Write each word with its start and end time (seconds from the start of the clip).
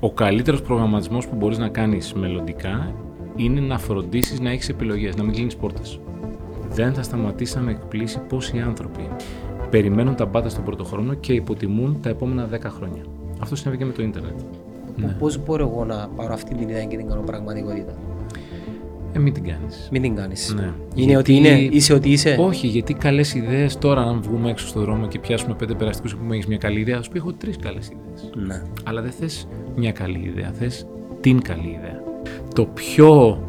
Ο 0.00 0.12
καλύτερος 0.12 0.62
προγραμματισμός 0.62 1.28
που 1.28 1.36
μπορείς 1.36 1.58
να 1.58 1.68
κάνεις 1.68 2.12
μελλοντικά 2.12 2.94
είναι 3.36 3.60
να 3.60 3.78
φροντίσεις 3.78 4.40
να 4.40 4.50
έχεις 4.50 4.68
επιλογές, 4.68 5.16
να 5.16 5.22
μην 5.22 5.34
κλείνεις 5.34 5.56
πόρτες. 5.56 6.00
Δεν 6.68 6.94
θα 6.94 7.02
σταματήσει 7.02 7.56
να 7.56 7.62
με 7.62 7.70
εκπλήσει 7.70 8.18
πόσοι 8.28 8.58
άνθρωποι 8.58 9.08
περιμένουν 9.70 10.14
τα 10.14 10.26
μπάτα 10.26 10.48
στον 10.48 10.64
πρώτο 10.64 10.84
χρόνο 10.84 11.14
και 11.14 11.32
υποτιμούν 11.32 12.00
τα 12.02 12.08
επόμενα 12.08 12.48
10 12.52 12.58
χρόνια. 12.64 13.02
Αυτό 13.40 13.56
συνέβη 13.56 13.78
και 13.78 13.84
με 13.84 13.92
το 13.92 14.02
ίντερνετ. 14.02 14.40
Ναι. 14.96 15.16
Πώς 15.18 15.44
μπορώ 15.44 15.68
εγώ 15.68 15.84
να 15.84 16.08
πάρω 16.16 16.32
αυτή 16.32 16.54
την 16.54 16.68
ιδέα 16.68 16.84
και 16.84 16.96
την 16.96 17.08
κάνω 17.08 17.20
πραγματικότητα; 17.20 17.92
Ε, 19.12 19.18
μην 19.18 19.32
την 19.32 19.44
κάνεις. 19.44 19.88
Μην 19.92 20.02
την 20.02 20.14
κάνεις. 20.14 20.54
Ναι. 20.56 20.62
Είναι 20.62 20.72
Γιατί- 20.94 21.14
ότι 21.14 21.34
είναι, 21.34 21.48
είσαι 21.70 21.92
ότι 21.94 22.10
είσαι; 22.10 22.36
Όχι, 22.40 22.66
γιατί 22.66 22.94
καλές 22.94 23.34
ιδέες 23.34 23.78
τώρα, 23.78 24.00
αν 24.02 24.22
βγούμε 24.22 24.50
έξω 24.50 24.66
στον 24.66 24.82
δρόμο 24.82 25.06
και 25.08 25.18
πιάσουμε 25.18 25.54
πέντε 25.54 25.74
περαστικούς 25.74 26.12
που 26.14 26.18
πούμε 26.18 26.34
έχεις 26.34 26.46
μια 26.46 26.56
καλή 26.58 26.80
ιδέα, 26.80 26.96
θα 26.96 27.02
σου 27.02 27.10
πει 27.10 27.18
έχω 27.18 27.32
τρεις 27.32 27.56
καλές 27.56 27.86
ιδέες. 27.90 28.46
Ναι. 28.46 28.62
Αλλά 28.84 29.02
δεν 29.02 29.10
θες 29.10 29.48
μια 29.76 29.92
καλή 29.92 30.18
ιδέα, 30.34 30.50
θες 30.58 30.86
την 31.20 31.40
καλή 31.42 31.68
ιδέα. 31.78 32.02
Το 32.54 32.64
πιο 32.64 33.42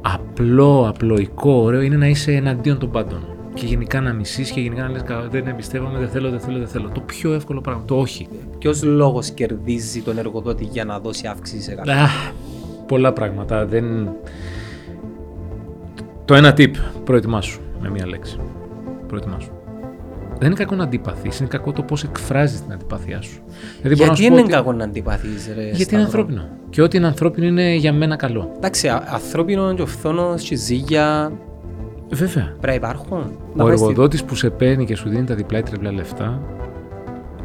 απλό, 0.00 0.88
απλοϊκό, 0.88 1.52
ωραίο 1.52 1.80
είναι 1.80 1.96
να 1.96 2.06
είσαι 2.06 2.32
εναντίον 2.32 2.78
των 2.78 2.90
πάντων. 2.90 3.26
Και 3.54 3.66
γενικά 3.66 4.00
να 4.00 4.12
μισείς 4.12 4.50
και 4.50 4.60
γενικά 4.60 4.82
να 4.82 4.88
λες 4.88 5.02
«Κα- 5.02 5.28
δεν 5.30 5.46
εμπιστεύομαι, 5.46 5.98
δεν 5.98 6.08
θέλω, 6.08 6.30
δεν 6.30 6.40
θέλω, 6.40 6.58
δεν 6.58 6.68
θέλω. 6.68 6.88
Το 6.94 7.00
πιο 7.00 7.32
εύκολο 7.32 7.60
πράγμα, 7.60 7.82
το 7.84 7.96
όχι. 7.98 8.28
Ποιος 8.58 8.82
λόγος 8.82 9.30
κερδίζει 9.30 10.00
τον 10.00 10.18
εργοδότη 10.18 10.64
για 10.64 10.84
να 10.84 10.98
δώσει 10.98 11.26
αύξηση 11.26 11.62
σε 11.62 11.74
κάποιον; 11.74 11.96
Αχ, 11.96 12.30
πολλά 12.86 13.12
πράγματα. 13.12 13.66
Δεν... 13.66 14.08
Το 16.32 16.38
ένα 16.38 16.54
tip, 16.56 16.70
προετοιμάσου 17.04 17.60
με 17.80 17.90
μία 17.90 18.06
λέξη. 18.06 18.38
Προετοιμάσου. 19.06 19.50
Δεν 20.38 20.46
είναι 20.50 20.54
κακό 20.54 20.74
να 20.74 20.84
αντιπαθείς, 20.84 21.38
είναι 21.38 21.48
κακό 21.48 21.72
το 21.72 21.82
πώς 21.82 22.02
εκφράζεις 22.04 22.62
την 22.62 22.72
αντιπάθειά 22.72 23.20
σου. 23.22 23.40
Δηλαδή, 23.82 23.94
μπορώ 24.02 24.10
να 24.10 24.16
Γιατί 24.16 24.22
σου 24.22 24.28
πω 24.28 24.34
είναι 24.34 24.42
ότι- 24.42 24.52
κακό 24.52 24.72
να 24.72 24.84
αντιπαθείς 24.84 25.46
ρε 25.54 25.62
Γιατί 25.62 25.70
είναι 25.70 25.82
Σταύρο; 25.84 26.04
ανθρώπινο. 26.04 26.48
Και 26.70 26.82
ό,τι 26.82 26.96
είναι 26.96 27.06
ανθρώπινο 27.06 27.46
είναι 27.46 27.74
για 27.74 27.92
μένα 27.92 28.16
καλό. 28.16 28.50
Εντάξει, 28.56 28.88
α- 28.88 29.04
ανθρώπινο 29.12 29.74
και 29.74 29.82
ο 29.82 29.86
φθόνος 29.86 30.42
και 30.42 30.56
ζύγια 30.56 31.32
Βέβαια. 32.10 32.44
πρέπει 32.44 32.66
να 32.66 32.74
υπάρχουν. 32.74 33.18
Να 33.54 33.64
Ο 33.64 33.66
πάει 33.66 33.76
στη- 33.76 33.86
εργοδότης 33.86 34.24
που 34.24 34.34
σε 34.34 34.50
παίρνει 34.50 34.84
και 34.84 34.96
σου 34.96 35.08
δίνει 35.08 35.24
τα 35.24 35.34
διπλά 35.34 35.58
ή 35.58 35.62
τριπλά 35.62 35.92
λεφτά, 35.92 36.40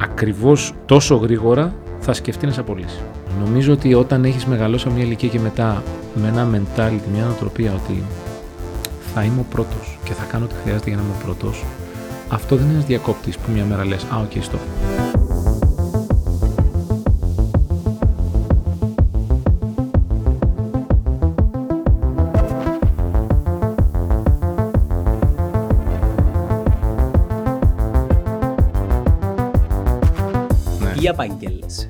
ακριβώς 0.01 0.73
τόσο 0.85 1.15
γρήγορα 1.15 1.73
θα 1.99 2.13
σκεφτεί 2.13 2.45
να 2.45 2.51
σε 2.51 2.59
απολύσει. 2.59 2.99
Νομίζω 3.45 3.73
ότι 3.73 3.93
όταν 3.93 4.23
έχεις 4.23 4.45
μεγαλώσει 4.45 4.85
από 4.87 4.95
μια 4.95 5.05
ηλικία 5.05 5.29
και 5.29 5.39
μετά 5.39 5.83
με 6.21 6.27
ένα 6.27 6.47
mentality, 6.53 7.11
μια 7.13 7.23
νοοτροπία 7.23 7.71
ότι 7.83 8.03
θα 9.19 9.25
είμαι 9.25 9.39
ο 9.39 9.45
πρώτος 9.49 9.97
και 10.03 10.13
θα 10.13 10.23
κάνω 10.23 10.45
ό,τι 10.45 10.55
χρειάζεται 10.55 10.89
για 10.89 10.97
να 10.97 11.03
είμαι 11.03 11.13
ο 11.19 11.23
πρώτος, 11.23 11.65
αυτό 12.29 12.55
δεν 12.55 12.65
είναι 12.65 12.73
ένας 12.73 12.85
διακόπτης 12.85 13.37
που 13.37 13.51
μια 13.51 13.65
μέρα 13.65 13.85
λες 13.85 14.03
«Α, 14.03 14.17
οκ, 14.17 14.31
stop». 14.31 14.59
Ναι. 30.79 30.93
Τι 30.99 31.07
απαγγέλλεσαι. 31.07 31.89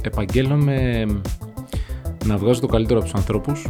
επαγγέλλομαι 0.00 1.06
να 2.24 2.36
βγάζω 2.36 2.60
το 2.60 2.66
καλύτερο 2.66 2.98
από 2.98 3.08
τους 3.08 3.18
ανθρώπους 3.18 3.66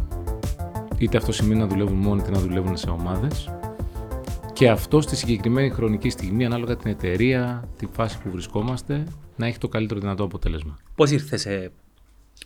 είτε 0.99 1.17
αυτό 1.17 1.33
σημαίνει 1.33 1.61
να 1.61 1.67
δουλεύουν 1.67 1.97
μόνοι 1.97 2.21
είτε 2.21 2.31
να 2.31 2.39
δουλεύουν 2.39 2.77
σε 2.77 2.91
ομάδες 2.91 3.51
και 4.53 4.69
αυτό 4.69 5.01
στη 5.01 5.17
συγκεκριμένη 5.17 5.71
χρονική 5.71 6.11
στιγμή 6.11 6.45
ανάλογα 6.45 6.77
την 6.77 6.91
εταιρεία, 6.91 7.69
τη 7.77 7.87
φάση 7.93 8.19
που 8.19 8.31
βρισκόμαστε 8.31 9.07
να 9.37 9.47
έχει 9.47 9.59
το 9.59 9.69
καλύτερο 9.69 10.01
δυνατό 10.01 10.25
αποτέλεσμα. 10.25 10.79
Πώς 10.95 11.11
ήρθες 11.11 11.47
ε, 11.47 11.71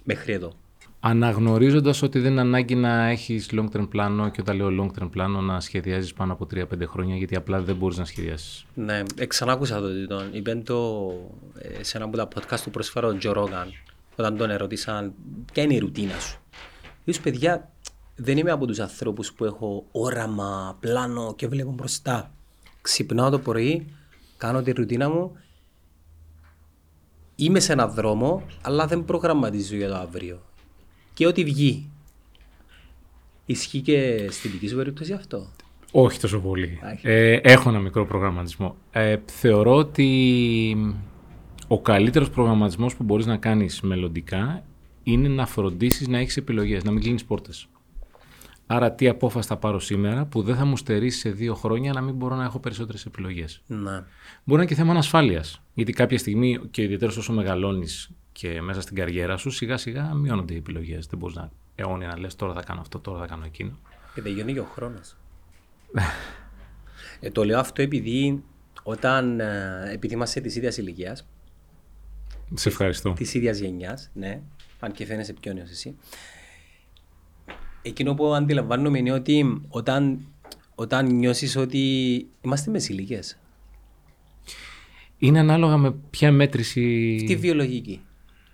μέχρι 0.04 0.32
εδώ; 0.32 0.52
Αναγνωρίζοντας 1.00 2.02
ότι 2.02 2.18
δεν 2.18 2.32
είναι 2.32 2.40
ανάγκη 2.40 2.74
να 2.74 3.08
έχεις 3.08 3.50
long 3.52 3.66
term 3.76 3.88
πλάνο 3.88 4.28
και 4.28 4.40
όταν 4.40 4.56
λέω 4.56 4.68
long 4.80 5.02
term 5.02 5.08
πλάνο 5.10 5.40
να 5.40 5.60
σχεδιάζεις 5.60 6.12
πάνω 6.12 6.32
από 6.32 6.46
3-5 6.54 6.64
χρόνια 6.86 7.16
γιατί 7.16 7.36
απλά 7.36 7.60
δεν 7.60 7.76
μπορείς 7.76 7.96
να 7.96 8.04
σχεδιάσεις. 8.04 8.64
Ναι, 8.74 9.02
εξανάκουσα 9.16 9.80
το 9.80 9.86
ότι 9.86 10.06
τον 10.06 10.28
είπε 10.32 10.54
το 10.54 11.10
ε, 11.58 11.82
σε 11.82 11.96
ένα 11.96 12.06
από 12.06 12.16
τα 12.16 12.28
podcast 12.28 12.60
του 12.60 12.70
προσφέρω 12.70 13.08
ο 13.08 13.16
Τζο 13.16 13.32
Ρόγκαν 13.32 13.72
όταν 14.16 14.36
τον 14.36 14.50
ερώτησαν 14.50 15.12
ποια 15.52 15.62
είναι 15.62 15.74
η 15.74 15.78
ρουτίνα 15.78 16.18
σου; 16.18 16.40
Είπες 17.04 17.20
παιδιά 17.20 17.70
δεν 18.20 18.38
είμαι 18.38 18.50
από 18.50 18.66
τους 18.66 18.78
ανθρώπους 18.78 19.32
που 19.32 19.44
έχω 19.44 19.86
όραμα, 19.92 20.76
πλάνο 20.80 21.34
και 21.34 21.48
βλέπω 21.48 21.70
μπροστά. 21.70 22.32
Ξυπνάω 22.80 23.30
το 23.30 23.38
πρωί, 23.38 23.86
κάνω 24.36 24.62
τη 24.62 24.70
ρουτίνα 24.70 25.08
μου, 25.10 25.36
είμαι 27.36 27.60
σε 27.60 27.72
έναν 27.72 27.92
δρόμο 27.92 28.42
αλλά 28.62 28.86
δεν 28.86 29.04
προγραμματίζω 29.04 29.76
για 29.76 29.88
το 29.88 29.94
αύριο. 29.94 30.42
Και 31.14 31.26
ό,τι 31.26 31.44
βγει. 31.44 31.90
Ισχύει 33.46 33.80
και 33.80 34.28
στην 34.30 34.50
δική 34.50 34.68
σου 34.68 34.76
περίπτωση 34.76 35.12
αυτό; 35.12 35.46
Όχι 35.92 36.20
τόσο 36.20 36.40
πολύ. 36.40 36.80
Α, 36.84 36.90
έχει. 36.90 37.08
Ε, 37.08 37.40
έχω 37.42 37.68
ένα 37.68 37.78
μικρό 37.78 38.06
προγραμματισμό. 38.06 38.76
Ε, 38.90 39.16
θεωρώ 39.26 39.74
ότι 39.74 40.94
ο 41.68 41.80
καλύτερος 41.80 42.30
προγραμματισμός 42.30 42.96
που 42.96 43.04
μπορείς 43.04 43.26
να 43.26 43.36
κάνεις 43.36 43.80
μελλοντικά 43.80 44.62
είναι 45.02 45.28
να 45.28 45.46
φροντίσεις 45.46 46.08
να 46.08 46.18
έχεις 46.18 46.36
επιλογές, 46.36 46.84
να 46.84 46.90
μην 46.90 47.02
κλείνεις 47.02 47.24
πόρτες. 47.24 47.68
Άρα 48.70 48.92
τι 48.92 49.08
απόφαση 49.08 49.48
θα 49.48 49.56
πάρω 49.56 49.78
σήμερα 49.80 50.24
που 50.24 50.42
δεν 50.42 50.56
θα 50.56 50.64
μου 50.64 50.76
στερήσει 50.76 51.18
σε 51.18 51.30
δύο 51.30 51.54
χρόνια 51.54 51.92
να 51.92 52.00
μην 52.00 52.14
μπορώ 52.14 52.34
να 52.34 52.44
έχω 52.44 52.58
περισσότερες 52.58 53.06
επιλογές; 53.06 53.62
Ναι. 53.66 53.76
Μπορεί 53.80 54.02
να 54.44 54.54
είναι 54.54 54.64
και 54.64 54.74
θέμα 54.74 54.90
ανασφάλειας. 54.90 55.62
Γιατί 55.74 55.92
κάποια 55.92 56.18
στιγμή, 56.18 56.58
και 56.70 56.82
ιδιαίτερα 56.82 57.12
όσο 57.18 57.32
μεγαλώνεις 57.32 58.10
και 58.32 58.60
μέσα 58.62 58.80
στην 58.80 58.96
καριέρα 58.96 59.36
σου, 59.36 59.50
σιγά 59.50 59.76
σιγά 59.76 60.14
μειώνονται 60.14 60.52
οι 60.54 60.56
επιλογές. 60.56 61.06
Δεν 61.06 61.18
μπορείς 61.18 61.36
να 61.36 61.50
αιώνια 61.74 62.06
να 62.08 62.18
λες 62.18 62.36
τώρα 62.36 62.52
θα 62.52 62.62
κάνω 62.62 62.80
αυτό, 62.80 62.98
τώρα 62.98 63.18
θα 63.18 63.26
κάνω 63.26 63.44
εκείνο. 63.44 63.78
Και 64.14 64.22
τελειώνει 64.22 64.52
και 64.52 64.60
ο 64.60 64.64
χρόνος. 64.74 65.16
ε, 67.20 67.30
το 67.30 67.44
λέω 67.44 67.58
αυτό 67.58 67.82
επειδή 67.82 68.42
όταν 68.82 69.40
ε, 69.40 69.90
επειδή 69.92 70.14
είμαστε 70.14 70.40
της 70.40 70.56
ίδιας 70.56 70.76
ηλικίας, 70.76 71.26
Σε 72.54 72.68
ευχαριστώ. 72.68 73.12
της 73.12 73.34
ίδιας 73.34 73.58
γενιάς, 73.58 74.10
ναι, 74.14 74.40
αν 74.80 74.92
και 74.92 75.04
φαίνεσαι 75.04 75.32
πιο 75.32 75.52
νέος 75.52 75.70
εσύ, 75.70 75.96
εκείνο 77.82 78.14
που 78.14 78.34
αντιλαμβάνομαι 78.34 78.98
είναι 78.98 79.12
ότι 79.12 79.62
όταν, 79.68 80.20
όταν 80.74 81.14
νιώσεις 81.14 81.56
ότι 81.56 81.80
είμαστε 82.40 82.70
μεσηλικέ, 82.70 83.20
Είναι 85.18 85.38
ανάλογα 85.38 85.76
με 85.76 85.94
ποια 86.10 86.32
μέτρηση. 86.32 87.14
τι 87.26 87.36
βιολογική. 87.36 88.00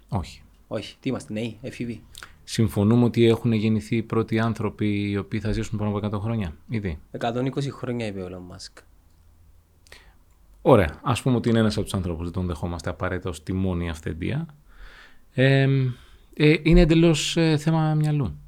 Όχι. 0.09 0.43
Όχι, 0.69 0.97
τι 1.01 1.09
είμαστε, 1.09 1.33
νέοι, 1.33 1.59
εφηβοί. 1.63 2.03
Συμφωνούμε 2.45 3.05
ότι 3.05 3.25
έχουν 3.27 3.53
γεννηθεί 3.53 3.97
οι 3.97 4.03
πρώτοι 4.03 4.39
άνθρωποι 4.39 5.11
οι 5.11 5.17
οποίοι 5.17 5.41
θα 5.41 5.53
ζήσουν 5.53 5.79
πάνω 5.79 5.99
από 5.99 6.17
100 6.17 6.21
χρόνια. 6.21 6.57
Ήδη. 6.69 6.99
120 7.21 7.71
χρόνια 7.71 8.07
είπε 8.07 8.21
ο 8.21 8.27
Elon 8.27 8.55
Musk. 8.57 8.83
Ωραία. 10.63 11.01
Α 11.03 11.13
πούμε 11.23 11.37
ότι 11.37 11.49
είναι 11.49 11.59
ένας 11.59 11.75
από 11.75 11.84
τους 11.84 11.95
ανθρώπου. 11.95 12.23
Δεν 12.23 12.33
τον 12.33 12.47
δεχόμαστε 12.47 12.91
απαραίτητα 12.91 13.31
ω 13.31 13.33
τη 13.43 13.53
μόνη 13.53 13.91
αυθεντία. 13.91 14.47
Ε, 15.34 15.67
ε, 16.34 16.55
είναι 16.63 16.81
εντελώς 16.81 17.37
θέμα 17.57 17.95
μυαλού. 17.95 18.39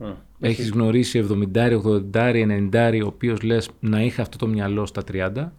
Mm. 0.00 0.14
Έχεις 0.40 0.70
γνωρίσει 0.70 1.26
70, 1.52 1.80
80, 2.12 2.70
90, 2.72 3.00
ο 3.02 3.06
οποίος 3.06 3.42
λες 3.42 3.70
να 3.80 4.02
είχα 4.02 4.22
αυτό 4.22 4.36
το 4.38 4.46
μυαλό 4.46 4.86
στα 4.86 5.02
30 5.12 5.52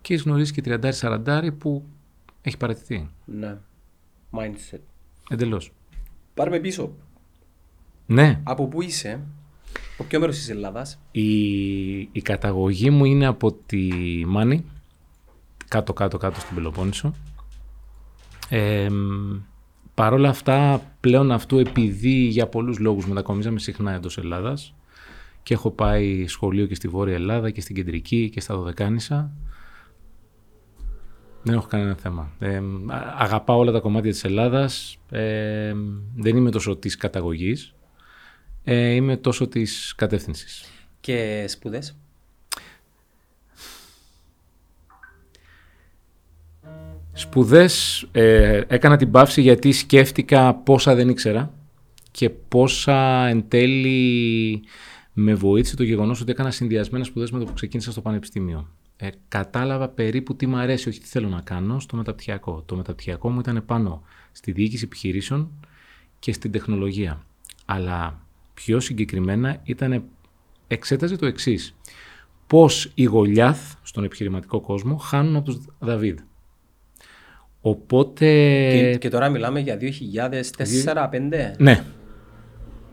και 0.00 0.14
έχεις 0.14 0.24
γνωρίσει 0.24 0.52
και 0.52 0.62
30, 0.64 0.90
40 1.00 1.50
που 1.58 1.84
έχει 2.42 2.56
παραιτηθεί. 2.56 3.08
Ναι. 3.24 3.56
Mindset. 4.30 4.80
Εντελώς. 5.28 5.72
Πάρουμε 6.34 6.58
πίσω. 6.58 6.92
Ναι, 8.06 8.40
Από 8.42 8.68
πού 8.68 8.82
είσαι, 8.82 9.20
από 9.92 10.04
ποιο 10.08 10.20
μέρος 10.20 10.36
της 10.36 10.48
Ελλάδας, 10.48 11.00
η, 11.10 11.98
η 11.98 12.22
καταγωγή 12.22 12.90
μου 12.90 13.04
είναι 13.04 13.26
από 13.26 13.52
τη 13.52 13.88
Μάνη, 14.26 14.64
κάτω 15.68 15.92
κάτω 15.92 16.18
κάτω 16.18 16.40
στην 16.40 16.54
Πελοπόννησο. 16.54 17.14
Ε, 18.48 18.88
Παρ' 20.00 20.12
όλα 20.12 20.28
αυτά, 20.28 20.82
πλέον 21.00 21.32
αυτού 21.32 21.58
επειδή 21.58 22.10
για 22.10 22.46
πολλούς 22.46 22.78
λόγους 22.78 23.06
μετακομίζαμε 23.06 23.58
συχνά 23.58 23.92
εντός 23.92 24.18
Ελλάδας 24.18 24.74
και 25.42 25.54
έχω 25.54 25.70
πάει 25.70 26.26
σχολείο 26.26 26.66
και 26.66 26.74
στη 26.74 26.88
Βόρεια 26.88 27.14
Ελλάδα 27.14 27.50
και 27.50 27.60
στην 27.60 27.74
Κεντρική 27.74 28.30
και 28.30 28.40
στα 28.40 28.56
Δωδεκάνησα, 28.56 29.32
δεν 31.42 31.54
έχω 31.54 31.66
κανένα 31.66 31.94
θέμα. 31.94 32.32
Ε, 32.38 32.56
α- 32.86 33.14
αγαπάω 33.18 33.58
όλα 33.58 33.72
τα 33.72 33.80
κομμάτια 33.80 34.10
της 34.10 34.24
Ελλάδας. 34.24 34.96
Ε, 35.10 35.74
δεν 36.16 36.36
είμαι 36.36 36.50
τόσο 36.50 36.76
της 36.76 36.96
καταγωγής. 36.96 37.74
Ε, 38.64 38.90
είμαι 38.90 39.16
τόσο 39.16 39.48
της 39.48 39.94
κατεύθυνσης. 39.96 40.64
και 41.00 41.44
σπουδές; 41.48 41.99
Σπουδές 47.20 48.06
ε, 48.12 48.60
έκανα 48.66 48.96
την 48.96 49.10
παύση 49.10 49.40
γιατί 49.40 49.72
σκέφτηκα 49.72 50.54
πόσα 50.54 50.94
δεν 50.94 51.08
ήξερα 51.08 51.54
και 52.10 52.30
πόσα 52.30 53.26
εν 53.26 53.48
τέλει 53.48 54.62
με 55.12 55.34
βοήθησε 55.34 55.76
το 55.76 55.82
γεγονός 55.82 56.20
ότι 56.20 56.30
έκανα 56.30 56.50
συνδυασμένες 56.50 57.06
σπουδές 57.06 57.30
με 57.30 57.38
το 57.38 57.44
που 57.44 57.52
ξεκίνησα 57.52 57.90
στο 57.90 58.00
πανεπιστήμιο. 58.00 58.68
ε, 58.96 59.08
κατάλαβα 59.28 59.88
περίπου 59.88 60.36
τι 60.36 60.46
μου 60.46 60.56
αρέσει, 60.56 60.88
όχι 60.88 61.00
τι 61.00 61.06
θέλω 61.06 61.28
να 61.28 61.40
κάνω 61.40 61.80
στο 61.80 61.96
μεταπτυχιακό. 61.96 62.62
Το 62.66 62.76
μεταπτυχιακό 62.76 63.30
μου 63.30 63.40
ήταν 63.40 63.62
πάνω 63.66 64.02
στη 64.32 64.52
διοίκηση 64.52 64.84
επιχειρήσεων 64.84 65.50
και 66.18 66.32
στην 66.32 66.50
τεχνολογία. 66.50 67.26
Αλλά 67.64 68.26
πιο 68.54 68.80
συγκεκριμένα 68.80 69.60
ήταν, 69.62 70.04
εξέταζε 70.66 71.16
το 71.16 71.26
εξής. 71.26 71.74
Πώς 72.46 72.90
οι 72.94 73.02
Γολιάθ 73.02 73.74
στον 73.82 74.04
επιχειρηματικό 74.04 74.60
κόσμο 74.60 74.96
χάνουν 74.96 75.36
από 75.36 75.44
τους 75.44 75.58
Δαβίδ. 75.78 76.18
Οπότε... 77.60 78.26
Και, 78.70 78.96
και 78.98 79.08
τώρα 79.08 79.28
μιλάμε 79.28 79.60
για 79.60 79.78
2004-2005. 79.80 81.54
Ναι. 81.58 81.84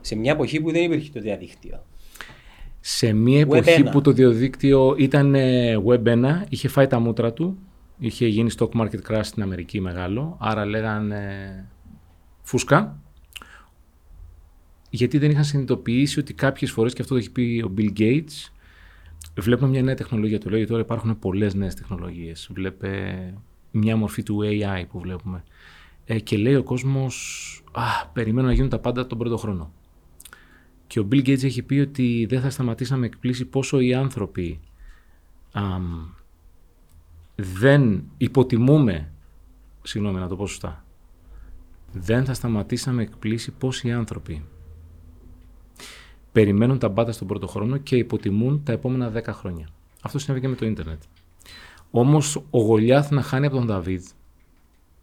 Σε 0.02 0.16
μια 0.16 0.32
εποχή 0.32 0.62
που 0.62 0.72
δεν 0.72 0.84
υπήρχε 0.84 1.10
το 1.14 1.20
διαδίκτυο. 1.20 1.86
Σε 2.80 3.14
μια 3.14 3.40
εποχή 3.40 3.84
που 3.84 4.02
το 4.02 4.12
διαδίκτυο 4.12 4.96
ήταν 4.98 5.36
ε, 5.36 5.78
Web 5.86 6.04
1, 6.04 6.26
είχε 6.50 6.68
φάει 6.68 6.88
τα 6.88 7.00
μούτρα 7.00 7.34
του, 7.34 7.58
είχε 8.00 8.28
γίνει 8.28 8.50
stock 8.58 8.70
market 8.70 9.00
crash 9.10 9.20
στην 9.24 9.44
Αμερική 9.44 9.82
μεγάλο, 9.82 10.38
άρα 10.40 10.66
λέγανε 10.66 11.22
φούσκα. 12.42 13.02
Γιατί 14.90 15.18
δεν 15.18 15.32
είχαν 15.32 15.44
συνειδητοποιήσει 15.44 16.20
ότι 16.20 16.34
κάποιες 16.34 16.72
φορές, 16.72 16.94
και 16.94 17.02
αυτό 17.02 17.14
το 17.14 17.20
έχει 17.20 17.32
πει 17.32 17.64
ο 17.66 17.74
Bill 17.78 18.00
Gates, 18.00 18.52
βλέπουμε 19.40 19.70
μια 19.70 19.82
νέα 19.82 19.96
τεχνολογία. 19.96 20.40
Το 20.40 20.46
λέω 20.50 20.58
γιατί 20.58 20.72
τώρα 20.72 20.84
υπάρχουν 20.84 21.20
πολλές 21.20 21.54
νέες 21.54 21.76
τεχνολογίες. 21.76 22.50
Βλέπε 22.54 22.90
μια 23.78 23.96
μορφή 23.96 24.24
του 24.24 24.40
AI 24.44 24.84
που 24.90 25.00
βλέπουμε. 25.00 25.44
Ε, 26.06 26.20
και 26.20 26.38
λέει 26.38 26.56
ο 26.56 26.64
κόσμος, 26.64 27.64
α, 27.72 28.08
περιμένω 28.14 28.48
να 28.48 28.54
γίνουν 28.54 28.70
τα 28.70 28.80
πάντα 28.80 29.08
τον 29.08 29.18
πρώτο 29.18 29.38
χρόνο. 29.38 29.72
Και 30.88 31.00
ο 31.00 31.08
Bill 31.12 31.28
Gates 31.28 31.44
έχει 31.44 31.62
πει 31.62 31.80
ότι 31.80 32.26
δεν 32.30 32.42
θα 32.42 32.50
σταματήσει 32.50 32.92
να 32.92 32.98
με 32.98 33.06
εκπλήσει 33.06 33.46
πόσο 33.46 33.80
οι 33.80 33.94
άνθρωποι 33.94 34.60
δεν 37.36 38.04
υποτιμούμε, 38.18 39.12
συγγνώμη 39.82 40.20
να 40.20 40.28
το 40.28 40.36
πω 40.36 40.48
σωστά, 40.48 40.86
δεν 41.92 42.26
θα 42.26 42.34
σταματήσει 42.34 42.88
να 42.88 42.94
με 42.94 43.02
εκπλήσει 43.02 43.52
πόσοι 43.52 43.92
άνθρωποι 43.92 44.44
περιμένουν 46.38 46.80
τα 46.80 46.92
πάντα 46.92 47.12
στον 47.12 47.28
πρώτο 47.28 47.48
χρόνο 47.48 47.78
και 47.78 47.96
υποτιμούν 47.96 48.64
τα 48.64 48.72
επόμενα 48.72 49.12
10 49.16 49.24
χρόνια. 49.28 49.68
Αυτό 50.02 50.20
συνέβη 50.20 50.42
και 50.42 50.48
με 50.48 50.56
το 50.56 50.66
ίντερνετ. 50.66 51.02
Όμως 51.92 52.44
ο 52.50 52.60
Γολιάθ 52.60 53.12
να 53.12 53.22
χάνει 53.22 53.46
από 53.46 53.56
τον 53.56 53.66
Δαβίδ 53.66 54.06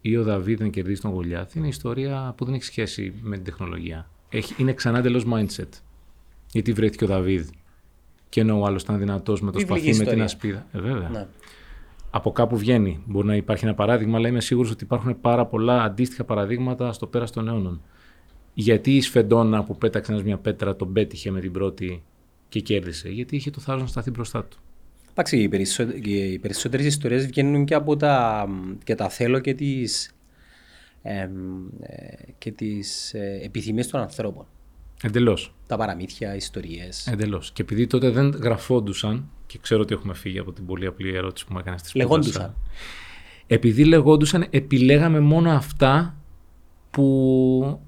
ή 0.01 0.17
ο 0.17 0.23
Δαβίδ 0.23 0.61
να 0.61 0.67
κερδίσει 0.67 1.01
τον 1.01 1.11
Γολιάθ 1.11 1.55
είναι 1.55 1.67
ιστορία 1.67 2.33
που 2.37 2.45
δεν 2.45 2.53
έχει 2.53 2.63
σχέση 2.63 3.13
με 3.21 3.35
την 3.35 3.45
τεχνολογία. 3.45 4.09
Έχει, 4.29 4.55
είναι 4.57 4.73
ξανά 4.73 4.97
εντελώς 4.97 5.25
mindset. 5.33 5.69
Γιατί 6.51 6.73
βρέθηκε 6.73 7.03
ο 7.03 7.07
Δαβίδ 7.07 7.49
και 8.29 8.41
ενώ 8.41 8.59
ο 8.59 8.65
άλλος 8.65 8.81
ήταν 8.81 8.97
δυνατός 8.97 9.41
με 9.41 9.51
το 9.51 9.59
σπαθί, 9.59 9.95
με 9.95 10.05
την 10.05 10.21
ασπίδα. 10.21 10.65
Ε, 10.71 10.79
βέβαια. 10.79 11.09
Ναι. 11.09 11.27
Από 12.09 12.31
κάπου 12.31 12.57
βγαίνει. 12.57 13.03
Μπορεί 13.05 13.27
να 13.27 13.35
υπάρχει 13.35 13.65
ένα 13.65 13.73
παράδειγμα, 13.73 14.17
αλλά 14.17 14.27
είμαι 14.27 14.41
σίγουρος 14.41 14.71
ότι 14.71 14.83
υπάρχουν 14.83 15.21
πάρα 15.21 15.45
πολλά 15.45 15.83
αντίστοιχα 15.83 16.23
παραδείγματα 16.23 16.91
στο 16.91 17.07
πέρας 17.07 17.31
των 17.31 17.47
αιώνων. 17.47 17.81
Γιατί 18.53 18.95
η 18.95 19.01
Σφεντόνα 19.01 19.63
που 19.63 19.77
πέταξε 19.77 20.21
μια 20.23 20.37
πέτρα 20.37 20.75
τον 20.75 20.93
πέτυχε 20.93 21.31
με 21.31 21.39
την 21.39 21.51
πρώτη 21.51 22.03
και 22.49 22.59
κέρδισε. 22.59 23.09
Γιατί 23.09 23.35
είχε 23.35 23.51
το 23.51 23.59
θάρρος 23.59 23.81
να 23.81 23.87
σταθεί 23.87 24.09
μπροστά 24.11 24.43
του. 24.43 24.57
Εντάξει, 25.17 25.37
οι, 25.37 25.49
περισσότε, 25.49 26.09
οι 26.09 26.39
περισσότερες 26.39 26.85
ιστορίες 26.85 27.25
βγαίνουν 27.25 27.65
και 27.65 27.73
από 27.73 27.95
τα, 27.95 28.47
και 28.83 28.95
τα 28.95 29.09
θέλω 29.09 29.39
και 29.39 29.53
τις, 29.53 30.15
ε, 31.01 31.29
και 32.37 32.51
τις 32.51 33.13
ε, 33.13 33.39
επιθυμίες 33.43 33.87
των 33.87 34.01
ανθρώπων. 34.01 34.45
Εντελώς. 35.03 35.53
Τα 35.67 35.77
παραμύθια, 35.77 36.35
ιστορίες. 36.35 37.07
Εντελώς. 37.07 37.51
Και 37.51 37.61
επειδή 37.61 37.87
τότε 37.87 38.09
δεν 38.09 38.29
γραφόντουσαν, 38.29 39.29
και 39.45 39.57
ξέρω 39.61 39.81
ότι 39.81 39.93
έχουμε 39.93 40.13
φύγει 40.13 40.39
από 40.39 40.51
την 40.51 40.65
πολύ 40.65 40.85
απλή 40.85 41.15
ερώτηση 41.15 41.45
που 41.45 41.53
μου 41.53 41.59
έκανες 41.59 41.79
στη 41.79 41.97
Λεγόντουσαν. 41.97 42.55
Επειδή 43.47 43.85
λεγόντουσαν, 43.85 44.47
επιλέγαμε 44.49 45.19
μόνο 45.19 45.51
αυτά 45.51 46.15
που 46.91 47.79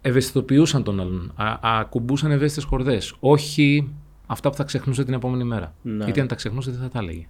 ευαισθητοποιούσαν 0.00 0.82
τον 0.82 1.00
άλλον, 1.00 1.32
ακουμπούσαν 1.60 2.30
ευαίσθητες 2.30 2.64
χορδές. 2.64 3.14
Όχι 3.20 3.92
αυτά 4.30 4.50
που 4.50 4.56
θα 4.56 4.64
ξεχνούσε 4.64 5.04
την 5.04 5.14
επόμενη 5.14 5.44
μέρα. 5.44 5.74
Ναι. 5.82 6.04
Γιατί 6.04 6.20
αν 6.20 6.26
τα 6.26 6.34
ξεχνούσε 6.34 6.70
δεν 6.70 6.80
θα 6.80 6.88
τα 6.88 6.98
έλεγε. 6.98 7.28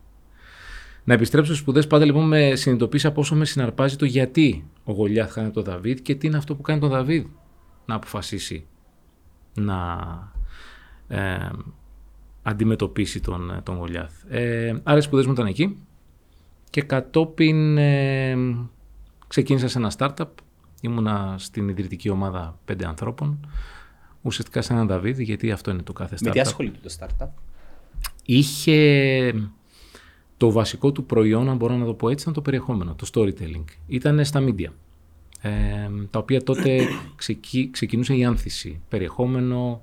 Να 1.05 1.15
επιστρέψω 1.15 1.51
στις 1.51 1.63
σπουδές 1.63 1.87
πάντα 1.87 2.05
λοιπόν 2.05 2.27
με 2.27 2.55
συνειδητοποίησα 2.55 3.09
από 3.09 3.21
όσο 3.21 3.35
με 3.35 3.45
συναρπάζει 3.45 3.97
το 3.97 4.05
γιατί 4.05 4.69
ο 4.85 4.93
Γολιάθ 4.93 5.33
χάνει 5.33 5.51
τον 5.51 5.65
Δαβίδ 5.65 5.99
και 5.99 6.15
τι 6.15 6.27
είναι 6.27 6.37
αυτό 6.37 6.55
που 6.55 6.63
κάνει 6.63 6.81
τον 6.81 6.89
Δαβίδ 6.89 7.27
να 7.87 7.95
αποφασίσει 7.95 8.67
να 9.55 9.99
ε, 11.09 11.49
αντιμετωπίσει 12.43 13.21
τον, 13.21 13.61
τον 13.63 13.77
Γολιάθ. 13.77 14.25
Ε, 14.29 14.81
άρα 14.83 14.99
οι 14.99 15.01
σπουδές 15.01 15.27
μου 15.27 15.33
ήταν 15.33 15.47
εκεί 15.47 15.79
και 16.71 16.83
κατόπιν 16.83 17.79
ε, 17.79 18.37
ξεκίνησα 19.29 19.69
σε 19.69 19.79
ένα 19.79 19.93
startup. 19.97 20.29
Ήμουνα 20.81 21.35
στην 21.39 21.69
ιδρυτική 21.69 22.09
ομάδα 22.09 22.59
πέντε 22.65 22.87
ανθρώπων 22.87 23.41
ουσιαστικά 24.23 24.63
σαν 24.63 24.77
έναν 24.77 24.89
Δαβίδ, 24.89 25.21
γιατί 25.21 25.51
αυτό 25.51 25.71
είναι 25.71 25.83
το 25.83 25.93
κάθε 25.93 26.15
startup. 26.15 26.25
Με 26.25 26.31
τι 26.31 26.41
ασχολείται 26.41 26.79
το 26.83 26.97
startup? 26.99 27.29
Είχε 28.25 29.33
το 30.37 30.51
βασικό 30.51 30.93
του 30.93 31.05
προϊόν, 31.05 31.49
αν 31.49 31.57
μπορώ 31.57 31.77
να 31.77 31.85
το 31.85 31.95
πω 31.95 32.09
έτσι, 32.09 32.23
ήταν 32.23 32.35
το 32.35 32.41
περιεχόμενο, 32.41 32.95
το 32.95 33.07
storytelling. 33.15 33.65
Ήταν 33.87 34.25
στα 34.25 34.45
media, 34.47 34.71
ε, 35.41 35.51
τα 36.11 36.19
οποία 36.19 36.43
τότε 36.43 36.87
ξεκινούσε 37.71 38.15
η 38.15 38.25
άνθηση. 38.25 38.81
Περιεχόμενο, 38.89 39.83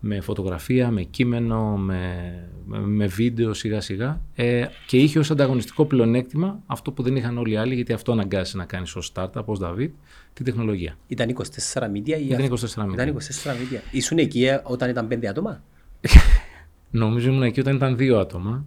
με 0.00 0.20
φωτογραφία, 0.20 0.90
με 0.90 1.02
κείμενο, 1.02 1.76
με, 1.76 2.32
με, 2.66 3.06
βίντεο 3.06 3.54
σιγά 3.54 3.80
σιγά 3.80 4.20
ε, 4.34 4.64
και 4.86 4.96
είχε 4.96 5.18
ως 5.18 5.30
ανταγωνιστικό 5.30 5.84
πλεονέκτημα 5.84 6.62
αυτό 6.66 6.92
που 6.92 7.02
δεν 7.02 7.16
είχαν 7.16 7.38
όλοι 7.38 7.52
οι 7.52 7.56
άλλοι 7.56 7.74
γιατί 7.74 7.92
αυτό 7.92 8.12
αναγκάζει 8.12 8.56
να 8.56 8.64
κάνεις 8.64 8.96
ως 8.96 9.12
startup, 9.14 9.44
ως 9.44 9.58
David, 9.62 9.90
την 10.32 10.44
τεχνολογία. 10.44 10.96
Ήταν 11.06 11.36
24 11.74 11.82
media 11.82 12.08
ή 12.08 12.26
Ήταν 12.28 12.48
24 12.48 12.84
media. 12.84 12.92
Ήταν 12.92 13.16
24 13.16 13.50
media. 13.50 13.80
Ήσουν 13.90 14.18
εκεί 14.18 14.44
ε, 14.44 14.60
όταν 14.64 14.90
ήταν 14.90 15.08
5 15.10 15.26
άτομα; 15.26 15.62
Νομίζω 16.90 17.30
ήμουν 17.30 17.42
εκεί 17.42 17.60
όταν 17.60 17.74
ήταν 17.74 17.96
2 17.98 18.12
άτομα. 18.12 18.64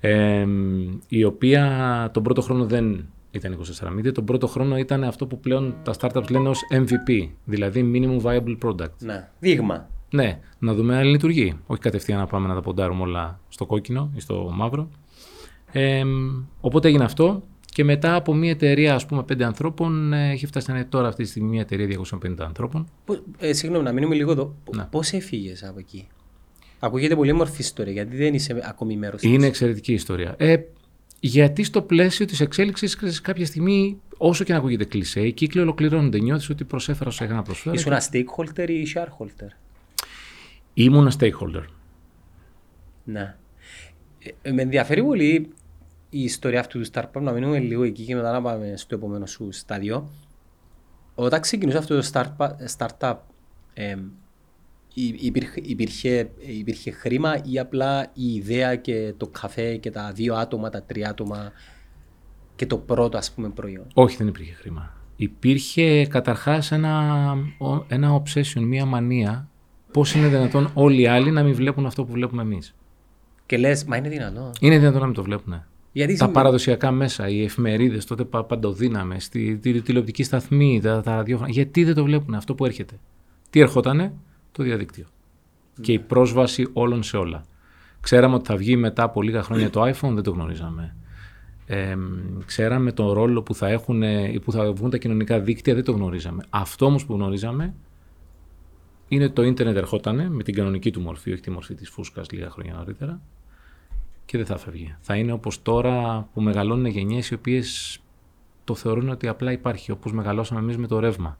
Ε, 0.00 0.46
η 1.08 1.24
οποία 1.24 2.10
τον 2.12 2.22
πρώτο 2.22 2.40
χρόνο 2.40 2.66
δεν 2.66 3.06
ήταν 3.30 3.58
24 3.80 3.98
media. 3.98 4.12
Τον 4.12 4.24
πρώτο 4.24 4.46
χρόνο 4.46 4.76
ήταν 4.76 5.04
αυτό 5.04 5.26
που 5.26 5.40
πλέον 5.40 5.76
τα 5.82 5.94
startups 5.98 6.30
λένε 6.30 6.48
ως 6.48 6.60
MVP, 6.70 7.28
δηλαδή 7.44 7.90
Minimum 7.94 8.20
Viable 8.20 8.58
Product. 8.62 8.96
Ναι, 8.98 9.28
δείγμα. 9.38 9.88
Ναι, 10.16 10.40
να 10.58 10.74
δούμε 10.74 10.96
αν 10.96 11.04
λειτουργεί. 11.04 11.58
Όχι 11.66 11.80
κατευθείαν 11.80 12.18
να 12.18 12.26
πάμε 12.26 12.48
να 12.48 12.54
τα 12.54 12.60
ποντάρουμε 12.60 13.02
όλα 13.02 13.40
στο 13.48 13.66
κόκκινο 13.66 14.10
ή 14.14 14.20
στο 14.20 14.50
μαύρο. 14.54 14.88
Ε, 15.72 16.02
οπότε 16.60 16.88
έγινε 16.88 17.04
αυτό 17.04 17.42
και 17.64 17.84
μετά 17.84 18.14
από 18.14 18.34
μια 18.34 18.50
εταιρεία 18.50 18.94
ας 18.94 19.06
πούμε 19.06 19.22
πέντε 19.22 19.44
ανθρώπων 19.44 20.12
ε, 20.12 20.30
έχει 20.30 20.46
φτάσει 20.46 20.70
να 20.70 20.76
είναι 20.76 20.86
τώρα 20.86 21.08
αυτή 21.08 21.22
τη 21.22 21.28
στιγμή 21.28 21.48
μια 21.48 21.60
εταιρεία 21.60 22.00
250 22.22 22.34
ανθρώπων. 22.38 22.86
Ε, 23.38 23.52
συγγνώμη, 23.52 23.84
να 23.84 23.92
μείνουμε 23.92 24.14
λίγο 24.14 24.30
εδώ. 24.30 24.54
Ναι. 24.76 24.86
Πώς 24.90 25.12
έφυγες 25.12 25.64
από 25.64 25.78
εκεί; 25.78 26.06
Ακούγεται 26.78 27.16
πολύ 27.16 27.32
μορφή 27.32 27.60
ιστορία, 27.60 27.92
γιατί 27.92 28.16
δεν 28.16 28.34
είσαι 28.34 28.62
ακόμη 28.64 28.96
μέρος 28.96 29.20
της. 29.20 29.30
Είναι 29.30 29.46
εξαιρετική 29.46 29.92
ιστορία. 29.92 30.34
Ε, 30.38 30.56
γιατί 31.20 31.62
στο 31.62 31.82
πλαίσιο 31.82 32.26
της 32.26 32.40
εξέλιξης 32.40 33.20
κάποια 33.20 33.46
στιγμή, 33.46 34.00
όσο 34.16 34.44
και 34.44 34.52
να 34.52 34.58
ακούγεται 34.58 34.84
κλεισέ, 34.84 35.20
οι 35.20 35.32
κύκλοι 35.32 35.60
ολοκληρώνονται. 35.60 36.18
Νιώθεις 36.18 36.50
ότι 36.50 36.64
προσέφερα 36.64 37.10
όσο 37.10 37.24
έκανα 37.24 37.42
προσφέρω. 37.42 37.74
Ήσουν 37.74 37.92
ένα 37.92 38.02
stakeholder 38.12 38.68
ή 38.68 38.86
shareholder; 38.94 39.50
Ήμουν 40.78 41.10
stakeholder. 41.18 41.64
Ναι. 43.04 43.36
Ε, 44.42 44.52
με 44.52 44.62
ενδιαφέρει 44.62 45.02
πολύ 45.02 45.52
η 46.10 46.22
ιστορία 46.22 46.60
αυτού 46.60 46.80
του 46.80 46.86
startup, 46.92 47.20
να 47.20 47.32
μείνουμε 47.32 47.58
λίγο 47.58 47.82
εκεί 47.82 48.04
και 48.04 48.14
μετά 48.14 48.32
να 48.32 48.42
πάμε 48.42 48.72
στο 48.76 48.94
επόμενο 48.94 49.26
σου 49.26 49.52
στάδιο. 49.52 50.10
Όταν 51.14 51.40
ξεκινούσε 51.40 51.78
αυτό 51.78 52.00
το 52.00 52.10
startup, 52.12 52.48
startup 52.76 53.16
ε, 53.74 53.96
υπήρχε, 54.94 55.60
υπήρχε, 55.62 56.30
υπήρχε 56.38 56.90
χρήμα 56.90 57.40
ή 57.44 57.58
απλά 57.58 58.10
η 58.12 58.34
ιδέα 58.34 58.76
και 58.76 59.14
το 59.16 59.26
καφέ 59.26 59.76
και 59.76 59.90
τα 59.90 60.12
δύο 60.12 60.34
άτομα, 60.34 60.70
τα 60.70 60.82
τρία 60.82 61.08
άτομα 61.08 61.52
και 62.56 62.66
το 62.66 62.78
πρώτο 62.78 63.18
ας 63.18 63.32
πούμε 63.32 63.48
προϊόν; 63.48 63.86
Όχι, 63.94 64.16
δεν 64.16 64.26
υπήρχε 64.26 64.52
χρήμα. 64.52 64.94
Υπήρχε 65.16 66.06
καταρχάς 66.06 66.72
ένα, 66.72 67.34
ένα 67.88 68.22
obsession, 68.22 68.60
μία 68.60 68.84
μανία 68.84 69.50
Πώς 69.96 70.14
είναι 70.14 70.28
δυνατόν 70.28 70.70
όλοι 70.74 71.00
οι 71.00 71.06
άλλοι 71.06 71.30
να 71.30 71.42
μην 71.42 71.54
βλέπουν 71.54 71.86
αυτό 71.86 72.04
που 72.04 72.12
βλέπουμε 72.12 72.42
εμείς. 72.42 72.74
Και 73.46 73.56
λες, 73.56 73.84
μα 73.84 73.96
είναι 73.96 74.08
δυνατόν. 74.08 74.50
Είναι 74.60 74.78
δυνατόν 74.78 75.00
να 75.00 75.06
μην 75.06 75.14
το 75.14 75.22
βλέπουν. 75.22 75.62
Γιατί 75.92 76.16
τα 76.16 76.28
παραδοσιακά 76.28 76.90
μέσα, 76.90 77.28
οι 77.28 77.42
εφημερίδες 77.42 78.04
τότε 78.04 78.24
παντοδύναμε, 78.24 79.20
στη 79.20 79.56
τηλεοπτική 79.56 80.22
σταθμή, 80.22 80.80
τα, 80.82 81.00
τα 81.00 81.16
ραδιόφωνα. 81.16 81.48
Γιατί 81.50 81.84
δεν 81.84 81.94
το 81.94 82.04
βλέπουν 82.04 82.34
αυτό 82.34 82.54
που 82.54 82.64
έρχεται. 82.64 82.94
Τι 83.50 83.60
ερχότανε, 83.60 84.12
το 84.52 84.62
διαδίκτυο. 84.62 85.04
Ναι. 85.76 85.84
Και 85.84 85.92
η 85.92 85.98
πρόσβαση 85.98 86.68
όλων 86.72 87.02
σε 87.02 87.16
όλα. 87.16 87.44
Ξέραμε 88.00 88.34
ότι 88.34 88.46
θα 88.46 88.56
βγει 88.56 88.76
μετά 88.76 89.02
από 89.02 89.22
λίγα 89.22 89.42
χρόνια 89.42 89.70
το 89.70 89.82
iPhone, 89.82 90.12
δεν 90.14 90.22
το 90.22 90.30
γνωρίζαμε. 90.30 90.96
Ε, 91.66 91.96
ξέραμε 92.44 92.92
τον 92.92 93.12
ρόλο 93.12 93.42
που 93.42 93.54
θα, 93.54 93.68
έχουν, 93.68 94.02
που 94.44 94.52
θα 94.52 94.72
βγουν 94.72 94.90
τα 94.90 94.96
κοινωνικά 94.96 95.40
δίκτυα, 95.40 95.74
δεν 95.74 95.84
το 95.84 95.92
γνωρίζαμε. 95.92 96.44
Αυτό 96.50 96.86
όμως 96.86 97.06
που 97.06 97.14
γνωρίζαμε 97.14 97.74
είναι 99.08 99.28
το 99.28 99.42
ίντερνετ 99.42 99.76
ερχότανε 99.76 100.28
με 100.28 100.42
την 100.42 100.54
κανονική 100.54 100.90
του 100.90 101.00
μορφή, 101.00 101.32
όχι 101.32 101.40
τη 101.40 101.50
μορφή 101.50 101.74
της 101.74 101.88
φούσκας 101.88 102.30
λίγα 102.30 102.50
χρόνια 102.50 102.74
νωρίτερα 102.74 103.20
και 104.24 104.36
δεν 104.36 104.46
θα 104.46 104.56
φεύγει. 104.58 104.94
Θα 105.00 105.16
είναι 105.16 105.32
όπως 105.32 105.62
τώρα 105.62 106.28
που 106.34 106.40
μεγαλώνουν 106.40 106.86
γενιές 106.86 107.30
οι 107.30 107.34
οποίες 107.34 107.98
το 108.64 108.74
θεωρούν 108.74 109.08
ότι 109.08 109.28
απλά 109.28 109.52
υπάρχει, 109.52 109.90
όπως 109.90 110.12
μεγαλώσαμε 110.12 110.60
εμείς 110.60 110.76
με 110.76 110.86
το 110.86 110.98
ρεύμα. 110.98 111.38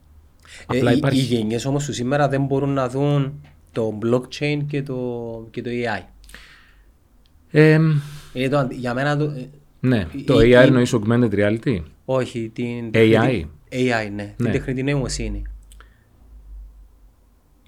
Ε, 0.72 0.76
Απλά 0.78 0.92
οι, 0.92 0.96
υπάρχει. 0.96 1.18
οι 1.20 1.22
γενιές 1.22 1.64
όμως 1.64 1.84
του 1.84 1.92
σήμερα 1.92 2.28
δεν 2.28 2.44
μπορούν 2.44 2.70
να 2.70 2.88
δουν 2.88 3.40
το 3.72 3.98
blockchain 4.02 4.58
και 4.66 4.82
το, 4.82 5.48
και 5.50 5.62
το 5.62 5.70
AI. 5.72 6.02
Ε, 7.50 7.80
Είναι 8.32 8.48
το, 8.48 8.58
αντι- 8.58 8.78
για 8.78 8.94
μένα 8.94 9.16
το, 9.16 9.24
ε, 9.24 9.48
ναι, 9.80 10.06
Η- 10.12 10.22
το 10.22 10.40
η- 10.40 10.44
AR 10.46 10.48
η- 10.62 10.66
εννοείς 10.66 10.94
augmented 10.96 11.30
reality; 11.32 11.78
όχι, 12.04 12.50
την 12.54 12.90
AI. 12.94 13.44
AI, 13.70 14.10
ναι, 14.14 14.34
την 14.36 14.46
Ναι. 14.46 14.50
τεχνητή 14.50 14.82
νοημοσύνη. 14.82 15.42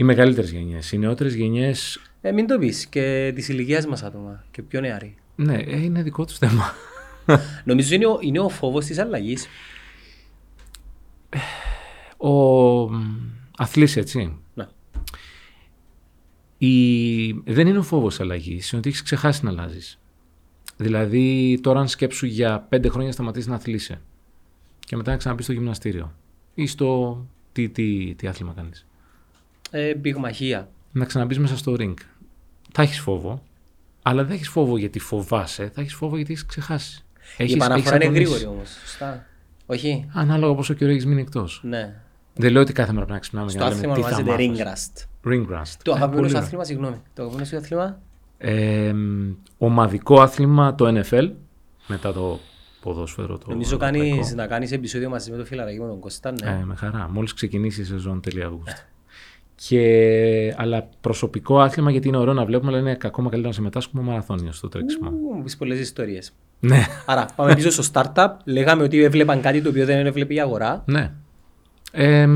Οι 0.00 0.04
μεγαλύτερες 0.04 0.50
γενιές. 0.50 0.92
Οι 0.92 0.98
νεότερες 0.98 1.34
γενιές, 1.34 2.00
Ε, 2.20 2.32
μην 2.32 2.46
το 2.46 2.58
πεις 2.58 2.86
και 2.86 3.32
της 3.34 3.48
ηλικίας 3.48 3.86
μας 3.86 4.02
άτομα 4.02 4.44
και 4.50 4.62
πιο 4.62 4.80
νεαροί. 4.80 5.14
ναι, 5.36 5.54
ε, 5.54 5.82
είναι 5.82 6.02
δικό 6.02 6.24
τους 6.24 6.38
θέμα. 6.38 6.72
Νομίζω 7.64 7.94
είναι 7.94 8.06
ο, 8.06 8.18
είναι 8.20 8.38
ο 8.38 8.48
φόβος 8.48 8.84
της 8.84 8.98
αλλαγής. 8.98 9.46
Ο 12.16 12.32
μ, 12.90 13.16
αθλής, 13.56 13.96
έτσι. 13.96 14.36
Ναι. 14.54 14.66
Η... 16.58 17.32
Δεν 17.32 17.66
είναι 17.66 17.78
ο 17.78 17.82
φόβος 17.82 18.20
αλλαγής, 18.20 18.70
είναι 18.70 18.78
ότι 18.80 18.88
έχεις 18.88 19.02
ξεχάσει 19.02 19.44
να 19.44 19.50
αλλάζεις. 19.50 19.98
Δηλαδή, 20.76 21.58
τώρα 21.62 21.80
αν 21.80 21.88
σκέψου 21.88 22.26
για 22.26 22.66
πέντε 22.68 22.88
χρόνια 22.88 23.12
σταματήσεις 23.12 23.48
να 23.48 23.54
αθλείσαι 23.54 24.00
και 24.78 24.96
μετά 24.96 25.10
να 25.10 25.16
ξαναμπείς 25.16 25.44
στο 25.44 25.52
γυμναστήριο 25.54 26.14
ή 26.54 26.66
στο... 26.66 27.26
Τι, 27.52 27.68
τι, 27.68 28.14
τι 28.14 28.26
άθλημα 28.26 28.52
κάνεις. 28.52 28.86
Ε, 29.70 29.92
πυγμαχία. 30.00 30.68
Να 30.92 31.04
ξαναμπείς 31.04 31.38
μέσα 31.38 31.56
στο 31.56 31.75
ring. 31.78 31.94
Θα 32.72 32.82
έχεις 32.82 33.00
φόβο, 33.00 33.42
αλλά 34.02 34.25
δεν 34.25 34.34
έχεις 34.34 34.48
φόβο 34.48 34.78
γιατί 34.78 34.98
φοβάσαι, 34.98 35.70
θα 35.75 35.80
έχεις 35.80 35.94
φόβο 35.94 36.16
γιατί 36.16 36.32
έχεις 36.32 36.46
ξεχάσει. 36.46 37.04
η 37.38 37.52
επαναφορά 37.52 37.75
έχεις 37.75 37.90
είναι 37.90 38.04
αγωνίσει. 38.04 38.22
γρήγορη 38.22 38.44
όμως. 38.56 38.68
Σωστά. 38.80 39.26
Όχι; 39.66 40.08
Ανάλογα 40.12 40.54
πόσο 40.54 40.75
καιρό 40.75 40.90
έχεις 40.90 41.06
μείνει 41.06 41.20
εκτός. 41.20 41.60
Ναι. 41.64 41.94
Δεν 42.34 42.52
λέω 42.52 42.62
ότι 42.62 42.72
κάθε 42.72 42.88
μέρα 42.92 42.98
πρέπει 43.04 43.12
να 43.12 43.18
ξυπνάμε 43.20 43.50
για 43.50 43.60
Στο 43.60 43.68
να 43.70 43.75
λέμε 43.75 43.92
άθλημα 43.92 44.08
τι 44.08 44.14
θα 44.14 44.20
ονομάζεται 44.20 44.48
μάθεις. 44.48 44.96
ring 45.25 45.32
rust. 45.32 45.32
Ring 45.32 45.60
rust. 45.60 45.76
Το 45.82 45.90
Ε, 45.90 45.94
αγαπημένο 45.94 46.16
πολύ 46.16 46.28
σου 46.28 46.34
ωραία. 46.34 46.40
άθλημα, 46.46 46.64
συγγνώμη. 46.64 46.96
Το 47.14 47.22
αγαπημένο 47.22 47.44
σου 47.48 47.56
άθλημα; 47.56 48.00
Ε, 48.38 48.94
ομαδικό 49.58 50.20
άθλημα 50.20 50.75
το 50.75 50.87
NFL 51.00 51.30
μετά 51.87 52.12
το 52.12 52.38
ποδόσφαιρο. 52.82 53.38
Το 53.38 53.46
Νομίζω 53.48 53.75
ευρωπαϊκό. 53.75 54.08
κάνεις, 54.08 54.34
να 54.34 54.46
κάνεις 54.46 54.72
επεισόδιο 54.72 55.08
μαζί 55.08 55.30
με 55.30 55.37
το 55.37 55.44
φιλαράκι 55.44 55.80
με 55.80 55.87
τον 55.87 55.98
Κώστα. 56.00 56.32
Ναι. 56.32 56.50
Ε, 56.50 56.64
με 56.64 56.75
χαρά. 56.75 57.08
Μόλις 57.10 57.34
ξεκινήσει 57.34 57.80
η 57.80 57.84
σεζόν 57.84 58.20
τέλη 58.20 58.42
Αυγούστου. 58.42 58.82
Και, 59.66 60.54
αλλά 60.56 60.88
προσωπικό 61.00 61.60
άθλημα 61.60 61.90
γιατί 61.90 62.08
είναι 62.08 62.16
ωραίο 62.16 62.34
να 62.34 62.44
βλέπουμε, 62.44 62.70
αλλά 62.70 62.80
είναι 62.80 62.90
ακόμα 62.90 63.28
καλύτερα 63.28 63.46
να 63.48 63.52
συμμετάσχουμε 63.52 64.02
μαραθώνιο 64.02 64.52
στο 64.52 64.68
τρέξιμο. 64.68 65.10
Ου, 65.10 65.34
μου 65.34 65.42
πεις 65.42 65.56
πολλές 65.56 65.78
ιστορίες. 65.78 66.32
ναι, 66.60 66.86
Άρα, 67.06 67.28
πάμε 67.36 67.54
πίσω 67.54 67.70
στο 67.70 67.82
startup. 67.92 68.28
Λέγαμε 68.44 68.82
ότι 68.82 69.02
έβλεπαν 69.02 69.40
κάτι 69.40 69.62
το 69.62 69.68
οποίο 69.68 69.84
δεν 69.84 70.06
έβλεπε 70.06 70.34
η 70.34 70.40
αγορά. 70.40 70.82
ναι. 70.86 71.12
Ε, 71.92 72.28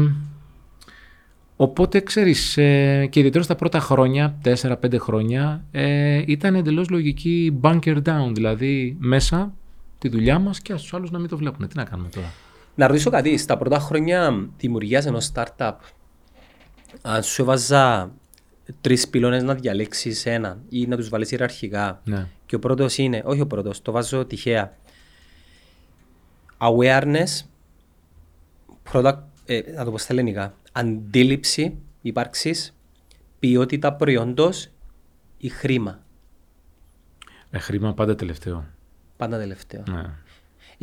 οπότε 1.56 2.00
ξέρεις, 2.00 2.56
ε, 2.56 3.06
και 3.10 3.18
ιδιαίτερα 3.18 3.44
στα 3.44 3.54
πρώτα 3.54 3.80
χρόνια, 3.80 4.38
4-5 4.44 4.98
χρόνια, 4.98 5.64
ε, 5.70 6.22
ήταν 6.26 6.54
εντελώς 6.54 6.88
λογική 6.88 7.60
bunker 7.62 7.96
down, 7.96 8.30
δηλαδή 8.32 8.96
μέσα 9.00 9.54
τη 9.98 10.08
δουλειά 10.08 10.38
μας 10.38 10.60
και 10.60 10.76
στους 10.76 10.94
άλλους 10.94 11.10
να 11.10 11.18
μην 11.18 11.28
το 11.28 11.36
βλέπουν. 11.36 11.68
Τι 11.68 11.76
να 11.76 11.84
κάνουμε 11.84 12.08
τώρα; 12.08 12.32
Να 12.74 12.86
ρωτήσω 12.86 13.10
κάτι. 13.10 13.36
Στα 13.36 13.56
πρώτα 13.56 13.78
χρόνια 13.78 14.48
δημιουργία 14.58 15.02
ενός 15.06 15.30
startup, 15.34 15.72
αν 17.02 17.22
σου 17.22 17.42
έβαζα 17.42 18.12
τρεις 18.80 19.08
πυλώνες 19.08 19.42
να 19.42 19.54
διαλέξεις 19.54 20.26
έναν 20.26 20.62
ή 20.68 20.86
να 20.86 20.96
τους 20.96 21.08
βάλεις 21.08 21.30
ιεραρχικά, 21.30 22.00
Ναι. 22.04 22.26
και 22.46 22.54
ο 22.54 22.58
πρώτος 22.58 22.98
είναι, 22.98 23.22
όχι 23.24 23.40
ο 23.40 23.46
πρώτος, 23.46 23.82
το 23.82 23.92
βάζω 23.92 24.24
τυχαία. 24.24 24.76
Awareness, 26.58 27.40
product, 28.92 29.18
ε, 29.46 29.60
να 29.74 29.84
το 29.84 29.90
πω 29.90 29.98
στα 29.98 30.12
ελληνικά, 30.12 30.54
αντίληψη 30.72 31.78
ύπαρξης, 32.02 32.74
ποιότητα 33.38 33.92
προϊόντος 33.94 34.68
ή 35.38 35.48
χρήμα. 35.48 36.00
Ε, 37.50 37.58
χρήμα 37.58 37.94
πάντα 37.94 38.14
τελευταίο. 38.14 38.64
Πάντα 39.16 39.38
τελευταίο. 39.38 39.82
Ναι. 39.90 40.10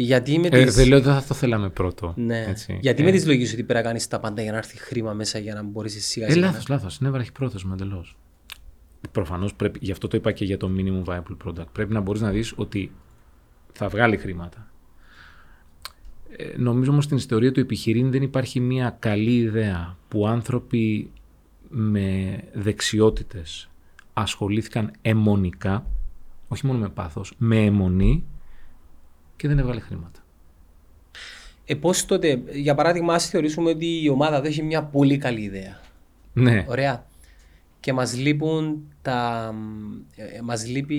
Γιατί 0.02 0.40
με 0.40 0.48
Ε, 0.52 0.64
τις... 0.64 0.76
δεν 0.76 0.88
λέω 0.88 0.98
ότι 0.98 1.08
δεν 1.08 1.16
θα 1.22 1.28
το 1.28 1.34
θέλαμε 1.34 1.70
πρώτο. 1.70 2.14
Ναι. 2.18 2.46
Έτσι. 2.48 2.78
Γιατί 2.82 3.02
ε, 3.02 3.06
με 3.06 3.12
τις 3.12 3.26
λογίες 3.26 3.54
ότι 3.54 3.64
πρέπει 3.64 3.80
να 3.80 3.86
κάνεις 3.88 4.08
τα 4.08 4.20
πάντα 4.20 4.42
για 4.42 4.52
να 4.52 4.58
έρθει 4.58 4.78
χρήμα 4.78 5.14
μέσα 5.14 5.40
για 5.40 5.54
να 5.54 5.64
μπορείς 5.64 6.06
σιγά 6.08 6.26
Ε, 6.26 6.32
σιγά. 6.32 6.46
λάθος, 6.46 6.68
λάθος. 6.68 6.98
Είναι 6.98 7.10
βραχυπρόθεσμο 7.10 7.72
εντελώς. 7.76 8.18
Προφανώς 9.12 9.54
πρέπει, 9.54 9.80
γι' 9.82 9.92
αυτό 9.92 10.08
το 10.08 10.18
είπα 10.18 10.32
και 10.32 10.46
για 10.46 10.58
το 10.58 10.70
minimum 10.78 11.04
viable 11.14 11.38
product. 11.48 11.66
Πρέπει 11.72 11.94
να 11.94 12.00
μπορείς 12.00 12.22
να 12.22 12.30
δεις 12.32 12.54
ότι 12.56 12.92
θα 13.72 13.88
βγάλει 13.88 14.18
χρήματα. 14.18 14.72
Ε, 16.38 16.58
νομίζω 16.58 16.92
όμως 16.92 17.04
στην 17.04 17.18
ιστορία 17.18 17.52
του 17.52 17.60
επιχειρήν 17.60 18.12
δεν 18.12 18.22
υπάρχει 18.22 18.60
μια 18.60 18.96
καλή 19.00 19.36
ιδέα 19.36 19.98
που 20.08 20.28
άνθρωποι 20.28 21.12
με 21.70 22.40
δεξιότητες 22.54 23.70
ασχολήθηκαν 24.14 24.92
αιμονικά, 25.02 25.86
όχι 26.48 26.66
μόνο 26.66 26.80
με 26.80 26.90
πάθος, 26.90 27.34
με 27.38 27.58
αιμονή 27.66 28.24
και 29.40 29.48
δεν 29.48 29.60
έβγαλε 29.60 29.80
χρήματα. 29.80 30.20
Ε, 31.66 31.76
πώς 31.76 32.06
τότε, 32.06 32.42
για 32.52 32.76
παράδειγμα, 32.76 33.14
ας 33.14 33.30
θεωρήσουμε 33.30 33.70
ότι 33.70 34.04
η 34.04 34.10
ομάδα 34.10 34.42
δεν 34.42 34.52
έχει 34.52 34.64
μια 34.64 34.84
πολύ 34.84 35.18
καλή 35.18 35.42
ιδέα. 35.42 35.80
Ναι, 36.34 36.66
Ωραία. 36.68 37.06
Και 37.80 37.94
μας 37.94 38.18
λείπουν 38.18 38.84
τα... 39.02 39.52
ε, 40.16 40.42
μας 40.42 40.68
λείπει 40.68 40.96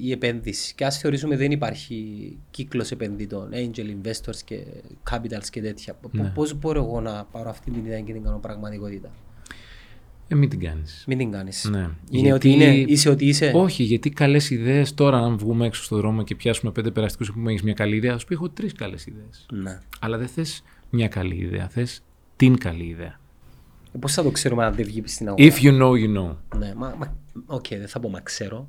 η 0.00 0.12
επένδυση. 0.12 0.74
Και 0.74 0.84
ας 0.84 0.98
θεωρήσουμε 0.98 1.36
δεν 1.36 1.50
υπάρχει 1.50 1.98
κύκλος 2.50 2.90
επενδυτών, 2.90 3.50
angel 3.52 3.86
investors 3.96 4.36
και 4.44 4.64
capitals 5.10 5.46
και 5.50 5.60
τέτοια. 5.60 5.96
Ναι. 6.10 6.32
Πώς 6.34 6.54
μπορώ 6.54 6.82
εγώ 6.82 7.00
να 7.00 7.24
πάρω 7.24 7.50
αυτή 7.50 7.70
την 7.70 7.84
ιδέα 7.84 8.00
και 8.00 8.12
την 8.12 8.22
κάνω 8.22 8.38
πραγματικότητα; 8.38 9.10
Ε, 10.32 10.38
μην 10.38 10.48
την 10.48 10.60
κάνεις. 10.60 11.04
Μην 11.06 11.18
την 11.18 11.30
κάνεις. 11.30 11.64
Ναι. 11.70 11.78
Είναι 11.78 11.92
Γιατί- 12.10 12.30
ότι 12.32 12.48
είναι, 12.50 12.74
είσαι 12.74 13.08
ότι 13.08 13.26
είσαι. 13.26 13.52
Όχι, 13.54 13.82
γιατί 13.82 14.10
καλές 14.10 14.50
ιδέες 14.50 14.94
τώρα, 14.94 15.18
αν 15.18 15.36
βγούμε 15.38 15.66
έξω 15.66 15.82
στον 15.82 15.98
δρόμο 15.98 16.24
και 16.24 16.34
πιάσουμε 16.34 16.72
πέντε 16.72 16.90
περαστικούς 16.90 17.28
του 17.28 17.34
πούμε 17.34 17.50
έχεις 17.50 17.62
μια 17.62 17.74
καλή 17.74 17.96
ιδέα, 17.96 18.12
θα 18.12 18.18
σου 18.18 18.26
πει: 18.26 18.34
Έχω 18.34 18.48
τρεις 18.48 18.72
καλές 18.72 19.06
ιδέες. 19.06 19.46
Ναι. 19.52 19.78
Αλλά 20.00 20.18
δεν 20.18 20.28
θες 20.28 20.62
μια 20.90 21.08
καλή 21.08 21.34
ιδέα, 21.36 21.68
θες 21.68 22.02
την 22.36 22.58
καλή 22.58 22.84
ιδέα. 22.84 23.20
Ε, 23.92 23.98
Πώς 23.98 24.12
θα 24.12 24.22
το 24.22 24.30
ξέρουμε 24.30 24.64
αν 24.64 24.74
δεν 24.74 24.84
βγει 24.84 25.02
στην 25.06 25.28
αγορά; 25.28 25.44
If 25.44 25.54
you 25.62 25.80
know, 25.82 25.90
you 25.90 26.18
know. 26.18 26.36
Ναι, 26.58 26.74
μα, 26.76 26.94
μα, 26.98 27.16
οκ, 27.46 27.66
δεν 27.68 27.88
θα 27.88 28.00
πω 28.00 28.08
μα 28.08 28.20
ξέρω. 28.20 28.68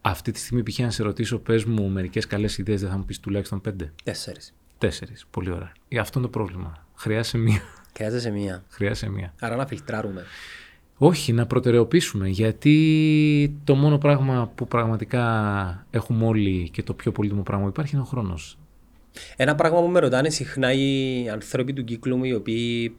Αυτή 0.00 0.30
τη 0.32 0.38
στιγμή 0.38 0.62
π.χ. 0.70 0.78
να 0.78 0.90
σε 0.90 1.02
ρωτήσω, 1.02 1.38
πες 1.38 1.64
μου 1.64 1.88
μερικές 1.88 2.26
καλές 2.26 2.58
ιδέες, 2.58 2.80
δεν 2.80 2.90
θα 2.90 2.96
μου 2.96 3.04
πεις 3.04 3.20
τουλάχιστον 3.20 3.60
πέντε. 3.60 3.92
Τέσσερις. 4.04 4.54
Τέσσερις. 4.78 5.26
Πολύ 5.30 5.50
ωραία. 5.50 5.72
Ε, 5.88 5.98
αυτό 5.98 6.18
είναι 6.18 6.28
το 6.28 6.38
πρόβλημα. 6.38 6.86
Χρειάζεσαι 6.94 7.38
μία. 7.38 7.60
Χρειάζεσαι 7.96 8.30
μία. 8.30 8.64
Χρειάζεσαι 8.68 9.08
μία. 9.10 9.34
Άρα 9.40 9.56
να 9.56 9.66
φιλτράρουμε. 9.66 10.24
Όχι, 11.02 11.32
να 11.32 11.46
προτεραιοποιήσουμε. 11.46 12.28
Γιατί 12.28 13.56
το 13.64 13.74
μόνο 13.74 13.98
πράγμα 13.98 14.52
που 14.54 14.68
πραγματικά 14.68 15.86
έχουμε 15.90 16.26
όλοι 16.26 16.68
και 16.72 16.82
το 16.82 16.94
πιο 16.94 17.12
πολύτιμο 17.12 17.42
πράγμα 17.42 17.64
που 17.64 17.70
υπάρχει 17.70 17.94
είναι 17.94 18.02
ο 18.02 18.06
χρόνος. 18.06 18.58
Ένα 19.36 19.54
πράγμα 19.54 19.80
που 19.80 19.88
με 19.88 20.00
ρωτάνε 20.00 20.30
συχνά 20.30 20.72
οι 20.72 21.28
άνθρωποι 21.28 21.72
του 21.72 21.84
κύκλου 21.84 22.16
μου 22.16 22.24
οι 22.24 22.34
οποίοι 22.34 22.96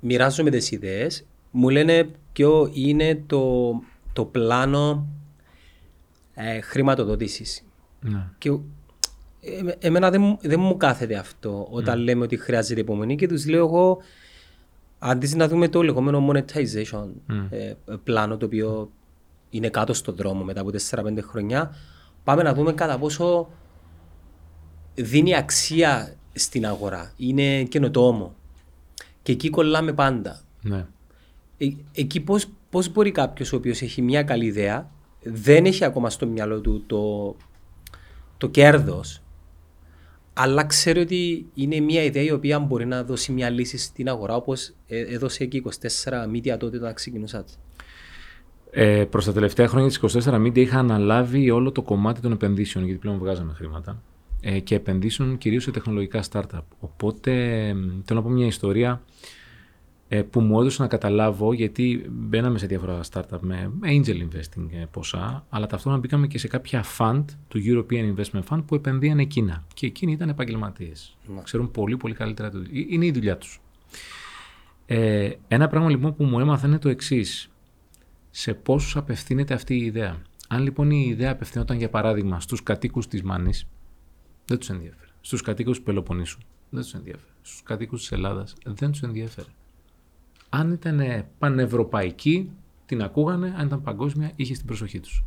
μοιράζομαι 0.00 0.50
τις 0.50 0.70
ιδέες 0.70 1.24
μου 1.50 1.68
λένε 1.68 2.08
ποιο 2.32 2.70
είναι 2.74 3.22
το, 3.26 3.70
το 4.12 4.24
πλάνο 4.24 5.06
ε, 6.34 6.60
χρηματοδότησης. 6.60 7.64
Ναι. 8.00 8.26
Και 8.38 8.48
ε, 8.48 9.86
εμένα 9.86 10.10
δεν, 10.10 10.20
μου- 10.20 10.38
δεν 10.40 10.60
μου 10.60 10.76
κάθεται 10.76 11.14
αυτό 11.16 11.66
όταν 11.70 11.98
λέμε 11.98 12.24
ότι 12.24 12.36
χρειάζεται 12.36 12.80
υπομονή 12.80 13.16
και 13.16 13.28
τους 13.28 13.46
λέω 13.46 13.66
εγώ 13.66 13.98
αντί 15.02 15.36
να 15.36 15.48
δούμε 15.48 15.68
το 15.68 15.82
λεγόμενο 15.82 16.28
monetization 16.30 17.08
ε, 17.50 17.74
πλάνο 18.04 18.36
το 18.36 18.46
οποίο 18.46 18.90
είναι 19.50 19.68
κάτω 19.68 19.94
στον 19.94 20.14
δρόμο 20.14 20.44
μετά 20.44 20.60
από 20.60 20.70
4-5 20.90 21.18
χρονιά 21.20 21.74
πάμε 22.24 22.42
να 22.42 22.54
δούμε 22.54 22.72
κατά 22.72 22.98
πόσο 22.98 23.48
δίνει 24.94 25.36
αξία 25.36 26.14
στην 26.32 26.66
αγορά. 26.66 27.12
Είναι 27.16 27.62
καινοτόμο. 27.62 28.34
Και 29.22 29.32
εκεί 29.32 29.50
κολλάμε 29.50 29.92
πάντα. 29.92 30.40
ναι. 30.62 30.86
Ε, 31.58 31.66
εκεί 31.94 32.20
πώς, 32.20 32.46
πώς 32.70 32.92
μπορεί 32.92 33.10
κάποιος 33.12 33.52
ο 33.52 33.56
οποίος 33.56 33.82
έχει 33.82 34.02
μια 34.02 34.22
καλή 34.22 34.44
ιδέα, 34.44 34.90
δεν 35.22 35.64
έχει 35.64 35.84
ακόμα 35.84 36.10
στο 36.10 36.26
μυαλό 36.26 36.60
του 36.60 36.84
το, 36.86 37.36
το 38.36 38.48
κέρδος, 38.48 39.22
αλλά 40.32 40.64
ξέρει 40.64 41.00
ότι 41.00 41.46
είναι 41.54 41.80
μια 41.80 42.02
ιδέα 42.02 42.22
η 42.22 42.32
οποία 42.32 42.58
μπορεί 42.58 42.86
να 42.86 43.04
δώσει 43.04 43.32
μια 43.32 43.50
λύση 43.50 43.78
στην 43.78 44.08
αγορά 44.08 44.34
όπως 44.34 44.72
ε, 44.86 45.00
έδωσε 45.00 45.44
και 45.44 45.62
24 45.64 45.70
media 46.34 46.58
τότε 46.58 46.76
όταν 46.76 46.94
ξεκινούσατε. 46.94 47.52
Ε, 48.70 49.04
προς 49.04 49.24
τα 49.24 49.32
τελευταία 49.32 49.68
χρόνια 49.68 49.88
της 49.88 50.24
24 50.26 50.34
Media 50.34 50.58
είχα 50.58 50.78
αναλάβει 50.78 51.50
όλο 51.50 51.72
το 51.72 51.82
κομμάτι 51.82 52.20
των 52.20 52.32
επενδύσεων, 52.32 52.84
γιατί 52.84 53.00
πλέον 53.00 53.18
βγάζαμε 53.18 53.52
χρήματα, 53.52 54.02
ε, 54.40 54.58
και 54.58 54.74
επενδύσεων 54.74 55.38
κυρίως 55.38 55.62
σε 55.62 55.70
τεχνολογικά 55.70 56.22
startup. 56.30 56.64
Οπότε, 56.80 57.32
ε, 57.68 57.74
θέλω 58.04 58.20
να 58.20 58.22
πω 58.22 58.28
μια 58.28 58.46
ιστορία. 58.46 59.02
Ε, 60.12 60.22
που 60.22 60.40
μου 60.40 60.60
έδωσε 60.60 60.82
να 60.82 60.88
καταλάβω, 60.88 61.52
γιατί 61.52 62.06
μπαίναμε 62.10 62.58
σε 62.58 62.66
διάφορα 62.66 63.00
startup 63.10 63.40
με 63.40 63.72
angel 63.82 64.28
investing 64.28 64.66
ε, 64.72 64.84
ποσά, 64.90 65.46
αλλά 65.48 65.66
ταυτόχρονα 65.66 65.98
μπήκαμε 65.98 66.26
και 66.26 66.38
σε 66.38 66.48
κάποια 66.48 66.84
fund 66.98 67.24
του 67.48 67.60
European 67.64 68.14
Investment 68.14 68.42
Fund 68.48 68.62
που 68.66 68.74
επενδύαν 68.74 69.18
εκείνα. 69.18 69.64
Και 69.74 69.86
εκείνοι 69.86 70.12
ήταν 70.12 70.28
επαγγελματίες. 70.28 71.16
Ναι. 71.34 71.42
Ξέρουν 71.42 71.70
πολύ, 71.70 71.96
πολύ 71.96 72.14
καλύτερα. 72.14 72.50
Το... 72.50 72.58
Ε, 72.58 72.64
Είναι 72.88 73.06
η 73.06 73.10
δουλειά 73.10 73.36
τους. 73.36 73.60
Ε, 74.86 75.30
ένα 75.48 75.68
πράγμα 75.68 75.90
λοιπόν 75.90 76.14
που 76.14 76.24
μου 76.24 76.40
έμαθα 76.40 76.66
είναι 76.66 76.78
το 76.78 76.88
εξής. 76.88 77.50
Σε 78.30 78.54
πόσους 78.54 78.96
απευθύνεται 78.96 79.54
αυτή 79.54 79.74
η 79.74 79.84
ιδέα; 79.84 80.22
Αν 80.48 80.62
λοιπόν 80.62 80.90
η 80.90 81.06
ιδέα 81.08 81.32
απευθυνόταν 81.32 81.76
για 81.76 81.88
παράδειγμα 81.88 82.40
στους 82.40 82.62
κατοίκους 82.62 83.08
της 83.08 83.22
Μάνης, 83.22 83.66
δεν 84.46 84.58
τους 84.58 84.70
ενδιαφέρει. 84.70 85.10
Στους 85.20 85.42
κατοίκους 85.42 85.76
του 85.76 85.82
Πελοποννήσου, 85.82 86.38
δεν 86.70 86.82
τους 86.82 86.94
ενδιαφέρει. 86.94 87.32
Στους 87.42 87.62
κατοίκους 87.62 88.00
της 88.00 88.12
Ελλάδας, 88.12 88.54
δεν 88.64 88.90
τους 88.90 89.02
ενδιαφέρει. 89.02 89.48
Αν 90.52 90.72
ήταν 90.72 91.24
πανευρωπαϊκή, 91.38 92.50
την 92.86 93.02
ακούγανε. 93.02 93.54
Αν 93.56 93.66
ήταν 93.66 93.82
παγκόσμια, 93.82 94.32
είχε 94.36 94.54
στην 94.54 94.66
προσοχή 94.66 95.00
τους. 95.00 95.24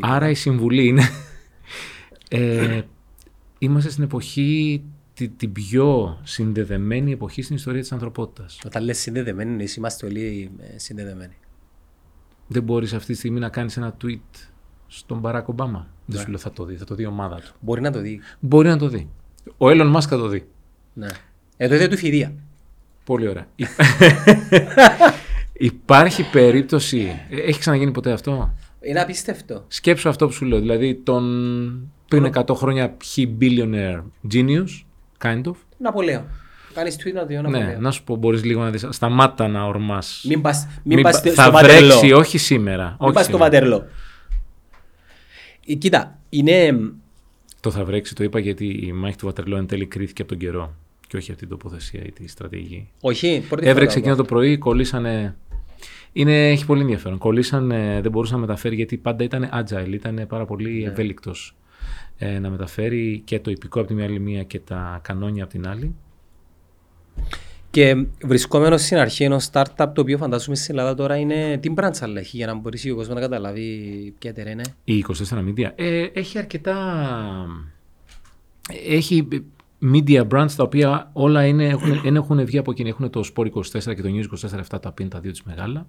Άρα 0.00 0.28
η 0.30 0.34
συμβουλή 0.34 0.86
είναι. 0.86 1.02
ε, 2.30 2.82
είμαστε 3.58 3.90
στην 3.90 4.02
εποχή, 4.04 4.82
τη- 5.14 5.28
την 5.28 5.52
πιο 5.52 6.18
συνδεδεμένη 6.22 7.12
εποχή 7.12 7.42
στην 7.42 7.56
ιστορία 7.56 7.80
της 7.80 7.92
ανθρωπότητας. 7.92 8.58
Όταν 8.66 8.84
λες 8.84 8.98
συνδεδεμένοι, 8.98 9.50
εννοείς 9.50 9.76
είμαστε 9.76 10.06
όλοι 10.06 10.50
ε, 10.74 10.78
συνδεδεμένοι. 10.78 11.34
Δεν 12.46 12.62
μπορείς 12.62 12.92
αυτή 12.92 13.12
τη 13.12 13.18
στιγμή 13.18 13.38
να 13.40 13.48
κάνεις 13.48 13.76
ένα 13.76 13.96
tweet 14.04 14.48
στον 14.86 15.18
Μπαράκ 15.18 15.48
Ομπάμα. 15.48 15.88
Δεν 16.06 16.20
σου 16.20 16.28
λέω 16.28 16.38
θα 16.38 16.52
το 16.52 16.64
δει, 16.64 16.76
θα 16.76 16.84
το 16.84 16.94
δει 16.94 17.02
η 17.02 17.06
ομάδα 17.06 17.36
του. 17.36 17.54
Μπορεί 17.60 17.80
να 17.80 17.90
το 17.92 18.00
δει. 18.00 18.20
Μπορεί 18.40 18.68
να 18.68 18.76
το 18.78 18.88
δει. 18.88 19.08
Ο 19.58 19.70
Έλλον 19.70 19.96
Musk 19.96 20.00
θα 20.08 20.16
το 20.16 20.28
δει. 20.28 20.48
Ναι. 20.92 21.06
Ε, 21.56 21.68
το 21.68 21.74
ίδιο 21.74 21.88
του 21.88 21.96
φιδία. 21.96 22.34
Πολύ 23.04 23.28
ωραία. 23.28 23.46
Υπάρχει 25.52 26.30
περίπτωση. 26.30 27.20
ε, 27.30 27.36
Έχει 27.40 27.58
ξαναγίνει 27.58 27.90
ποτέ 27.90 28.12
αυτό; 28.12 28.54
Είναι 28.80 29.00
απίστευτο. 29.00 29.64
Σκέψου 29.68 30.08
αυτό 30.08 30.26
που 30.26 30.32
σου 30.32 30.44
λέω. 30.44 30.58
Δηλαδή 30.60 30.94
τον 30.94 31.92
πριν 32.08 32.30
100 32.34 32.54
χρόνια 32.54 32.96
he 33.16 33.26
billionaire 33.40 34.02
genius, 34.32 34.84
kind 35.22 35.42
of. 35.44 35.52
Ναπολέον. 35.78 36.24
Κάνεις 36.74 36.96
tweet 37.04 37.12
να 37.14 37.24
δει 37.24 37.36
ο 37.36 37.42
Ναι, 37.42 37.48
Ναπολέον. 37.48 37.82
να 37.82 37.90
σου 37.90 38.04
πω, 38.04 38.16
μπορείς 38.16 38.44
λίγο 38.44 38.62
να 38.62 38.70
δεις. 38.70 38.86
Σταμάτα 38.90 39.48
να 39.48 39.64
ορμάς. 39.64 40.24
Μην 40.28 40.40
πας, 40.40 40.66
μην 40.82 40.94
Μην 40.94 41.02
πας 41.02 41.12
πα- 41.12 41.18
στο 41.30 41.42
θα 41.42 41.50
Βατερλό. 41.50 41.86
βρέξει, 41.86 42.12
όχι 42.12 42.38
σήμερα. 42.38 42.84
Μην 42.84 42.96
όχι 42.98 43.12
πας 43.12 43.24
στο 43.24 43.32
σήμερα. 43.36 43.50
Βατερλό. 43.50 43.86
Ε, 45.66 45.74
Κοίτα, 45.74 46.18
είναι... 46.28 46.78
Το 47.60 47.70
θα 47.70 47.84
βρέξει, 47.84 48.14
το 48.14 48.24
είπα 48.24 48.38
γιατί 48.38 48.66
η 48.66 48.92
μάχη 48.92 49.16
του 49.16 49.26
Βατερλό 49.26 49.56
εν 49.56 49.66
τέλει 49.66 49.86
κρίθηκε 49.86 50.22
από 50.22 50.30
τον 50.30 50.40
καιρό 50.40 50.74
και 51.14 51.20
όχι 51.20 51.30
από 51.30 51.40
την 51.40 51.48
τοποθεσία 51.48 52.02
ή 52.04 52.10
τη 52.12 52.28
στρατηγική. 52.28 52.88
Όχι, 53.00 53.28
πρώτη 53.28 53.46
φορά 53.46 53.70
Έβρεξε 53.70 53.94
το 53.94 53.98
εκείνο 54.00 54.12
ακούω. 54.14 54.24
το 54.26 54.34
πρωί, 54.34 54.58
κολλήσανε. 54.58 55.36
Είναι, 56.12 56.50
έχει 56.50 56.66
πολύ 56.66 56.80
ενδιαφέρον. 56.80 57.18
Κολλήσανε, 57.18 57.98
δεν 58.02 58.10
μπορούσε 58.10 58.32
να 58.34 58.38
μεταφέρει 58.40 58.74
γιατί 58.74 58.96
πάντα 58.96 59.24
ήταν 59.24 59.50
agile, 59.52 59.92
ήταν 59.92 60.24
πάρα 60.28 60.44
πολύ 60.44 60.82
Ναι. 60.82 60.88
ευέλικτος 60.90 61.56
ε, 62.18 62.38
να 62.38 62.50
μεταφέρει 62.50 63.22
και 63.24 63.40
το 63.40 63.50
υπηκό 63.50 63.78
από 63.78 63.88
τη 63.88 63.94
μια 63.94 64.04
άλλη 64.04 64.20
μία 64.20 64.42
και 64.42 64.58
τα 64.58 65.00
κανόνια 65.02 65.42
από 65.42 65.52
την 65.52 65.68
άλλη. 65.68 65.94
Και 67.70 68.06
βρισκόμενος 68.24 68.82
στην 68.82 68.96
αρχή 68.96 69.24
ενός 69.24 69.48
startup 69.52 69.86
το 69.94 70.00
οποίο 70.00 70.18
φαντάζομαι 70.18 70.56
στην 70.56 70.78
Ελλάδα 70.78 70.94
τώρα 70.94 71.16
είναι 71.16 71.58
την 71.62 71.74
branch 71.76 71.96
αλλά 72.00 72.20
έχει 72.20 72.36
για 72.36 72.46
να 72.46 72.54
μπορέσει 72.54 72.90
ο 72.90 72.94
κόσμος 72.96 73.14
να 73.14 73.20
καταλάβει 73.20 74.14
ποια 74.18 74.30
εταιρεία 74.30 74.52
είναι. 74.52 74.64
Η 74.84 75.04
24 75.30 75.38
Media 75.38 75.70
ε, 75.74 76.06
έχει 76.12 76.38
αρκετά. 76.38 76.76
Έχει 78.88 79.28
media 79.92 80.28
brands 80.28 80.50
τα 80.56 80.62
οποία 80.62 81.10
όλα 81.12 81.46
είναι, 81.46 81.64
έχουν, 81.68 82.00
δεν 82.02 82.16
έχουν 82.16 82.44
βγει 82.44 82.58
από 82.58 82.70
εκείνη. 82.70 82.88
Έχουν 82.88 83.10
το 83.10 83.22
Sport 83.34 83.46
24 83.46 83.94
και 83.94 84.02
το 84.02 84.08
News 84.08 84.46
24, 84.46 84.58
αυτά 84.58 84.80
τα 84.80 84.88
οποία 84.88 85.04
είναι 85.04 85.08
τα 85.14 85.20
δύο 85.20 85.30
της 85.30 85.42
μεγάλα. 85.42 85.86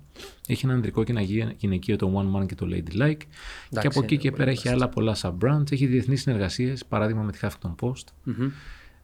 Έχει 0.47 0.65
ένα 0.65 0.73
ανδρικό 0.73 1.03
και 1.03 1.11
ένα 1.11 1.21
γυ- 1.21 1.47
γυναικείο, 1.57 1.95
το 1.95 2.11
One 2.35 2.41
Man 2.41 2.45
και 2.45 2.55
το 2.55 2.65
Ladylike. 2.69 3.17
και 3.81 3.87
από 3.87 3.99
εκεί 4.03 4.13
είναι 4.13 4.21
και 4.23 4.29
πολύ 4.29 4.31
πέρα 4.43 4.49
έχει 4.51 4.69
άλλα 4.69 4.89
πολλά 4.89 5.15
sub-brands. 5.21 5.71
Έχει 5.71 5.85
διεθνείς 5.85 6.21
συνεργασίες, 6.21 6.85
παράδειγμα 6.85 7.21
με 7.21 7.31
τη 7.31 7.39
Huffington 7.41 7.75
Post. 7.81 8.03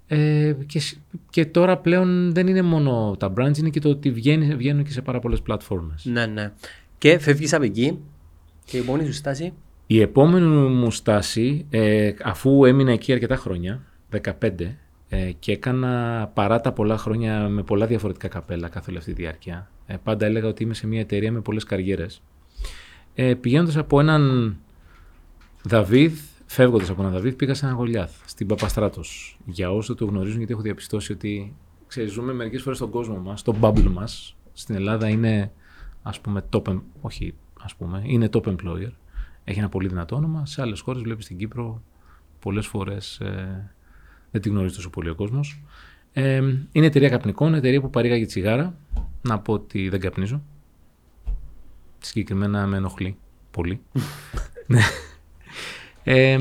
Ε, 0.07 0.55
και, 0.65 0.79
σ- 0.79 0.97
και 1.29 1.45
τώρα 1.45 1.77
πλέον 1.77 2.33
δεν 2.33 2.47
είναι 2.47 2.61
μόνο 2.61 3.15
τα 3.19 3.33
brands, 3.37 3.57
είναι 3.57 3.69
και 3.69 3.79
το 3.79 3.89
ότι 3.89 4.11
βγαίνει, 4.11 4.55
βγαίνουν 4.55 4.83
και 4.83 4.91
σε 4.91 5.01
πάρα 5.01 5.19
πολλές 5.19 5.41
πλατφόρμες. 5.41 6.05
Ναι, 6.05 6.25
ναι. 6.25 6.51
Και 6.97 7.19
φεύγεις 7.19 7.53
από 7.53 7.63
εκεί 7.63 7.99
και 8.65 8.77
η 8.77 8.79
επόμενη 8.79 9.05
σου 9.05 9.13
στάση; 9.13 9.53
Η 9.87 10.01
επόμενη 10.01 10.45
μου 10.47 10.91
στάση, 10.91 11.65
ε, 11.69 12.11
αφού 12.23 12.65
έμεινα 12.65 12.91
εκεί 12.91 13.11
αρκετά 13.13 13.35
χρόνια, 13.35 13.81
15, 14.09 14.77
ε, 15.13 15.31
και 15.31 15.51
έκανα 15.51 16.27
παρά 16.33 16.61
τα 16.61 16.71
πολλά 16.71 16.97
χρόνια 16.97 17.49
με 17.49 17.63
πολλά 17.63 17.85
διαφορετικά 17.85 18.27
καπέλα 18.27 18.69
καθ' 18.69 18.87
όλη 18.87 18.97
αυτή 18.97 19.13
τη 19.13 19.21
διάρκεια, 19.21 19.69
ε, 19.85 19.95
πάντα 20.03 20.25
έλεγα 20.25 20.47
ότι 20.47 20.63
είμαι 20.63 20.73
σε 20.73 20.87
μια 20.87 20.99
εταιρεία 20.99 21.31
με 21.31 21.41
πολλές 21.41 21.63
καριέρες. 21.63 22.21
Ε, 23.13 23.33
πηγαίνοντας 23.33 23.77
από 23.77 23.99
έναν 23.99 24.55
Δαβίδ, 25.63 26.17
φεύγοντας 26.45 26.89
από 26.89 27.01
έναν 27.01 27.13
Δαβίδ, 27.13 27.33
πήγα 27.33 27.53
σε 27.53 27.65
έναν 27.65 27.77
Γολιάθ, 27.77 28.11
στην 28.25 28.47
Παπαστράτος. 28.47 29.37
Για 29.45 29.71
όσοι 29.71 29.95
το 29.95 30.05
γνωρίζουν, 30.05 30.37
γιατί 30.37 30.53
έχω 30.53 30.61
διαπιστώσει 30.61 31.11
ότι 31.11 31.55
ξέρεις, 31.87 32.11
ζούμε 32.11 32.33
μερικές 32.33 32.61
φορές 32.61 32.77
στον 32.77 32.89
κόσμο 32.89 33.17
μας, 33.17 33.39
στον 33.39 33.55
bubble 33.61 33.89
μας. 33.91 34.35
Στην 34.53 34.75
Ελλάδα 34.75 35.07
είναι, 35.09 35.51
ας 36.01 36.19
πούμε, 36.19 36.43
top, 36.49 36.61
em- 36.61 36.81
όχι, 37.01 37.33
ας 37.61 37.75
πούμε, 37.75 38.01
είναι 38.05 38.29
top 38.31 38.43
employer. 38.43 38.91
Έχει 39.43 39.59
ένα 39.59 39.69
πολύ 39.69 39.87
δυνατό 39.87 40.15
όνομα. 40.15 40.45
Σε 40.45 40.61
άλλες 40.61 40.79
χώρες 40.79 41.01
βλέπεις 41.01 41.25
στην 41.25 41.37
Κύπρο 41.37 41.81
πολλές 42.39 42.67
φορές 42.67 43.19
ε, 43.19 43.71
δεν 44.31 44.41
την 44.41 44.51
γνωρίζει 44.51 44.75
τόσο 44.75 44.89
πολύ 44.89 45.09
ο 45.09 45.15
κόσμος. 45.15 45.61
Ε, 46.13 46.41
είναι 46.71 46.85
εταιρεία 46.85 47.09
καπνικών, 47.09 47.53
εταιρεία 47.53 47.81
που 47.81 47.89
παρήγαγε 47.89 48.25
τσιγάρα. 48.25 48.77
Να 49.21 49.39
πω 49.39 49.53
ότι 49.53 49.89
δεν 49.89 49.99
καπνίζω. 49.99 50.41
Συγκεκριμένα 51.99 52.67
με 52.67 52.77
ενοχλεί 52.77 53.17
πολύ. 53.51 53.81
Ναι. 54.67 54.81
Ε, 56.03 56.37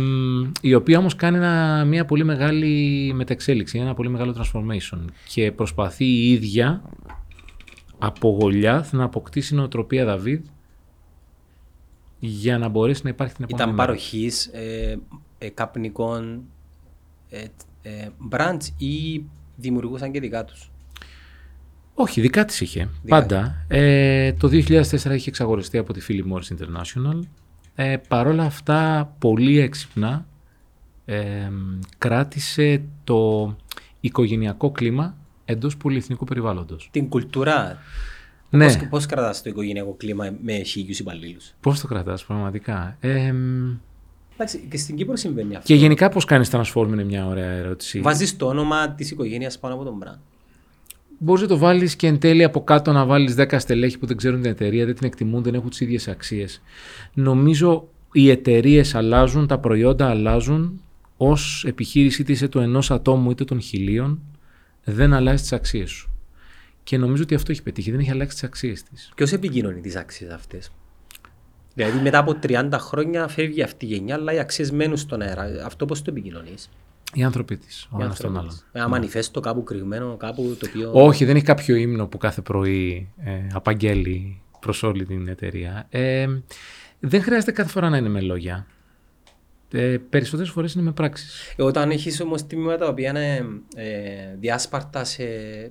η 0.61 0.75
οποία 0.75 0.99
όμως 0.99 1.17
κάνει 1.17 1.37
ένα, 1.37 1.85
μια 1.85 2.05
πολύ 2.05 2.25
μεγάλη 2.25 3.13
μεταξέλιξη, 3.15 3.79
ένα 3.79 3.95
πολύ 3.95 4.09
μεγάλο 4.09 4.37
transformation 4.39 5.05
και 5.29 5.53
προσπαθεί 5.53 6.05
η 6.05 6.33
ίδια 6.33 6.83
από 7.99 8.29
Γολιάθ 8.41 8.93
να 8.93 9.05
αποκτήσει 9.05 9.55
νοοτροπία 9.55 10.05
Δαβίδ 10.05 10.45
για 12.19 12.59
να 12.59 12.69
μπορέσει 12.69 13.01
να 13.05 13.11
υπάρχει 13.11 13.35
την 13.35 13.45
επόμενη 13.45 13.71
Ήταν 13.71 13.77
μέρα. 13.77 13.89
παροχής 13.89 14.47
ε, 14.47 14.99
ε, 15.39 15.49
καπνικών 15.49 16.43
ε, 17.29 17.45
ε, 17.83 18.09
branch 18.31 18.63
ή 18.77 19.23
δημιουργούσαν 19.57 20.13
και 20.13 20.21
δικά 20.21 20.45
τους; 20.45 20.71
Όχι, 21.95 22.21
δικά 22.21 22.45
της 22.45 22.61
είχε. 22.61 22.89
Δικά 23.03 23.21
Πάντα. 23.21 23.65
Ε, 23.69 24.33
το 24.33 24.49
2004 24.49 25.15
είχε 25.15 25.29
εξαγοριστεί 25.29 25.79
από 25.79 25.93
τη 25.93 26.01
Philip 26.09 26.33
Morris 26.33 26.57
International. 26.57 27.21
Ε, 27.75 27.97
παρόλα 28.09 28.45
αυτά, 28.45 29.13
πολύ 29.19 29.59
έξυπνα 29.59 30.27
ε, 31.05 31.51
κράτησε 31.99 32.83
το 33.05 33.57
οικογενειακό 34.01 34.71
κλίμα 34.71 35.17
εντός 35.45 35.77
πολυεθνικού 35.77 36.25
περιβάλλοντος. 36.25 36.89
Την 36.93 37.09
κουλτούρα. 37.09 37.79
Ναι, 38.51 38.65
Πώς, 38.65 38.89
πώς 38.89 39.07
κρατάς 39.07 39.43
το 39.43 39.51
οικογενειακό 39.51 39.95
κλίμα 39.95 40.35
με 40.43 40.63
χίλιους 40.63 40.99
υπαλλήλους; 40.99 41.55
πώς 41.61 41.81
το 41.81 41.87
κρατάς 41.87 42.25
πραγματικά. 42.25 42.97
Ε, 43.01 43.35
Εντάξει, 44.41 44.67
και 44.71 44.77
στην 44.77 44.97
Κύπρο 44.97 45.17
συμβαίνει 45.17 45.55
αυτό. 45.57 45.67
και 45.67 45.75
γενικά 45.75 46.09
πώς 46.09 46.25
κάνεις 46.25 46.51
transform 46.53 46.89
είναι 46.89 47.05
μια 47.05 47.27
ωραία 47.27 47.51
ερώτηση. 47.51 48.01
Βάζεις 48.01 48.37
το 48.37 48.47
όνομα 48.47 48.91
της 48.91 49.11
οικογένειας 49.11 49.59
πάνω 49.59 49.75
από 49.75 49.85
τον 49.85 49.99
brand. 50.03 50.19
Μπορείς 51.19 51.43
να 51.43 51.49
το 51.49 51.59
βάλεις 51.59 51.97
και 51.97 52.07
εν 52.07 52.19
τέλει 52.19 52.45
από 52.45 52.65
κάτω 52.65 52.93
να 52.93 53.05
βάλεις 53.05 53.35
10 53.39 53.59
στελέχη 53.59 53.99
που 53.99 54.07
δεν 54.07 54.17
ξέρουν 54.17 54.43
την 54.43 54.51
εταιρεία, 54.51 54.85
δεν 54.85 54.95
την 54.95 55.07
εκτιμούν, 55.07 55.43
δεν 55.43 55.55
έχουν 55.55 55.71
τις 55.71 55.81
ίδιες 55.81 56.09
αξίες. 56.09 56.63
Νομίζω 57.15 57.89
οι 58.13 58.31
εταιρείες 58.31 58.95
αλλάζουν, 58.95 59.47
τα 59.47 59.59
προϊόντα 59.59 60.09
αλλάζουν. 60.09 60.81
Ω 61.17 61.33
επιχείρηση, 61.65 62.23
είτε 62.23 62.33
είσαι 62.33 62.49
του 62.49 62.59
ενός 62.59 62.91
ατόμου 62.91 63.31
είτε 63.31 63.45
των 63.45 63.61
χιλίων, 63.61 64.21
δεν 64.85 65.13
αλλάζει 65.13 65.43
τις 65.43 65.53
αξίες 65.53 65.91
σου. 65.91 66.11
Και 66.83 66.99
νομίζω 66.99 67.23
ότι 67.23 67.35
αυτό 67.35 67.53
έχει 67.53 67.63
πετύχει, 67.63 67.91
δεν 67.91 68.01
έχει 68.01 68.11
αλλάξει 68.11 68.35
τις 68.35 68.45
αξίες 68.45 68.83
της. 68.83 69.13
Ποιο 69.15 69.27
επικοινωνεί 69.33 69.81
τι 69.81 69.99
αξίες 69.99 70.31
αυτές. 70.31 70.71
Δηλαδή 71.85 72.03
μετά 72.03 72.19
από 72.19 72.39
30 72.43 72.69
χρόνια 72.73 73.29
φεύγει 73.29 73.63
αυτή 73.63 73.85
η 73.85 73.89
γενιά, 73.89 74.15
αλλά 74.15 74.33
οι 74.33 74.39
αξίες 74.39 74.71
μένουν 74.71 74.97
στον 74.97 75.21
αέρα. 75.23 75.43
Αυτό 75.65 75.87
πώς 75.87 76.03
το 76.03 76.11
επικοινωνείς; 76.11 76.71
Οι 77.15 77.23
άνθρωποι 77.23 77.57
της, 77.57 77.89
ο 77.91 78.03
ένας 78.03 78.19
τον 78.19 78.37
άλλον. 78.39 78.61
Ένα 78.73 78.89
μανιφέστο 78.89 79.41
κάπου 79.41 79.63
κρυμμένο, 79.63 80.17
κάπου 80.17 80.57
το 80.61 80.67
οποίο. 80.69 80.91
Όχι, 80.93 81.25
δεν 81.25 81.37
έχει 81.37 81.45
κάποιο 81.45 81.75
ύμνο 81.77 82.07
που 82.07 82.19
κάθε 82.19 82.41
πρωί 82.41 83.13
ε, 83.25 83.31
απαγγέλει 83.53 84.41
προς 84.61 84.83
όλη 84.83 85.05
την 85.07 85.29
εταιρεία. 85.29 85.87
Ε, 85.91 86.27
δεν 87.01 87.23
χρειάζεται 87.23 87.53
κάθε 87.53 87.71
φορά 87.71 87.89
να 87.89 87.97
είναι 87.97 88.09
με 88.09 88.21
λόγια. 88.21 88.67
Ε, 89.73 89.97
Περισσότερες 90.11 90.51
φορές 90.51 90.73
είναι 90.73 90.83
με 90.83 90.93
πράξεις. 90.93 91.55
Ε, 91.57 91.63
Όταν 91.63 91.91
έχεις 91.91 92.21
όμως 92.21 92.47
τμήματα 92.47 92.85
τα 92.85 92.89
οποία 92.89 93.11
είναι 93.11 93.47
ε, 93.75 94.37
διάσπαρτα 94.39 95.05
σε... 95.05 95.25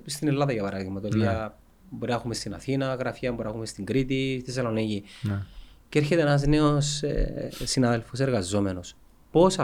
στην 0.06 0.28
Ελλάδα 0.28 0.52
για 0.52 0.62
παράδειγμα, 0.62 1.00
τα 1.00 1.08
οποία 1.12 1.58
μπορεί 1.90 2.10
να 2.10 2.16
έχουμε 2.16 2.34
στην 2.34 2.54
Αθήνα, 2.54 2.94
γραφεία 2.94 3.30
μπορεί 3.30 3.42
να 3.42 3.48
έχουμε 3.48 3.66
στην 3.66 3.84
Κρήτη, 3.84 4.38
στη 4.40 4.50
Θεσσαλονίκη. 4.50 5.04
Ναι. 5.20 5.42
Και 5.90 5.98
έρχεται 5.98 6.20
ένας 6.20 6.46
νέος 6.46 7.02
ε, 7.02 7.48
συνάδελφος 7.64 8.20
εργαζόμενος. 8.20 8.94
Πώς 9.30 9.58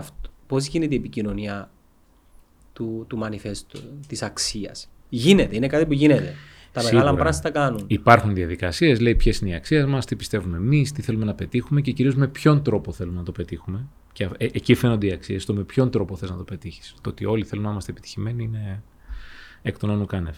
πώς 0.47 0.67
γίνεται 0.67 0.95
η 0.95 0.99
επικοινωνία 0.99 1.71
του, 2.73 3.05
του 3.09 3.17
μανιφέστου, 3.17 3.81
της 4.07 4.23
αξίας; 4.23 4.89
Γίνεται, 5.09 5.57
είναι 5.57 5.67
κάτι 5.67 5.87
που 5.87 5.93
γίνεται. 5.93 6.35
Τα 6.73 6.81
Σίγουρα. 6.81 6.99
μεγάλα 6.99 7.17
πράγματα 7.17 7.43
τα 7.43 7.51
κάνουν. 7.51 7.85
Υπάρχουν 7.87 8.35
διαδικασίες, 8.35 9.01
λέει 9.01 9.15
ποιες 9.15 9.39
είναι 9.39 9.51
οι 9.51 9.55
αξίες 9.55 9.85
μας, 9.85 10.07
τι 10.07 10.17
πιστεύουμε 10.17 10.57
εμείς, 10.57 10.93
τι 10.93 11.03
θέλουμε 11.03 11.25
να 11.25 11.35
πετύχουμε 11.35 11.81
και 11.81 11.93
κυρίως 11.93 12.15
με 12.15 12.29
ποιον 12.29 12.63
τρόπο 12.63 12.93
θέλουμε 12.93 13.17
να 13.17 13.23
το 13.23 13.33
πετύχουμε. 13.33 13.87
Και 14.13 14.25
ε, 14.37 14.47
εκεί 14.53 14.75
φαίνονται 14.75 15.07
οι 15.07 15.13
αξίες. 15.13 15.45
Το 15.45 15.55
με 15.55 15.63
ποιον 15.63 15.91
τρόπο 15.91 16.17
θες 16.17 16.31
να 16.31 16.37
το 16.37 16.43
πετύχεις. 16.43 16.95
Το 17.01 17.11
ότι 17.11 17.25
όλοι 17.25 17.45
θέλουμε 17.45 17.67
να 17.67 17.73
είμαστε 17.73 17.91
επιτυχημένοι 17.91 18.43
είναι 18.43 18.83
εκ 19.63 19.79
των 19.79 19.91
όνων 19.91 20.07
κάνευ. 20.07 20.37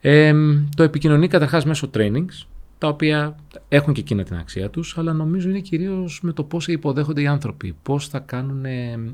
Ε, 0.00 0.34
το 0.76 0.82
επικοινωνεί 0.82 1.28
καταρχάς 1.28 1.64
μέσω 1.64 1.90
trainings, 1.94 2.46
τα 2.82 2.88
οποία 2.88 3.36
έχουν 3.68 3.94
και 3.94 4.00
εκείνα 4.00 4.22
την 4.22 4.36
αξία 4.36 4.70
τους, 4.70 4.98
αλλά 4.98 5.12
νομίζω 5.12 5.48
είναι 5.48 5.60
κυρίως 5.60 6.20
με 6.22 6.32
το 6.32 6.44
πώς 6.44 6.68
υποδέχονται 6.68 7.22
οι 7.22 7.26
άνθρωποι. 7.26 7.76
Πώς 7.82 8.08
θα 8.08 8.18
κάνουν 8.18 8.64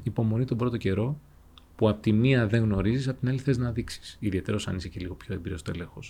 υπομονή 0.02 0.44
τον 0.44 0.56
πρώτο 0.56 0.76
καιρό, 0.76 1.20
που 1.76 1.88
από 1.88 2.02
τη 2.02 2.12
μία 2.12 2.46
δεν 2.46 2.62
γνωρίζεις, 2.62 3.08
από 3.08 3.20
την 3.20 3.28
άλλη 3.28 3.38
θες 3.38 3.58
να 3.58 3.70
δείξεις. 3.70 4.16
Ιδιαίτερω 4.20 4.58
αν 4.66 4.76
είσαι 4.76 4.88
και 4.88 5.00
λίγο 5.00 5.14
πιο 5.14 5.34
εμπειρίο 5.34 5.58
τέλεχο. 5.64 6.00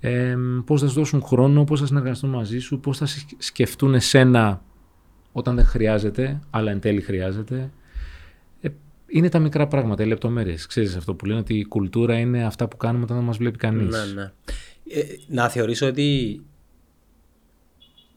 Ε, 0.00 0.36
πώς 0.64 0.80
θα 0.80 0.88
σου 0.88 0.94
δώσουν 0.94 1.22
χρόνο, 1.22 1.64
πώς 1.64 1.80
θα 1.80 1.86
συνεργαστούν 1.86 2.30
μαζί 2.30 2.58
σου, 2.58 2.80
πώς 2.80 2.98
θα 2.98 3.06
σκεφτούν 3.38 3.94
εσένα 3.94 4.62
όταν 5.32 5.54
δεν 5.56 5.64
χρειάζεται, 5.64 6.40
αλλά 6.50 6.70
εν 6.70 6.80
τέλει 6.80 7.00
χρειάζεται. 7.00 7.70
Ε, 8.60 8.68
είναι 9.06 9.28
τα 9.28 9.38
μικρά 9.38 9.66
πράγματα, 9.66 10.02
οι 10.02 10.06
λεπτομέρειες. 10.06 10.66
Ξέρεις 10.66 10.96
αυτό 10.96 11.14
που 11.14 11.26
λένε 11.26 11.40
ότι 11.40 11.54
η 11.54 11.64
κουλτούρα 11.64 12.18
είναι 12.18 12.44
αυτά 12.44 12.68
που 12.68 12.76
κάνουμε 12.76 13.04
όταν 13.04 13.16
δεν 13.16 13.24
μας 13.24 13.36
βλέπει 13.36 13.58
κανείς. 13.58 13.88
Ναι, 13.88 14.22
ναι. 14.22 14.32
Ε, 14.92 15.02
να 15.28 15.48
θεωρήσω 15.48 15.86
ότι 15.86 16.40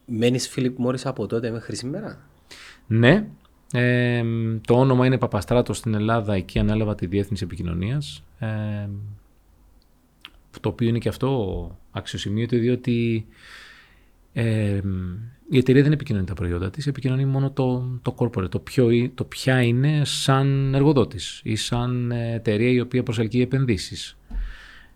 μένεις 0.06 0.48
Φίλιπ 0.48 0.78
Μόρις 0.80 1.06
από 1.06 1.28
τότε 1.28 1.52
μέχρι 1.52 1.76
σήμερα; 1.76 2.20
Ναι. 2.88 3.28
Ε, 3.74 4.24
το 4.68 4.80
όνομα 4.80 5.06
είναι 5.06 5.18
Παπαστράτος 5.18 5.78
στην 5.78 5.94
Ελλάδα. 5.94 6.34
Εκεί 6.34 6.60
ανέλαβα 6.60 6.96
τη 6.96 7.06
διεύθυνση 7.06 7.44
επικοινωνίας. 7.44 8.24
Ε, 8.39 8.88
το 10.62 10.70
οποίο 10.70 10.88
είναι 10.88 10.98
και 10.98 11.10
αυτό 11.10 11.78
αξιοσημείωτο, 11.92 12.58
διότι 12.58 13.26
ε, 14.34 14.82
η 15.50 15.58
εταιρεία 15.58 15.84
δεν 15.84 15.92
επικοινωνεί 15.92 16.26
τα 16.26 16.34
προϊόντα 16.34 16.70
της, 16.70 16.88
επικοινωνεί 16.88 17.26
μόνο 17.26 17.52
το, 17.52 18.00
το 18.02 18.16
corporate, 18.18 18.50
το, 18.50 18.60
ποιο, 18.60 19.10
το 19.16 19.24
ποια 19.24 19.62
είναι 19.62 20.02
σαν 20.06 20.74
εργοδότης 20.74 21.42
ή 21.44 21.56
σαν 21.56 22.12
εταιρεία 22.12 22.70
η 22.70 22.80
οποία 22.80 23.04
προσελκύει 23.04 23.42
επενδύσεις 23.44 24.18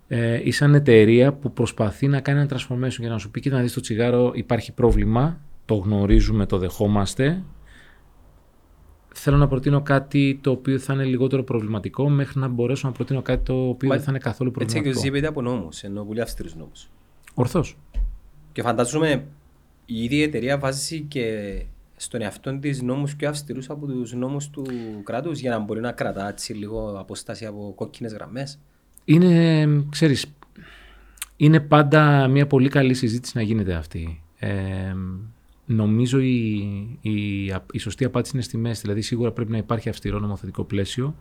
ε, 0.07 0.41
ή 0.43 0.51
σαν 0.51 0.75
εταιρεία 0.75 1.33
που 1.33 1.53
προσπαθεί 1.53 2.07
να 2.07 2.19
κάνει 2.19 2.39
ένα 2.39 2.49
transformation 2.51 2.99
για 2.99 3.09
να 3.09 3.17
σου 3.17 3.31
πει 3.31 3.39
και 3.39 3.49
να 3.49 3.61
δεις 3.61 3.73
το 3.73 3.81
τσιγάρο 3.81 4.31
υπάρχει 4.35 4.71
πρόβλημα, 4.71 5.41
το 5.65 5.75
γνωρίζουμε, 5.75 6.45
το 6.45 6.57
δεχόμαστε 6.57 7.43
θέλω 9.17 9.37
να 9.37 9.47
προτείνω 9.47 9.81
κάτι 9.81 10.39
το 10.41 10.51
οποίο 10.51 10.79
θα 10.79 10.93
είναι 10.93 11.03
λιγότερο 11.03 11.43
προβληματικό 11.43 12.09
μέχρι 12.09 12.39
να 12.39 12.47
μπορέσω 12.47 12.87
να 12.87 12.93
προτείνω 12.93 13.21
κάτι 13.21 13.43
το 13.43 13.67
οποίο 13.67 13.89
Μα, 13.89 13.95
δεν 13.95 14.03
θα 14.03 14.11
είναι 14.11 14.19
καθόλου 14.19 14.51
προβληματικό. 14.51 14.89
Έτσι 14.89 15.11
και 15.11 15.27
από 15.27 15.41
νόμους, 15.41 15.83
ενώ 15.83 16.03
πολύ 16.03 16.21
αυστηρούς 16.21 16.55
νόμους. 16.55 16.89
Ορθώς. 17.33 17.77
Και 18.51 18.61
φαντάζομαι 18.61 19.25
η 19.85 20.03
ίδια 20.03 20.17
η 20.17 20.21
εταιρεία 20.21 20.57
βάζει 20.57 21.01
και 21.01 21.55
στον 21.95 22.21
εαυτό 22.21 22.59
της 22.59 22.81
νόμους 22.81 23.15
πιο 23.15 23.29
αυστηρούς 23.29 23.69
από 23.69 23.87
τους 23.87 24.13
νόμους 24.13 24.49
του 24.49 24.65
κράτους 25.03 25.39
για 25.39 25.51
να 25.51 25.59
μπορεί 25.59 25.79
να 25.79 25.91
κρατά 25.91 26.27
έτσι 26.27 26.53
λίγο 26.53 26.99
απόσταση 26.99 27.45
από 27.45 27.73
κόκκινες 27.75 28.13
γραμμές. 28.13 28.59
Είναι, 29.09 29.67
ξέρεις, 29.89 30.25
είναι 31.37 31.59
πάντα 31.59 32.27
μια 32.27 32.47
πολύ 32.47 32.69
καλή 32.69 32.93
συζήτηση 32.93 33.37
να 33.37 33.43
γίνεται 33.43 33.73
αυτή. 33.73 34.23
Ε, 34.39 34.93
Νομίζω 35.69 36.19
η, 36.19 36.55
η, 37.01 37.45
η 37.71 37.77
σωστή 37.77 38.05
απάντηση 38.05 38.31
είναι 38.33 38.43
στη 38.43 38.57
μέση. 38.57 38.81
Δηλαδή, 38.81 39.01
σίγουρα 39.01 39.31
πρέπει 39.31 39.51
να 39.51 39.57
υπάρχει 39.57 39.89
αυστηρό 39.89 40.19
νομοθετικό 40.19 40.63
πλαίσιο. 40.63 41.15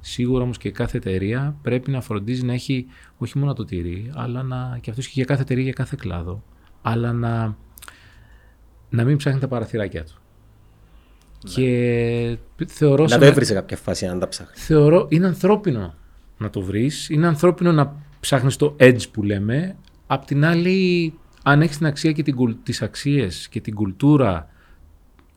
Σίγουρα 0.00 0.42
όμως 0.42 0.58
και 0.58 0.70
κάθε 0.70 0.96
εταιρεία 0.96 1.56
πρέπει 1.62 1.90
να 1.90 2.00
φροντίζει 2.00 2.44
να 2.44 2.52
έχει 2.52 2.86
όχι 3.18 3.38
μόνο 3.38 3.52
το 3.52 3.64
τυρί, 3.64 4.10
αλλά 4.14 4.42
να, 4.42 4.78
και 4.80 4.90
αυτός 4.90 5.06
και 5.06 5.12
για 5.14 5.24
κάθε 5.24 5.42
εταιρεία, 5.42 5.64
για 5.64 5.72
κάθε 5.72 5.96
κλάδο, 5.98 6.42
αλλά 6.82 7.12
να, 7.12 7.56
να 8.90 9.04
μην 9.04 9.16
ψάχνει 9.16 9.40
τα 9.40 9.48
παραθυράκια 9.48 10.04
του. 10.04 10.14
Ναι. 11.44 11.50
Και 11.54 12.38
θεωρώ. 12.66 13.04
Να 13.04 13.18
το 13.18 13.24
έβρει 13.24 13.44
σε 13.44 13.54
κάποια 13.54 13.76
φάση 13.76 14.06
αν 14.06 14.18
τα 14.18 14.28
ψάχνει. 14.28 14.56
Θεωρώ 14.56 15.06
είναι 15.10 15.26
ανθρώπινο 15.26 15.94
να 16.38 16.50
το 16.50 16.60
βρεις. 16.60 17.08
Είναι 17.08 17.26
ανθρώπινο 17.26 17.72
να 17.72 17.96
ψάχνεις 18.20 18.56
το 18.56 18.76
edge 18.78 19.10
που 19.12 19.22
λέμε. 19.22 19.76
Απ' 20.06 20.24
την 20.24 20.44
άλλη, 20.44 21.12
αν 21.42 21.62
έχεις 21.62 21.76
την 21.76 21.86
αξία 21.86 22.12
και 22.12 22.22
την, 22.22 22.56
τις 22.62 22.82
αξίες 22.82 23.48
και 23.48 23.60
την 23.60 23.74
κουλτούρα 23.74 24.48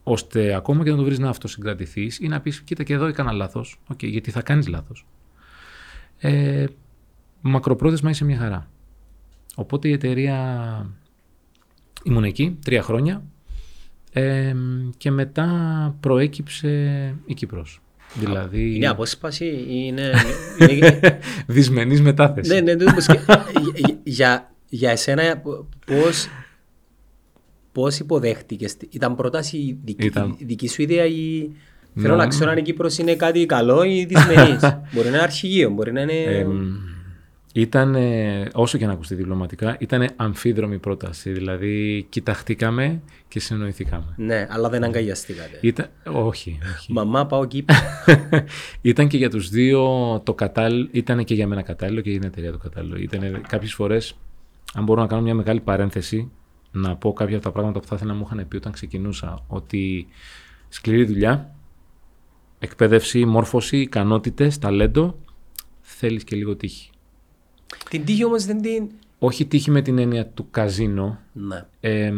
ώστε 0.03 0.53
ακόμα 0.55 0.83
και 0.83 0.89
να 0.89 0.95
το 0.95 1.03
βρεις 1.03 1.19
να 1.19 1.29
αυτοσυγκρατηθείς 1.29 2.19
ή 2.19 2.27
να 2.27 2.41
πεις: 2.41 2.61
Κοίτα, 2.61 2.83
και 2.83 2.93
εδώ 2.93 3.05
έκανα 3.05 3.31
λάθος. 3.31 3.79
Okay, 3.93 4.07
γιατί 4.07 4.31
θα 4.31 4.41
κάνεις 4.41 4.67
λάθος. 4.67 5.05
Ε, 6.17 6.65
μακροπρόθεσμα 7.41 8.09
είσαι 8.09 8.25
μια 8.25 8.37
χαρά. 8.37 8.69
Οπότε 9.55 9.87
η 9.87 9.91
εταιρεία 9.91 10.89
ήμουν 12.03 12.23
εκεί 12.23 12.57
τρία 12.63 12.81
χρόνια 12.81 13.23
ε, 14.11 14.55
και 14.97 15.11
μετά 15.11 15.95
προέκυψε 15.99 16.69
η 17.25 17.33
Κύπρος. 17.33 17.81
Δηλαδή... 18.13 18.75
Είναι 18.75 18.87
απόσπαση 18.87 19.45
ή 19.45 19.65
είναι... 19.67 20.11
Δυσμενής 21.47 22.01
μετάθεση. 22.01 22.53
ναι, 22.53 22.59
ναι, 22.59 22.73
ναι, 22.73 22.85
για, 24.03 24.51
για 24.69 24.91
εσένα 24.91 25.41
πώς, 25.85 26.27
πώς 27.71 27.99
υποδέχτηκες, 27.99 28.75
ήταν 28.89 29.15
πρόταση 29.15 29.77
δική, 29.83 30.05
ήταν... 30.05 30.35
δική 30.39 30.67
σου 30.67 30.81
ιδέα 30.81 31.05
ή 31.05 31.49
θέλω 31.95 32.15
να 32.15 32.27
ξέρω 32.27 32.51
αν 32.51 32.57
η 32.57 32.61
Κύπρος 32.61 32.97
είναι 32.97 33.15
κάτι 33.15 33.45
καλό 33.45 33.83
ή 33.83 34.05
δυσμενής; 34.05 34.59
μπορεί 34.93 35.09
να 35.09 35.15
είναι 35.15 35.23
αρχηγείο, 35.23 35.69
μπορεί 35.69 35.91
να 35.91 36.01
είναι... 36.01 36.45
Ε, 37.53 37.61
ήταν, 37.61 37.95
όσο 38.53 38.77
και 38.77 38.85
να 38.85 38.91
ακουστεί 38.91 39.15
διπλωματικά, 39.15 39.75
ήταν 39.79 40.09
αμφίδρομη 40.15 40.77
πρόταση. 40.77 41.31
Δηλαδή, 41.31 42.05
κοιταχτήκαμε 42.09 43.01
και 43.27 43.39
συνοηθήκαμε. 43.39 44.13
Ναι, 44.15 44.47
αλλά 44.49 44.69
δεν 44.69 44.83
αγκαλιαστήκατε. 44.83 45.57
Ήταν, 45.61 45.89
όχι, 46.05 46.59
όχι. 46.75 46.93
Μαμά, 46.93 47.25
πάω 47.25 47.45
Κύπρο. 47.45 47.75
ήταν 48.81 49.07
και 49.07 49.17
για 49.17 49.29
τους 49.29 49.49
δύο 49.49 49.85
το 50.23 50.33
κατάλληλο, 50.33 50.87
ήταν 50.91 51.23
και 51.23 51.33
για 51.33 51.47
μένα 51.47 51.61
κατάλληλο 51.61 52.01
και 52.01 52.09
για 52.09 52.19
την 52.19 52.27
εταιρεία 52.27 52.51
το 52.51 52.57
κατάλληλο. 52.57 52.97
Ήταν 52.97 53.41
κάποιες 53.47 53.73
φορές 53.73 54.15
αν 54.73 54.83
μπορώ 54.83 55.01
να 55.01 55.07
κάνω 55.07 55.21
μια 55.21 55.35
μεγάλη 55.35 55.59
παρένθεση, 55.59 56.31
να 56.71 56.95
πω 56.95 57.13
κάποια 57.13 57.35
από 57.35 57.45
τα 57.45 57.51
πράγματα 57.51 57.79
που 57.79 57.87
θα 57.87 57.95
ήθελα 57.95 58.11
να 58.11 58.17
μου 58.17 58.27
είχαν 58.31 58.47
πει 58.47 58.55
όταν 58.55 58.71
ξεκινούσα, 58.71 59.43
ότι 59.47 60.07
σκληρή 60.69 61.05
δουλειά, 61.05 61.55
εκπαίδευση, 62.59 63.25
μόρφωση, 63.25 63.77
ικανότητες, 63.77 64.57
ταλέντο, 64.57 65.19
θέλεις 65.81 66.23
και 66.23 66.35
λίγο 66.35 66.55
τύχη. 66.55 66.90
Την 67.89 68.05
τύχη 68.05 68.25
όμως 68.25 68.45
δεν 68.45 68.61
την. 68.61 68.89
Όχι 69.19 69.45
τύχη 69.45 69.71
με 69.71 69.81
την 69.81 69.97
έννοια 69.97 70.27
του 70.27 70.47
καζίνο. 70.51 71.19
Ναι. 71.33 71.65
Ε, 71.79 72.13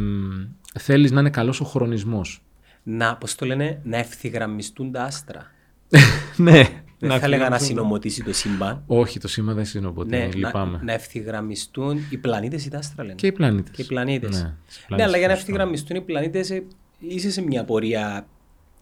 θέλεις 0.79 1.11
να 1.11 1.19
είναι 1.19 1.29
καλός 1.29 1.61
ο 1.61 1.65
χρονισμός. 1.65 2.43
Να, 2.83 3.15
πώς 3.15 3.35
το 3.35 3.45
λένε, 3.45 3.79
να 3.83 3.97
ευθυγραμμιστούν 3.97 4.91
τα 4.91 5.03
άστρα. 5.03 5.51
ναι, 6.37 6.83
δεν 6.99 7.19
θα 7.19 7.25
έλεγα 7.25 7.49
να 7.49 7.57
συνομωτήσει 7.57 8.23
το 8.23 8.33
σύμπαν. 8.33 8.83
Όχι, 8.87 9.19
το 9.19 9.27
σύμπαν 9.27 9.55
δεν 9.55 9.65
συνομωτεί. 9.65 10.09
Ναι, 10.09 10.29
λυπάμαι. 10.33 10.77
Να, 10.77 10.83
να 10.83 10.93
ευθυγραμμιστούν 10.93 11.99
οι 12.09 12.17
πλανήτες 12.17 12.65
ή 12.65 12.69
τα 12.69 12.77
άστρα 12.77 13.03
λένε. 13.03 13.15
Και 13.15 13.27
οι 13.27 13.31
πλανήτες. 13.31 13.75
Και 13.75 13.81
οι 13.81 13.85
πλανήτες. 13.85 14.41
Ναι, 14.89 14.95
ναι, 14.95 15.03
αλλά 15.03 15.17
για 15.17 15.27
να 15.27 15.33
ευθυγραμμιστούν 15.33 15.97
οι 15.97 16.01
πλανήτες 16.01 16.49
ε, 16.49 16.63
είσαι 16.99 17.31
σε 17.31 17.41
μια 17.41 17.63
πορεία 17.63 18.27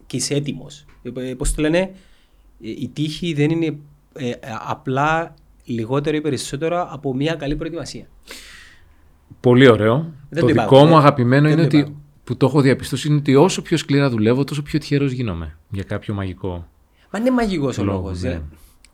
και 0.06 0.16
είσαι 0.16 0.34
έτοιμος. 0.34 0.84
Ε, 1.02 1.34
Πώς 1.34 1.54
το 1.54 1.62
λένε, 1.62 1.78
ε, 1.78 1.90
η 2.60 2.90
τύχη 2.92 3.32
δεν 3.32 3.50
είναι 3.50 3.76
ε, 4.12 4.30
απλά 4.68 5.34
λιγότερο 5.64 6.16
ή 6.16 6.20
περισσότερο 6.20 6.86
από 6.90 7.14
μια 7.14 7.34
καλή 7.34 7.56
προετοιμασία. 7.56 8.06
Πολύ 9.40 9.68
ωραίο. 9.68 10.12
Δεν 10.28 10.40
το, 10.40 10.46
δικό 10.46 10.84
μου 10.84 10.96
αγαπημένο 10.96 11.48
είναι 11.48 11.62
ότι 11.62 11.96
που 12.24 12.36
το 12.36 12.46
έχω 12.46 12.60
διαπιστώσει 12.60 13.08
είναι 13.08 13.16
ότι 13.16 13.34
όσο 13.34 13.62
πιο 13.62 13.76
σκληρά 13.76 14.10
δουλεύω, 14.10 14.44
τόσο 14.44 14.62
πιο 14.62 14.78
τυχερός 14.78 15.12
γίνομαι 15.12 15.56
για 15.68 15.82
κάποιο 15.82 16.14
μαγικό 16.14 16.66
Μα 17.12 17.18
είναι 17.18 17.30
μαγικός 17.30 17.78
ο 17.78 17.84
λόγο. 17.84 18.10
Ναι. 18.10 18.42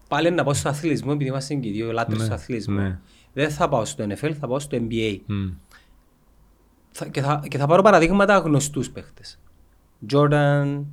Πάλι 0.08 0.30
να 0.30 0.44
πάω 0.44 0.54
στο 0.54 0.68
αθλητισμό, 0.68 1.10
επειδή 1.14 1.30
είμαστε 1.30 1.54
και 1.54 1.68
οι 1.68 1.72
δύο 1.72 1.92
λάτρες 1.92 2.18
ναι, 2.18 2.26
του 2.26 2.34
αθλητισμού. 2.34 2.76
Ναι. 2.76 2.98
Δεν 3.32 3.50
θα 3.50 3.68
πάω 3.68 3.84
στο 3.84 4.04
NFL, 4.04 4.32
θα 4.40 4.46
πάω 4.46 4.58
στο 4.58 4.78
NBA. 4.80 5.16
Mm. 5.28 5.52
Θα, 6.90 7.06
και, 7.06 7.20
θα, 7.20 7.42
και 7.48 7.58
θα 7.58 7.66
πάρω 7.66 7.82
παραδείγματα 7.82 8.38
γνωστούς 8.38 8.90
παίχτες. 8.90 9.38
Jordan, 10.12 10.84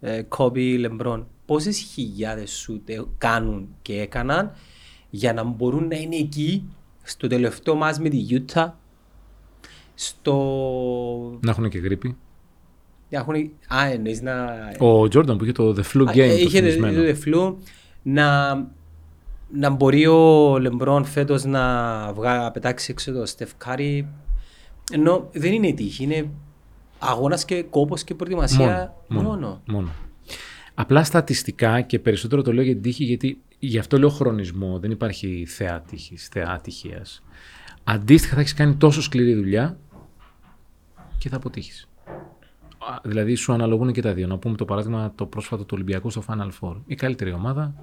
ε, 0.00 0.22
Kobe, 0.28 0.86
LeBron. 0.86 1.24
Πόσες 1.46 1.78
χιλιάδες 1.78 2.50
σου 2.50 2.82
κάνουν 3.18 3.68
και 3.82 4.00
έκαναν 4.00 4.52
για 5.10 5.32
να 5.32 5.42
μπορούν 5.44 5.86
να 5.88 5.96
είναι 5.96 6.16
εκεί 6.16 6.64
στο 7.02 7.26
τελευταίο 7.26 7.74
μα 7.74 7.94
με 8.00 8.08
τη 8.08 8.26
Utah. 8.30 8.70
Στο... 9.94 10.34
Να 11.40 11.50
έχουν 11.50 11.68
και 11.68 11.78
γρήπη. 11.78 12.16
Έχουν... 13.08 13.34
Α, 13.74 13.90
εννοείς 13.90 14.22
να... 14.22 14.34
Ο 14.78 15.08
Τζόρνταν 15.08 15.36
που 15.36 15.44
είχε 15.44 15.52
το 15.52 15.74
The 15.76 15.82
Flu 15.92 16.06
Game. 16.06 16.38
Είχε 16.38 16.76
το, 16.76 16.80
το 16.80 17.02
The 17.04 17.16
Flu 17.24 17.54
να, 18.02 18.54
να 19.50 19.70
μπορεί 19.70 20.06
ο 20.06 20.58
Λεμπρόν 20.58 21.04
φέτος 21.04 21.44
να 21.44 22.12
βγά, 22.12 22.50
πετάξει 22.50 22.90
έξω 22.90 23.12
το 23.12 23.26
Στεφκάρη. 23.26 24.08
Ενώ 24.92 25.28
δεν 25.32 25.52
είναι 25.52 25.72
τύχη, 25.72 26.04
είναι 26.04 26.30
αγώνας 26.98 27.44
και 27.44 27.62
κόπος 27.62 28.04
και 28.04 28.14
προετοιμασία 28.14 28.94
μόνο. 29.08 29.28
μόνο. 29.28 29.62
μόνο. 29.66 29.92
Απλά 30.74 31.04
στατιστικά 31.04 31.80
και 31.80 31.98
περισσότερο 31.98 32.42
το 32.42 32.52
λέω 32.52 32.64
για 32.64 32.72
την 32.72 32.82
τύχη 32.82 33.04
γιατί 33.04 33.40
γι' 33.58 33.78
αυτό 33.78 33.98
λέω 33.98 34.08
χρονισμό, 34.08 34.78
δεν 34.78 34.90
υπάρχει 34.90 35.46
θεά 35.48 35.80
τύχης, 35.80 36.28
θεά 36.28 36.60
τυχείας. 36.62 37.22
Αντίστοιχα 37.84 38.34
θα 38.34 38.40
έχεις 38.40 38.54
κάνει 38.54 38.74
τόσο 38.74 39.02
σκληρή 39.02 39.34
δουλειά 39.34 39.78
και 41.18 41.28
θα 41.28 41.36
αποτύχεις. 41.36 41.88
Α, 42.78 42.98
Δηλαδή 43.04 43.34
σου 43.34 43.52
αναλογούν 43.52 43.92
και 43.92 44.02
τα 44.02 44.12
δύο. 44.12 44.26
Να 44.26 44.38
πούμε 44.38 44.56
το 44.56 44.64
παράδειγμα 44.64 45.12
το 45.14 45.26
πρόσφατο 45.26 45.62
του 45.62 45.72
Ολυμπιακού 45.74 46.10
στο 46.10 46.24
Final 46.28 46.50
Four. 46.60 46.76
Η 46.86 46.94
καλύτερη 46.94 47.32
ομάδα 47.32 47.74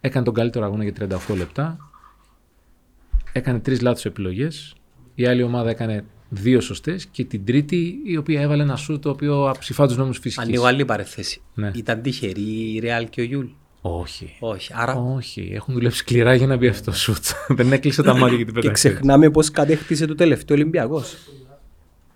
έκανε 0.00 0.24
τον 0.24 0.34
καλύτερο 0.34 0.64
αγώνα 0.64 0.84
για 0.84 0.92
38 1.28 1.36
λεπτά, 1.36 1.90
έκανε 3.32 3.58
τρεις 3.58 3.80
λάθος 3.80 4.04
επιλογές, 4.04 4.74
η 5.14 5.26
άλλη 5.26 5.42
ομάδα 5.42 5.70
έκανε 5.70 6.04
δύο 6.28 6.60
σωστές 6.60 7.06
και 7.06 7.24
την 7.24 7.44
τρίτη 7.44 8.00
η 8.04 8.16
οποία 8.16 8.40
έβαλε 8.40 8.62
ένα 8.62 8.76
σουτ 8.76 8.98
το 8.98 9.10
οποίο 9.10 9.54
αψηφά 9.58 9.86
τους 9.86 9.96
νόμους 9.96 10.18
φυσικής. 10.18 10.48
Ανοίγω 10.48 10.64
άλλη 10.64 10.84
παρένθεση. 10.84 11.42
Ναι. 11.54 11.70
Ήταν 11.74 12.02
τυχερή 12.02 12.74
η 12.74 12.78
Ρεάλ 12.78 13.08
και 13.08 13.20
ο 13.20 13.24
Γιουλ. 13.24 13.46
Όχι. 13.80 14.36
Όχι. 14.40 14.72
Άρα 14.76 14.94
Όχι, 14.94 15.50
έχουν 15.54 15.74
δουλέψει 15.74 15.98
σκληρά 15.98 16.34
για 16.34 16.46
να 16.46 16.56
μπει 16.56 16.66
αυτό 16.68 16.90
το 16.90 16.96
σουτ. 16.96 17.24
Δεν 17.58 17.72
έκλεισε 17.72 18.02
τα 18.02 18.12
μάτια 18.16 18.36
και 18.36 18.44
την 18.44 18.60
πέταξε. 18.60 18.88
ξεχνάμε 18.88 19.30
πώς 19.30 19.40
κατέκτησε 19.52 20.06
το 20.06 20.14
τελευταίο 20.14 20.56
Ολυμπιακός. 20.56 21.16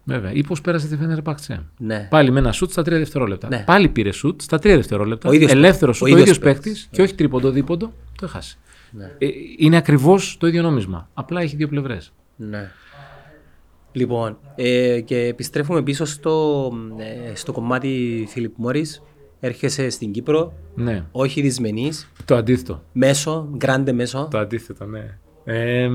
Βέβαια. 0.05 0.33
Ή 0.33 0.45
πώ 0.45 0.57
πέρασε 0.63 0.87
τη 0.87 0.97
Φέντερ 0.97 1.23
Παξέ. 1.23 1.63
Ναι. 1.79 2.07
Πάλι 2.11 2.31
με 2.31 2.39
ένα 2.39 2.53
σουτ 2.53 2.71
στα 2.71 2.83
3 2.83 2.85
δευτερόλεπτα. 2.85 3.49
Ναι. 3.49 3.63
Πάλι 3.67 3.89
πήρε 3.89 4.13
σουτ 4.13 4.41
στα 4.41 4.57
3 4.57 4.61
δευτερόλεπτα. 4.63 5.29
Ο 5.29 5.33
ίδιος 5.33 5.51
Ελεύθερο 5.51 5.93
παίκτης. 5.93 5.97
σουτ, 5.99 6.09
Ο 6.09 6.11
ο 6.11 6.19
ίδιος 6.19 6.23
ίδιος 6.37 6.39
παίκτης 6.39 6.73
παίκτης. 6.73 6.89
και 6.91 7.03
όχι 7.03 7.15
τρίποντο 7.15 7.51
δίποντο, 7.51 7.93
το 8.19 8.25
έχασε. 8.25 8.57
Ναι. 8.91 9.05
Ε, 9.19 9.27
είναι 9.59 9.77
ακριβώς 9.77 10.37
το 10.41 10.47
ίδιο 10.47 10.63
νόμισμα. 10.63 11.09
Απλά 11.15 11.41
έχει 11.41 11.57
δύο 11.57 11.69
πλευρές. 11.69 12.13
Ναι. 12.37 12.71
Λοιπόν, 13.93 14.39
ε, 14.55 15.01
και 15.01 15.19
επιστρέφουμε 15.19 15.83
πίσω 15.83 16.05
στο, 16.05 16.71
ε, 17.31 17.35
στο 17.35 17.53
κομμάτι 17.53 18.25
Φίλιπ 18.31 18.53
Μόρις. 18.57 19.03
Έρχεσαι 19.47 19.91
στην 19.91 20.13
Κύπρο, 20.13 20.53
Ναι. 20.75 21.05
όχι 21.13 21.41
δυσμενής, 21.41 22.11
Το 22.25 22.37
αντίθετο. 22.37 22.83
μέσο, 22.93 23.51
γκράντε 23.57 23.93
μέσο. 23.93 24.29
Το 24.31 24.39
αντίθετο, 24.39 24.85
ναι. 24.87 25.19
Ε, 25.45 25.91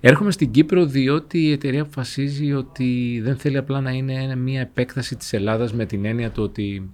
έρχομαι 0.00 0.30
στην 0.30 0.50
Κύπρο 0.50 0.86
διότι 0.86 1.38
η 1.42 1.52
εταιρεία 1.52 1.82
αποφασίζει 1.82 2.52
ότι 2.52 3.20
δεν 3.24 3.36
θέλει 3.36 3.56
απλά 3.56 3.80
να 3.80 3.90
είναι 3.90 4.36
μια 4.36 4.60
επέκταση 4.60 5.16
της 5.16 5.32
Ελλάδας 5.32 5.72
με 5.72 5.86
την 5.86 6.04
έννοια 6.04 6.30
του 6.30 6.42
ότι 6.42 6.90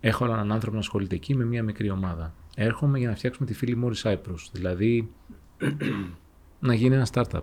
έχω 0.00 0.24
έναν 0.24 0.52
άνθρωπο 0.52 0.74
να 0.74 0.80
ασχολείται 0.80 1.14
εκεί 1.14 1.34
με 1.34 1.44
μια 1.44 1.62
μικρή 1.62 1.90
ομάδα. 1.90 2.34
Έρχομαι 2.56 2.98
για 2.98 3.08
να 3.08 3.14
φτιάξουμε 3.14 3.46
τη 3.46 3.54
φίλη 3.54 3.76
Μόρι 3.76 3.96
Cyprus, 4.02 4.48
δηλαδή 4.52 5.10
να 6.60 6.74
γίνει 6.74 6.94
ένα 6.94 7.06
startup 7.12 7.40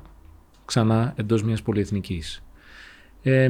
ξανά 0.65 1.13
εντός 1.17 1.43
μιας 1.43 1.61
πολυεθνικής. 1.61 2.43
Ε, 3.23 3.49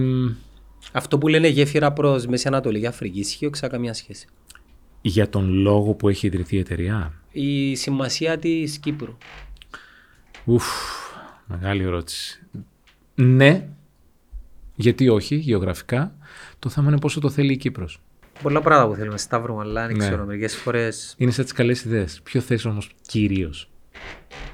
Αυτό 0.91 1.17
που 1.17 1.28
λένε 1.28 1.47
γέφυρα 1.47 1.93
προς 1.93 2.26
Μέση 2.26 2.47
Ανατολή 2.47 2.80
και 2.80 2.88
Αφρική 2.88 3.19
ισχύει 3.19 3.45
όχι 3.45 3.67
καμία 3.67 3.93
σχέση. 3.93 4.28
για 5.02 5.30
τον 5.30 5.50
λόγο 5.54 5.93
που 5.93 6.10
έχει 6.10 6.28
ιδρυθεί 6.28 6.56
η 6.56 6.60
εταιρεία; 6.60 7.13
Η 7.32 7.76
σημασία 7.76 8.38
της 8.38 8.78
Κύπρου. 8.78 9.17
Ουφ, 10.45 10.65
μεγάλη 11.45 11.84
ερώτηση. 11.84 12.43
Ναι, 13.15 13.67
γιατί 14.76 15.10
όχι, 15.10 15.36
γεωγραφικά. 15.36 16.15
Το 16.60 16.69
θέμα 16.69 16.88
είναι 16.89 17.00
πόσο 17.00 17.19
το 17.19 17.30
θέλει 17.30 17.54
η 17.54 17.58
Κύπρος. 17.58 18.02
Πολλά 18.41 18.62
πράγματα 18.62 18.88
που 18.89 18.95
θέλουμε 18.95 19.17
Σταύρο, 19.17 19.58
αλλά 19.60 19.88
δεν 19.88 19.95
Ναι. 19.97 20.06
ξέρω, 20.06 20.26
μερικές 20.26 20.56
φορές... 20.56 21.15
Είναι 21.17 21.32
σαν 21.32 21.43
τις 21.43 21.54
καλές 21.54 21.84
ιδέες. 21.84 22.19
Ποιο 22.23 22.41
θες 22.41 22.65
όμως 22.65 22.91
κυρίως; 23.08 23.69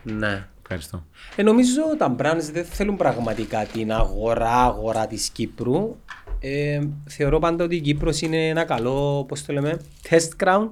Ναι. 0.03 0.47
Ευχαριστώ. 0.61 1.05
Ε, 1.35 1.43
νομίζω 1.43 1.81
τα 1.97 2.15
brands 2.19 2.49
δεν 2.51 2.65
θέλουν 2.65 2.97
πραγματικά 2.97 3.65
την 3.65 3.91
αγορά-αγορά 3.91 5.07
της 5.07 5.29
Κύπρου. 5.29 5.95
Ε, 6.45 6.79
θεωρώ 7.09 7.39
πάντα 7.39 7.63
ότι 7.63 7.75
η 7.75 7.81
Κύπρος 7.81 8.21
είναι 8.21 8.47
ένα 8.47 8.63
καλό, 8.63 9.25
πώς 9.27 9.45
το 9.45 9.53
λέμε, 9.53 9.79
test 10.09 10.43
ground 10.43 10.69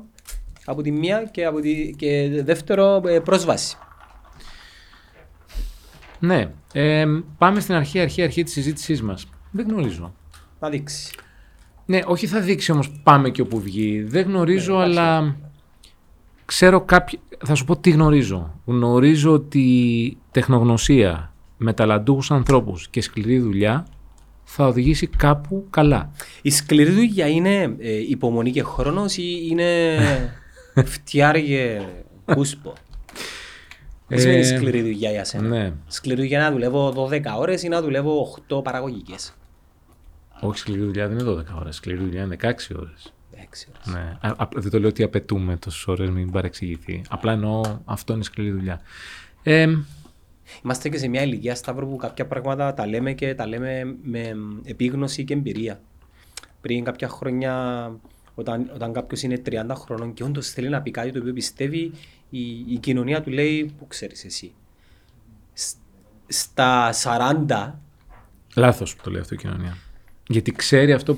από 0.66 0.82
τη 0.82 0.92
μία 0.92 1.30
και, 1.32 1.46
από 1.46 1.60
τη, 1.60 1.94
και 1.98 2.42
δεύτερο 2.44 3.02
ε, 3.06 3.20
πρόσβαση. 3.20 3.78
Ναι, 6.20 6.52
ε, 6.74 7.06
πάμε 7.38 7.60
στην 7.60 7.76
αρχή, 7.76 8.00
αρχή, 8.00 8.22
αρχή 8.22 8.44
της 8.44 8.54
συζήτησής 8.54 9.02
μας. 9.02 9.28
Δεν 9.52 9.68
γνωρίζω. 9.68 10.14
Να 10.60 10.70
δείξει. 10.70 11.16
Ναι, 11.86 12.00
όχι 12.06 12.28
θα 12.28 12.40
δείξει 12.40 12.72
όμως 12.72 12.92
πάμε 13.04 13.30
και 13.30 13.42
όπου 13.42 13.60
βγει. 13.60 14.02
Δεν 14.02 14.26
γνωρίζω, 14.26 14.76
αλλά 14.76 15.36
ξέρω 16.46 16.82
κάποιοι... 16.82 17.20
Θα 17.46 17.56
σου 17.56 17.66
πω 17.66 17.78
τι 17.78 17.90
γνωρίζω. 17.90 18.60
Γνωρίζω 18.66 19.32
ότι 19.32 20.18
τεχνογνωσία 20.32 21.34
με 21.58 21.74
ταλαντούχους 21.74 22.32
ανθρώπους 22.32 22.90
και 22.90 23.02
σκληρή 23.02 23.40
δουλειά 23.40 23.88
θα 24.54 24.68
οδηγήσει 24.68 25.08
κάπου 25.08 25.68
καλά. 25.70 26.12
Η 26.42 26.50
σκληρή 26.50 26.92
δουλειά 26.92 27.28
είναι 27.28 27.76
ε, 27.80 27.98
υπομονή 28.10 28.52
και 28.52 28.64
χρόνος 28.64 29.18
ή 29.18 29.48
είναι 29.50 29.98
φτιάργε 30.94 31.82
κούσπο; 32.26 32.74
Τι 34.08 34.20
σημαίνει 34.20 34.40
Ε, 34.40 34.44
σκληρή 34.44 34.82
δουλειά 34.82 35.12
για 35.12 35.24
σένα; 35.24 35.48
Ναι. 35.48 35.74
Σκληρή 35.88 36.22
δουλειά 36.22 36.40
να 36.40 36.52
δουλεύω 36.52 37.08
12 37.10 37.22
ώρες 37.38 37.64
ή 37.64 37.68
να 37.68 37.82
δουλεύω 37.82 38.38
8 38.50 38.64
παραγωγικές; 38.64 39.34
Όχι, 40.42 40.60
σκληρή 40.60 40.82
δουλειά 40.82 41.08
δεν 41.08 41.18
είναι 41.18 41.32
12 41.32 41.60
ώρες. 41.60 41.76
Σκληρή 41.76 42.00
δουλειά 42.00 42.24
είναι 42.24 42.38
16 42.42 42.46
ώρες. 42.76 43.14
6 43.36 43.68
ώρες. 43.70 43.86
Ναι. 43.86 44.18
Α, 44.22 44.30
α, 44.38 44.48
δεν 44.56 44.72
το 44.72 44.80
λέω 44.80 44.90
ότι 44.90 45.04
απαιτούμε 45.04 45.58
τόσες 45.58 45.88
ώρες, 45.88 46.10
μην 46.10 46.32
παρεξηγηθεί. 46.32 47.02
Απλά 47.10 47.32
εννοώ 47.32 47.62
αυτό 47.86 48.14
είναι 48.14 48.24
σκληρή 48.24 48.52
δουλειά. 48.52 48.82
Ε, 49.44 49.68
Είμαστε 50.64 50.90
και 50.90 50.98
σε 50.98 51.08
μια 51.08 51.22
ηλικία 51.22 51.56
Σταύρο 51.56 51.88
που 51.88 51.96
κάποια 51.96 52.26
πράγματα 52.28 52.74
τα 52.74 52.88
λέμε 52.88 53.14
και 53.14 53.36
τα 53.36 53.48
λέμε 53.48 53.96
με 54.04 54.36
επίγνωση 54.64 55.24
και 55.24 55.34
εμπειρία. 55.34 55.82
Πριν 56.62 56.84
κάποια 56.84 57.08
χρόνια, 57.10 57.54
όταν, 58.36 58.72
όταν 58.74 58.94
κάποιος 58.94 59.22
είναι 59.22 59.42
30 59.50 59.54
χρονών 59.76 60.14
και 60.14 60.24
όντως 60.24 60.50
θέλει 60.50 60.70
να 60.70 60.82
πει 60.82 60.92
κάτι 60.92 61.12
το 61.12 61.20
οποίο 61.20 61.34
πιστεύει, 61.34 61.92
η, 62.30 62.50
η 62.74 62.78
κοινωνία 62.80 63.22
του 63.22 63.30
λέει: 63.30 63.74
Πού 63.80 63.88
ξέρεις 63.88 64.26
εσύ. 64.26 64.54
Σ- 65.54 65.78
Στα 66.28 66.94
40, 67.48 67.72
Λάθος 68.56 68.96
που 68.96 69.04
το 69.04 69.12
λέει 69.12 69.22
αυτό 69.22 69.34
η 69.34 69.38
κοινωνία. 69.38 69.78
Γιατί 70.28 70.52
ξέρει 70.52 70.94
αυτό, 70.94 71.18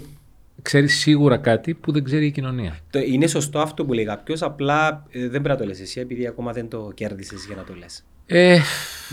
ξέρει 0.62 0.88
σίγουρα 0.88 1.38
κάτι 1.38 1.74
που 1.74 1.92
δεν 1.92 2.04
ξέρει 2.04 2.26
η 2.26 2.32
κοινωνία. 2.32 2.80
το, 2.90 3.00
είναι 3.00 3.28
σωστό 3.28 3.60
αυτό 3.60 3.86
που 3.86 3.94
λέει 3.94 4.06
κάποιος, 4.06 4.42
απλά 4.42 5.06
ε, 5.10 5.20
δεν 5.20 5.30
πρέπει 5.30 5.48
να 5.48 5.56
το 5.58 5.66
λες 5.66 5.80
εσύ, 5.80 6.00
επειδή 6.00 6.28
ακόμα 6.28 6.52
δεν 6.52 6.68
το 6.70 6.92
κέρδισες 6.96 7.46
για 7.46 7.56
να 7.56 7.64
το 7.64 7.76
λες. 7.76 8.04
Ε, 8.26 8.60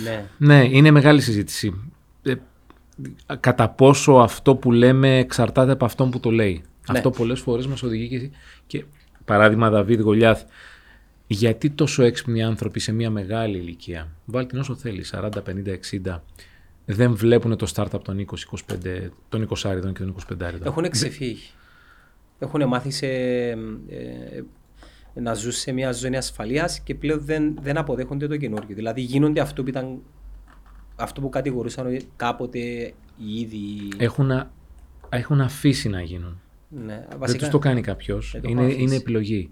Ναι. 0.05 0.25
ναι, 0.39 0.65
είναι 0.71 0.91
μεγάλη 0.91 1.21
συζήτηση. 1.21 1.91
Ε, 2.23 2.35
κατά 3.41 3.69
πόσο 3.69 4.13
αυτό 4.13 4.57
που 4.57 4.73
λέμε 4.73 5.19
εξαρτάται 5.19 5.73
από 5.73 5.85
αυτόν 5.85 6.11
που 6.11 6.21
το 6.21 6.31
λέει. 6.31 6.63
Αυτό 6.89 7.11
πολλές 7.11 7.41
φορές 7.41 7.67
μας 7.67 7.83
οδηγεί 7.83 8.09
και, 8.09 8.31
και 8.67 8.85
παράδειγμα 9.25 9.71
Δαβίδ 9.71 10.01
Γολιάθ. 10.01 10.43
Γιατί 11.27 11.71
τόσο 11.71 12.03
έξυπνοι 12.03 12.43
άνθρωποι 12.43 12.81
σε 12.81 12.93
μια 12.93 13.11
μεγάλη 13.11 13.59
ηλικία, 13.59 14.09
βάλτε 14.25 14.59
όσο 14.59 14.75
θέλει, 14.75 15.05
40, 15.11 15.29
50, 15.29 15.77
60, 16.07 16.19
δεν 16.85 17.15
βλέπουν 17.15 17.57
το 17.57 17.73
startup 17.75 18.01
των 18.03 18.27
20, 18.27 18.35
25, 18.75 19.09
των 19.29 19.49
20 19.49 19.57
και 19.93 20.03
των 20.05 20.15
25 20.39 20.53
Έχουν 20.63 20.91
ξεφύγει. 20.91 21.51
Έχουν 22.39 22.67
μάθει 22.69 22.91
σε, 22.91 23.07
ε, 23.07 23.57
να 25.15 25.35
ζουν 25.35 25.53
σε 25.53 25.73
μια 25.73 25.93
ζώνη 25.93 26.17
ασφαλείας 26.17 26.81
και 26.81 26.95
πλέον 26.95 27.21
δεν, 27.25 27.59
δεν 27.63 27.77
αποδέχονται 27.77 28.27
το 28.27 28.37
καινούργιο. 28.37 28.75
Δηλαδή 28.75 29.01
γίνονται 29.01 29.41
αυτό 29.41 29.63
που, 29.63 29.69
ήταν, 29.69 29.99
αυτό 30.97 31.21
που 31.21 31.29
κατηγορούσαν 31.29 31.87
ότι 31.87 32.09
κάποτε 32.17 32.59
οι 33.19 33.41
ίδιοι. 33.41 33.89
Έχουν, 33.97 34.31
α- 34.31 34.51
έχουν 35.09 35.41
αφήσει 35.41 35.89
να 35.89 36.01
γίνουν. 36.03 36.41
ναι, 36.69 37.07
Δεν 37.09 37.19
βασικά, 37.19 37.39
τους 37.39 37.49
το 37.49 37.59
κάνει 37.59 37.81
κάποιος. 37.81 38.31
Δεν 38.33 38.43
το 38.43 38.49
Είναι, 38.49 38.61
έχω 38.61 38.69
αφήσει. 38.71 38.85
είναι 38.85 38.95
επιλογή. 38.97 39.51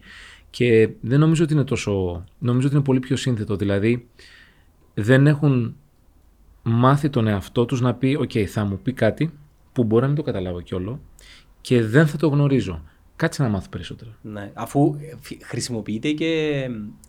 Και 0.50 0.88
δεν 1.00 1.20
νομίζω 1.20 1.44
ότι 1.44 1.52
είναι 1.52 1.64
τόσο. 1.64 2.24
Νομίζω 2.38 2.66
ότι 2.66 2.76
είναι 2.76 2.84
πολύ 2.84 3.00
πιο 3.00 3.16
σύνθετο. 3.16 3.56
Δηλαδή, 3.56 4.08
δεν 4.94 5.26
έχουν 5.26 5.76
μάθει 6.62 7.10
τον 7.10 7.26
εαυτό 7.26 7.64
τους 7.64 7.80
να 7.80 7.94
πει: 7.94 8.16
Οκ, 8.20 8.30
θα 8.48 8.64
μου 8.64 8.78
πει 8.82 8.92
κάτι 8.92 9.32
που 9.72 9.84
μπορεί 9.84 10.00
να 10.02 10.06
μην 10.06 10.16
το 10.16 10.22
καταλάβω 10.22 10.60
κιόλα 10.60 11.00
και 11.60 11.82
δεν 11.82 12.06
θα 12.06 12.16
το 12.16 12.28
γνωρίζω. 12.28 12.82
Κάτσε 13.18 13.42
να 13.42 13.48
μάθω 13.48 13.68
περισσότερα. 13.68 14.10
ναι, 14.22 14.50
αφού 14.54 14.96
ε, 15.00 15.14
φυ- 15.20 15.44
χρησιμοποιείται 15.44 16.10
και, 16.12 16.62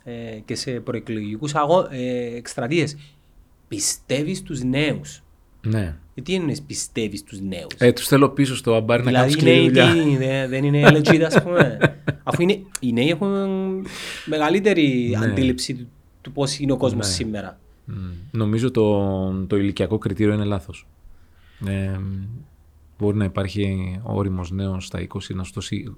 ε, 0.04 0.40
και 0.46 0.56
σε 0.56 0.72
προεκλογικούς 0.72 1.56
αγώ, 1.56 1.88
ε, 1.90 2.36
εκστρατείες. 2.36 2.98
Πιστεύεις 3.68 4.38
στου 4.38 4.68
νέους. 4.68 5.24
Ναι. 5.68 5.96
Ε, 6.16 6.22
τι 6.22 6.34
εννοείς 6.36 6.62
πιστεύεις 6.62 7.20
στου 7.20 7.38
νέους; 7.48 7.74
Ε, 7.78 7.92
τους 7.94 8.08
θέλω 8.08 8.30
πίσω 8.30 8.56
στο 8.56 8.76
αμπάρι 8.76 9.04
να 9.04 9.12
κάνουν 9.12 9.30
Δηλαδή 9.30 9.50
οι 9.50 9.68
σκληρή 9.68 9.72
νέοι 9.72 9.94
δουλειά. 9.94 10.04
τι, 10.04 10.26
δεν, 10.26 10.50
δεν 10.50 10.64
είναι 10.64 10.88
legit 10.92 11.22
ας 11.22 11.44
πούμε. 11.44 11.78
Αφού 12.24 12.42
είναι, 12.42 12.62
οι 12.80 12.94
νέοι 12.94 13.10
έχουν 13.10 13.30
μεγαλύτερη 14.26 15.16
Ναι. 15.20 15.26
αντίληψη 15.26 15.74
του, 15.76 15.88
του 16.22 16.32
πώς 16.32 16.60
είναι 16.60 16.72
ο 16.72 16.78
κόσμος 16.78 17.08
σήμερα. 17.08 17.60
Μμ. 17.86 17.94
Νομίζω 18.32 18.72
το, 18.72 19.30
το 19.48 19.56
ηλικιακό 19.58 19.98
κριτήριο 19.98 20.34
είναι 20.34 20.44
λάθος. 20.44 20.88
Ε, 21.68 22.00
μπορεί 23.00 23.18
να 23.18 23.24
υπάρχει 23.24 24.00
όριμος 24.04 24.52
νέος 24.52 24.86
στα 24.86 25.00
20 25.00 25.06
να 25.36 25.44
σου 25.44 25.52
δώσει... 25.54 25.98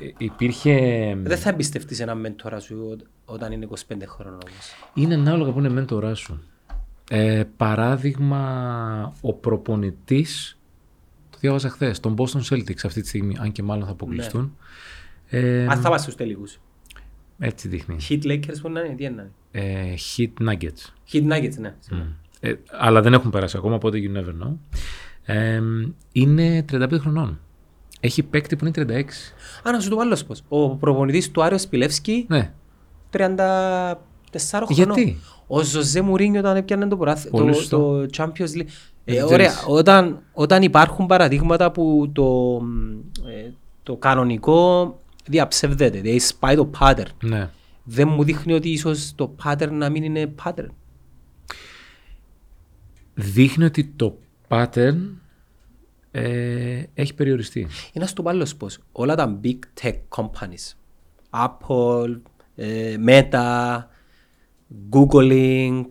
Ε, 0.00 0.06
υπήρχε... 0.18 0.74
Δεν 1.22 1.38
θα 1.38 1.48
εμπιστευτείς 1.48 2.00
έναν 2.00 2.20
μέντορα 2.20 2.60
σου 2.60 2.88
ό- 2.92 3.32
όταν 3.32 3.52
είναι 3.52 3.68
25 3.70 3.74
χρόνων 4.06 4.38
όμως. 4.46 4.72
Είναι 4.94 5.14
ανάλογα 5.14 5.52
που 5.52 5.58
είναι 5.58 5.68
μέντορά 5.68 6.14
σου. 6.14 6.42
Ε, 7.10 7.44
παράδειγμα, 7.56 9.12
ο 9.20 9.32
προπονητής, 9.32 10.58
το 11.30 11.38
διάβαζα 11.40 11.68
χθες, 11.68 12.00
τον 12.00 12.14
Boston 12.18 12.40
Celtics 12.50 12.84
αυτή 12.84 13.00
τη 13.00 13.08
στιγμή, 13.08 13.36
αν 13.40 13.52
και 13.52 13.62
μάλλον 13.62 13.84
θα 13.86 13.90
αποκλειστούν. 13.92 14.56
Ε, 15.28 15.66
Αν 15.66 15.80
θα 15.80 15.88
πας 15.90 16.02
στους 16.02 16.14
τελικούς. 16.14 16.60
Έτσι 17.38 17.68
δείχνει. 17.68 17.96
Hit 18.08 18.22
Lakers 18.24 18.56
που 18.62 18.70
να 18.70 18.80
είναι, 18.80 18.94
τι 18.94 19.04
είναι. 19.04 19.30
Ε, 19.50 19.94
hit 20.16 20.48
Nuggets. 20.48 20.92
Hit 21.12 21.32
Nuggets, 21.32 21.56
ναι. 21.58 21.74
Ε, 22.40 22.54
αλλά 22.70 23.00
δεν 23.02 23.12
έχουν 23.12 23.30
περάσει 23.30 23.56
ακόμα, 23.56 23.74
οπότε 23.74 23.98
you 24.02 24.16
never 24.18 24.44
know. 24.46 24.52
Ε, 25.24 25.60
είναι 26.12 26.64
35 26.72 26.98
χρονών. 27.00 27.40
Έχει 28.00 28.22
παίκτη 28.22 28.56
που 28.56 28.64
είναι 28.66 28.72
36. 28.74 29.00
Α, 29.68 29.72
να 29.72 29.80
σου 29.80 29.88
το 29.88 29.96
βάλω 29.96 30.18
πώς. 30.26 30.42
Ο 30.48 30.76
προπονητής 30.76 31.30
του 31.30 31.42
Άριος 31.42 31.66
Πιλεύσκη, 31.66 32.24
Ναι. 32.28 32.52
34 33.10 33.96
χρονών. 34.66 34.96
Γιατί; 34.96 35.18
Ο 35.46 35.62
Ζωζέ 35.62 36.00
Μουρίνιο 36.00 36.40
όταν 36.40 36.56
έπιανε 36.56 36.86
το, 36.88 36.96
ποράθ- 36.96 37.28
Πολύ 37.30 37.50
το, 37.50 37.56
σωστό. 37.56 38.06
το 38.06 38.08
Champions 38.16 38.56
League. 38.58 38.66
Ε, 39.04 39.14
Δεν 39.14 39.24
ωραία, 39.24 39.46
ξέρεις. 39.46 39.64
όταν, 39.68 40.22
όταν 40.32 40.62
υπάρχουν 40.62 41.06
παραδείγματα 41.06 41.70
που 41.72 42.10
το, 42.12 42.60
ε, 43.28 43.50
το 43.82 43.96
κανονικό 43.96 44.98
διαψευδέται, 45.26 46.00
δηλαδή 46.00 46.18
σπάει 46.18 46.56
το 46.56 46.70
pattern, 46.80 47.06
ναι. 47.22 47.50
δεν 47.84 48.08
μου 48.08 48.24
δείχνει 48.24 48.52
ότι 48.52 48.68
ίσως 48.70 49.12
το 49.14 49.34
pattern 49.44 49.70
να 49.70 49.90
μην 49.90 50.02
είναι 50.02 50.34
pattern. 50.44 50.68
Δείχνει 53.14 53.64
ότι 53.64 53.84
το 53.96 54.18
pattern 54.52 54.96
ε, 56.10 56.82
έχει 56.94 57.14
περιοριστεί. 57.14 57.66
Είναι 57.92 58.06
στο 58.06 58.22
άλλο 58.26 58.46
πώς. 58.58 58.78
Όλα 58.92 59.14
τα 59.14 59.40
big 59.44 59.58
tech 59.82 59.98
companies, 60.08 60.74
Apple, 61.30 62.20
ε, 62.54 62.96
Meta, 63.06 63.78
Googling, 64.90 65.86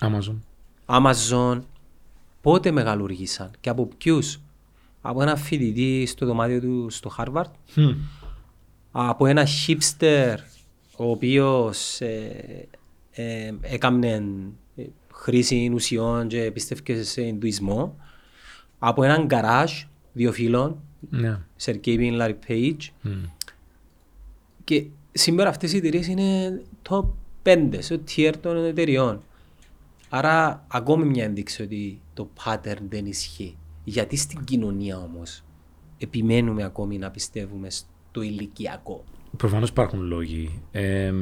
Amazon. 0.00 0.38
Amazon, 0.86 1.60
πότε 2.40 2.70
μεγαλουργήσαν 2.70 3.50
και 3.60 3.68
από 3.68 3.86
ποιους; 3.98 4.40
Από 5.00 5.22
ένα 5.22 5.36
φοιτητή 5.36 6.06
στο 6.06 6.26
δωμάτιο 6.26 6.60
του 6.60 6.90
στο 6.90 7.10
Harvard, 7.18 7.50
Hm. 7.76 7.94
από 8.90 9.26
ένα 9.26 9.46
hipster 9.46 10.36
ο 10.96 11.10
οποίος 11.10 12.00
ε, 12.00 12.68
ε, 13.10 13.52
έκαμνε 13.60 14.08
ε, 14.08 14.22
χρήση 15.22 15.70
ουσιών 15.74 16.28
και 16.28 16.50
πιστεύει 16.50 17.02
σε 17.04 17.22
Ινδουισμό, 17.22 17.96
από 18.78 19.02
έναν 19.02 19.26
γκαράζ 19.26 19.72
δύο 20.12 20.32
φίλων, 20.32 20.76
Ναι. 21.10 21.38
Sergey 21.64 21.84
Brin, 21.98 22.20
Larry 22.20 22.34
Page, 22.48 22.78
Hm. 23.04 23.08
και 24.64 24.84
σήμερα 25.12 25.48
αυτές 25.48 25.72
οι 25.72 25.76
εταιρείες 25.76 26.06
είναι 26.06 26.60
top 26.88 27.04
5 27.42 27.78
στο 27.80 28.00
tier 28.08 28.32
των 28.40 28.64
εταιρεών. 28.64 29.20
Άρα 30.08 30.64
ακόμη 30.68 31.04
μια 31.04 31.24
ένδειξη 31.24 31.62
ότι 31.62 32.00
το 32.14 32.28
pattern 32.44 32.78
δεν 32.88 33.06
ισχύει. 33.06 33.56
Γιατί 33.84 34.16
στην 34.16 34.44
κοινωνία 34.44 34.98
όμως 34.98 35.42
επιμένουμε 35.98 36.62
ακόμη 36.64 36.98
να 36.98 37.10
πιστεύουμε 37.10 37.70
στο 37.70 38.22
ηλικιακό; 38.22 39.04
Προφανώς 39.36 39.68
υπάρχουν 39.68 40.00
λόγοι. 40.00 40.60
Ε, 40.70 41.12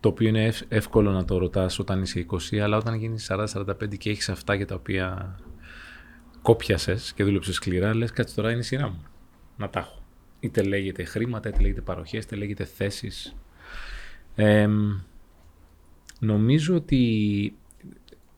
το 0.00 0.08
οποίο 0.08 0.28
είναι 0.28 0.44
ευ- 0.44 0.64
εύκολο 0.72 1.10
να 1.10 1.24
το 1.24 1.38
ρωτάς 1.38 1.78
όταν 1.78 2.02
είσαι 2.02 2.26
20, 2.52 2.58
αλλά 2.58 2.76
όταν 2.76 2.94
γίνεις 2.94 3.24
40-45 3.30 3.96
και 3.96 4.10
έχεις 4.10 4.28
αυτά 4.28 4.54
για 4.54 4.66
τα 4.66 4.74
οποία 4.74 5.36
κόπιασες 6.42 7.12
και 7.12 7.24
δούλεψες 7.24 7.54
σκληρά, 7.54 7.94
λες 7.94 8.10
κάτσε 8.10 8.34
τώρα 8.34 8.50
είναι 8.50 8.60
η 8.60 8.62
σειρά 8.62 8.88
μου. 8.88 9.04
Να 9.56 9.68
τα 9.68 9.80
έχω. 9.80 10.02
Είτε 10.40 10.62
λέγεται 10.62 11.04
χρήματα, 11.04 11.48
είτε 11.48 11.60
λέγεται 11.60 11.80
παροχές, 11.80 12.24
είτε 12.24 12.36
λέγεται 12.36 12.64
θέσεις. 12.64 13.36
Ε, 14.34 14.68
νομίζω 16.20 16.74
ότι 16.74 17.54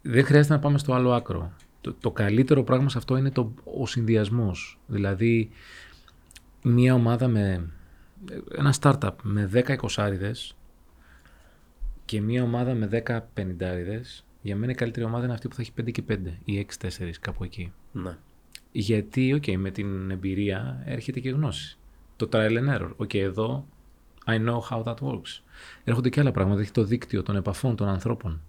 δεν 0.02 0.24
χρειάζεται 0.24 0.54
να 0.54 0.60
πάμε 0.60 0.78
στο 0.78 0.92
άλλο 0.92 1.12
άκρο. 1.12 1.52
Το, 1.80 1.94
το 2.00 2.10
καλύτερο 2.10 2.62
πράγμα 2.62 2.88
σε 2.88 2.98
αυτό 2.98 3.16
είναι 3.16 3.30
το, 3.30 3.54
ο 3.80 3.86
συνδυασμός. 3.86 4.78
Δηλαδή, 4.86 5.50
μια 6.62 6.94
ομάδα 6.94 7.28
με 7.28 7.70
ένα 8.56 8.74
startup 8.80 9.10
με 9.22 9.50
10 9.54 9.68
εικοσάριδες 9.68 10.54
και 12.10 12.20
μια 12.20 12.42
ομάδα 12.42 12.74
με 12.74 13.02
10 13.06 13.18
πενηντάριδες, 13.34 14.24
για 14.42 14.56
μένα 14.56 14.72
η 14.72 14.74
καλύτερη 14.74 15.06
ομάδα 15.06 15.24
είναι 15.24 15.32
αυτή 15.32 15.48
που 15.48 15.54
θα 15.54 15.62
έχει 15.62 15.72
5 15.80 15.90
και 15.90 16.02
5 16.10 16.16
ή 16.44 16.66
6-4 16.80 16.86
κάπου 17.20 17.44
εκεί. 17.44 17.72
Ναι. 17.92 18.16
Γιατί, 18.72 19.32
οκ, 19.32 19.44
με 19.58 19.70
την 19.70 20.10
εμπειρία 20.10 20.82
έρχεται 20.84 21.20
και 21.20 21.30
γνώση. 21.30 21.78
Το 22.16 22.28
trial 22.32 22.50
and 22.58 22.78
error. 22.80 22.90
Οκ, 22.96 23.14
εδώ 23.14 23.66
I 24.26 24.30
know 24.48 24.58
how 24.70 24.82
that 24.82 24.94
works. 24.94 25.40
Έρχονται 25.84 26.08
και 26.08 26.20
άλλα 26.20 26.30
πράγματα. 26.30 26.60
Έχει 26.60 26.70
το 26.70 26.84
δίκτυο 26.84 27.22
των 27.22 27.36
επαφών 27.36 27.76
των 27.76 27.88
ανθρώπων. 27.88 28.40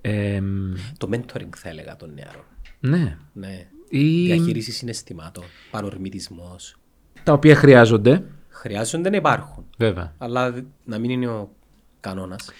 Εμ, 0.00 0.72
Το 0.98 1.08
mentoring 1.12 1.56
θα 1.56 1.68
έλεγα 1.68 1.96
των 1.96 2.14
νεαρών. 2.14 2.44
ναι. 2.80 3.18
Ναι. 3.32 3.66
Ή 3.88 4.24
Διαχείριση 4.24 4.72
συναισθημάτων, 4.72 5.44
παρορμητισμός. 5.70 6.78
τα 7.22 7.32
οποία 7.32 7.54
χρειάζονται, 7.56 8.24
Χρειάζονται 8.48 9.10
να 9.10 9.16
υπάρχουν. 9.16 9.64
βέβαια. 9.78 10.14
Αλλά 10.18 10.52
δ- 10.52 10.64
να 10.84 10.98
μην 10.98 11.10
είναι 11.10 11.26
ο 11.28 11.50
κανόνας. 12.00 12.50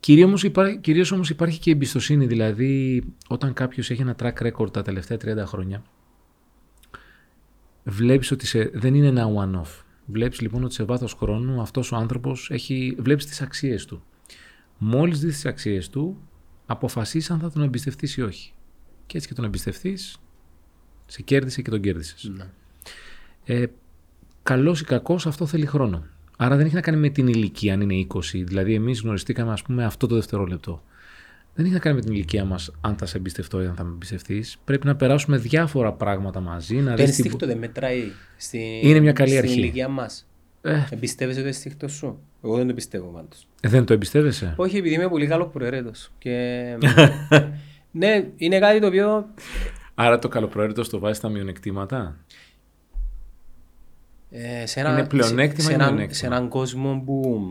Κυρίως 0.00 0.26
όμως, 0.26 0.42
υπάρχει, 0.42 0.78
κυρίως 0.78 1.12
όμως 1.12 1.30
υπάρχει 1.30 1.58
και 1.58 1.70
εμπιστοσύνη, 1.70 2.26
δηλαδή 2.26 3.02
όταν 3.28 3.52
κάποιος 3.52 3.90
έχει 3.90 4.00
ένα 4.00 4.16
track 4.18 4.52
record 4.52 4.72
τα 4.72 4.82
τελευταία 4.82 5.16
30 5.16 5.46
χρόνια, 5.46 5.82
βλέπεις 7.84 8.30
ότι 8.30 8.46
σε, 8.46 8.70
δεν 8.74 8.94
είναι 8.94 9.06
ένα 9.06 9.26
one-off. 9.26 9.82
Βλέπεις 10.06 10.40
λοιπόν 10.40 10.64
ότι 10.64 10.74
σε 10.74 10.84
βάθος 10.84 11.12
χρόνου 11.12 11.60
αυτός 11.60 11.92
ο 11.92 11.96
άνθρωπος 11.96 12.50
έχει, 12.50 12.96
βλέπεις 12.98 13.26
τις 13.26 13.40
αξίες 13.42 13.84
του. 13.84 14.02
Μόλις 14.78 15.20
δεις 15.20 15.34
τις 15.34 15.46
αξίες 15.46 15.88
του, 15.88 16.28
αποφασίσεις 16.66 17.30
αν 17.30 17.38
θα 17.38 17.50
τον 17.50 17.62
εμπιστευτείς 17.62 18.16
ή 18.16 18.22
όχι. 18.22 18.52
Και 19.06 19.16
έτσι 19.16 19.28
και 19.28 19.34
τον 19.34 19.44
εμπιστευτείς, 19.44 20.18
σε 21.06 21.22
κέρδισε 21.22 21.62
και 21.62 21.70
τον 21.70 21.80
κέρδισες. 21.80 22.30
Ναι. 22.36 22.46
Ε, 23.44 23.66
Καλός 24.48 24.80
ή 24.80 24.84
κακός, 24.84 25.26
αυτό 25.26 25.46
θέλει 25.46 25.66
χρόνο. 25.66 26.04
Άρα 26.40 26.56
δεν 26.56 26.66
έχει 26.66 26.74
να 26.74 26.80
κάνει 26.80 26.96
με 26.98 27.08
την 27.08 27.26
ηλικία, 27.28 27.74
αν 27.74 27.80
είναι 27.80 28.06
20. 28.14 28.20
Δηλαδή, 28.44 28.74
εμείς 28.74 29.00
γνωριστήκαμε, 29.00 29.52
ας 29.52 29.62
πούμε, 29.62 29.84
αυτό 29.84 30.06
το 30.06 30.14
δευτερόλεπτο. 30.14 30.82
Δεν 31.54 31.64
έχει 31.64 31.74
να 31.74 31.80
κάνει 31.80 31.96
με 31.96 32.02
την 32.02 32.12
ηλικία 32.14 32.44
μας, 32.44 32.70
αν 32.80 32.96
θα 32.96 33.06
σε 33.06 33.16
εμπιστευτώ 33.16 33.62
ή 33.62 33.66
αν 33.66 33.74
θα 33.74 33.82
με 33.84 33.90
εμπιστευτείς. 33.92 34.58
Πρέπει 34.64 34.86
να 34.86 34.96
περάσουμε 34.96 35.36
διάφορα 35.38 35.92
πράγματα 35.92 36.40
μαζί. 36.40 36.74
Να 36.76 36.90
Το 36.90 36.96
δεις 37.04 37.14
τι... 37.16 37.22
ένστικτο 37.22 37.46
δεν 37.46 37.58
μετράει 37.58 38.02
στην, 38.36 38.60
Είναι 38.60 39.00
μια 39.00 39.12
καλή 39.12 39.28
στην 39.30 39.42
αρχή. 39.42 39.58
ηλικία 39.58 39.88
μας. 39.88 40.26
Ε, 40.62 40.84
Εμπιστεύεσαι 40.90 41.40
το 41.40 41.46
ένστικτο 41.46 41.88
σου; 41.88 42.18
Εγώ 42.44 42.56
δεν 42.56 42.66
το 42.66 42.74
πιστεύω 42.74 43.06
πάντως. 43.06 43.46
δεν 43.60 43.84
το 43.84 43.92
εμπιστεύεσαι; 43.92 44.52
Όχι, 44.56 44.76
επειδή 44.76 44.94
είμαι 44.94 45.08
πολύ 45.08 45.26
καλό 45.26 45.46
προαιρέτος. 45.46 46.10
Και... 46.18 46.64
ναι, 47.90 48.28
είναι 48.36 48.58
κάτι 48.58 48.80
το 48.80 48.86
οποίο 48.86 49.26
Άρα 49.94 50.18
το 50.18 50.28
καλοπροαίρετος 50.28 50.88
το 50.88 50.98
βάζεις 50.98 51.16
στα 51.16 51.28
μειονεκτήματα; 51.28 52.16
Ε, 54.30 54.66
σε, 54.66 54.80
ένα, 54.80 54.92
Είναι 54.92 55.06
πλεονέκτημα 55.06 55.62
σε, 55.62 55.68
ή 55.68 55.70
σε, 55.70 55.72
έναν, 55.72 55.86
μειονέκτημα; 55.86 56.18
σε 56.18 56.26
έναν 56.26 56.48
κόσμο 56.48 57.02
που 57.04 57.42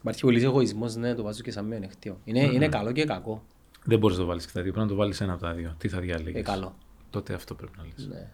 υπάρχει 0.00 0.20
πολύ 0.20 0.42
εγωισμός, 0.42 0.96
ναι, 0.96 1.14
το 1.14 1.22
βάζω 1.22 1.42
και 1.42 1.50
σαν 1.50 1.64
μειονεκτήμα. 1.64 2.16
Είναι, 2.24 2.40
είναι 2.40 2.68
καλό 2.68 2.92
και 2.92 3.04
κακό. 3.04 3.42
Δεν 3.84 3.98
μπορείς 3.98 4.16
να 4.16 4.22
το 4.22 4.28
βάλεις 4.28 4.46
και 4.46 4.52
τα 4.54 4.62
δύο. 4.62 4.72
Πρέπει 4.72 4.86
να 4.86 4.92
το 4.92 4.98
βάλεις 4.98 5.20
ένα 5.20 5.32
από 5.32 5.42
τα 5.42 5.52
δύο. 5.52 5.74
Τι 5.78 5.88
θα 5.88 6.00
διάλεγε. 6.00 6.38
Ε, 6.38 6.42
καλό. 6.42 6.74
Τότε 7.10 7.34
αυτό 7.34 7.54
πρέπει 7.54 7.72
να 7.76 7.84
λες. 7.84 8.08
Ναι. 8.08 8.28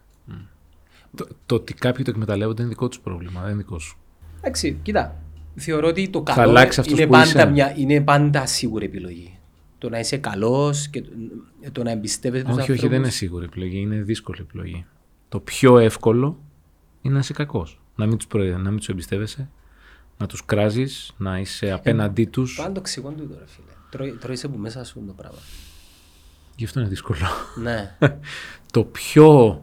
Το, 1.15 1.27
το 1.47 1.55
ότι 1.55 1.75
κάποιοι 1.75 2.05
το 2.05 2.11
εκμεταλλεύονται 2.11 2.63
είναι 2.63 2.71
δικό 2.71 2.89
τους 2.89 3.01
πρόβλημα, 3.01 3.41
δεν 3.41 3.51
είναι 3.51 3.59
δικό 3.59 3.79
σου. 3.79 3.99
Εντάξει, 4.39 4.79
κοίτα. 4.83 5.17
Θεωρώ 5.55 5.89
ότι 5.89 6.09
το 6.09 6.23
Θα 6.27 6.35
καλό 6.35 6.51
αλλάξει 6.51 6.81
αυτός 6.81 6.97
είναι 6.97 7.07
που 7.07 7.13
πάντα, 7.13 7.25
είσαι. 7.25 7.47
μια, 7.47 7.75
είναι 7.77 8.01
πάντα 8.01 8.47
σίγουρη 8.47 8.85
επιλογή. 8.85 9.39
Το 9.79 9.89
να 9.89 9.99
είσαι 9.99 10.17
καλός 10.17 10.89
και 10.89 11.03
το, 11.03 11.09
το 11.73 11.83
να 11.83 11.91
εμπιστεύεσαι 11.91 12.45
τους 12.45 12.53
Όχι, 12.53 12.61
όχι, 12.61 12.71
ανθρώπους. 12.71 12.97
δεν 12.97 13.05
είναι 13.05 13.11
σίγουρη 13.11 13.45
επιλογή. 13.45 13.79
Είναι 13.79 13.97
δύσκολη 13.97 14.41
επιλογή. 14.41 14.87
Το 15.29 15.41
πιο 15.41 15.79
εύκολο 15.79 16.39
είναι 17.03 17.15
να 17.15 17.21
είσαι 17.21 17.33
κακός. 17.33 17.81
Να 17.97 18.07
μην 18.07 18.17
τους 18.17 18.27
προ... 18.27 18.43
να 18.43 18.69
μην 18.71 18.77
τους 18.79 18.89
εμπιστεύεσαι, 18.89 19.49
να 20.19 20.27
τους 20.27 20.45
κράζεις, 20.45 21.13
να 21.17 21.39
είσαι 21.39 21.71
απέναντί 21.71 22.25
τους. 22.25 22.55
Πάντα 22.57 22.73
το 22.73 22.81
ξηγόν 22.81 23.17
του 23.17 23.29
τώρα, 23.29 23.45
φίλε. 23.47 23.67
Τρώει, 23.91 24.11
τρώεις 24.21 24.45
από 24.45 24.57
μέσα 24.59 24.85
σου 24.85 25.03
το 25.07 25.13
πράγμα. 25.13 25.39
Γι' 26.57 26.65
αυτό 26.65 26.81
είναι 26.81 26.89
δύσκολο. 26.89 27.19
ναι. 27.63 27.97
το 28.73 28.85
πιο 28.85 29.63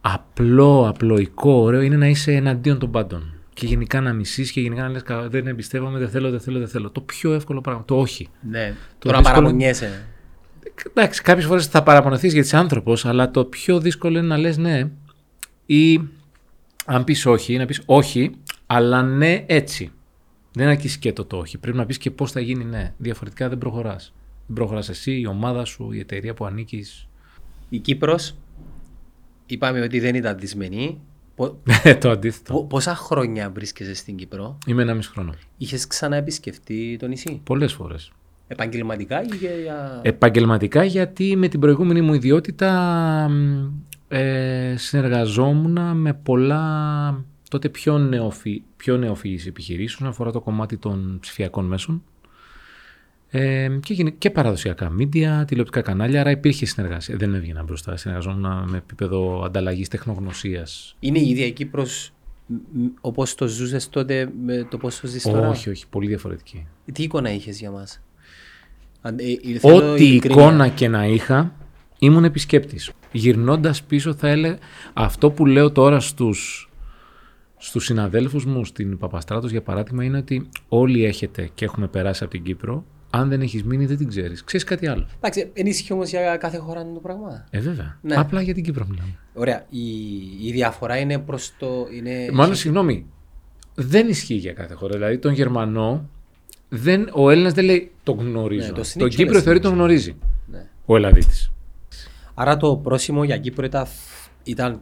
απλό, 0.00 0.88
απλοϊκό, 0.88 1.52
ωραίο 1.52 1.80
είναι 1.80 1.96
να 1.96 2.06
είσαι 2.08 2.32
εναντίον 2.32 2.78
των 2.78 2.90
πάντων. 2.90 3.34
Και 3.54 3.66
γενικά 3.66 4.00
να 4.00 4.12
μισείς 4.12 4.52
και 4.52 4.60
γενικά 4.60 4.82
να 4.82 4.88
λες 4.88 5.02
«Κα- 5.02 5.28
δεν 5.28 5.46
εμπιστεύομαι, 5.46 5.98
δεν 5.98 6.08
θέλω, 6.08 6.30
δεν 6.30 6.40
θέλω, 6.40 6.58
δεν 6.58 6.68
θέλω. 6.68 6.90
Το 6.90 7.00
πιο 7.00 7.32
εύκολο 7.32 7.60
πράγμα. 7.60 7.84
Το 7.84 7.98
όχι. 8.00 8.28
ναι. 8.50 8.74
Το 8.98 9.08
Το 9.08 9.10
να 9.10 9.16
δύσκολο- 9.18 9.38
παραπονιέσαι. 9.40 10.06
Εντάξει, 10.88 11.22
κάποιες 11.22 11.46
φορές 11.46 11.66
θα 11.66 11.82
παραπονεθείς 11.82 12.32
γιατί 12.32 12.46
είσαι 12.46 12.56
άνθρωπος, 12.56 13.04
αλλά 13.04 13.30
το 13.30 13.44
πιο 13.44 13.80
δύσκολο 13.80 14.18
είναι 14.18 14.26
να 14.26 14.36
λες 14.36 14.56
ναι. 14.56 14.90
Ή 15.66 16.00
αν 16.86 17.04
πεις 17.04 17.26
όχι, 17.26 17.56
να 17.56 17.66
πεις 17.66 17.82
όχι, 17.86 18.30
αλλά 18.66 19.02
ναι 19.02 19.44
έτσι. 19.46 19.90
Δεν 20.52 20.68
αρκείς 20.68 20.92
σκέτο 20.92 21.24
το 21.24 21.36
όχι. 21.36 21.58
Πρέπει 21.58 21.76
να 21.76 21.86
πεις 21.86 21.98
και 21.98 22.10
πώς 22.10 22.32
θα 22.32 22.40
γίνει 22.40 22.64
ναι. 22.64 22.94
Διαφορετικά 22.98 23.48
δεν 23.48 23.58
προχωράς. 23.58 24.14
Δεν 24.46 24.56
προχωράς 24.56 24.88
εσύ, 24.88 25.20
η 25.20 25.26
ομάδα 25.26 25.64
σου, 25.64 25.92
η 25.92 25.98
εταιρεία 25.98 26.34
που 26.34 26.44
ανήκεις. 26.44 27.08
Η 27.68 27.78
Κύπρος, 27.78 28.34
είπαμε 29.46 29.80
ότι 29.80 30.00
δεν 30.00 30.14
ήταν 30.14 30.38
δυσμενή. 30.38 31.00
Πο- 31.34 31.58
το 32.00 32.10
αντίθετο. 32.10 32.52
πο- 32.52 32.64
πόσα 32.64 32.94
χρόνια 32.94 33.50
βρίσκεσαι 33.50 33.94
στην 33.94 34.16
Κύπρο, 34.16 34.58
Είμαι 34.66 34.82
ένα 34.82 34.94
μισό 34.94 35.10
χρόνο. 35.12 35.34
είχες 35.56 35.86
ξανά 35.86 36.16
επισκεφτεί 36.16 36.96
το 36.98 37.06
νησί; 37.06 37.40
Πολλές 37.44 37.72
φορές. 37.72 38.12
Επαγγελματικά 38.48 39.22
ή 39.22 39.26
για... 39.40 39.50
για- 39.62 40.00
Επαγγελματικά 40.02 40.84
γιατί 40.84 41.36
με 41.36 41.48
την 41.48 41.60
προηγούμενη 41.60 42.00
μου 42.00 42.14
ιδιότητα 42.14 42.70
μ, 43.30 43.68
ε, 44.14 44.74
συνεργαζόμουν 44.76 45.96
με 45.96 46.14
πολλά 46.14 47.24
τότε 47.50 47.68
πιο, 47.68 47.98
νεοφυ, 47.98 48.62
πιο 48.76 48.96
νεοφυής 48.96 49.46
επιχειρήσεις 49.46 49.94
όσον 49.94 50.08
αφορά 50.08 50.30
το 50.32 50.40
κομμάτι 50.40 50.76
των 50.76 51.18
ψηφιακών 51.20 51.64
μέσων 51.64 52.02
ε, 53.30 53.68
και, 53.82 53.94
γίνε- 53.94 54.14
και 54.18 54.30
παραδοσιακά 54.30 54.90
μίντια, 54.90 55.44
τηλεοπτικά 55.46 55.80
κανάλια, 55.80 56.20
άρα 56.20 56.30
υπήρχε 56.30 56.66
συνεργασία. 56.66 57.16
Δεν 57.16 57.34
έβγαινα 57.34 57.62
μπροστά, 57.62 57.96
συνεργαζόμουν 57.96 58.68
με 58.70 58.76
επίπεδο 58.76 59.42
ανταλλαγής 59.44 59.88
τεχνογνωσίας. 59.88 60.96
Είναι 61.00 61.18
η 61.18 61.28
ίδια 61.28 61.46
η 61.46 61.50
Κύπρος 61.52 62.12
μ, 62.46 62.56
όπως 63.00 63.34
το 63.34 63.46
ζούσες 63.46 63.88
τότε 63.88 64.28
με 64.44 64.66
το 64.70 64.78
πώς 64.78 65.00
το 65.00 65.06
ζεις 65.06 65.22
τώρα; 65.22 65.48
Όχι, 65.48 65.70
όχι, 65.70 65.84
πολύ 65.90 66.06
διαφορετική. 66.06 66.66
Τι 66.92 67.02
εικόνα 67.02 67.32
είχες 67.32 67.58
για 67.58 67.70
μας; 67.70 68.02
Αν- 69.00 69.18
ε, 69.18 69.52
ε, 69.54 69.58
θέλω 69.58 69.92
Ό,τι 69.92 70.04
ειλικρίνεια. 70.06 70.42
εικόνα 70.42 70.68
και 70.68 70.88
να 70.88 71.06
είχα, 71.06 71.54
ήμουν 71.98 72.24
επισκέπτης. 72.24 72.90
Γυρνώντας 73.12 73.82
πίσω 73.82 74.14
θα 74.14 74.28
έλεγα 74.28 74.58
αυτό 74.92 75.30
που 75.30 75.46
λέω 75.46 75.70
τώρα 75.70 76.00
στους, 76.00 76.70
στους 77.56 77.84
συναδέλφους 77.84 78.44
μου 78.44 78.64
στην 78.64 78.98
Παπαστράτος 78.98 79.50
για 79.50 79.62
παράδειγμα 79.62 80.04
είναι 80.04 80.18
ότι 80.18 80.48
όλοι 80.68 81.04
έχετε 81.04 81.50
και 81.54 81.64
έχουμε 81.64 81.86
περάσει 81.86 82.24
από 82.24 82.32
την 82.32 82.42
Κύπρο. 82.42 82.84
Αν 83.14 83.28
δεν 83.28 83.40
έχεις 83.40 83.64
μείνει 83.64 83.86
δεν 83.86 83.96
την 83.96 84.08
ξέρεις. 84.08 84.44
Ξέρεις 84.44 84.66
κάτι 84.66 84.86
άλλο; 84.86 85.06
Εντάξει, 85.16 85.50
ενίσχυε 85.52 85.94
όμως 85.94 86.10
για 86.10 86.36
κάθε 86.36 86.56
χώρα 86.56 86.80
το 86.94 87.00
πράγμα. 87.02 87.44
Ε 87.50 87.60
βέβαια. 87.60 87.98
Ναι. 88.02 88.14
Απλά 88.14 88.42
για 88.42 88.54
την 88.54 88.64
Κύπρο 88.64 88.86
μιλάμε. 88.88 89.18
Ωραία. 89.34 89.66
Η, 89.68 89.86
η 90.48 90.52
διαφορά 90.52 90.98
είναι 90.98 91.18
προς 91.18 91.52
το... 91.58 91.86
Είναι... 91.96 92.28
Μάλλον 92.32 92.54
συγγνώμη. 92.54 93.06
Δεν 93.74 94.08
ισχύει 94.08 94.34
για 94.34 94.52
κάθε 94.52 94.74
χώρα. 94.74 94.94
Δηλαδή 94.94 95.18
τον 95.18 95.32
Γερμανό 95.32 96.08
δεν, 96.68 97.08
ο 97.12 97.30
Έλληνας 97.30 97.52
δεν 97.52 97.64
λέει 97.64 97.90
τον 98.02 98.18
γνωρίζω. 98.18 98.66
Ναι, 98.66 98.72
το 98.72 98.82
τον 98.98 99.06
snitch 99.06 99.14
Κύπρο 99.14 99.32
είναι 99.32 99.42
θεωρεί 99.42 99.58
snitch. 99.58 99.62
τον 99.62 99.72
γνωρίζει. 99.72 100.16
Ναι. 100.46 100.66
Ο 100.86 100.96
Ελλαδίτης. 100.96 101.52
Άρα 102.34 102.56
το 102.56 102.76
πρόσημο 102.76 103.24
για 103.24 103.38
Κύπρο 103.38 103.64
ήταν, 103.64 103.86
ήταν 104.42 104.80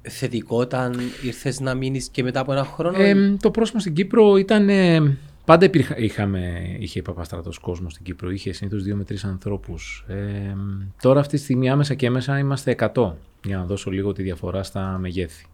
θετικό 0.00 0.58
όταν 0.58 1.00
ήρθες 1.24 1.60
να 1.60 1.74
μείνεις 1.74 2.08
και 2.08 2.22
μετά 2.22 2.40
από 2.40 2.52
ένα 2.52 2.64
χρόνο; 2.64 3.02
Ε, 3.02 3.36
το 3.40 3.50
πρόσωπο 3.50 3.78
στην 3.78 3.94
Κύπρο 3.94 4.36
ήταν. 4.36 4.68
ε, 4.68 5.16
πάντα 5.44 5.64
υπήρχα, 5.64 5.98
είχαμε, 5.98 6.76
είχε 6.78 7.02
Παπαστράτο 7.02 7.50
κόσμος 7.60 7.92
στην 7.92 8.04
Κύπρο. 8.04 8.30
Είχε 8.30 8.52
συνήθως 8.52 8.82
δύο 8.82 8.96
με 8.96 9.04
τρεις 9.04 9.24
ανθρώπους. 9.24 10.04
Ε, 10.08 10.56
τώρα 11.02 11.20
αυτή 11.20 11.36
τη 11.36 11.42
στιγμή 11.42 11.70
άμεσα 11.70 11.94
και 11.94 12.06
έμεσα 12.06 12.38
είμαστε 12.38 12.70
100. 12.70 13.14
Για 13.44 13.56
να 13.56 13.64
δώσω 13.64 13.90
λίγο 13.90 14.12
τη 14.12 14.22
διαφορά 14.22 14.62
στα 14.62 14.98
μεγέθη. 15.00 15.46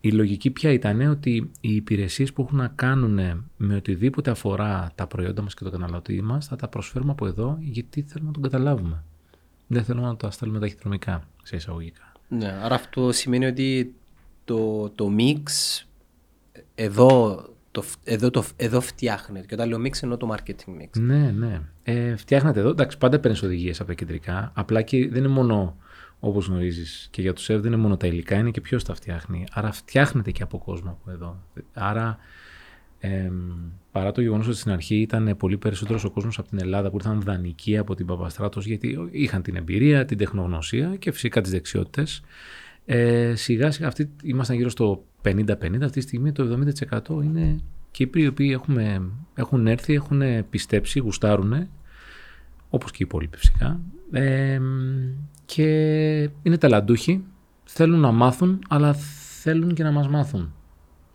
Ε, 0.00 0.08
η 0.08 0.10
λογική 0.10 0.50
πια 0.50 0.72
ήταν 0.72 1.00
ότι 1.00 1.50
οι 1.60 1.74
υπηρεσίες 1.74 2.32
που 2.32 2.42
έχουν 2.42 2.58
να 2.58 2.68
κάνουν 2.68 3.44
με 3.56 3.74
οτιδήποτε 3.74 4.30
αφορά 4.30 4.92
τα 4.94 5.06
προϊόντα 5.06 5.42
μας 5.42 5.54
και 5.54 5.64
το 5.64 5.70
καταναλωτή 5.70 6.22
μας 6.22 6.46
θα 6.46 6.56
τα 6.56 6.68
προσφέρουμε 6.68 7.10
από 7.10 7.26
εδώ 7.26 7.56
γιατί 7.60 8.02
θέλουμε 8.02 8.26
να 8.26 8.32
τον 8.32 8.42
καταλάβουμε. 8.42 9.04
Δεν 9.66 9.84
θέλουμε 9.84 10.06
να 10.06 10.16
τα 10.16 10.30
στέλνουμε 10.30 10.60
ταχυδρομικά 10.60 11.22
σε 11.42 11.56
εισαγωγικά. 11.56 12.12
Ναι, 12.28 12.52
άρα 12.62 12.74
αυτό 12.74 13.12
σημαίνει 13.12 13.46
ότι 13.46 13.94
το, 14.44 14.88
το 14.88 15.10
mix 15.18 15.42
εδώ, 16.74 17.44
το, 17.70 17.84
εδώ, 18.04 18.30
το, 18.30 18.44
εδώ 18.56 18.80
φτιάχνεται. 18.80 19.46
Και 19.46 19.54
όταν 19.54 19.68
λέω 19.68 19.78
mix 19.84 20.02
εννοώ 20.02 20.16
το 20.16 20.36
marketing 20.36 20.82
mix. 20.82 20.98
Ναι, 20.98 21.30
ναι. 21.30 21.60
Ε, 21.82 22.16
φτιάχνετε 22.16 22.60
εδώ. 22.60 22.68
Εντάξει, 22.68 22.98
πάντα 22.98 23.18
παίρνεις 23.18 23.42
οδηγίες 23.42 23.80
από 23.80 23.88
τα 23.88 23.94
κεντρικά. 23.94 24.52
Απλά 24.54 24.82
και 24.82 25.08
δεν 25.08 25.24
είναι 25.24 25.32
μόνο 25.32 25.76
όπως 26.20 26.46
γνωρίζεις 26.46 27.08
και 27.10 27.22
για 27.22 27.32
τους 27.32 27.44
ΣΕΒ 27.44 27.60
δεν 27.60 27.72
είναι 27.72 27.82
μόνο 27.82 27.96
τα 27.96 28.06
υλικά, 28.06 28.36
είναι 28.36 28.50
και 28.50 28.60
ποιος 28.60 28.84
τα 28.84 28.94
φτιάχνει. 28.94 29.46
Άρα 29.52 29.72
φτιάχνεται 29.72 30.30
και 30.30 30.42
από 30.42 30.58
κόσμο 30.58 30.90
από 30.90 31.10
εδώ. 31.10 31.42
Άρα 31.72 32.18
ε, 33.00 33.30
παρά 33.92 34.12
το 34.12 34.20
γεγονός 34.20 34.46
ότι 34.46 34.56
στην 34.56 34.72
αρχή 34.72 34.96
ήταν 34.96 35.36
πολύ 35.38 35.56
περισσότερος 35.56 36.04
ο 36.04 36.10
κόσμος 36.10 36.38
από 36.38 36.48
την 36.48 36.58
Ελλάδα 36.60 36.90
που 36.90 36.96
ήρθαν 36.96 37.20
δανεικοί 37.20 37.78
από 37.78 37.94
την 37.94 38.06
Παπαστράτος 38.06 38.66
γιατί 38.66 39.08
είχαν 39.10 39.42
την 39.42 39.56
εμπειρία, 39.56 40.04
την 40.04 40.18
τεχνογνωσία 40.18 40.96
και 40.96 41.12
φυσικά 41.12 41.40
τις 41.40 41.50
δεξιότητες. 41.50 42.22
Ε, 42.84 43.34
σιγά 43.34 43.70
σιγά 43.70 43.86
αυτή, 43.86 44.10
ήμασταν 44.22 44.56
γύρω 44.56 44.68
στο 44.68 45.04
50-50, 45.22 45.82
αυτή 45.82 45.90
τη 45.90 46.00
στιγμή 46.00 46.32
το 46.32 46.58
70% 47.08 47.24
είναι 47.24 47.60
Κύπροι 47.90 48.22
οι 48.22 48.26
οποίοι 48.26 48.50
έχουμε, 48.52 49.02
έχουν 49.34 49.66
έρθει, 49.66 49.94
έχουν 49.94 50.22
πιστέψει, 50.50 50.98
γουστάρουν, 50.98 51.68
όπως 52.70 52.90
και 52.90 52.96
οι 53.00 53.06
υπόλοιποι 53.08 53.36
φυσικά, 53.36 53.80
ε, 54.10 54.60
και 55.44 55.64
είναι 56.42 56.58
ταλαντούχοι, 56.58 57.24
θέλουν 57.64 58.00
να 58.00 58.10
μάθουν, 58.10 58.58
αλλά 58.68 58.94
θέλουν 59.40 59.74
και 59.74 59.82
να 59.82 59.90
μας 59.90 60.08
μάθουν, 60.08 60.54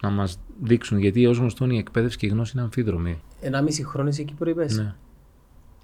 να 0.01 0.09
μας 0.09 0.39
δείξουν, 0.61 0.97
γιατί 0.97 1.25
ως 1.25 1.37
γνωστόν 1.37 1.69
η 1.69 1.77
εκπαίδευση 1.77 2.17
και 2.17 2.25
η 2.25 2.29
γνώση 2.29 2.51
είναι 2.55 2.63
αμφίδρομη. 2.63 3.21
Ένα 3.41 3.61
μισή 3.61 3.83
χρόνο 3.83 4.11
σε 4.11 4.23
Κύπρο 4.23 4.49
είπες. 4.49 4.77
Ναι. 4.77 4.93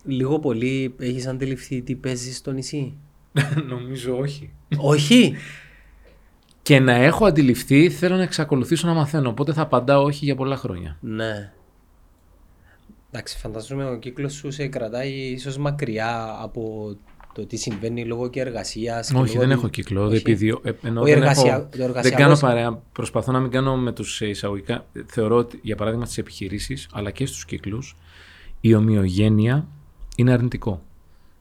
Λίγο 0.03 0.39
πολύ 0.39 0.95
έχεις 0.99 1.27
αντιληφθεί 1.27 1.81
τι 1.81 1.95
παίζεις 1.95 2.37
στο 2.37 2.51
νησί; 2.51 2.97
Νομίζω 3.69 4.17
όχι. 4.17 4.53
Όχι; 4.77 5.35
Και 6.61 6.79
να 6.79 6.93
έχω 6.93 7.25
αντιληφθεί, 7.25 7.89
θέλω 7.89 8.15
να 8.15 8.23
εξακολουθήσω 8.23 8.87
να 8.87 8.93
μαθαίνω, 8.93 9.29
οπότε 9.29 9.53
θα 9.53 9.61
απαντάω 9.61 10.03
όχι 10.03 10.25
για 10.25 10.35
πολλά 10.35 10.55
χρόνια. 10.55 10.97
Ναι. 11.01 11.53
Εντάξει, 13.11 13.37
φανταζόμαι 13.37 13.85
ο 13.89 13.97
κύκλος 13.97 14.33
σου 14.33 14.51
σε 14.51 14.67
κρατάει 14.67 15.09
ίσως 15.11 15.57
μακριά 15.57 16.37
από 16.41 16.95
το 17.33 17.45
τι 17.45 17.57
συμβαίνει 17.57 18.05
λόγω 18.05 18.29
και 18.29 18.39
εργασίας. 18.39 19.07
και 19.11 19.17
Όχι, 19.17 19.27
λόγω 19.35 19.39
δεν 19.47 19.55
του- 19.55 19.59
έχω 19.61 19.69
κύκλο. 19.69 20.01
Όχι. 20.01 20.09
δεν 20.09 20.19
Επειδή, 20.19 20.47
ε, 20.63 20.71
ενώ 20.87 21.01
Ο 21.01 21.03
δεν, 21.03 21.13
εργασια- 21.17 21.51
έχω- 21.53 21.61
το 21.61 21.67
δεν 21.77 21.87
εργασιακός- 21.87 22.19
κάνω 22.21 22.37
παρέα. 22.37 22.81
Προσπαθώ 22.91 23.31
να 23.31 23.39
μην 23.39 23.51
κάνω 23.51 23.77
με 23.77 23.91
τους 23.91 24.21
εισαγωγικά. 24.21 24.85
Θεωρώ 25.05 25.35
ότι, 25.35 25.59
για 25.63 25.75
παράδειγμα, 25.75 26.05
στι 26.05 26.21
επιχειρήσεις 26.21 26.87
αλλά 26.93 27.11
και 27.11 27.25
στους 27.25 27.45
κύκλους, 27.45 27.95
η 28.61 28.73
ομοιογένεια 28.75 29.67
είναι 30.15 30.31
αρνητικό. 30.31 30.81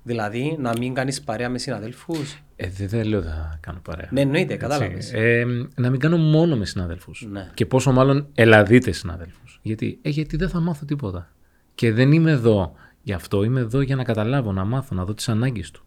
Δηλαδή, 0.03 0.57
να 0.61 0.73
μην 0.79 0.95
κάνεις 0.95 1.23
παρέα 1.23 1.49
με 1.49 1.59
συναδέλφους; 1.59 2.43
Ε, 2.57 2.69
δεν, 2.69 2.89
δεν 2.89 3.07
λέω 3.07 3.23
θα 3.23 3.59
κάνω 3.63 3.79
παρέα. 3.83 4.09
Ναι, 4.13 4.21
εννοείται, 4.21 4.55
Έτσι. 4.55 4.67
κατάλαβες. 4.67 5.13
Ε, 5.13 5.47
να 5.75 5.91
μην 5.91 6.01
κάνω 6.01 6.17
μόνο 6.17 6.57
με 6.57 6.65
συναδέλφους. 6.65 7.27
Ναι. 7.31 7.51
Και 7.55 7.67
πόσο 7.67 7.93
μάλλον 7.93 8.27
ελαδίτες 8.35 8.99
συναδέλφους. 8.99 9.59
Γιατί; 9.63 9.99
Ε, 10.03 10.09
γιατί 10.09 10.37
δεν 10.37 10.49
θα 10.49 10.61
μάθω 10.61 10.85
τίποτα. 10.85 11.33
Και 11.79 11.93
δεν 11.93 12.13
είμαι 12.13 12.31
εδώ 12.31 12.73
γι' 13.03 13.13
αυτό. 13.13 13.43
Είμαι 13.45 13.61
εδώ 13.61 13.81
για 13.81 13.97
να 13.97 14.05
καταλάβω, 14.05 14.53
να 14.53 14.65
μάθω, 14.65 14.95
να 14.95 15.05
δω 15.05 15.15
τις 15.15 15.29
ανάγκες 15.29 15.71
του. 15.71 15.85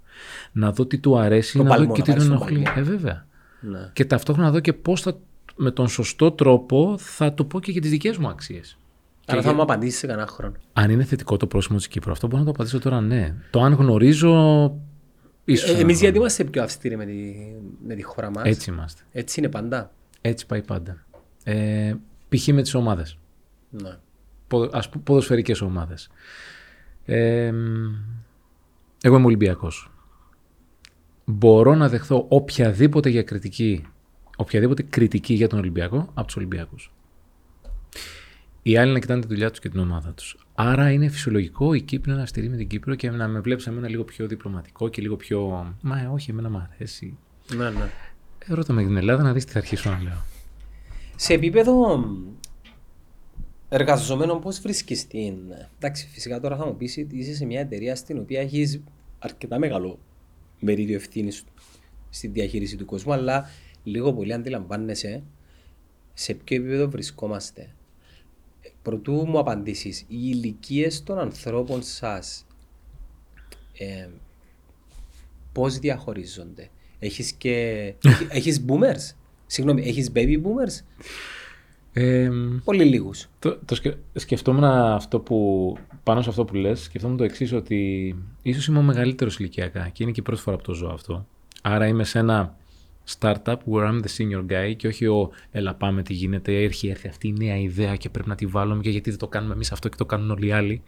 Να 0.51 0.71
δω 0.71 0.85
τι 0.85 0.97
του 0.97 1.17
αρέσει, 1.17 1.57
Το 1.57 1.63
να 1.63 1.69
παλμό, 1.69 1.85
δω 1.87 1.93
και 1.93 1.99
να 1.99 2.05
τι 2.05 2.11
πάρεις 2.11 2.27
τον 2.27 2.37
το 2.37 2.43
ενοχλεί. 2.45 2.63
παλμό. 2.63 2.81
Ε, 2.81 2.91
βέβαια. 2.91 3.25
Ναι. 3.61 3.89
Και 3.93 4.05
ταυτόχρονα 4.05 4.47
να 4.47 4.53
δω 4.53 4.59
και 4.59 4.73
πώς 4.73 5.01
θα 5.01 5.17
με 5.55 5.71
τον 5.71 5.87
σωστό 5.87 6.31
τρόπο 6.31 6.95
θα 6.97 7.33
του 7.33 7.47
πω 7.47 7.59
και 7.59 7.71
για 7.71 7.81
τις 7.81 7.89
δικές 7.89 8.17
μου 8.17 8.27
αξίες. 8.27 8.77
Άρα 9.25 9.41
θα 9.41 9.53
μου 9.53 9.61
απαντήσεις 9.61 9.99
σε 9.99 10.07
κανένα 10.07 10.27
χρόνο. 10.27 10.53
Αν 10.73 10.89
είναι 10.89 11.03
θετικό 11.03 11.37
το 11.37 11.47
πρόσημο 11.47 11.77
της 11.77 11.87
Κύπρου, 11.87 12.11
αυτό 12.11 12.27
μπορώ 12.27 12.39
να 12.39 12.45
το 12.45 12.51
απαντήσω 12.51 12.79
τώρα 12.79 13.01
ναι. 13.01 13.35
Το 13.49 13.61
αν 13.61 13.73
γνωρίζω. 13.73 14.33
ίσως 15.45 15.69
Ε, 15.69 15.71
ένα 15.71 15.79
εμείς 15.79 15.91
γιατί 15.99 16.05
χρόνο. 16.05 16.19
είμαστε 16.19 16.43
πιο 16.43 16.63
αυστηροί 16.63 16.97
με 16.97 17.05
τη, 17.05 17.13
με 17.87 17.95
τη 17.95 18.01
χώρα 18.01 18.31
μας; 18.31 18.43
Έτσι 18.45 18.69
είμαστε. 18.71 19.01
Έτσι 19.11 19.39
είναι 19.39 19.49
παντά. 19.49 19.91
Έτσι 20.21 20.45
πάει 20.45 20.61
πάντα. 20.61 21.05
Ε, 21.43 21.93
π.χ. 22.29 22.47
με 22.47 22.61
τις 22.61 22.73
ομάδες. 22.73 23.17
Ναι. 23.69 23.97
Ποδο- 24.51 24.75
ας 24.75 24.89
πούμε 24.89 25.03
ποδοσφαιρικές 25.03 25.61
ομάδες. 25.61 26.09
Ε, 27.05 27.51
μ, 27.51 27.95
εγώ 29.01 29.15
είμαι 29.15 29.25
Ολυμπιακός. 29.25 29.91
Μπορώ 31.25 31.75
να 31.75 31.89
δεχθώ 31.89 32.25
οποιαδήποτε 32.29 33.09
για 33.09 33.23
κριτική, 33.23 33.85
οποιαδήποτε 34.35 34.83
κριτική 34.83 35.33
για 35.33 35.47
τον 35.47 35.59
Ολυμπιακό 35.59 36.09
από 36.13 36.25
τους 36.25 36.35
Ολυμπιακούς. 36.35 36.91
Οι 38.61 38.77
άλλοι 38.77 38.91
να 38.91 38.99
κοιτάνε 38.99 39.21
τη 39.21 39.27
δουλειά 39.27 39.49
τους 39.49 39.59
και 39.59 39.69
την 39.69 39.79
ομάδα 39.79 40.11
τους. 40.13 40.37
Άρα 40.55 40.91
είναι 40.91 41.07
φυσιολογικό 41.07 41.73
η 41.73 41.81
Κύπρο 41.81 42.13
να 42.13 42.25
στηρεί 42.25 42.49
με 42.49 42.55
την 42.55 42.67
Κύπρο 42.67 42.95
και 42.95 43.09
να 43.09 43.27
με 43.27 43.39
βλέπεις 43.39 43.67
εμένα 43.67 43.89
λίγο 43.89 44.03
πιο 44.03 44.27
διπλωματικό 44.27 44.89
και 44.89 45.01
λίγο 45.01 45.15
πιο... 45.15 45.73
Μα 45.81 45.99
ε, 45.99 46.09
όχι, 46.13 46.31
εμένα 46.31 46.49
μου 46.49 46.69
αρέσει. 46.73 47.17
Ναι, 47.55 47.69
ναι. 47.69 47.89
Ε, 48.47 48.53
ρώτα 48.53 48.73
με 48.73 48.83
την 48.83 48.97
Ελλάδα 48.97 49.23
να 49.23 49.33
δεις 49.33 49.45
τι 49.45 49.51
θα 49.51 49.57
αρχίσω 49.57 49.89
να 49.89 50.01
λέω. 50.03 50.23
Σε 51.15 51.33
επίπεδο 51.33 52.05
μ, 53.71 53.75
εργαζομένων, 53.75 54.41
πώς 54.41 54.59
βρίσκεις 54.59 55.07
την... 55.07 55.35
Εντάξει, 55.77 56.07
φυσικά 56.07 56.39
τώρα 56.39 56.55
θα 56.55 56.65
μου 56.65 56.75
πεις 56.75 56.97
ότι 56.97 57.17
είσαι 57.17 57.35
σε 57.35 57.45
μια 57.45 57.59
εταιρεία 57.59 57.95
στην 57.95 58.17
οποία 58.17 58.41
έχεις 58.41 58.81
αρκετά 59.19 59.59
μεγάλο 59.59 59.99
μερίδιο 60.59 60.95
ευθύνης 60.95 61.43
στη 62.09 62.27
διαχείριση 62.27 62.75
του 62.75 62.85
κόσμου, 62.85 63.13
αλλά 63.13 63.49
λίγο 63.83 64.13
πολύ 64.13 64.33
αντιλαμβάνεσαι 64.33 65.23
σε 66.13 66.33
ποιο 66.33 66.55
επίπεδο 66.55 66.89
βρισκόμαστε. 66.89 67.61
Ε, 68.61 68.69
Προτού 68.81 69.27
μου 69.27 69.39
απαντήσεις, 69.39 69.99
οι 69.99 70.05
ηλικίες 70.07 71.03
των 71.03 71.19
ανθρώπων 71.19 71.83
σας 71.83 72.45
ε, 73.77 74.09
πώς 75.51 75.79
διαχωρίζονται; 75.79 76.69
Έχεις 76.99 77.31
και... 77.31 77.93
έχεις 78.29 78.65
boomers; 78.67 79.15
Συγγνώμη, 79.45 79.81
έχεις 79.81 80.11
baby 80.13 80.41
boomers; 80.41 80.85
Ε, 81.93 82.29
μ, 82.29 82.57
Πολύ 82.63 82.83
λίγους. 82.83 83.27
Το, 83.39 83.59
το 83.65 83.75
σκε, 83.75 83.97
σκεφτόμουν 84.13 84.63
αυτό 84.63 85.19
που, 85.19 85.77
πάνω 86.03 86.21
σε 86.21 86.29
αυτό 86.29 86.45
που 86.45 86.55
λες, 86.55 86.81
σκεφτόμουν 86.81 87.17
το 87.17 87.23
εξής 87.23 87.53
ότι 87.53 88.15
ίσως 88.41 88.67
είμαι 88.67 88.79
ο 88.79 88.81
μεγαλύτερος 88.81 89.39
ηλικιακά 89.39 89.89
και 89.89 90.03
είναι 90.03 90.11
και 90.11 90.19
η 90.19 90.23
πρώτη 90.23 90.41
φορά 90.41 90.57
που 90.57 90.63
το 90.63 90.73
ζω 90.73 90.87
αυτό. 90.87 91.25
Άρα 91.61 91.87
είμαι 91.87 92.03
σε 92.03 92.19
ένα 92.19 92.55
startup 93.19 93.55
where 93.71 93.87
I'm 93.87 94.01
the 94.01 94.17
senior 94.17 94.45
guy 94.51 94.75
και 94.75 94.87
όχι 94.87 95.05
ο 95.05 95.29
έλα 95.51 95.73
πάμε 95.73 96.03
τι 96.03 96.13
γίνεται, 96.13 96.63
έρχει, 96.63 96.87
έρχει 96.87 97.07
αυτή 97.07 97.27
η 97.27 97.33
νέα 97.33 97.57
ιδέα 97.57 97.95
και 97.95 98.09
πρέπει 98.09 98.29
να 98.29 98.35
τη 98.35 98.45
βάλουμε 98.45 98.81
και 98.81 98.89
γιατί 98.89 99.09
δεν 99.09 99.19
το 99.19 99.27
κάνουμε 99.27 99.53
εμείς 99.53 99.71
αυτό 99.71 99.89
και 99.89 99.95
το 99.95 100.05
κάνουν 100.05 100.31
όλοι 100.31 100.47
οι 100.47 100.51
άλλοι. 100.51 100.81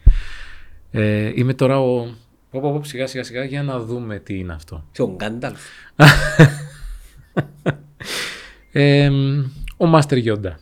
Ε, 0.91 1.31
είμαι 1.35 1.53
τώρα 1.53 1.79
ο... 1.79 2.05
Πω, 2.51 2.59
πω, 2.59 2.71
πω, 2.71 2.83
σιγά 2.83 3.07
σιγά 3.07 3.23
σιγά 3.23 3.43
για 3.43 3.63
να 3.63 3.79
δούμε 3.79 4.19
τι 4.19 4.37
είναι 4.37 4.53
αυτό. 4.53 4.85
Και 4.91 5.01
ο 5.01 5.15
Γκάνταλφ. 5.15 5.61
Ε, 8.75 9.09
ο 9.77 9.85
Master 9.93 10.23
Yoda. 10.25 10.53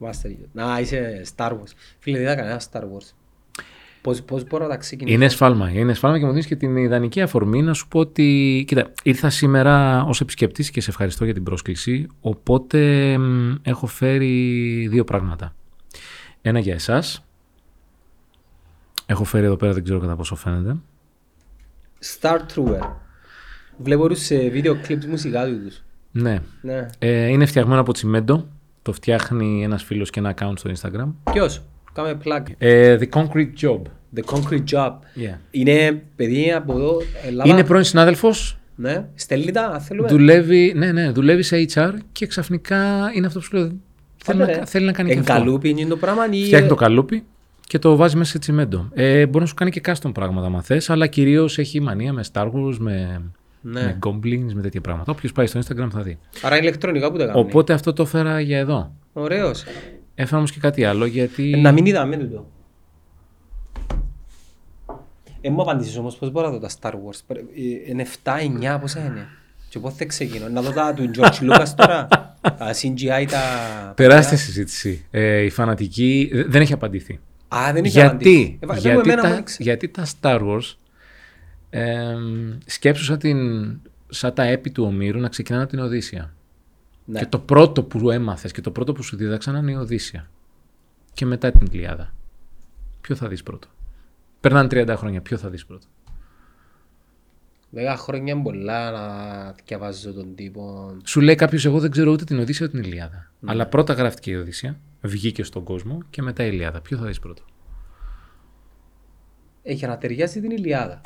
Master 0.00 0.28
Yoda. 0.28 0.48
Να, 0.52 0.80
είσαι 0.80 1.22
Star 1.36 1.50
Wars. 1.50 1.72
Φίλε, 1.98 2.16
δεν 2.16 2.26
είδα 2.26 2.34
κανένα 2.34 2.60
Star 2.72 2.80
Wars. 2.80 3.14
Πώς, 4.02 4.22
πώς 4.22 4.44
μπορώ 4.44 4.64
να 4.64 4.70
τα 4.70 4.76
ξεκινήσω; 4.76 5.16
Είναι 5.16 5.28
σφάλμα. 5.28 5.70
Είναι 5.70 5.94
σφάλμα 5.94 6.18
και 6.18 6.24
μου 6.24 6.30
δίνεις 6.30 6.46
και 6.46 6.56
την 6.56 6.76
ιδανική 6.76 7.20
αφορμή 7.20 7.62
να 7.62 7.74
σου 7.74 7.88
πω 7.88 7.98
ότι. 7.98 8.64
Κοίτα, 8.66 8.92
ήρθα 9.02 9.30
σήμερα 9.30 10.04
ως 10.04 10.20
επισκεπτής 10.20 10.70
και 10.70 10.80
σε 10.80 10.90
ευχαριστώ 10.90 11.24
για 11.24 11.34
την 11.34 11.42
πρόσκληση. 11.42 12.06
Οπότε 12.20 13.18
μ, 13.18 13.54
έχω 13.62 13.86
φέρει 13.86 14.88
δύο 14.90 15.04
πράγματα. 15.04 15.54
Ένα 16.42 16.58
για 16.58 16.74
εσάς. 16.74 17.24
Έχω 19.06 19.24
φέρει 19.24 19.44
εδώ 19.44 19.56
πέρα, 19.56 19.72
δεν 19.72 19.84
ξέρω 19.84 19.98
κατά 19.98 20.16
πόσο 20.16 20.34
φαίνεται. 20.34 20.76
Star 22.20 22.38
Trooper. 22.54 22.92
Βλέπω 23.76 24.08
τους 24.08 24.18
σε 24.24 24.48
βίντεο 24.48 24.80
κλιπς 24.80 25.06
μουσικά 25.06 25.46
τους. 25.46 25.82
Ναι. 26.12 26.42
Ναι. 26.60 26.86
Ε, 26.98 27.26
είναι 27.26 27.46
φτιαγμένο 27.46 27.80
από 27.80 27.92
τσιμέντο. 27.92 28.48
Το 28.82 28.92
φτιάχνει 28.92 29.64
ένας 29.64 29.82
φίλος 29.82 30.10
και 30.10 30.18
ένα 30.20 30.34
account 30.34 30.52
στο 30.56 30.70
Instagram. 30.70 31.32
Ποιος; 31.32 31.62
Κάμε 31.92 32.18
plug. 32.24 32.42
Ε, 32.58 32.98
the 33.00 33.18
Concrete 33.18 33.52
Job. 33.60 33.80
The 34.16 34.34
Concrete 34.34 34.64
Job. 34.72 34.90
Yeah. 34.90 35.38
Είναι 35.50 36.02
παιδί 36.16 36.52
από 36.52 36.72
εδώ, 36.72 37.02
Ελλάδα. 37.26 37.50
Είναι 37.50 37.64
πρώην 37.64 37.84
συνάδελφος. 37.84 38.58
Ναι. 38.74 39.04
Στέλνει 39.14 39.50
τα, 39.50 39.62
αν 39.66 39.80
θέλουμε. 39.80 40.08
Δουλεύει, 40.08 40.72
ναι, 40.76 40.92
ναι, 40.92 41.10
δουλεύει 41.10 41.42
σε 41.42 41.66
HR 41.74 41.92
και 42.12 42.26
ξαφνικά 42.26 43.10
είναι 43.14 43.26
αυτό 43.26 43.38
που 43.38 43.44
σου 43.44 43.56
λέω. 43.56 43.72
Θέλει, 44.24 44.42
Άντε, 44.42 44.52
να, 44.52 44.58
ρε. 44.58 44.64
θέλει 44.66 44.86
να 44.86 44.92
κάνει 44.92 45.12
και 45.12 45.18
αυτό. 45.18 45.32
Εγκαλούπι 45.32 45.68
είναι 45.68 45.84
το 45.84 45.96
πράγμα 45.96 46.26
ή... 46.30 46.44
Φτιάχνει 46.44 46.68
το 46.68 46.74
καλούπι 46.74 47.24
και 47.66 47.78
το 47.78 47.96
βάζει 47.96 48.16
μέσα 48.16 48.30
σε 48.30 48.38
τσιμέντο. 48.38 48.88
Ε, 48.92 49.26
μπορεί 49.26 49.40
να 49.40 49.46
σου 49.46 49.54
κάνει 49.54 49.70
και 49.70 49.80
custom 49.84 50.10
πράγματα, 50.14 50.46
αν 50.46 50.62
θες, 50.62 50.90
αλλά 50.90 51.06
κυρίως 51.06 51.58
έχει 51.58 51.80
μανία 51.80 52.12
με 52.12 52.24
Star 52.32 52.50
Wars, 52.52 52.76
με, 52.78 53.22
Ναι. 53.62 53.80
με 53.82 53.98
Goblins, 54.06 54.52
με 54.52 54.62
τέτοια 54.62 54.80
πράγματα. 54.80 55.12
Όποιος 55.12 55.32
πάει 55.32 55.46
στο 55.46 55.60
Instagram 55.60 55.88
θα 55.92 56.02
δει. 56.02 56.18
Άρα 56.42 56.58
ηλεκτρονικά 56.58 57.10
που 57.12 57.18
τα 57.18 57.26
κάνει. 57.26 57.38
Οπότε 57.40 57.72
αυτό 57.72 57.92
το 57.92 58.02
έφερα 58.02 58.40
για 58.40 58.58
εδώ. 58.58 58.92
Ωραίος. 59.12 59.64
Έφερα 60.14 60.36
όμως 60.36 60.52
και 60.52 60.60
κάτι 60.60 60.84
άλλο 60.84 61.04
γιατί. 61.04 61.52
Ε, 61.52 61.56
Να 61.56 61.72
μην 61.72 61.86
είδαμε 61.86 62.16
τούτο. 62.16 62.46
Ε, 65.40 65.50
μου 65.50 65.62
απαντήσεις 65.62 65.96
όμως 65.96 66.16
πώς 66.16 66.30
μπορώ 66.30 66.46
να 66.46 66.52
δω 66.52 66.58
τα 66.58 66.68
Star 66.80 66.90
Wars; 66.92 67.18
Πρέ- 67.26 67.40
ε, 67.86 67.90
Είναι 67.90 68.06
7-9, 68.22 68.78
πόσα 68.80 69.00
είναι; 69.04 69.26
Και 69.68 69.78
πότε 69.78 69.94
θα 69.98 70.04
ξεκινώ; 70.04 70.48
Να 70.48 70.62
δω 70.62 70.70
τα 70.70 70.94
του 70.94 71.10
George 71.16 71.40
Lucas 71.50 71.66
τώρα. 71.76 72.08
Τα 72.40 72.70
CGI, 72.82 73.26
τα... 73.30 73.40
Τεράστια 73.96 74.36
συζήτηση. 74.36 75.04
Ε, 75.10 75.40
η 75.42 75.50
φανατική 75.50 76.30
ε, 76.32 76.42
δεν 76.44 76.60
έχει 76.60 76.72
απαντηθεί. 76.72 77.20
Α, 77.48 77.70
δεν 77.72 77.84
είχε 77.84 77.98
γιατί, 78.00 78.08
απαντήσει. 78.14 78.58
Ε, 78.60 78.66
βα- 78.66 78.74
δεν 78.74 78.82
μου 78.94 79.00
γιατί, 79.00 79.10
εμένα 79.10 79.22
μου 79.22 79.28
τα, 79.28 79.34
έδειξε. 79.34 79.56
γιατί 79.62 79.88
τα 79.88 80.06
Star 80.20 80.40
Wars 80.40 80.74
ε, 81.70 82.16
σκέψου 82.66 83.04
σαν, 83.04 83.18
την, 83.18 83.38
σαν 84.08 84.34
τα 84.34 84.42
έπι 84.42 84.70
του 84.70 84.84
Ομήρου 84.84 85.20
να 85.20 85.28
ξεκινάνε 85.28 85.62
από 85.62 85.72
την 85.72 85.80
Οδύσσια. 85.80 86.34
Ναι. 87.04 87.18
Και 87.18 87.26
το 87.26 87.38
πρώτο 87.38 87.82
που 87.82 88.10
έμαθες 88.10 88.52
και 88.52 88.60
το 88.60 88.70
πρώτο 88.70 88.92
που 88.92 89.02
σου 89.02 89.16
δίδαξαν 89.16 89.54
είναι 89.56 89.70
η 89.70 89.74
Οδύσσια. 89.74 90.30
Και 91.12 91.26
μετά 91.26 91.50
την 91.50 91.66
Ιλιάδα. 91.70 92.14
Ποιο 93.00 93.14
θα 93.14 93.28
δεις 93.28 93.42
πρώτο; 93.42 93.68
Περνάνε 94.40 94.68
30 94.70 94.94
χρόνια. 94.96 95.20
Ποιο 95.20 95.36
θα 95.36 95.48
δεις 95.48 95.66
πρώτο; 95.66 95.86
Δέκα 97.70 97.96
χρόνια 97.96 98.32
είναι 98.32 98.42
πολλά 98.42 98.90
να 98.90 99.54
διαβάζω 99.64 100.12
τον 100.12 100.34
τύπο. 100.34 100.96
Σου 101.04 101.20
λέει 101.20 101.34
κάποιος: 101.34 101.64
Εγώ 101.64 101.80
δεν 101.80 101.90
ξέρω 101.90 102.10
ούτε 102.12 102.24
την 102.24 102.38
Οδύσσια 102.38 102.66
ούτε 102.66 102.80
την 102.80 102.90
Ιλιάδα. 102.90 103.30
Ναι. 103.40 103.50
Αλλά 103.50 103.66
πρώτα 103.66 103.92
γράφτηκε 103.92 104.30
η 104.30 104.34
Οδύσσια, 104.34 104.80
βγήκε 105.00 105.42
στον 105.42 105.64
κόσμο 105.64 105.98
και 106.10 106.22
μετά 106.22 106.44
η 106.44 106.50
Ιλιάδα. 106.52 106.80
Ποιο 106.80 106.96
θα 106.96 107.06
δεις 107.06 107.18
πρώτο; 107.18 107.42
Έχει 109.62 109.86
να 109.86 109.98
ταιριάζει 109.98 110.40
την 110.40 110.50
Ιλιάδα. 110.50 111.00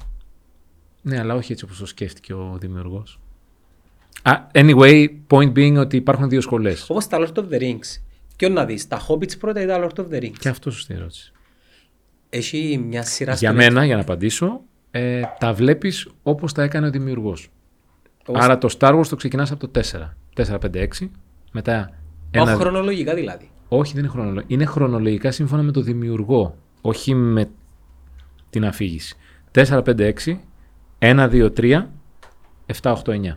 Ναι, 1.07 1.19
αλλά 1.19 1.35
όχι 1.35 1.53
έτσι 1.53 1.65
όπως 1.65 1.79
το 1.79 1.87
σκέφτηκε 1.87 2.33
ο 2.33 2.57
δημιουργός. 2.61 3.21
Α, 4.23 4.33
anyway, 4.53 5.07
point 5.29 5.53
being 5.53 5.77
ότι 5.77 5.97
υπάρχουν 5.97 6.29
δύο 6.29 6.41
σχολές. 6.41 6.91
Όπως 6.91 7.07
τα 7.07 7.19
Lord 7.21 7.39
of 7.39 7.49
the 7.51 7.61
Rings. 7.61 8.01
Ποιον 8.37 8.53
να 8.53 8.65
δεις, 8.65 8.89
τα 8.89 9.01
Hobbits 9.09 9.39
πρώτα 9.39 9.63
ή 9.63 9.67
τα 9.67 9.87
Lord 9.89 10.01
of 10.01 10.07
the 10.11 10.23
Rings; 10.23 10.33
Και 10.39 10.49
αυτό 10.49 10.71
σωστή 10.71 10.95
ερώτηση. 10.95 11.33
Έχει 12.31 12.85
μια 12.87 13.03
σειρά 13.03 13.35
Για 13.35 13.49
στο 13.49 13.59
μένα, 13.59 13.85
για 13.85 13.95
να 13.95 14.01
απαντήσω, 14.01 14.61
ε, 14.91 15.23
τα 15.39 15.53
βλέπεις 15.53 16.09
όπως 16.23 16.53
τα 16.53 16.63
έκανε 16.63 16.87
ο 16.87 16.91
δημιουργός. 16.91 17.49
Όπως- 18.27 18.43
Άρα 18.43 18.59
το 18.59 18.77
Star 18.79 18.99
Wars 18.99 19.07
το 19.07 19.17
ξεκινάς 19.17 19.51
από 19.51 19.61
το 19.61 19.69
4. 19.69 20.17
4, 20.35 20.59
5, 20.59 20.81
6. 20.81 21.11
Μετά 21.53 21.91
Netflix. 21.91 21.95
ένα... 22.31 22.53
Ω, 22.55 22.57
χρονολογικά 22.57 23.15
δηλαδή. 23.15 23.51
Όχι, 23.69 23.93
δεν 23.93 24.03
είναι 24.03 24.13
χρονολογικά. 24.13 24.55
Είναι 24.55 24.65
χρονολογικά 24.65 25.31
σύμφωνα 25.31 25.63
με 25.63 25.73
το 25.73 25.81
δημιουργό. 25.81 26.57
Όχι 26.81 27.15
με 27.15 27.49
την 28.51 28.65
αφήγηση. 28.65 29.17
4, 29.51 29.83
5, 29.83 30.13
6, 30.25 30.37
1, 31.05 31.29
2, 31.31 31.51
3, 31.57 31.83
7, 32.81 32.95
8, 33.05 33.13
9. 33.13 33.37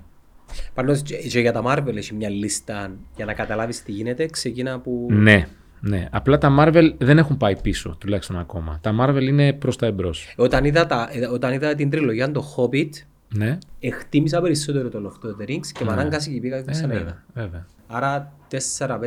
Πάντως 0.74 1.02
και 1.02 1.16
και 1.16 1.40
για 1.40 1.52
τα 1.52 1.62
Marvel 1.66 1.96
έχει 1.96 2.14
μια 2.14 2.30
λίστα 2.30 2.92
για 3.16 3.26
να 3.26 3.34
καταλάβεις 3.34 3.84
τι 3.84 3.92
γίνεται. 3.92 4.26
Ξεκινά 4.26 4.80
που... 4.80 5.08
Ναι, 5.10 5.48
ναι. 5.80 6.08
Απλά 6.12 6.38
τα 6.38 6.56
Marvel 6.60 6.94
δεν 6.98 7.18
έχουν 7.18 7.38
πάει 7.38 7.62
πίσω, 7.62 7.96
τουλάχιστον 8.00 8.40
ακόμα. 8.40 8.80
Τα 8.82 8.96
Marvel 9.00 9.22
είναι 9.22 9.54
προς 9.54 9.76
τα 9.78 9.86
εμπρός. 9.86 10.34
Όταν, 10.38 10.66
είδα 10.66 10.86
τα, 10.86 11.10
ε, 11.12 11.26
όταν 11.26 11.54
είδα 11.54 11.76
την 11.76 11.90
τριλογία 11.90 12.32
το 12.32 12.44
Hobbit, 12.56 12.90
Ναι, 13.36 13.58
εκτίμησα 13.80 14.42
περισσότερο 14.42 14.90
το 14.90 15.00
Lord 15.06 15.26
of 15.28 15.42
the 15.42 15.50
Rings 15.50 15.68
και 15.74 15.84
με 15.84 15.92
ανάγκασε 15.92 16.30
και 16.30 16.40
πήγα 16.40 16.58
και 16.58 16.64
το 16.64 16.70
ε, 16.70 16.74
ξαναείδα. 16.74 17.04
βέβαια, 17.04 17.24
βέβαια. 17.34 17.66
Άρα 17.88 18.34
4, 18.78 18.88
5, 18.88 19.00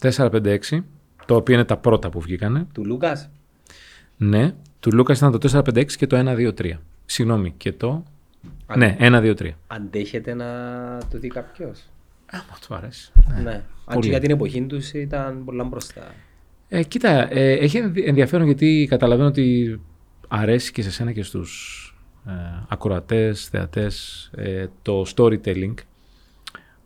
6 0.00 0.10
4, 0.16 0.30
5, 0.30 0.58
6, 0.70 0.82
το 1.26 1.34
οποίο 1.34 1.54
είναι 1.54 1.64
τα 1.64 1.76
πρώτα 1.76 2.10
που 2.10 2.20
βγήκανε. 2.20 2.66
του 2.72 2.84
Λούκας. 2.84 3.30
Ναι, 4.16 4.54
του 4.80 4.92
Λούκα 4.92 5.12
ήταν 5.12 5.38
το 5.38 5.48
4, 5.52 5.58
5, 5.58 5.76
6 5.78 5.86
και 5.86 6.06
το 6.06 6.16
1, 6.18 6.34
2, 6.36 6.52
3. 6.54 6.70
Συγγνώμη, 7.12 7.54
και 7.56 7.72
το. 7.72 8.04
Α, 8.66 8.76
Ναι, 8.76 8.96
1, 8.98 9.20
2, 9.20 9.34
3. 9.34 9.50
Αντέχεται 9.66 10.34
να 10.34 10.46
το 11.10 11.18
δει 11.18 11.28
κάποιος. 11.28 11.82
Άμα 12.30 12.56
του 12.66 12.74
αρέσει. 12.74 13.12
Ναι. 13.42 13.52
Αν 13.52 13.64
Πολύ. 13.84 14.00
και 14.00 14.08
για 14.08 14.20
την 14.20 14.30
εποχή 14.30 14.62
τους 14.62 14.92
ήταν 14.92 15.44
πολλά 15.44 15.64
μπροστά. 15.64 16.02
Ε, 16.68 16.82
κοίτα, 16.82 17.34
ε, 17.34 17.52
έχει 17.52 17.76
ενδι- 17.78 18.06
ενδιαφέρον 18.08 18.46
γιατί 18.46 18.86
καταλαβαίνω 18.90 19.28
ότι 19.28 19.80
αρέσει 20.28 20.72
και 20.72 20.82
σε 20.82 20.90
σένα 20.90 21.12
και 21.12 21.22
στους 21.22 21.86
ε, 22.26 22.30
ακροατές, 22.68 23.48
θεατές 23.48 24.30
ε, 24.34 24.66
το 24.82 25.04
storytelling. 25.16 25.74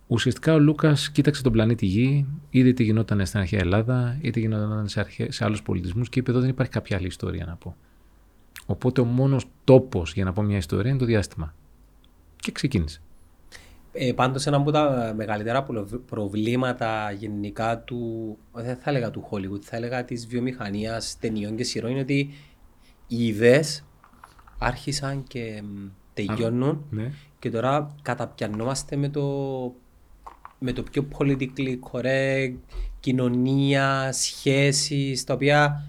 Ουσιαστικά 0.07 0.55
ο 0.55 0.59
Λούκας 0.59 1.11
κοίταξε 1.11 1.43
τον 1.43 1.53
πλανήτη 1.53 1.87
Γη, 1.87 2.27
είδε 2.51 2.73
τι 2.73 2.83
γινόταν 2.83 3.27
στην 3.27 3.41
αρχαία 3.41 3.61
Ελλάδα, 3.61 4.19
ή 4.21 4.31
τι 4.31 4.41
γινόταν 4.41 4.89
σε, 4.89 5.01
αρχαί, 5.01 5.31
σε 5.31 5.45
άλλους 5.45 5.63
πολιτισμούς 5.63 6.09
και 6.09 6.19
είπε 6.19 6.31
εδώ 6.31 6.41
δεν 6.41 6.49
υπάρχει 6.49 6.73
κάποια 6.73 6.97
άλλη 6.97 7.07
ιστορία 7.07 7.45
να 7.45 7.55
πω. 7.57 7.77
Οπότε 8.67 9.01
ο 9.01 9.05
μόνος 9.05 9.45
τόπος 9.65 10.13
για 10.13 10.25
να 10.25 10.33
πω 10.33 10.43
μια 10.43 10.57
ιστορία 10.57 10.91
είναι 10.91 10.99
το 10.99 11.05
διάστημα. 11.05 11.55
Και 12.37 12.53
ξεκίνησε. 12.53 13.01
Ε, 13.93 14.13
πάντως 14.13 14.47
ένα 14.47 14.57
από 14.57 14.71
τα 14.71 15.13
μεγαλύτερα 15.17 15.63
προβ- 15.63 15.95
προβλήματα 15.97 17.11
γενικά 17.11 17.79
του, 17.79 18.37
δεν 18.53 18.77
θα 18.77 18.91
έλεγα 18.91 19.11
του 19.11 19.29
Hollywood, 19.31 19.61
θα 19.63 19.77
έλεγα 19.77 20.05
της 20.05 20.27
βιομηχανίας 20.27 21.17
ταινιών 21.21 21.57
και 21.57 21.65
σειρών 21.65 21.91
είναι 21.91 22.01
ότι 22.01 22.31
οι 23.07 23.27
ιδέες 23.27 23.85
άρχισαν 24.59 25.23
και 25.23 25.63
μ, 25.65 25.89
τελειώνουν 26.15 26.85
Ναι. 26.91 27.11
και 27.39 27.51
τώρα 27.51 27.95
καταπιανόμαστε 28.03 28.97
με 28.97 29.09
το, 29.09 29.23
με 30.59 30.73
το 30.73 30.83
πιο 30.83 31.09
politically 31.19 31.79
correct, 31.93 32.55
κοινωνία, 33.01 34.13
σχέσεις, 34.13 35.25
τα 35.25 35.35
οποία 35.35 35.87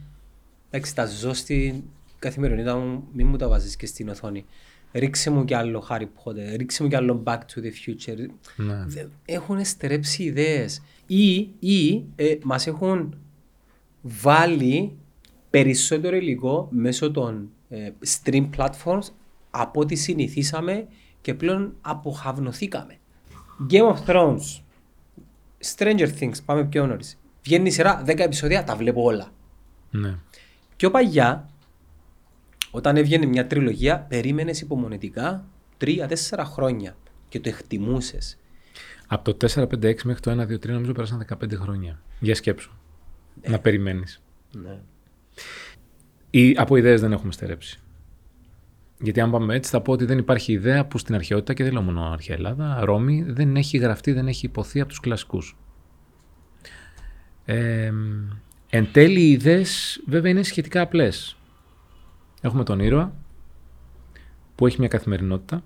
εντάξει, 0.70 0.96
τα 0.96 1.06
ζω 1.06 1.34
στην 1.34 1.84
καθημερινότητα 2.20 2.78
μου, 2.78 3.04
μην 3.14 3.28
μου 3.28 3.38
τα 3.38 3.48
βάζεις 3.48 3.76
και 3.76 3.86
στην 3.86 4.10
οθόνη. 4.10 4.46
Ρίξε 4.92 5.30
μου 5.30 5.46
κι 5.46 5.54
άλλο 5.54 5.88
Harry 5.90 6.02
Potter, 6.24 6.56
ρίξε 6.58 6.84
μου 6.84 6.90
κι 6.90 6.96
άλλο 6.96 7.24
Back 7.26 7.38
to 7.38 7.60
the 7.60 7.72
Future. 7.86 8.26
Ναι. 8.56 8.84
Δε- 8.88 9.06
Έχουν 9.26 9.66
στερέψει 9.66 10.24
ιδέες 10.24 10.82
ή, 11.08 11.38
ή 11.60 12.06
ε, 12.16 12.36
μας 12.44 12.68
έχουν 12.68 13.16
βάλει 14.02 14.98
περισσότερο 15.50 16.16
υλικό 16.16 16.68
μέσω 16.72 17.12
των 17.12 17.50
ε, 17.70 17.90
stream 18.24 18.50
platforms 18.58 19.08
από 19.50 19.80
ό,τι 19.80 19.96
συνηθίσαμε 19.96 20.88
και 21.22 21.34
πλέον 21.34 21.74
αποχαυνοθήκαμε. 21.82 22.98
Game 23.72 23.94
of 23.96 24.06
Thrones, 24.06 24.60
Stranger 25.76 26.08
Things, 26.20 26.44
πάμε 26.46 26.66
πιο 26.66 26.86
νωρίς. 26.88 27.20
Βγαίνει 27.44 27.68
η 27.68 27.72
σειρά, 27.72 28.04
10 28.06 28.20
επεισόδια, 28.20 28.64
τα 28.64 28.76
βλέπω 28.76 29.04
όλα. 29.04 29.32
ναι. 29.92 30.16
Πιο 30.76 30.92
παλιά, 30.92 31.50
όταν 32.72 32.98
έβγαινε 32.98 33.26
μια 33.26 33.48
τριλογία, 33.48 34.00
περίμενες 34.00 34.62
υπομονετικά 34.62 35.46
3-4 35.78 36.08
χρόνια 36.44 36.98
και 37.30 37.40
το 37.40 37.50
εκτιμούσες. 37.50 38.38
Από 39.08 39.34
το 39.34 39.48
4, 39.48 39.68
5, 39.68 39.86
6 39.86 40.04
μέχρι 40.04 40.22
το 40.22 40.32
1, 40.32 40.46
2, 40.46 40.60
3 40.60 40.68
νομίζω 40.68 40.92
πέρασαν 40.92 41.26
15 41.44 41.56
χρόνια. 41.56 42.02
Για 42.20 42.36
σκέψου. 42.36 42.72
Να 43.48 43.60
περιμένεις. 43.60 44.22
Ναι. 44.52 44.80
Ή, 46.30 46.56
από 46.58 46.76
ιδέες 46.76 47.02
δεν 47.02 47.12
έχουμε 47.12 47.32
στερέψει. 47.32 47.80
Γιατί 49.00 49.22
αν 49.22 49.32
πάμε 49.32 49.56
έτσι 49.56 49.72
θα 49.72 49.82
πω 49.82 49.92
ότι 49.92 50.06
δεν 50.06 50.18
υπάρχει 50.18 50.52
ιδέα 50.52 50.86
που 50.86 50.98
στην 50.98 51.16
αρχαιότητα 51.16 51.54
και 51.54 51.64
δεν 51.64 51.74
λέω 51.74 51.82
μόνο 51.82 52.12
αρχαία 52.12 52.36
Ελλάδα, 52.36 52.86
Ρώμη 52.86 53.24
δεν 53.28 53.56
έχει 53.56 53.78
γραφτεί, 53.78 54.12
δεν 54.12 54.28
έχει 54.28 54.46
υποθεί 54.46 54.80
από 54.80 54.90
τους 54.90 55.00
κλασικούς. 55.00 55.58
Ε, 57.46 57.92
εν 58.70 58.88
τέλει 58.92 59.22
οι 59.22 59.32
ιδέες 59.32 60.04
βέβαια 60.08 60.32
είναι 60.32 60.44
σχετικά 60.44 60.82
απλές. 60.82 61.37
Έχουμε 62.42 62.64
τον 62.64 62.80
ήρωα 62.80 63.14
που 64.56 64.66
έχει 64.68 64.80
μια 64.80 64.88
καθημερινότητα. 64.88 65.64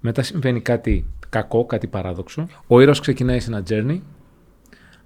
Μετά 0.00 0.22
συμβαίνει 0.22 0.60
κάτι 0.60 1.06
κακό, 1.28 1.66
κάτι 1.66 1.86
παράδοξο. 1.86 2.46
Ο 2.66 2.80
ήρωας 2.80 3.00
ξεκινάει 3.00 3.40
σε 3.40 3.50
ένα 3.50 3.62
journey. 3.68 4.00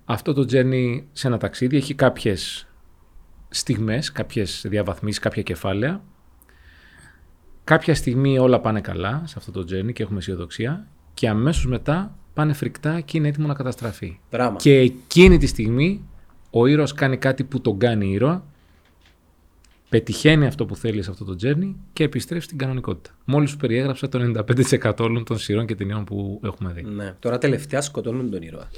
Αυτό 0.04 0.32
το 0.32 0.46
journey 0.50 1.02
σε 1.12 1.26
ένα 1.26 1.38
ταξίδι 1.38 1.76
έχει 1.76 1.94
κάποιες 1.94 2.68
στιγμές, 3.48 4.12
κάποιες 4.12 4.64
διαβαθμίσεις, 4.68 5.20
κάποια 5.20 5.42
κεφάλαια. 5.42 6.02
Κάποια 7.64 7.94
στιγμή 7.94 8.38
όλα 8.38 8.60
πάνε 8.60 8.80
καλά 8.80 9.22
σε 9.26 9.34
αυτό 9.38 9.52
το 9.52 9.60
journey 9.60 9.92
και 9.92 10.02
έχουμε 10.02 10.18
αισιοδοξία 10.18 10.86
και 11.14 11.28
αμέσως 11.28 11.66
μετά 11.66 12.18
πάνε 12.34 12.52
φρικτά 12.52 13.00
και 13.00 13.18
είναι 13.18 13.28
έτοιμο 13.28 13.46
να 13.46 13.54
καταστραφεί. 13.54 14.20
Δράμα. 14.30 14.56
Και 14.56 14.74
εκείνη 14.78 15.38
τη 15.38 15.46
στιγμή 15.46 16.08
ο 16.50 16.66
ήρωας 16.66 16.94
κάνει 16.94 17.16
κάτι 17.16 17.44
που 17.44 17.60
τον 17.60 17.78
κάνει 17.78 18.10
ήρωα, 18.10 18.44
πετυχαίνει 19.88 20.46
αυτό 20.46 20.66
που 20.66 20.76
θέλεις 20.76 21.04
σε 21.04 21.10
αυτό 21.10 21.24
το 21.24 21.36
journey 21.42 21.74
και 21.92 22.04
επιστρέφει 22.04 22.44
στην 22.44 22.58
κανονικότητα. 22.58 23.10
Μόλις 23.24 23.50
σου 23.50 23.56
περιέγραψα 23.56 24.08
το 24.08 24.18
95% 24.80 24.92
όλων 24.98 25.24
των 25.24 25.38
σειρών 25.38 25.66
και 25.66 25.74
ταινιών 25.74 26.04
που 26.04 26.40
έχουμε 26.44 26.72
δει. 26.72 26.82
Ναι. 26.82 27.14
Τώρα 27.18 27.38
τελευταία 27.38 27.80
σκοτώνουν 27.80 28.30
τον 28.30 28.42
ήρωα. 28.42 28.68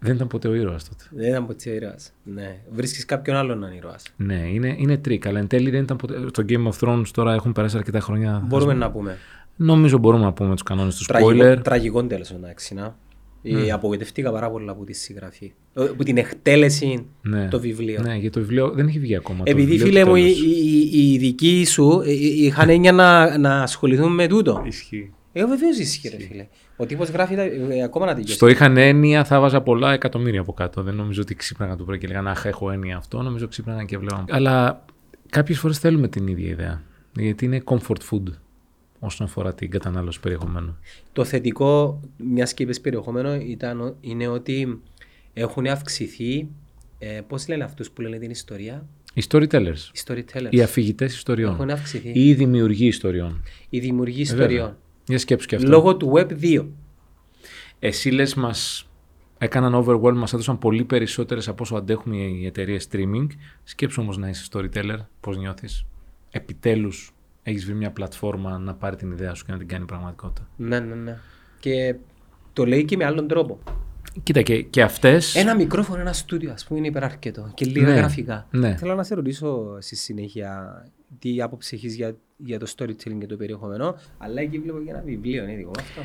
Δεν 0.00 0.14
ήταν 0.14 0.26
ποτέ 0.26 0.48
ο 0.48 0.54
ήρωας 0.54 0.88
τότε. 0.88 1.04
Δεν 1.10 1.28
ήταν 1.28 1.46
ποτέ 1.46 1.70
ήρωας. 1.70 2.12
Ναι. 2.22 2.56
Βρίσκεις 2.70 3.04
κάποιον 3.04 3.36
άλλον 3.36 3.58
να 3.58 3.66
είναι 3.66 3.76
ήρωας. 3.76 4.02
Ναι, 4.16 4.34
είναι, 4.34 4.74
είναι 4.78 4.96
τρίκ, 4.96 5.26
αλλά 5.26 5.38
εν 5.38 5.46
τέλει 5.46 5.70
δεν 5.70 5.82
ήταν 5.82 5.96
ποτέ. 5.96 6.18
Στο 6.28 6.44
Game 6.48 6.68
of 6.68 6.72
Thrones 6.80 7.06
τώρα 7.12 7.34
έχουν 7.34 7.52
περάσει 7.52 7.76
αρκετά 7.76 8.00
χρόνια. 8.00 8.42
Μπορούμε 8.46 8.74
να 8.74 8.90
πούμε. 8.90 9.18
Νομίζω 9.56 9.98
μπορούμε 9.98 10.24
να 10.24 10.32
πούμε 10.32 10.52
τους 10.52 10.62
κανόνες 10.62 10.96
του 10.96 11.04
Τραγικό, 11.04 11.30
spoiler. 11.30 11.58
τραγικό 11.62 12.04
τέλος 12.04 12.30
εντάξει. 12.30 12.74
Να. 12.74 12.96
Ε, 13.42 13.70
Απογοητεύτηκα 13.70 14.32
πάρα 14.32 14.50
πολλά 14.50 14.72
από 14.72 14.84
τη 14.84 14.92
συγγραφή. 14.92 15.52
Ε, 15.74 15.82
Από 15.84 16.04
την 16.04 16.16
εκτέλεση 16.16 17.06
Ναι. 17.22 17.48
το 17.48 17.60
βιβλίο. 17.60 18.00
Ναι, 18.02 18.12
γιατί 18.12 18.30
το 18.30 18.40
βιβλίο 18.40 18.70
δεν 18.70 18.86
έχει 18.86 18.98
βγει 18.98 19.16
ακόμα. 19.16 19.38
το 19.44 19.50
Επειδή 19.50 19.66
βιβλίο 19.70 19.86
φίλε 19.86 20.02
του 20.02 20.08
μου, 20.08 20.16
οι, 20.16 20.22
τέλους. 20.22 20.40
οι, 20.40 21.12
οι 21.12 21.18
δικοί 21.18 21.64
σου 21.64 22.02
ε, 22.04 22.10
ε, 22.10 22.12
είχαν 22.14 22.68
έννοια 22.68 22.92
να, 22.92 23.38
να 23.38 23.62
ασχοληθούν 23.62 24.14
με 24.14 24.26
τούτο. 24.26 24.62
Ισχύει. 24.66 25.12
Ε, 25.32 25.44
βεβαίως 25.46 25.78
ισχύει, 25.78 26.08
ρε 26.08 26.16
φίλε. 26.24 26.46
Ο 26.76 26.86
τύπος 26.86 27.08
γράφει 27.08 27.34
τα, 27.34 27.42
ε, 27.42 27.82
ακόμα 27.84 28.06
να 28.06 28.12
τελειώσει. 28.14 28.34
Στο 28.34 28.46
είχαν 28.48 28.76
έννοια, 28.76 29.24
θα 29.24 29.40
βάζα 29.40 29.60
πολλά 29.60 29.92
εκατομμύρια 29.92 30.40
από 30.40 30.52
κάτω. 30.52 30.82
Δεν 30.82 30.94
νομίζω 30.94 31.20
ότι 31.22 31.34
ξύπναγαν 31.34 31.76
το 31.76 31.84
πρωί 31.84 31.98
και 31.98 32.06
λέγανε 32.06 32.30
Αχ, 32.30 32.44
έχω 32.44 32.70
έννοια 32.70 32.96
αυτό. 32.96 33.22
Νομίζω 33.22 33.48
ξύπναγαν 33.48 33.86
και 33.86 33.98
βλέπαν. 33.98 34.24
Αλλά 34.30 34.84
κάποιες 35.30 35.58
φορές 35.58 35.78
θέλουμε 35.78 36.08
την 36.08 36.26
ίδια 36.26 36.48
ιδέα. 36.48 36.82
Γιατί 37.12 37.44
είναι 37.44 37.62
comfort 37.64 38.00
food 38.10 38.22
όσον 38.98 39.26
αφορά 39.26 39.54
την 39.54 39.70
κατανάλωση 39.70 40.20
περιεχομένου. 40.20 40.76
Το 41.12 41.24
θετικό 41.24 42.00
μιας 42.16 42.54
και 42.54 42.62
είπες 42.62 42.80
περιεχόμενο 42.80 43.34
ήταν, 43.34 43.80
ο- 43.80 43.96
είναι 44.00 44.26
ότι 44.28 44.82
έχουν 45.32 45.66
αυξηθεί. 45.66 46.48
Ε, 46.98 47.20
Πώς 47.28 47.48
λένε 47.48 47.64
αυτούς 47.64 47.90
που 47.90 48.00
λένε 48.00 48.18
την 48.18 48.30
ιστορία, 48.30 48.86
Οι 49.14 49.22
storytellers, 49.28 49.76
οι 49.92 50.00
storytellers. 50.06 50.48
οι 50.50 50.62
αφηγητές 50.62 51.14
ιστοριών, 51.14 51.52
Έχουν 51.52 51.70
αυξηθεί. 51.70 52.08
ή 52.14 52.28
οι 52.28 52.34
δημιουργοί 52.34 52.86
ιστοριών. 52.86 53.42
Οι 53.68 53.78
δημιουργοί 53.78 54.18
Ε, 54.18 54.22
ιστοριών. 54.22 54.48
βέβαια. 54.48 54.76
Για 55.06 55.18
σκέψου 55.18 55.46
και 55.46 55.56
αυτό. 55.56 55.68
Λόγω 55.68 55.96
του 55.96 56.12
Web 56.16 56.32
2. 56.32 56.68
Εσύ 57.78 58.10
λες 58.10 58.34
μας 58.34 58.88
έκαναν 59.38 59.84
overwhelm, 59.86 60.14
μας 60.14 60.32
έδωσαν 60.32 60.58
πολύ 60.58 60.84
περισσότερες 60.84 61.48
από 61.48 61.62
όσο 61.62 61.76
αντέχουν 61.76 62.12
οι 62.12 62.46
εταιρείες 62.46 62.88
streaming. 62.92 63.26
Σκέψου 63.64 64.02
όμως 64.02 64.16
να 64.16 64.28
είσαι 64.28 64.46
storyteller, 64.52 64.98
πώς 65.20 65.36
νιώθεις. 65.38 65.84
Επιτέλους 66.30 67.12
έχεις 67.42 67.64
βρει 67.64 67.74
μια 67.74 67.90
πλατφόρμα 67.90 68.58
να 68.58 68.74
πάρει 68.74 68.96
την 68.96 69.10
ιδέα 69.10 69.34
σου 69.34 69.44
και 69.44 69.52
να 69.52 69.58
την 69.58 69.68
κάνει 69.68 69.84
πραγματικότητα. 69.84 70.48
Ναι, 70.56 70.80
ναι, 70.80 70.94
ναι. 70.94 71.18
Και 71.60 71.94
το 72.52 72.66
λέει 72.66 72.84
και 72.84 72.96
με 72.96 73.04
άλλον 73.04 73.28
τρόπο. 73.28 73.58
Κοίτα 74.22 74.42
και, 74.42 74.62
και 74.62 74.82
αυτές... 74.82 75.34
Ένα 75.34 75.54
μικρόφωνο, 75.54 76.00
ένα 76.00 76.12
στούντιο, 76.12 76.52
ας 76.52 76.64
πούμε, 76.64 76.78
είναι 76.78 76.88
υπεραρκετό. 76.88 77.50
Και 77.54 77.64
λίγα 77.64 77.86
Ναι, 77.86 77.94
γραφικά. 77.94 78.46
ναι. 78.50 78.76
Θέλω 78.76 78.94
να 78.94 79.02
σε 79.02 79.14
ρωτήσω 79.14 79.76
στη 79.80 79.96
συνέχεια 79.96 80.82
τι 81.18 81.42
άποψη 81.42 81.74
έχεις 81.76 81.94
για, 81.94 82.16
για 82.36 82.58
το 82.58 82.72
storytelling 82.76 83.18
και 83.20 83.26
το 83.26 83.36
περιεχόμενο. 83.36 83.94
Αλλά 84.18 84.40
εκεί 84.40 84.58
βλέπω 84.58 84.78
και 84.78 84.90
ένα 84.90 85.02
βιβλίο, 85.04 85.42
είναι 85.42 85.54
δικό 85.56 85.70
μου 85.76 85.80
αυτό. 85.84 86.00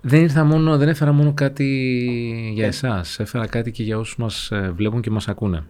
Δεν, 0.00 0.22
ήρθα 0.22 0.44
μόνο, 0.44 0.76
δεν 0.78 0.88
έφερα 0.88 1.12
μόνο 1.12 1.32
κάτι 1.34 1.66
για 2.54 2.66
εσάς. 2.66 3.18
Έφερα 3.18 3.46
κάτι 3.46 3.70
και 3.70 3.82
για 3.82 3.98
όσους 3.98 4.16
μας 4.16 4.50
ε, 4.50 4.72
βλέπουν 4.74 5.00
και 5.00 5.10
μας 5.10 5.28
ακούνε. 5.28 5.64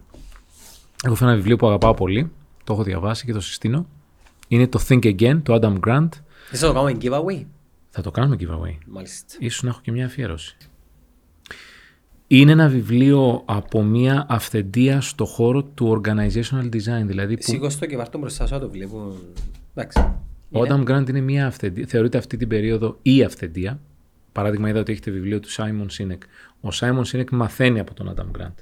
Έχω 1.05 1.15
φέρει 1.15 1.29
ένα 1.29 1.39
βιβλίο 1.39 1.55
που 1.55 1.67
αγαπάω 1.67 1.93
πολύ. 1.93 2.31
Το 2.63 2.73
έχω 2.73 2.83
διαβάσει 2.83 3.25
και 3.25 3.33
το 3.33 3.39
συστήνω. 3.41 3.87
Είναι 4.53 4.67
το 4.67 4.79
Think 4.87 5.03
Again, 5.03 5.39
του 5.43 5.59
Adam 5.61 5.79
Grant. 5.87 6.09
Δεν 6.51 6.59
θα 6.59 6.67
το 6.67 6.73
κάνουμε 6.73 6.97
giveaway; 7.01 7.45
Θα 7.89 8.01
το 8.01 8.11
κάνουμε 8.11 8.35
giveaway. 8.39 8.77
Μάλιστα. 8.87 9.35
Ίσως 9.39 9.63
να 9.63 9.69
έχω 9.69 9.79
και 9.83 9.91
μια 9.91 10.05
αφιέρωση. 10.05 10.57
Είναι 12.27 12.51
ένα 12.51 12.67
βιβλίο 12.67 13.43
από 13.45 13.83
μια 13.83 14.25
αυθεντία 14.29 15.01
στο 15.01 15.25
χώρο 15.25 15.63
του 15.63 16.01
organizational 16.01 16.69
design. 16.73 17.03
Δηλαδή 17.05 17.35
που 17.35 17.41
Σήκω 17.43 17.67
το 17.79 17.85
και 17.85 17.97
βάρτο 17.97 18.17
μπροστά 18.17 18.47
σου 18.47 18.53
να 18.53 18.59
το 18.59 18.69
βλέπουν. 18.69 19.13
Εντάξει. 19.75 19.99
ο 20.51 20.61
Adam 20.67 20.83
Grant 20.89 21.09
είναι 21.09 21.21
μια 21.21 21.47
αυθεντία. 21.47 21.85
Θεωρείται 21.87 22.17
αυτή 22.17 22.37
την 22.37 22.47
περίοδο 22.47 22.97
η 23.01 23.23
αυθεντία. 23.23 23.79
Παράδειγμα, 24.31 24.69
είδα 24.69 24.79
ότι 24.79 24.91
έχετε 24.91 25.11
βιβλίο 25.11 25.39
του 25.39 25.49
Simon 25.49 25.87
Sinek. 25.97 26.17
Ο 26.61 26.67
Simon 26.71 27.03
Sinek 27.11 27.29
μαθαίνει 27.31 27.79
από 27.79 27.93
τον 27.93 28.13
Adam 28.15 28.41
Grant. 28.41 28.55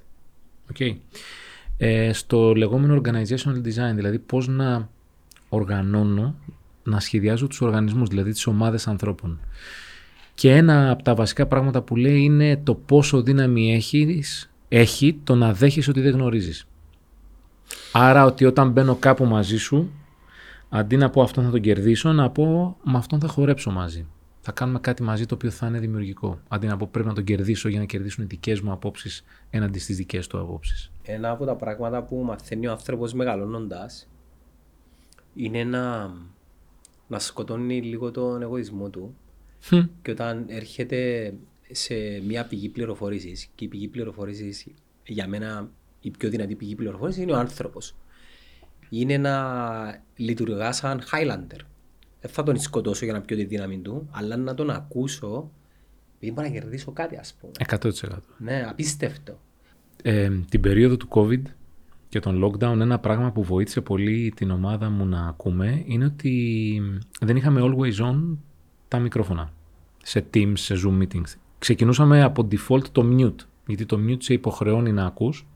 Okay. 0.74 0.96
Ε, 1.78 2.14
στο 2.14 2.54
λεγόμενο 2.54 3.02
organizational 3.04 3.56
design, 3.66 3.96
δηλαδή 3.96 4.20
πώς 4.20 4.48
να 4.48 4.90
οργανώνω, 5.54 6.36
να 6.84 7.00
σχεδιάζω 7.00 7.48
τους 7.48 7.62
οργανισμούς, 7.62 8.10
δηλαδή 8.10 8.32
τις 8.32 8.48
ομάδες 8.48 8.88
ανθρώπων. 8.88 9.40
Και 10.34 10.56
ένα 10.56 10.92
από 10.92 11.04
τα 11.04 11.16
βασικά 11.16 11.46
πράγματα 11.46 11.82
που 11.82 11.96
λέει 11.96 12.22
είναι 12.22 12.58
το 12.58 12.76
πόσο 12.76 13.22
δύναμη 13.22 13.74
έχεις, 13.74 14.52
έχει 14.68 15.20
το 15.24 15.36
να 15.36 15.54
δέχεις 15.54 15.88
ότι 15.88 16.02
δεν 16.02 16.12
γνωρίζεις. 16.12 16.68
Άρα 17.92 18.26
ότι 18.26 18.46
όταν 18.46 18.72
μπαίνω 18.72 18.96
κάπου 18.96 19.26
μαζί 19.26 19.58
σου, 19.58 19.92
αντί 20.70 20.98
να 20.98 21.10
πω 21.10 21.22
αυτόν 21.22 21.44
θα 21.44 21.50
τον 21.50 21.62
κερδίσω, 21.62 22.12
να 22.12 22.30
πω 22.30 22.78
με 22.84 22.98
αυτόν 22.98 23.20
θα 23.20 23.28
χορέψω 23.28 23.72
μαζί. 23.72 24.06
Θα 24.44 24.52
κάνουμε 24.52 24.80
κάτι 24.80 25.04
μαζί 25.04 25.26
το 25.26 25.36
οποίο 25.36 25.50
θα 25.50 25.68
είναι 25.68 25.80
δημιουργικό. 25.80 26.40
Αντί 26.48 26.68
να 26.68 26.78
πω 26.78 26.88
πρέπει 26.92 27.08
να 27.08 27.14
τον 27.14 27.24
κερδίσω 27.24 27.70
για 27.70 27.80
να 27.80 27.86
κερδίσουν 27.86 28.24
οι 28.24 28.28
δικές 28.28 28.62
μου 28.62 28.72
απόψεις 28.72 29.24
έναντι 29.50 29.80
στις 29.80 29.96
δικές 29.96 30.28
του 30.28 30.40
απόψεις. 30.40 30.92
Ένα 31.04 31.30
από 31.30 31.46
τα 31.46 31.56
πράγματα 31.56 32.04
που 32.04 32.16
μαθαίνει 32.26 32.68
ο 32.68 32.72
άνθρωπος 32.72 33.14
μεγαλώνοντας 33.14 34.08
είναι 35.34 35.64
να, 35.64 36.14
να 37.08 37.20
σκοτώνει 37.20 37.82
λίγο 37.82 38.12
τον 38.12 38.42
εγωισμό 38.42 38.90
του 38.90 39.16
και 40.02 40.12
όταν 40.12 40.46
έρχεται 40.48 41.34
σε 41.72 41.96
μια 42.28 42.46
πηγή 42.46 42.70
πληροφορήσης, 42.70 43.50
και 43.56 43.66
η 43.66 43.68
πηγή 43.68 43.88
πληροφορήσης 43.88 44.68
για 45.06 45.28
μένα 45.28 45.70
η 46.02 46.12
πιο 46.12 46.30
δυνατή 46.30 46.56
πηγή 46.56 46.76
πληροφορήσης 46.76 47.24
είναι 47.24 47.32
ο 47.32 47.38
άνθρωπος. 47.38 47.96
Είναι 48.90 49.18
να 49.18 50.04
λειτουργά 50.16 50.72
σαν 50.72 51.02
Highlander. 51.02 51.60
Δεν 52.22 52.32
θα 52.32 52.44
τον 52.44 52.60
σκοτώσω 52.60 53.06
για 53.06 53.14
να 53.14 53.22
πιω 53.22 53.38
τη 53.38 53.44
δύναμη 53.44 53.78
του, 53.80 54.10
αλλά 54.12 54.38
να 54.38 54.54
τον 54.54 54.70
ακούσω 54.70 55.52
επειδή 56.22 56.32
μπορώ 56.36 56.48
να 56.48 56.54
κερδίσω 56.54 56.92
κάτι, 56.92 57.16
ας 57.16 57.34
πούμε. 57.34 57.52
100%. 57.70 58.18
Ναι, 58.38 58.66
απίστευτο. 58.70 59.40
Ε, 60.04 60.30
την 60.50 60.62
περίοδο 60.62 60.98
του 60.98 61.08
COVID 61.10 61.42
και 62.12 62.20
των 62.20 62.44
lockdown, 62.44 62.80
ένα 62.80 63.00
πράγμα 63.00 63.32
που 63.32 63.44
βοήθησε 63.44 63.82
πολύ 63.82 64.34
την 64.36 64.52
ομάδα 64.52 64.90
μου 64.90 65.06
να 65.06 65.28
ακούμε 65.28 65.84
είναι 65.86 66.06
ότι 66.06 66.82
δεν 67.22 67.36
είχαμε 67.36 67.62
always 67.64 68.06
on 68.06 68.38
τα 68.88 69.00
μικρόφωνα 69.00 69.52
σε 70.04 70.26
Teams, 70.34 70.54
σε 70.54 70.76
Zoom 70.86 71.02
meetings. 71.02 71.34
Ξεκινούσαμε 71.60 72.24
από 72.24 72.48
default 72.52 72.84
το 72.92 73.06
mute, 73.18 73.46
γιατί 73.66 73.86
το 73.86 74.00
mute 74.08 74.24
σε 74.24 74.34
υποχρεώνει 74.34 74.92
να 74.92 75.06
ακούς, 75.06 75.48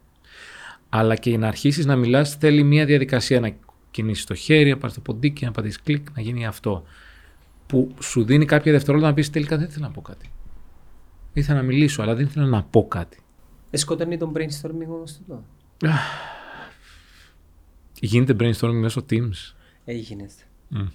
αλλά 0.89 1.15
και 1.15 1.37
να 1.37 1.47
αρχίσεις 1.47 1.85
να 1.85 1.95
μιλάς 1.95 2.35
θέλει 2.35 2.63
μια 2.63 2.85
διαδικασία 2.85 3.39
να 3.39 3.55
κινήσεις 3.91 4.25
το 4.25 4.33
χέρι, 4.33 4.69
να 4.69 4.77
πάρεις 4.77 4.95
το 4.95 5.01
ποντίκι, 5.01 5.45
να 5.45 5.51
πατήσεις 5.51 5.81
κλικ, 5.81 6.07
να 6.15 6.21
γίνει 6.21 6.45
αυτό. 6.45 6.83
Που 7.65 7.93
σου 8.01 8.23
δίνει 8.23 8.45
κάποια 8.45 8.71
δευτερόλεπτα 8.71 9.09
να 9.09 9.15
πεις 9.15 9.29
τελικά 9.29 9.57
δεν 9.57 9.67
ήθελα 9.67 9.87
να 9.87 9.93
πω 9.93 10.01
κάτι. 10.01 10.31
Ήθελα 11.33 11.57
να 11.57 11.63
μιλήσω, 11.65 12.01
αλλά 12.01 12.15
δεν 12.15 12.25
ήθελα 12.25 12.45
να 12.45 12.63
πω 12.63 12.87
κάτι. 12.87 13.19
Ε, 13.69 13.77
σκοτώνει 13.77 14.17
τον 14.17 14.31
brainstorming 14.35 14.87
όμως 14.87 15.17
τούτο. 15.17 15.43
Γίνεται 18.05 18.35
brainstorming 18.39 18.79
μέσω 18.81 19.05
Teams. 19.09 19.53
Έγινε. 19.85 20.29
Mm. 20.75 20.87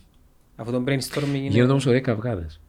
Αυτό 0.56 0.72
το 0.72 0.84
brainstorming 0.86 1.34
είναι... 1.34 1.48
Γίνονται 1.48 1.70
όμως 1.70 1.86
ωραίοι 1.86 2.00
καυγάδες. 2.00 2.60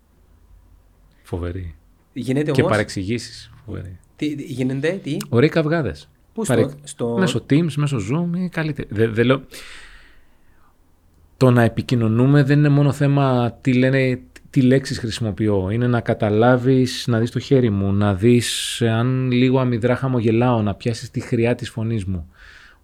Φοβεροί. 1.23 1.75
Γίνεται 2.13 2.51
Και 2.51 2.61
όμως... 2.61 2.71
παρεξηγήσεις. 2.71 3.51
Φοβεροί. 3.65 3.99
Τι, 4.15 4.35
τι- 4.35 4.43
γίνεται, 4.43 4.99
τι... 5.03 5.17
Ωραίοι 5.29 5.49
καυγάδες. 5.49 6.09
Πού 6.33 6.45
στο... 6.45 6.71
στο... 6.83 7.15
Μέσω 7.19 7.45
Teams, 7.49 7.73
μέσω 7.73 7.97
Zoom 7.97 8.37
είναι 8.37 8.47
καλύτερη. 8.47 8.87
Δεν, 8.91 9.13
δεν 9.13 9.25
λέω... 9.25 9.41
Το 11.37 11.51
να 11.51 11.61
επικοινωνούμε 11.61 12.43
δεν 12.43 12.57
είναι 12.57 12.69
μόνο 12.69 12.91
θέμα 12.91 13.57
τι 13.61 13.73
λένε, 13.73 14.21
τι 14.49 14.61
λέξεις 14.61 14.99
χρησιμοποιώ. 14.99 15.69
Είναι 15.69 15.87
να 15.87 16.01
καταλάβεις, 16.01 17.07
να 17.07 17.19
δεις 17.19 17.31
το 17.31 17.39
χέρι 17.39 17.69
μου, 17.69 17.93
να 17.93 18.15
δεις 18.15 18.81
αν 18.81 19.31
λίγο 19.31 19.59
αμυδρά 19.59 19.95
χαμογελάω, 19.95 20.61
να 20.61 20.75
πιάσεις 20.75 21.11
τη 21.11 21.19
χρειά 21.19 21.55
της 21.55 21.69
φωνής 21.69 22.05
μου. 22.05 22.29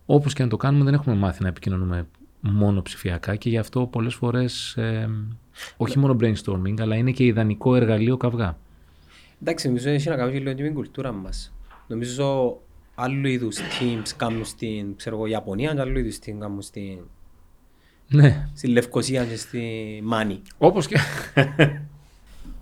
Όπως 0.09 0.33
και 0.33 0.43
να 0.43 0.49
το 0.49 0.57
κάνουμε 0.57 0.83
δεν 0.83 0.93
έχουμε 0.93 1.15
μάθει 1.15 1.41
να 1.41 1.47
επικοινωνούμε 1.47 2.07
μόνο 2.39 2.81
ψηφιακά 2.81 3.35
και 3.35 3.49
γι' 3.49 3.57
αυτό 3.57 3.85
πολλές 3.85 4.13
φορές 4.13 4.75
ε, 4.77 5.09
όχι 5.77 5.99
μόνο 5.99 6.15
brainstorming 6.19 6.79
αλλά 6.79 6.95
είναι 6.95 7.11
και 7.11 7.25
ιδανικό 7.25 7.75
εργαλείο 7.75 8.17
καυγά. 8.17 8.57
Εντάξει, 9.41 9.67
νομίζω 9.67 9.89
έχει 9.89 10.09
να 10.09 10.15
κάνει 10.15 10.31
και 10.31 10.37
λίγο 10.37 10.49
με 10.49 10.55
την 10.55 10.73
κουλτούρα 10.73 11.11
μας. 11.11 11.53
Νομίζω 11.87 12.57
άλλου 12.95 13.27
είδους 13.27 13.57
teams 13.57 14.11
κάνουν 14.17 14.45
στην 14.45 14.95
ξέρω 14.95 15.15
εγώ, 15.15 15.25
Ιαπωνία 15.25 15.73
και 15.73 15.79
άλλου 15.81 15.99
είδους 15.99 16.15
team 16.15 16.35
κάνουν 16.39 16.61
στην, 16.61 16.99
Ναι, 18.07 18.49
στη 18.53 18.67
Λευκοσία 18.67 19.25
και 19.25 19.35
στη 19.35 19.61
Μάνη. 20.03 20.41
όπως 20.57 20.87
και... 20.87 20.97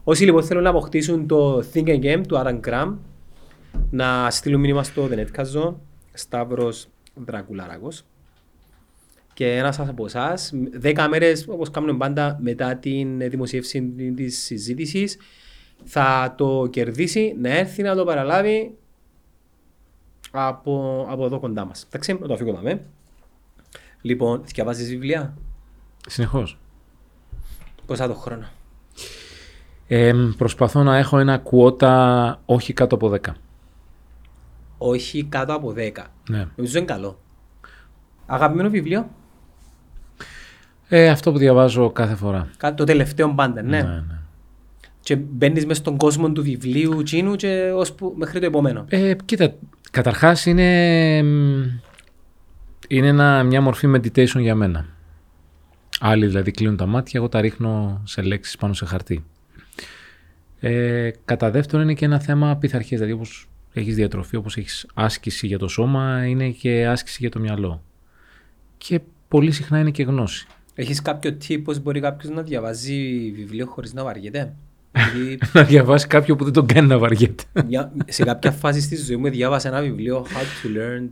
Όσοι 0.04 0.24
λοιπόν 0.24 0.44
θέλουν 0.44 0.64
να 0.64 0.70
αποκτήσουν 0.70 1.28
το 1.28 1.64
Think 1.74 1.88
Again 1.88 2.22
του 2.28 2.36
Adam 2.38 2.60
Graham, 2.60 2.94
να 3.90 4.30
στείλουν 4.32 4.60
μήνυμα 4.60 4.84
στο 4.84 5.10
The 5.12 5.16
Netcast 5.18 5.74
Σταύρος 6.14 6.88
Δρακουλάρακος. 7.16 8.06
Και 9.34 9.56
ένας 9.56 9.80
από 9.80 10.06
εσάς, 10.06 10.52
δέκα 10.72 11.10
μέρες 11.10 11.46
όπως 11.48 11.72
κάνουμε 11.72 11.98
πάντα 11.98 12.38
μετά 12.42 12.76
την 12.76 13.30
δημοσίευση 13.30 13.94
της 14.16 14.44
συζήτησης, 14.44 15.18
θα 15.84 16.34
το 16.38 16.68
κερδίσει 16.72 17.36
να 17.40 17.50
έρθει 17.50 17.82
να 17.84 17.96
το 17.96 18.04
παραλάβει 18.04 18.78
από, 20.32 21.06
από 21.10 21.26
εδώ 21.26 21.40
κοντά 21.40 21.66
μας. 21.66 21.84
Εντάξει, 21.84 22.14
να 22.14 22.28
το 22.28 22.34
αφήσω 22.34 22.50
εδώ. 22.50 22.80
Λοιπόν, 24.02 24.44
διαβάζει 24.46 24.86
βιβλία; 24.86 25.38
Συνεχώς. 26.08 26.58
Πόσα 27.86 28.08
το 28.08 28.14
χρόνο. 28.14 28.48
Ε, 29.88 30.14
προσπαθώ 30.38 30.84
να 30.84 30.98
έχω 30.98 31.18
ένα 31.18 31.38
κουότα 31.38 32.42
όχι 32.46 32.74
κάτω 32.74 32.96
από 32.96 33.14
10. 33.14 33.18
Όχι 34.78 35.24
κάτω 35.24 35.54
από 35.54 35.74
10. 35.78 35.92
Ναι. 36.30 36.46
Νομίζω 36.56 36.78
είναι 36.78 36.88
καλό. 36.88 37.20
Αγαπημένο 38.26 38.70
βιβλίο; 38.70 39.10
Ε, 40.88 41.10
αυτό 41.10 41.32
που 41.32 41.38
διαβάζω 41.38 41.92
κάθε 41.92 42.16
φορά. 42.16 42.48
Το 42.76 42.84
τελευταίο 42.84 43.34
πάντα, 43.34 43.62
ναι. 43.62 43.82
ναι, 43.82 43.88
ναι. 43.88 44.20
Και 45.00 45.16
μπαίνεις 45.16 45.66
μέσα 45.66 45.80
στον 45.80 45.98
κόσμο 45.98 46.32
του 46.32 46.44
βιβλίου 46.44 47.04
Τσίνου 47.04 47.36
και 47.36 47.72
ώσπου, 47.76 48.14
μέχρι 48.18 48.40
το 48.40 48.46
επόμενο. 48.46 48.86
Ε, 48.90 49.16
κοίτα, 49.26 49.54
καταρχάς 49.92 50.46
είναι, 50.46 51.18
είναι 52.88 53.08
ένα, 53.08 53.44
μια 53.44 53.62
μορφή 53.62 53.92
meditation 53.96 54.40
για 54.40 54.56
μένα. 54.56 54.86
Άλλοι 56.00 56.26
δηλαδή 56.26 56.52
κλείνουν 56.52 56.78
τα 56.78 56.86
μάτια, 56.86 57.20
εγώ 57.20 57.30
τα 57.30 57.42
ρίχνω 57.42 58.02
σε 58.04 58.22
λέξεις 58.22 58.58
πάνω 58.58 58.74
σε 58.74 58.86
χαρτί. 58.86 59.26
Ε, 60.60 61.12
κατά 61.26 61.52
δεύτερον 61.52 61.84
είναι 61.86 61.94
και 61.94 62.06
ένα 62.06 62.20
θέμα 62.20 62.56
πειθαρχίας, 62.56 63.00
δηλαδή 63.00 63.18
όπως 63.18 63.48
έχεις 63.80 63.96
διατροφή, 63.96 64.36
όπως 64.36 64.58
έχεις 64.58 64.88
άσκηση 64.94 65.48
για 65.48 65.58
το 65.58 65.68
σώμα, 65.68 66.26
είναι 66.26 66.50
και 66.50 66.88
άσκηση 66.88 67.18
για 67.20 67.30
το 67.30 67.40
μυαλό. 67.40 67.84
Και 68.78 69.00
πολύ 69.28 69.52
συχνά 69.52 69.80
είναι 69.80 69.92
και 69.92 70.04
γνώση. 70.04 70.48
Έχεις 70.76 71.02
κάποιο 71.02 71.34
τύπο 71.34 71.74
μπορεί 71.84 72.00
κάποιος 72.00 72.34
να 72.34 72.42
διαβάζει 72.42 73.32
βιβλίο 73.36 73.66
χωρίς 73.66 73.94
να 73.94 74.04
βαριέται; 74.04 74.54
να 75.54 75.64
διαβάσει 75.64 76.08
κάποιο 76.08 76.36
που 76.36 76.44
δεν 76.44 76.54
τον 76.54 76.66
κάνει 76.66 76.88
να 76.88 76.98
βαριέται. 76.98 77.44
σε 78.08 78.24
κάποια 78.24 78.52
φάση 78.52 78.82
στη 78.82 78.96
ζωή 78.96 79.16
μου 79.16 79.30
διάβασα 79.30 79.68
ένα 79.68 79.82
βιβλίο 79.82 80.26
How 80.26 80.68
to 80.68 80.78
learn 80.78 81.10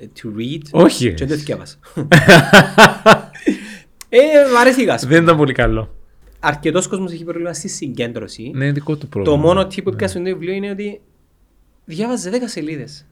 to 0.00 0.38
read. 0.38 0.62
Όχι. 0.70 1.14
Και 1.14 1.26
δεν 1.26 1.38
το 1.38 1.44
διάβασα. 1.44 1.76
ε, 4.08 4.52
βαρέθηκα. 4.54 4.96
Δεν 4.96 5.22
ήταν 5.22 5.36
πολύ 5.36 5.52
καλό. 5.52 5.94
Αρκετός 6.40 6.88
κόσμος 6.88 7.12
έχει 7.12 7.24
πρόβλημα 7.24 7.52
στη 7.52 7.68
συγκέντρωση. 7.68 8.50
Ναι, 8.54 8.72
δικό 8.72 8.96
του 8.96 9.08
πρόβλημα. 9.08 9.36
Το 9.36 9.42
μόνο 9.42 9.66
τύπο 9.66 9.90
που 9.90 9.96
πιάσει 9.96 10.14
το 10.14 10.22
βιβλίο 10.22 10.52
είναι 10.52 10.70
ότι 10.70 11.00
διάβαζε 11.86 12.30
10 12.30 12.34
σελίδες. 12.44 13.06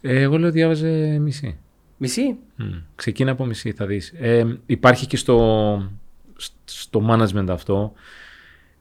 Ε, 0.00 0.20
εγώ 0.20 0.38
λέω 0.38 0.50
διάβαζε 0.50 1.18
μισή. 1.18 1.58
Μισή; 1.96 2.36
Mm. 2.58 2.82
Ξεκίνα 2.94 3.30
από 3.30 3.44
μισή, 3.44 3.72
θα 3.72 3.86
δεις. 3.86 4.12
Ε, 4.18 4.58
υπάρχει 4.66 5.06
και 5.06 5.16
στο, 5.16 5.90
στο 6.64 7.08
management 7.10 7.46
αυτό, 7.48 7.92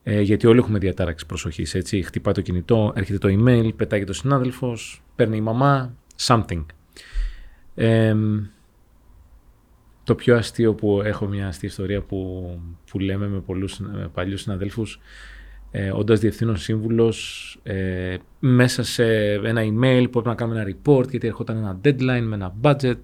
ε, 0.04 0.22
γιατί 0.22 0.48
όλοι 0.48 0.60
έχουμε 0.60 0.80
διατάραξης 0.80 1.28
προσοχής, 1.28 1.76
έτσι. 1.76 2.02
Χτυπάει 2.02 2.34
το 2.34 2.42
κινητό, 2.42 2.94
έρχεται 2.96 3.18
το 3.18 3.28
email, 3.32 3.70
πετάει 3.76 4.00
και 4.00 4.06
το 4.06 4.14
συνάδελφος, 4.14 5.04
παίρνει 5.16 5.38
η 5.38 5.42
μαμά, 5.42 5.96
something. 6.22 6.66
Ε, 7.76 8.16
το 10.04 10.16
πιο 10.16 10.36
αστείο 10.38 10.74
που 10.74 11.02
έχω 11.02 11.26
μια 11.26 11.48
αστεία 11.48 11.70
ιστορία 11.70 12.02
που, 12.02 12.50
που 12.92 13.00
λέμε 13.00 13.28
με 13.28 13.40
πολλούς 13.40 13.80
με 13.80 14.10
παλιούς 14.14 14.42
συναδέλφους, 14.42 15.00
ε, 15.78 15.92
όντας 15.92 16.20
διευθύνων 16.20 16.58
σύμβουλος, 16.58 17.58
ε, 17.64 18.16
μέσα 18.40 18.84
σε 18.84 19.34
ένα 19.34 19.62
email 19.62 20.04
που 20.04 20.10
πρέπει 20.10 20.28
να 20.28 20.36
κάνουμε 20.36 20.62
ένα 20.62 20.76
report 20.76 21.10
γιατί 21.10 21.28
ερχόταν 21.28 21.58
ένα 21.58 21.80
deadline 21.84 22.24
με 22.24 22.36
ένα 22.36 22.54
budget, 22.62 23.00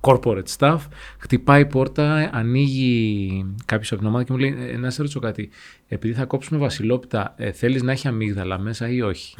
corporate 0.00 0.56
stuff, 0.58 0.78
χτυπάει 1.18 1.60
η 1.60 1.66
πόρτα, 1.66 2.30
ανοίγει 2.32 3.44
κάποιος 3.64 3.90
από 3.92 4.00
την 4.00 4.08
ομάδα 4.08 4.24
και 4.24 4.32
μου 4.32 4.38
λέει 4.38 4.56
ε, 4.72 4.76
να 4.76 4.90
σε 4.90 5.00
ρωτήσω 5.00 5.20
κάτι, 5.20 5.48
επειδή 5.88 6.14
θα 6.14 6.24
κόψουμε 6.24 6.58
βασιλόπιτα, 6.60 7.34
ε, 7.36 7.52
θέλεις 7.52 7.82
να 7.82 7.92
έχει 7.92 8.08
αμύγδαλα 8.08 8.58
μέσα 8.58 8.88
ή 8.88 9.00
όχι; 9.02 9.36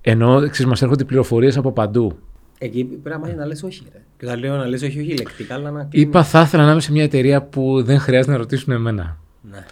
Ενώ 0.00 0.36
ξέρεις, 0.40 0.66
μας 0.66 0.82
έρχονται 0.82 1.04
πληροφορίες 1.04 1.56
από 1.56 1.72
παντού. 1.72 2.18
Εκεί 2.58 2.84
πρέπει 2.84 3.34
να 3.36 3.46
λες 3.46 3.62
όχι. 3.62 3.82
Ρε. 3.92 4.02
Και 4.18 4.26
θα 4.26 4.36
λέω 4.36 4.56
να 4.56 4.66
λες 4.66 4.82
όχι, 4.82 5.00
όχι 5.00 5.16
λεκτικά, 5.16 5.54
αλλά 5.54 5.70
να 5.70 5.88
Είπα 5.90 6.24
θα 6.24 6.40
ήθελα 6.40 6.64
να 6.64 6.70
είμαι 6.70 6.80
σε 6.80 6.92
μια 6.92 7.02
εταιρεία 7.02 7.42
που 7.42 7.82
δεν 7.82 7.98
χρειάζεται 7.98 8.32
να 8.32 8.38
ρωτήσουν 8.38 8.72
εμένα. 8.72 9.18
Ναι. 9.50 9.64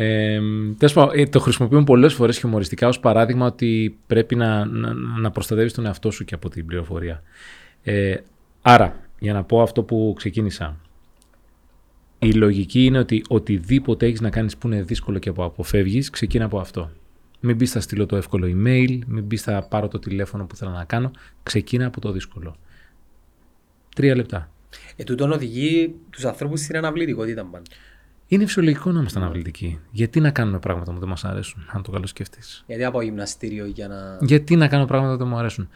Ε, 0.00 0.40
το 1.30 1.40
χρησιμοποιούμε 1.40 1.84
πολλές 1.84 2.14
φορές 2.14 2.38
χιουμοριστικά 2.38 2.88
ως 2.88 3.00
παράδειγμα 3.00 3.46
ότι 3.46 3.98
πρέπει 4.06 4.34
να, 4.34 4.64
να, 4.64 4.92
να 4.94 5.30
προστατεύεις 5.30 5.72
τον 5.72 5.86
εαυτό 5.86 6.10
σου 6.10 6.24
και 6.24 6.34
από 6.34 6.48
την 6.48 6.66
πληροφορία. 6.66 7.22
Ε, 7.82 8.16
άρα, 8.62 9.00
για 9.18 9.32
να 9.32 9.44
πω 9.44 9.62
αυτό 9.62 9.82
που 9.82 10.14
ξεκίνησα, 10.16 10.76
η 12.18 12.32
λογική 12.32 12.84
είναι 12.84 12.98
ότι 12.98 13.22
οτιδήποτε 13.28 14.06
έχεις 14.06 14.20
να 14.20 14.30
κάνεις 14.30 14.56
που 14.56 14.66
είναι 14.66 14.82
δύσκολο 14.82 15.18
και 15.18 15.32
που 15.32 15.42
αποφεύγεις, 15.42 16.10
ξεκίνα 16.10 16.44
από 16.44 16.58
αυτό. 16.58 16.90
Μην 17.40 17.56
μπεις 17.56 17.70
θα 17.70 17.80
στείλω 17.80 18.06
το 18.06 18.16
εύκολο 18.16 18.46
email, 18.46 18.98
μην 19.06 19.24
μπεις 19.24 19.42
θα 19.42 19.66
πάρω 19.68 19.88
το 19.88 19.98
τηλέφωνο 19.98 20.44
που 20.44 20.56
θέλω 20.56 20.70
να 20.70 20.84
κάνω. 20.84 21.10
Ξεκίνα 21.42 21.86
από 21.86 22.00
το 22.00 22.12
δύσκολο. 22.12 22.56
Τρία 23.94 24.16
λεπτά. 24.16 24.50
Ε, 24.96 25.04
τούτον 25.04 25.32
οδηγεί 25.32 25.94
τους 26.10 26.24
ανθρώπους 26.24 26.60
στην 26.60 26.76
αναβλητικότητα 26.76 27.44
πάντα. 27.44 27.62
Είναι 28.30 28.44
φυσιολογικό 28.44 28.90
να 28.92 28.98
είμαστε 28.98 29.18
αναβλητικοί. 29.18 29.80
Γιατί 29.90 30.20
να 30.20 30.30
κάνουμε 30.30 30.58
πράγματα 30.58 30.92
που 30.92 30.98
δεν 30.98 31.08
μας 31.08 31.24
αρέσουν, 31.24 31.66
αν 31.72 31.82
το 31.82 31.90
καλοσκεφτείς; 31.90 32.64
Γιατί 32.66 32.84
από 32.84 33.02
γυμναστήριο 33.02 33.66
για 33.66 33.88
να. 33.88 34.18
Γιατί 34.20 34.56
να 34.56 34.68
κάνω 34.68 34.84
πράγματα 34.84 35.12
που 35.12 35.18
δεν 35.18 35.28
μου 35.28 35.36
αρέσουν; 35.36 35.68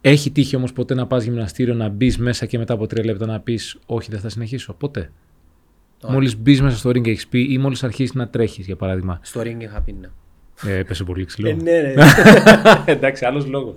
Έχει 0.00 0.30
τύχει 0.30 0.56
όμως 0.56 0.72
ποτέ 0.72 0.94
να 0.94 1.06
πας 1.06 1.24
γυμναστήριο, 1.24 1.74
να 1.74 1.88
μπεις 1.88 2.18
μέσα 2.18 2.46
και 2.46 2.58
μετά 2.58 2.74
από 2.74 2.86
τρία 2.86 3.04
λεπτά 3.04 3.26
να 3.26 3.40
πεις 3.40 3.78
Όχι, 3.86 4.10
δεν 4.10 4.20
θα 4.20 4.28
συνεχίσω. 4.28 4.72
Ποτέ. 4.72 5.10
Μόλις 6.08 6.36
μπεις 6.36 6.60
μέσα 6.62 6.76
στο 6.76 6.90
ring 6.90 7.06
έχεις 7.06 7.26
πει 7.26 7.52
ή 7.52 7.58
μόλις 7.58 7.84
αρχίσεις 7.84 8.14
να 8.14 8.28
τρέχεις, 8.28 8.66
για 8.66 8.76
παράδειγμα. 8.76 9.18
Στο 9.22 9.40
ring 9.40 9.56
είχα 9.58 9.80
πει, 9.80 9.92
ναι. 9.92 10.08
Ε, 10.64 10.76
έπεσε 10.76 11.04
πολύ 11.04 11.24
ξύλο. 11.24 11.48
Ε, 11.48 11.52
ναι, 11.52 11.80
ναι. 11.80 11.94
Εντάξει, 12.92 13.24
άλλος 13.24 13.46
λόγος. 13.46 13.74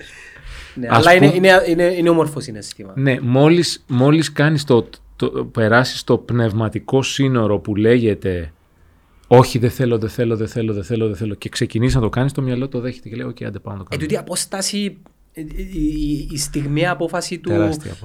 Ναι, 0.76 0.88
αλλά 0.90 1.14
είναι, 1.14 1.26
είναι, 1.36 1.50
είναι, 1.68 1.84
είναι 1.84 2.10
όμορφο 2.10 2.40
συναίσθημα. 2.40 2.94
Ναι, 2.96 3.20
μόλις, 3.22 3.84
μόλις 3.88 4.32
κάνεις 4.32 4.64
το, 4.64 4.90
το, 5.16 5.30
περάσεις 5.52 6.04
το 6.04 6.18
πνευματικό 6.18 7.02
σύνορο 7.02 7.60
που 7.60 7.76
λέγεται 7.76 8.54
όχι 9.28 9.60
δεν 9.60 9.70
θέλω, 9.70 9.98
δεν 9.98 10.10
θέλω, 10.10 10.36
δεν 10.36 10.48
θέλω, 10.48 10.74
δεν 10.74 10.84
θέλω, 10.84 11.08
δεν 11.08 11.16
θέλω 11.16 11.34
και 11.34 11.50
ξεκινήσει 11.50 11.96
να 11.96 12.02
το 12.02 12.10
κάνεις, 12.10 12.32
το 12.32 12.42
μυαλό 12.42 12.68
το 12.68 12.80
δέχεται 12.80 13.10
και 13.10 13.16
λέει 13.16 13.26
οκ, 13.26 13.36
okay, 13.40 13.44
άντε 13.44 13.60
πάω 13.60 13.74
να 13.74 13.80
το 13.80 13.86
κάνω. 13.90 14.02
Ε, 14.02 14.06
τούτη 14.06 14.18
απόσταση, 14.18 14.98
η, 15.34 16.28
η 16.32 16.38
στιγμή 16.38 16.88
απόφαση 16.88 17.40
του 17.40 17.52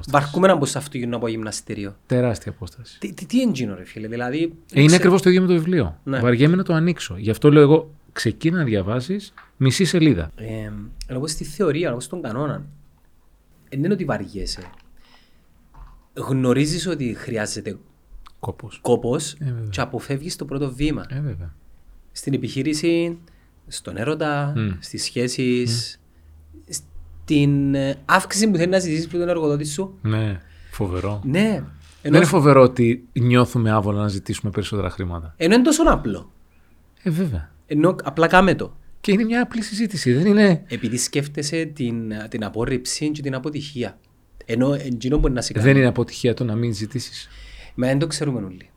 βαρκούμενα 0.08 0.52
από 0.52 0.66
σε 0.66 0.78
αυτοκίνητο 0.78 1.16
από 1.16 1.28
γυμναστήριο. 1.28 1.96
Τεράστια 2.06 2.52
απόσταση. 2.52 2.98
Τι, 2.98 3.12
τι, 3.12 3.26
τι 3.26 3.40
είναι 3.40 3.74
ρε 3.74 3.84
φίλε, 3.84 4.08
δηλαδή... 4.08 4.52
Ε, 4.72 4.82
είναι 4.82 4.94
ακριβώς 4.94 5.22
το 5.22 5.28
ίδιο 5.28 5.40
με 5.40 5.46
το 5.48 5.52
βιβλίο. 5.52 5.98
Ναι. 6.04 6.20
Βαριέμαι 6.20 6.56
να 6.56 6.62
το 6.62 6.72
ανοίξω. 6.72 7.16
Γι' 7.18 7.30
αυτό 7.30 7.50
λέω 7.50 7.62
εγώ, 7.62 7.90
ξεκίνα 8.12 8.58
να 8.58 8.64
διαβάσεις 8.64 9.34
μισή 9.56 9.84
σελίδα. 9.84 10.30
Ε, 10.36 10.70
εγώ 11.06 11.26
στη 11.26 11.44
θεωρία, 11.44 11.88
εγώ 11.88 12.00
στον 12.00 12.22
κανόνα, 12.22 12.66
δεν 13.68 13.84
είναι 13.84 13.92
ότι 13.92 14.04
βαριέσαι. 14.04 14.62
Γνωρίζεις 16.18 16.86
ότι 16.86 17.14
χρειάζεται 17.14 17.76
κόπος, 18.40 18.78
κόπος 18.82 19.32
ε, 19.32 19.54
και 19.70 19.80
αποφεύγεις 19.80 20.36
το 20.36 20.44
πρώτο 20.44 20.72
βήμα. 20.74 21.06
Ε, 21.08 21.20
βέβαια. 21.20 21.54
Στην 22.12 22.34
επιχείρηση, 22.34 23.18
στον 23.66 23.96
έρωτα, 23.96 24.52
mm. 24.56 24.76
στις 24.80 25.02
σχέσεις, 25.04 25.98
mm. 25.98 26.68
στην 26.68 27.74
ε, 27.74 27.98
αύξηση 28.04 28.50
που 28.50 28.56
θέλεις 28.56 28.72
να 28.72 28.78
ζητήσεις 28.78 29.08
με 29.08 29.18
τον 29.18 29.28
εργοδότη 29.28 29.64
σου. 29.64 29.98
Ναι, 30.02 30.40
φοβερό. 30.70 31.20
Ναι. 31.24 31.46
Ενώ... 31.48 31.66
Δεν 32.02 32.14
είναι 32.14 32.24
φοβερό 32.24 32.62
ότι 32.62 33.04
νιώθουμε 33.12 33.70
άβολα 33.70 34.00
να 34.00 34.08
ζητήσουμε 34.08 34.50
περισσότερα 34.50 34.90
χρήματα. 34.90 35.34
Ενώ 35.36 35.54
είναι 35.54 35.62
τόσο 35.62 35.82
απλό. 35.86 36.32
Ε, 37.02 37.10
βέβαια. 37.10 37.50
Ενώ 37.66 37.96
απλά 38.02 38.26
κάμε 38.26 38.54
το. 38.54 38.76
Και 39.00 39.12
είναι 39.12 39.24
μια 39.24 39.42
απλή 39.42 39.62
συζήτηση, 39.62 40.12
δεν 40.12 40.26
είναι. 40.26 40.64
Επειδή 40.68 40.96
σκέφτεσαι 40.96 41.64
την, 41.64 42.12
την 42.28 42.44
απόρριψη 42.44 43.10
και 43.10 43.22
την 43.22 43.34
αποτυχία. 43.34 43.98
Ενώ 44.50 44.74
εντζήνο 44.74 45.18
μπορεί 45.18 45.32
να 45.32 45.40
σε 45.40 45.52
κάνει. 45.52 45.66
Δεν 45.66 45.76
είναι 45.76 45.86
αποτυχία 45.86 46.34
το 46.34 46.44
να 46.44 46.54
μην 46.54 46.74
ζητήσεις. 46.74 47.28
Μα 47.74 47.86
δεν 47.86 47.98
το 47.98 48.06
ξέρουμε 48.06 48.44
όλοι. 48.44 48.70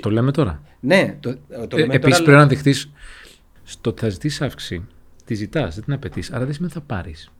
Το 0.00 0.10
λέμε 0.10 0.30
τώρα. 0.30 0.62
Ναι, 0.80 1.16
το, 1.20 1.36
το 1.68 1.76
λέμε 1.76 1.92
ε, 1.92 1.96
Επίσης 1.96 2.22
πρέπει 2.22 2.38
να 2.38 2.46
δεχτεί 2.46 2.72
στο 3.62 3.90
ότι 3.90 4.00
θα 4.00 4.08
ζητήσεις 4.08 4.40
αύξηση. 4.40 4.86
Τη 5.24 5.34
ζητάς, 5.34 5.74
δεν 5.74 5.84
την 5.84 5.92
απαιτείς. 5.92 6.32
Άρα 6.32 6.44
δεν 6.44 6.54
σημαίνει 6.54 6.72
θα 6.72 6.80
πάρεις. 6.80 7.30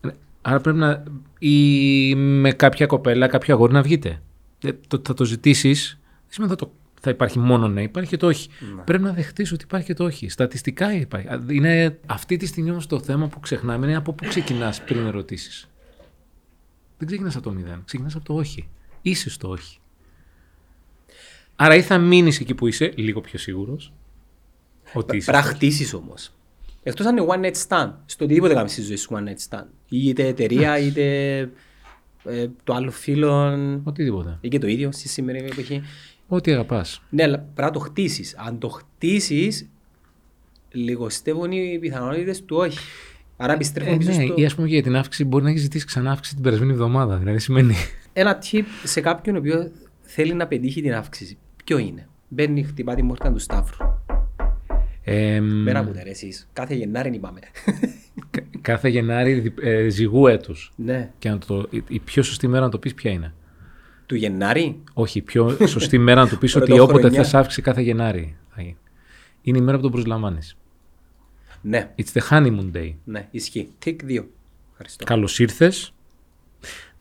Ε, 0.00 0.08
άρα 0.42 0.60
πρέπει 0.60 0.78
να. 0.78 1.02
ή 1.38 2.14
με 2.14 2.52
κάποια 2.52 2.86
κοπέλα, 2.86 3.26
κάποιο 3.26 3.54
αγόρι 3.54 3.72
να 3.72 3.82
βγείτε. 3.82 4.20
Ε, 4.64 4.70
το, 4.88 5.00
θα 5.04 5.14
το 5.14 5.24
ζητήσεις, 5.24 5.98
δεν 6.02 6.26
σημαίνει 6.28 6.52
θα 6.52 6.58
το 6.58 6.72
θα 7.00 7.10
υπάρχει 7.10 7.38
μόνο 7.38 7.68
ναι, 7.68 7.82
υπάρχει 7.82 8.10
και 8.10 8.16
το 8.16 8.26
όχι. 8.26 8.48
Ναι. 8.76 8.82
Πρέπει 8.82 9.02
να 9.02 9.12
δεχτεί 9.12 9.42
ότι 9.42 9.64
υπάρχει 9.64 9.86
και 9.86 9.94
το 9.94 10.04
όχι. 10.04 10.28
Στατιστικά 10.28 10.92
υπάρχει. 10.92 11.28
Είναι 11.48 11.98
αυτή 12.06 12.36
τη 12.36 12.46
στιγμή 12.46 12.70
όμως 12.70 12.86
το 12.86 13.00
θέμα 13.00 13.26
που 13.26 13.40
ξεχνάμε 13.40 13.86
είναι 13.86 13.96
από 13.96 14.12
πού 14.12 14.26
ξεκινάς 14.28 14.82
πριν 14.82 15.06
ερωτήσεις. 15.06 15.68
Δεν 16.98 17.06
ξεκινάς 17.06 17.34
από 17.34 17.44
το 17.44 17.50
μηδέν. 17.50 17.82
Ξεκινάς 17.84 18.14
από 18.14 18.24
το 18.24 18.34
όχι. 18.34 18.68
Είσαι 19.02 19.30
στο 19.30 19.48
όχι. 19.48 19.78
Άρα 21.56 21.74
ή 21.74 21.82
θα 21.82 21.98
μείνεις 21.98 22.40
εκεί 22.40 22.54
που 22.54 22.66
είσαι, 22.66 22.92
λίγο 22.96 23.20
πιο 23.20 23.38
σίγουρος. 23.38 23.92
Ότι 24.92 25.16
είσαι. 25.16 25.30
Πρέπει 25.30 25.46
να 25.46 25.52
χτίσεις 25.52 25.94
όμως. 25.94 26.32
Εκτός 26.82 27.06
αν 27.06 27.16
είναι 27.16 27.26
one 27.28 27.44
night 27.44 27.66
stand. 27.68 27.92
Στο 28.06 28.24
οτιδήποτε 28.24 28.54
κάνεις 28.54 28.72
στη 28.72 28.82
ζωή 28.82 28.96
σου 28.96 29.14
one 29.14 29.28
night 29.28 29.48
stand. 29.48 29.66
Είτε 29.88 30.26
εταιρεία, 30.26 30.78
είτε 30.78 31.38
ε, 32.24 32.48
το 32.64 32.74
άλλο 32.74 32.90
φίλο. 32.90 33.58
Οτιδήποτε. 33.84 34.38
Ή 34.40 34.48
και 34.48 34.58
το 34.58 34.66
ίδιο 34.66 34.92
στη 34.92 35.08
σημερινή 35.08 35.48
εποχή. 35.48 35.82
Ό,τι 36.28 36.52
αγαπάς. 36.52 37.02
Ναι, 37.10 37.22
αλλά 37.22 37.38
πρέπει 37.38 37.60
να 37.60 37.70
το 37.70 37.78
χτίσεις. 37.78 38.36
Αν 38.36 38.58
το 38.58 38.68
χτίσεις, 38.68 39.68
λιγοστεύουν 40.70 41.52
οι 41.52 41.78
πιθανότητες 41.78 42.44
του 42.44 42.56
όχι. 42.56 42.78
Άρα 43.40 43.52
επιστρέφουμε 43.52 43.94
Ε, 43.94 43.98
πίσω 43.98 44.10
ναι, 44.10 44.24
στο. 44.24 44.34
ή 44.36 44.44
ας 44.44 44.54
πούμε 44.54 44.66
και 44.68 44.74
για 44.74 44.82
την 44.82 44.96
αύξηση 44.96 45.24
μπορεί 45.24 45.44
να 45.44 45.50
έχεις 45.50 45.62
ζητήσει 45.62 45.86
ξανά 45.86 46.10
αύξηση 46.10 46.34
την 46.34 46.44
περασμένη 46.44 46.72
εβδομάδα. 46.72 47.16
Δηλαδή 47.16 47.38
σημαίνει. 47.38 47.74
Ένα 48.12 48.38
tip 48.50 48.62
σε 48.84 49.00
κάποιον 49.00 49.34
ο 49.36 49.38
οποίος 49.38 49.66
θέλει 50.00 50.34
να 50.34 50.46
πετύχει 50.46 50.82
την 50.82 50.94
αύξηση. 50.94 51.38
Ποιο 51.64 51.78
είναι; 51.78 52.08
Μπαίνει, 52.28 52.62
χτυπά 52.64 52.94
την 52.94 53.06
πόρτα 53.08 53.32
του 53.32 53.38
Σταύρου. 53.38 53.86
Ε, 55.02 55.40
Μην 55.40 55.76
ακούτε 55.76 56.02
ρε 56.02 56.10
εσείς. 56.10 56.48
Κάθε 56.52 56.74
Γενάρη 56.74 57.14
είπαμε. 57.14 57.40
κα- 58.30 58.42
κάθε 58.60 58.88
Γενάρη 58.88 59.32
δι- 59.34 59.62
ε, 59.62 59.88
ζυγού 59.88 60.26
έτους. 60.26 60.72
ναι. 60.76 61.10
Και 61.18 61.28
να 61.30 61.38
το, 61.38 61.66
η- 61.70 61.82
η 61.88 61.98
πιο 61.98 62.22
σωστή 62.22 62.48
μέρα 62.48 62.64
να 62.64 62.70
το 62.70 62.78
πεις 62.78 62.94
ποια 62.94 63.10
είναι; 63.10 63.34
Του 64.06 64.14
Γενάρη; 64.14 64.82
Όχι, 64.94 65.18
η 65.18 65.22
πιο 65.22 65.56
σωστή 65.66 65.98
μέρα 65.98 66.22
να 66.22 66.28
του 66.28 66.38
πεις 66.38 66.54
ότι 66.56 66.66
Πρωτοχρονιά. 66.66 66.98
όποτε 67.06 67.22
θες 67.22 67.34
αύξηση 67.34 67.62
κάθε 67.62 67.80
Γενάρη 67.82 68.36
θα 68.54 68.62
γίνει. 68.62 68.76
Είναι 69.42 69.58
η 69.58 69.60
μέρα 69.60 69.76
που 69.76 69.82
τον 69.82 69.92
προσλαμβάνεις. 69.92 70.56
Ναι. 71.62 71.90
It's 71.98 72.20
the 72.20 72.28
honeymoon 72.30 72.70
day. 72.76 72.92
Ναι. 73.04 73.28
Ισχύει. 73.30 73.68
Τικ 73.78 74.00
2. 74.08 74.24
Ευχαριστώ. 74.70 75.04
Καλώς 75.04 75.38
ήρθες. 75.38 75.92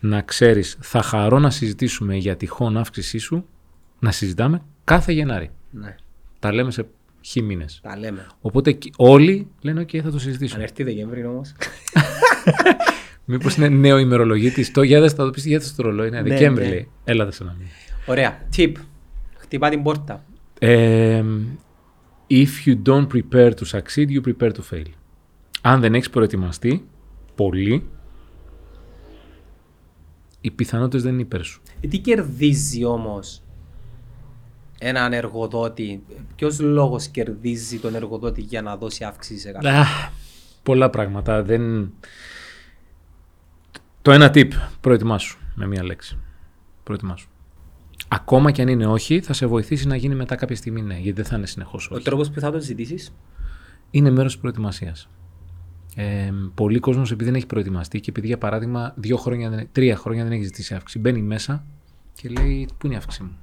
Να 0.02 0.22
ξέρεις, 0.22 0.78
θα 0.82 1.02
χαρώ 1.02 1.40
να 1.40 1.50
συζητήσουμε 1.50 2.16
για 2.16 2.36
τυχόν 2.38 2.78
αύξησή 2.78 3.18
σου. 3.18 3.46
Να 4.00 4.12
συζητάμε 4.12 4.62
κάθε 4.84 5.12
Γενάρη. 5.12 5.50
Ναι. 5.72 5.96
Τα 6.40 6.54
λέμε 6.54 6.72
σε 6.72 6.88
χι 7.22 7.42
μήνες. 7.42 7.80
Τα 7.84 7.98
λέμε. 7.98 8.28
Οπότε 8.42 8.72
κι- 8.72 8.94
όλοι 8.98 9.48
λένε: 9.62 9.82
OK, 9.82 9.98
θα 9.98 10.10
το 10.10 10.14
Αν 10.14 10.20
συζητήσουμε. 10.20 10.64
έρθει 10.64 10.84
Δεκέμβρη 10.84 11.26
όμως. 11.26 11.54
Μήπως 13.26 13.56
είναι 13.56 13.68
νέο 13.70 13.98
ημερολογίτης. 13.98 14.72
Το 14.72 14.82
για 14.84 15.00
δες 15.02 15.14
θα 15.14 15.24
το 15.26 15.30
πεις 15.30 15.46
για 15.46 15.60
το 15.76 15.84
ρολόι. 15.84 16.08
Είναι 16.08 16.22
Ναι, 16.22 16.30
Δεκέμβρη, 16.30 16.64
ναι. 16.64 16.70
λέει. 16.70 16.90
Έλα 17.04 17.26
δε 17.26 17.32
σε 17.32 17.44
ένα 17.44 17.56
μήνα. 17.58 17.70
Ωραία. 18.06 18.40
Tip. 18.56 18.72
Χτυπά 19.38 19.70
την 19.70 19.84
πόρτα. 19.84 20.24
Ε, 22.28 22.44
if 22.44 22.68
you 22.68 22.82
don't 22.86 23.08
prepare 23.14 23.52
to 23.54 23.66
succeed, 23.66 24.10
you 24.10 24.22
prepare 24.28 24.52
to 24.52 24.62
fail. 24.72 24.86
Αν 25.62 25.80
δεν 25.80 25.96
έχεις 25.96 26.10
προετοιμαστεί 26.10 26.88
πολύ, 27.36 27.90
οι 30.42 30.52
πιθανότητες 30.52 31.04
δεν 31.04 31.14
είναι 31.14 31.22
υπέρ 31.22 31.44
σου. 31.44 31.62
Ε, 31.82 31.88
Τι 31.88 31.98
κερδίζει 32.00 32.84
όμως 32.84 33.42
έναν 34.80 35.14
εργοδότη; 35.14 36.04
Ποιος 36.36 36.60
λόγος 36.60 37.08
κερδίζει 37.08 37.80
τον 37.80 37.96
εργοδότη 37.96 38.42
για 38.42 38.62
να 38.62 38.78
δώσει 38.78 39.04
αύξηση 39.04 39.40
σε 39.40 39.52
κάποιον; 39.52 39.74
Α, 39.74 39.86
πολλά 40.64 40.90
πράγματα. 40.90 41.44
Δεν... 41.44 41.92
Το 44.02 44.12
ένα 44.12 44.32
tip, 44.34 44.50
προετοιμάσου 44.82 45.38
με 45.56 45.68
μία 45.68 45.84
λέξη. 45.84 46.18
Προετοιμάσου. 46.84 47.28
Ακόμα 48.08 48.52
και 48.52 48.62
αν 48.62 48.68
είναι 48.68 48.86
όχι, 48.86 49.22
θα 49.22 49.34
σε 49.34 49.46
βοηθήσει 49.46 49.88
να 49.88 49.96
γίνει 49.96 50.16
μετά 50.16 50.36
κάποια 50.36 50.56
στιγμή 50.56 50.82
ναι, 50.82 50.94
γιατί 50.94 51.12
δεν 51.12 51.26
θα 51.26 51.38
είναι 51.38 51.46
συνεχώς 51.46 51.90
Ο 51.92 51.96
όχι. 51.96 52.04
τρόπος 52.04 52.30
που 52.32 52.40
θα 52.40 52.52
το 52.52 52.60
ζητήσει. 52.60 53.12
είναι 53.92 54.10
μέρος 54.10 54.32
της 54.32 54.42
προετοιμασίας. 54.42 55.10
Ε, 55.96 56.32
πολλοί 56.56 56.80
κόσμος 56.80 57.12
επειδή 57.12 57.30
δεν 57.30 57.36
έχει 57.36 57.46
προετοιμαστεί 57.46 58.00
και 58.00 58.10
επειδή 58.10 58.28
για 58.28 58.38
παράδειγμα 58.38 58.94
δύο 58.98 59.18
χρόνια, 59.18 59.50
δεν- 59.50 59.68
τρία 59.72 59.96
χρόνια 59.96 60.24
δεν 60.24 60.32
έχει 60.32 60.44
ζητήσει 60.44 60.74
αύξηση, 60.74 61.00
μπαίνει 61.00 61.22
μέσα 61.22 61.66
και 62.14 62.30
λέει 62.30 62.70
πού 62.78 62.86
είναι 62.86 62.96
η 62.96 62.98
αύξηση 62.98 63.24
μου; 63.24 63.38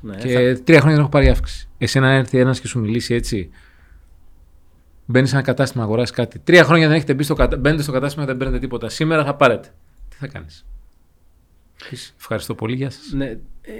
Ναι, 0.00 0.16
και 0.16 0.28
θα- 0.32 0.62
τρία 0.62 0.76
χρόνια 0.80 0.90
δεν 0.96 0.98
έχω 1.00 1.08
πάρει 1.08 1.28
αύξηση. 1.28 1.68
Εσύ 1.78 2.00
να 2.00 2.10
έρθει 2.12 2.38
ένας 2.38 2.60
και 2.60 2.66
σου 2.66 2.78
μιλήσει 2.80 3.14
έτσι, 3.14 3.50
μπαίνεις 5.06 5.28
σε 5.30 5.36
ένα 5.36 5.44
κατάστημα 5.44 5.82
να 5.82 5.88
αγοράσει 5.88 6.12
κάτι. 6.12 6.38
Τρία 6.38 6.64
χρόνια 6.64 6.86
δεν 6.88 6.96
έχετε 6.96 7.14
μπει 7.14 7.22
στο, 7.22 7.34
κατα... 7.34 7.56
μπαίνετε 7.56 7.82
στο 7.82 7.92
κατάστημα 7.92 8.22
και 8.24 8.30
δεν 8.30 8.38
παίρνετε 8.38 8.60
τίποτα. 8.60 8.88
Σήμερα 8.88 9.24
θα 9.24 9.34
πάρετε. 9.34 9.68
Τι 10.08 10.16
θα 10.16 10.26
κάνεις; 10.26 10.66
Πεις, 11.90 12.14
Ευχαριστώ 12.18 12.54
πολύ, 12.54 12.74
γεια 12.76 12.90
σας. 12.90 13.12
Ναι, 13.12 13.24
ε, 13.26 13.38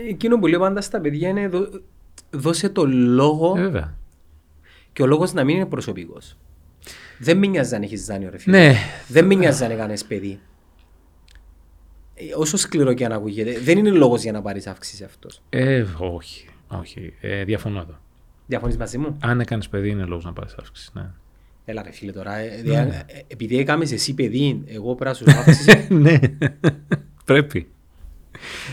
εκείνο 0.09 0.39
που 0.39 0.47
λέω 0.47 0.59
πάντα 0.61 0.81
στα 0.81 1.01
παιδιά 1.01 1.29
είναι 1.29 1.49
δω- 1.49 1.81
δώσε 2.31 2.69
το 2.69 2.87
λόγο 2.87 3.55
Ε, 3.57 3.61
βέβαια. 3.61 3.95
και 4.93 5.03
ο 5.03 5.07
λόγος 5.07 5.33
να 5.33 5.45
μην 5.45 5.57
είναι 5.57 5.67
προσωπικός. 5.67 6.37
Δεν 7.19 7.39
με 7.39 7.47
νοιάζει 7.47 7.75
αν 7.75 7.83
έχεις 7.83 8.05
δάνειο, 8.07 8.31
ρε 8.31 8.39
φίλε. 8.39 8.59
Ναι, 8.59 8.75
Δεν 9.09 9.27
με 9.27 9.35
νοιάζει 9.35 9.65
αν 9.65 9.71
έκανες 9.71 10.05
παιδί. 10.05 10.41
Ε, 12.15 12.25
Όσο 12.37 12.57
σκληρό 12.57 12.93
και 12.95 13.05
αν 13.05 13.13
ακούγεται, 13.13 13.59
δεν 13.61 13.79
είναι 13.79 13.91
λόγος 13.91 14.23
για 14.23 14.33
να 14.33 14.43
πάρεις 14.43 14.67
αύξηση 14.67 15.05
αυτός. 15.05 15.43
ε, 15.49 15.85
όχι. 15.99 16.49
όχι. 16.69 17.15
Ε, 17.21 17.45
διαφωνώ 17.45 17.79
εδώ. 17.81 17.99
Διαφωνείς 18.47 18.77
μαζί 18.77 18.99
μου; 18.99 19.17
Αν 19.21 19.41
έκανες 19.41 19.69
παιδί, 19.69 19.89
είναι 19.89 20.05
λόγος 20.05 20.25
να 20.25 20.33
πάρεις 20.33 20.55
αύξηση. 20.55 20.91
Ναι. 20.95 21.11
Έλα, 21.65 21.83
ρε 21.83 21.91
φίλε 21.91 22.13
τώρα. 22.13 22.37
ε, 22.37 22.61
δια- 22.63 22.83
ε, 22.83 23.05
επειδή 23.27 23.59
έκαμες 23.59 23.93
εσύ 23.93 24.15
παιδί, 24.15 24.63
εγώ 24.67 24.95
πρέπει 24.95 25.11
να 25.25 25.33
σου 25.33 25.39
αύξηση. 25.39 25.87
ναι. 25.95 26.19
Πρέπει. 27.25 27.69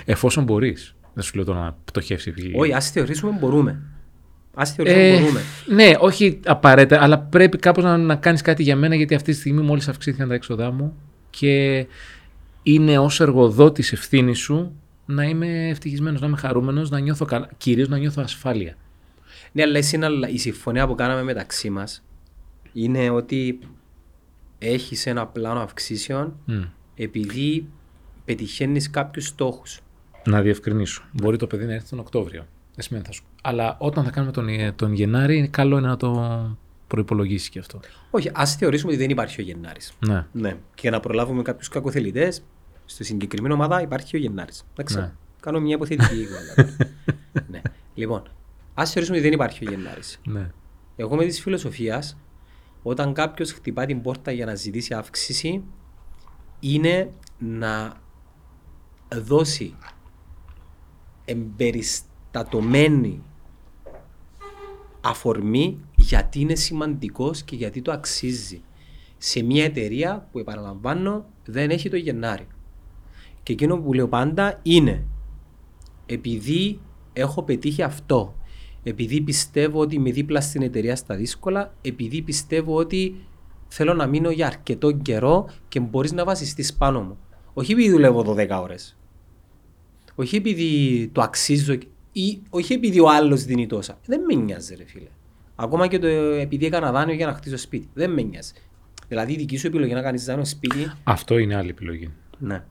Εφόσον 0.05 0.43
μπορείς. 0.43 0.95
Δεν 1.13 1.23
σου 1.23 1.35
λέω 1.35 1.45
τώρα 1.45 1.59
να 1.59 1.75
πτωχεύσει 1.85 2.29
η 2.35 2.51
Όχι, 2.55 2.73
ας 2.73 2.91
θεωρήσουμε 2.91 3.37
μπορούμε. 3.39 3.81
Α 4.55 4.65
θεωρήσουμε 4.65 5.07
Ε, 5.07 5.19
μπορούμε. 5.19 5.41
ναι, 5.67 5.91
όχι 5.99 6.39
απαραίτητα, 6.45 7.01
αλλά 7.03 7.19
πρέπει 7.19 7.57
κάπως 7.57 7.83
να, 7.83 7.97
να 7.97 8.15
κάνεις 8.15 8.41
κάτι 8.41 8.63
για 8.63 8.75
μένα 8.75 8.95
γιατί 8.95 9.15
αυτή 9.15 9.31
τη 9.31 9.37
στιγμή 9.37 9.61
μόλις 9.61 9.87
αυξήθηκαν 9.87 10.27
τα 10.27 10.33
έξοδά 10.33 10.71
μου 10.71 10.95
και 11.29 11.85
είναι 12.63 12.97
ως 12.99 13.19
εργοδότης 13.19 13.91
ευθύνη 13.91 14.33
σου 14.35 14.71
να 15.05 15.23
είμαι 15.23 15.69
ευτυχισμένος, 15.69 16.21
να 16.21 16.27
είμαι 16.27 16.37
χαρούμενος, 16.37 16.89
να 16.89 16.99
νιώθω 16.99 17.25
καλά, 17.25 17.49
κυρίως 17.57 17.87
να 17.87 17.97
νιώθω 17.97 18.21
ασφάλεια. 18.21 18.75
Ναι, 19.51 19.61
αλλά 19.63 19.77
η 19.77 19.81
συναλλα- 19.81 20.29
η 20.29 20.37
συμφωνία 20.37 20.87
που 20.87 20.95
κάναμε 20.95 21.23
μεταξύ 21.23 21.69
μας 21.69 22.03
είναι 22.73 23.09
ότι 23.09 23.59
έχεις 24.59 25.05
ένα 25.05 25.25
πλάνο 25.27 25.59
αυξήσεων 25.59 26.33
Μμ. 26.45 26.61
επειδή 26.95 27.67
πετυχαίνεις 28.25 28.89
κάποιους 28.89 29.25
στόχους. 29.27 29.79
Να 30.25 30.41
διευκρινίσω. 30.41 31.03
Μπορεί 31.11 31.37
το 31.37 31.47
παιδί 31.47 31.65
να 31.65 31.73
έρθει 31.73 31.89
τον 31.89 31.99
Οκτώβριο. 31.99 32.45
Δεν 32.75 32.83
σημαίνει 32.85 33.05
θα 33.05 33.11
σου. 33.11 33.23
Αλλά 33.41 33.75
όταν 33.79 34.03
θα 34.03 34.09
κάνουμε 34.09 34.31
τον, 34.31 34.75
τον 34.75 34.93
Γενάρη, 34.93 35.47
καλό 35.51 35.77
είναι 35.77 35.87
να 35.87 35.97
το 35.97 36.57
προπολογίσει 36.87 37.49
και 37.49 37.59
αυτό. 37.59 37.79
Όχι, 38.11 38.31
ας 38.33 38.55
θεωρήσουμε 38.55 38.91
ότι 38.91 39.01
δεν 39.01 39.09
υπάρχει 39.09 39.41
ο 39.41 39.43
Γενάρης. 39.43 39.93
Ναι. 40.07 40.25
Ναι. 40.31 40.57
Και 40.75 40.89
να 40.89 40.99
προλάβουμε 40.99 41.41
κάποιους 41.41 41.67
κακοθελητές, 41.67 42.43
στη 42.85 43.03
συγκεκριμένη 43.03 43.53
ομάδα 43.53 43.81
υπάρχει 43.81 44.15
ο 44.15 44.19
Γενάρης. 44.19 44.65
Εντάξει. 44.71 44.97
Ναι. 44.97 45.11
Κάνω 45.39 45.59
μια 45.59 45.75
υποθετική 45.75 46.25
κουβέντα. 46.25 46.75
ναι. 47.51 47.61
Λοιπόν, 47.93 48.23
ας 48.73 48.91
θεωρήσουμε 48.91 49.17
ότι 49.17 49.27
δεν 49.27 49.35
υπάρχει 49.35 49.67
ο 49.67 49.69
Γενάρης. 49.71 50.19
ναι. 50.25 50.51
Εγώ 50.95 51.15
με 51.15 51.25
της 51.25 51.41
φιλοσοφίας, 51.41 52.17
όταν 52.83 53.13
κάποιος 53.13 53.51
χτυπά 53.51 53.85
την 53.85 54.01
πόρτα 54.01 54.31
για 54.31 54.45
να 54.45 54.55
ζητήσει 54.55 54.93
αύξηση, 54.93 55.63
είναι 56.59 57.11
να 57.37 57.93
δώσει 59.15 59.75
εμπεριστατωμένη 61.25 63.23
αφορμή 65.01 65.79
γιατί 65.95 66.39
είναι 66.39 66.55
σημαντικός 66.55 67.43
και 67.43 67.55
γιατί 67.55 67.81
το 67.81 67.91
αξίζει 67.91 68.61
σε 69.17 69.43
μια 69.43 69.63
εταιρεία 69.63 70.27
που 70.31 70.39
επαναλαμβάνω 70.39 71.25
δεν 71.45 71.69
έχει 71.69 71.89
το 71.89 71.95
Γενάρη. 71.95 72.47
Και 73.43 73.53
εκείνο 73.53 73.77
που 73.77 73.93
λέω 73.93 74.07
πάντα 74.07 74.59
είναι 74.61 75.05
επειδή 76.05 76.79
έχω 77.13 77.43
πετύχει 77.43 77.81
αυτό, 77.81 78.35
επειδή 78.83 79.21
πιστεύω 79.21 79.79
ότι 79.79 79.95
είμαι 79.95 80.11
δίπλα 80.11 80.41
στην 80.41 80.61
εταιρεία 80.61 80.95
στα 80.95 81.15
δύσκολα, 81.15 81.73
επειδή 81.81 82.21
πιστεύω 82.21 82.75
ότι 82.75 83.15
θέλω 83.67 83.93
να 83.93 84.07
μείνω 84.07 84.29
για 84.29 84.47
αρκετό 84.47 84.91
καιρό 84.91 85.49
και 85.67 85.79
μπορείς 85.79 86.11
να 86.11 86.23
βασιστείς 86.23 86.73
πάνω 86.73 87.01
μου. 87.01 87.17
Όχι 87.53 87.71
επειδή 87.71 87.89
δουλεύω 87.89 88.35
12 88.37 88.47
ώρες. 88.61 88.97
Όχι 90.15 90.35
επειδή 90.35 91.09
το 91.11 91.21
αξίζω 91.21 91.73
ή 92.11 92.41
όχι 92.49 92.73
επειδή 92.73 92.99
ο 92.99 93.09
άλλος 93.09 93.43
δίνει 93.43 93.67
τόσα. 93.67 93.97
Δεν 94.05 94.21
με 94.27 94.41
νοιάζει 94.41 94.75
ρε 94.75 94.83
φίλε. 94.87 95.07
Ακόμα 95.55 95.87
και 95.87 95.99
το 95.99 96.07
επειδή 96.07 96.65
έκανα 96.65 96.91
δάνειο 96.91 97.15
για 97.15 97.25
να 97.25 97.33
χτίσω 97.33 97.57
σπίτι. 97.57 97.89
Δεν 97.93 98.11
με 98.11 98.21
νοιάζει. 98.21 98.51
Δηλαδή 99.07 99.33
η 99.33 99.35
δική 99.35 99.57
σου 99.57 99.67
επιλογή 99.67 99.93
να 99.93 100.01
κάνεις 100.01 100.25
δάνειο 100.25 100.45
σπίτι. 100.45 100.91
Αυτό 101.03 101.37
είναι 101.37 101.55
άλλη 101.55 101.69
επιλογή. 101.69 102.09
Ναι. 102.37 102.63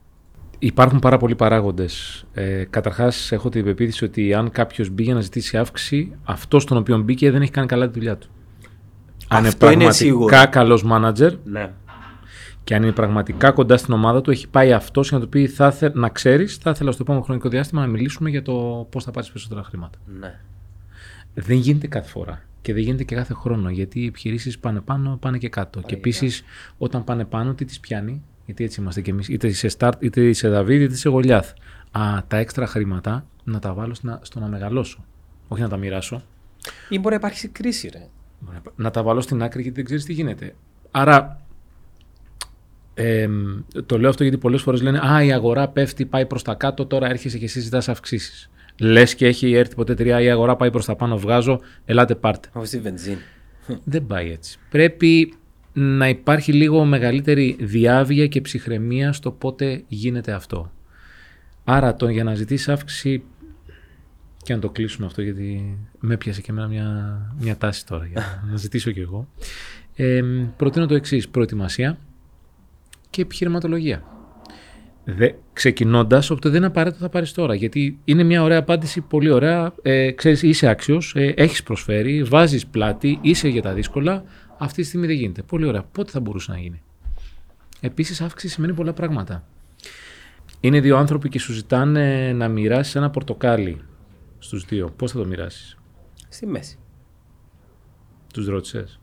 Υπάρχουν 0.59 0.99
πάρα 0.99 1.17
πολλοί 1.17 1.35
παράγοντες. 1.35 2.25
Ε, 2.33 2.63
Καταρχάς, 2.69 3.31
έχω 3.31 3.49
την 3.49 3.63
πεποίθηση 3.63 4.03
ότι 4.05 4.33
αν 4.33 4.51
κάποιος 4.51 4.89
μπήκε 4.89 5.13
να 5.13 5.21
ζητήσει 5.21 5.57
αύξηση, 5.57 6.11
αυτός 6.23 6.65
τον 6.65 6.77
οποίο 6.77 6.97
μπήκε 6.97 7.31
δεν 7.31 7.41
έχει 7.41 7.51
κάνει 7.51 7.67
καλά 7.67 7.87
τη 7.87 7.93
δουλειά 7.93 8.17
του. 8.17 8.27
Αν 9.27 9.45
Αυτό 9.45 9.71
είναι 9.71 9.83
είναι 9.83 9.93
σίγουρο. 9.93 10.25
πραγματικά 10.25 10.51
καλός 10.59 10.83
μάνατζερ 10.83 11.33
Ναι. 11.43 11.71
Και 12.63 12.75
αν 12.75 12.83
είναι 12.83 12.91
πραγματικά 12.91 13.51
κοντά 13.51 13.77
στην 13.77 13.93
ομάδα 13.93 14.21
του, 14.21 14.31
έχει 14.31 14.47
πάει 14.47 14.73
αυτός 14.73 15.09
για 15.09 15.17
να 15.17 15.23
του 15.23 15.29
πει: 15.29 15.47
θα 15.47 15.71
θε, 15.71 15.89
Να 15.93 16.09
ξέρεις, 16.09 16.55
θα 16.55 16.69
ήθελα 16.69 16.91
στο 16.91 17.03
επόμενο 17.03 17.23
χρονικό 17.23 17.49
διάστημα 17.49 17.81
να 17.81 17.87
μιλήσουμε 17.87 18.29
για 18.29 18.41
το 18.41 18.87
πώς 18.89 19.03
θα 19.03 19.11
πάρεις 19.11 19.29
περισσότερα 19.29 19.63
χρήματα. 19.63 19.97
Ναι. 20.19 20.39
Δεν 21.33 21.57
γίνεται 21.57 21.87
κάθε 21.87 22.09
φορά. 22.09 22.41
Και 22.61 22.73
δεν 22.73 22.81
γίνεται 22.81 23.03
και 23.03 23.15
κάθε 23.15 23.33
χρόνο. 23.33 23.69
Γιατί 23.69 23.99
οι 23.99 24.05
επιχειρήσεις 24.05 24.59
πάνε 24.59 24.79
πάνω, 24.79 25.17
πάνε 25.21 25.37
και 25.37 25.49
κάτω. 25.49 25.81
και 25.81 25.95
επίσης, 25.95 26.43
όταν 26.77 27.03
πάνε 27.03 27.25
πάνω, 27.25 27.53
τι 27.53 27.65
τις 27.65 27.79
πιάνει; 27.79 28.21
Γιατί 28.45 28.63
έτσι 28.63 28.81
είμαστε 28.81 29.01
κι 29.01 29.09
εμείς. 29.09 29.27
Είτε 29.27 29.47
είσαι 29.47 29.69
start, 29.77 29.91
είτε 29.99 30.21
είσαι 30.21 30.49
Δαβίδ, 30.49 30.81
είτε 30.81 30.93
είσαι 30.93 31.09
Γολιάθ. 31.09 31.51
Α, 31.91 32.23
τα 32.27 32.37
έξτρα 32.37 32.67
χρήματα 32.67 33.25
να 33.43 33.59
τα 33.59 33.73
βάλω 33.73 33.93
στο 33.93 34.07
να, 34.07 34.19
στο 34.21 34.39
να 34.39 34.47
μεγαλώσω. 34.47 35.05
όχι 35.47 35.61
να 35.61 35.69
τα 35.69 35.77
μοιράσω. 35.77 36.23
Ή 36.89 36.95
μπορεί 36.95 37.09
να 37.09 37.15
υπάρξει 37.15 37.47
κρίση, 37.47 37.89
ρε. 37.93 38.07
Να 38.75 38.91
τα 38.91 39.03
βάλω 39.03 39.21
στην 39.21 39.43
άκρη 39.43 39.61
γιατί 39.61 39.75
δεν 39.75 39.85
ξέρεις 39.85 40.05
τι 40.05 40.13
γίνεται. 40.13 40.55
Άρα. 40.91 41.42
Ε, 42.93 43.29
το 43.85 43.99
λέω 43.99 44.09
αυτό 44.09 44.23
γιατί 44.23 44.37
πολλές 44.37 44.61
φορές 44.61 44.81
λένε 44.81 44.99
Α, 44.99 45.23
η 45.23 45.33
αγορά 45.33 45.67
πέφτει, 45.67 46.05
πάει 46.05 46.25
προς 46.25 46.41
τα 46.41 46.53
κάτω, 46.53 46.85
τώρα 46.85 47.09
έρχεσαι 47.09 47.37
και 47.37 47.45
εσύ 47.45 47.59
ζητάς 47.59 47.89
αυξήσεις. 47.89 48.49
Λες 48.79 49.15
και 49.15 49.27
έχει 49.27 49.53
έρθει 49.53 49.75
ποτέ 49.75 49.91
εταιρεία, 49.91 50.21
η 50.21 50.29
αγορά 50.29 50.55
πάει 50.55 50.71
προς 50.71 50.85
τα 50.85 50.95
πάνω, 50.95 51.17
βγάζω, 51.17 51.59
ελάτε 51.85 52.15
πάρτε. 52.15 52.49
Όπως 52.53 52.69
τη 52.69 52.79
βενζίνη. 52.79 53.21
Δεν 53.83 54.05
πάει 54.05 54.31
έτσι. 54.31 54.57
Πρέπει 54.69 55.33
να 55.73 56.09
υπάρχει 56.09 56.53
λίγο 56.53 56.85
μεγαλύτερη 56.85 57.57
διάβια 57.59 58.27
και 58.27 58.41
ψυχραιμία 58.41 59.13
στο 59.13 59.31
πότε 59.31 59.83
γίνεται 59.87 60.31
αυτό. 60.31 60.71
Άρα 61.63 61.95
το, 61.95 62.09
για 62.09 62.23
να 62.23 62.33
ζητήσεις 62.33 62.69
αύξηση 62.69 63.23
και 64.43 64.53
να 64.53 64.59
το 64.59 64.69
κλείσουμε 64.69 65.05
αυτό 65.05 65.21
γιατί 65.21 65.77
με 65.99 66.17
πιάσε 66.17 66.41
και 66.41 66.51
εμένα 66.51 66.67
μια, 66.67 67.19
μια 67.39 67.57
τάση 67.57 67.85
τώρα 67.85 68.05
για 68.05 68.43
να 68.51 68.57
ζητήσω 68.57 68.91
κι 68.91 68.99
εγώ. 68.99 69.27
Ε, 69.95 70.21
προτείνω 70.57 70.85
το 70.85 70.95
εξής 70.95 71.29
προετοιμασία 71.29 71.97
και 73.13 73.21
επιχειρηματολογία. 73.21 74.03
Ξεκινώντας, 75.53 76.29
οπότε 76.29 76.49
δεν 76.49 76.57
είναι 76.57 76.65
απαραίτητο 76.65 77.01
θα 77.03 77.09
πάρεις 77.09 77.31
τώρα. 77.31 77.55
Γιατί 77.55 77.99
είναι 78.03 78.23
μια 78.23 78.43
ωραία 78.43 78.59
απάντηση, 78.59 79.01
πολύ 79.01 79.29
ωραία. 79.29 79.73
Ε, 79.81 80.11
ξέρεις, 80.11 80.41
είσαι 80.41 80.67
άξιος, 80.67 81.13
ε, 81.15 81.33
έχεις 81.37 81.63
προσφέρει, 81.63 82.23
βάζεις 82.23 82.67
πλάτη, 82.67 83.19
είσαι 83.21 83.47
για 83.47 83.61
τα 83.61 83.73
δύσκολα. 83.73 84.23
Αυτή 84.57 84.81
τη 84.81 84.87
στιγμή 84.87 85.07
δεν 85.07 85.15
γίνεται. 85.15 85.41
Πολύ 85.41 85.65
ωραία. 85.65 85.83
Πότε 85.83 86.11
θα 86.11 86.19
μπορούσε 86.19 86.51
να 86.51 86.57
γίνει; 86.57 86.81
Επίσης, 87.81 88.21
αύξηση 88.21 88.53
σημαίνει 88.53 88.73
πολλά 88.73 88.93
πράγματα. 88.93 89.47
Είναι 90.59 90.79
δύο 90.79 90.97
άνθρωποι 90.97 91.29
και 91.29 91.39
σου 91.39 91.53
ζητάνε 91.53 92.33
να 92.33 92.47
μοιράσεις 92.47 92.95
ένα 92.95 93.09
πορτοκάλι 93.09 93.81
στους 94.39 94.65
δύο. 94.65 94.93
Πώς 94.95 95.11
θα 95.11 95.19
το 95.19 95.25
μοιράσεις, 95.25 95.77
Στη 96.29 96.45
μέση. 96.47 96.77
Τους 98.33 98.47
ρώτησες; 98.47 98.99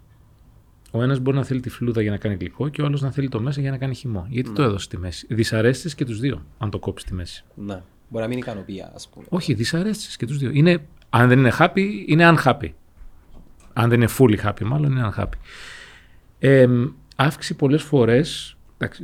Ο 0.91 1.03
ένας 1.03 1.19
μπορεί 1.19 1.37
να 1.37 1.45
θέλει 1.45 1.61
τη 1.61 1.69
φλούδα 1.69 2.03
για 2.03 2.11
να 2.11 2.17
κάνει 2.17 2.35
γλυκό 2.35 2.69
και 2.69 2.83
ο 2.83 2.85
άλλος 2.85 3.01
να 3.01 3.11
θέλει 3.11 3.29
το 3.29 3.41
μέσα 3.41 3.61
για 3.61 3.71
να 3.71 3.79
κάνει 3.79 3.95
χυμό. 3.95 4.27
Γιατί 4.29 4.49
ναι. 4.49 4.55
το 4.55 4.63
έδωσε 4.63 4.85
στη 4.85 4.99
μέση. 4.99 5.27
Δυσαρέστησες 5.31 5.95
και 5.95 6.05
τους 6.05 6.21
δύο, 6.21 6.45
αν 6.59 6.71
το 6.71 6.79
κόψεις 6.79 7.07
στη 7.07 7.17
μέση. 7.17 7.45
Ναι. 7.55 7.83
Μπορεί 8.09 8.23
να 8.23 8.29
μην 8.29 8.39
ικανοποιεί, 8.39 8.85
ας 8.95 9.09
πούμε. 9.09 9.27
Όχι, 9.29 9.55
δυσαρέστησες 9.55 10.17
και 10.17 10.27
τους 10.27 10.39
δύο. 10.39 10.51
Είναι, 10.53 10.87
αν 11.11 11.29
δεν 11.29 11.39
είναι 11.39 11.53
happy, 11.59 12.05
είναι 12.07 12.35
unhappy. 12.35 12.69
Αν 13.73 13.89
δεν 13.89 14.01
είναι 14.01 14.11
fully 14.19 14.37
happy, 14.45 14.63
μάλλον 14.65 14.91
είναι 14.91 15.13
unhappy. 15.15 15.39
Ε, 16.39 16.67
αύξηση 17.17 17.55
πολλές 17.55 17.83
φορές 17.83 18.57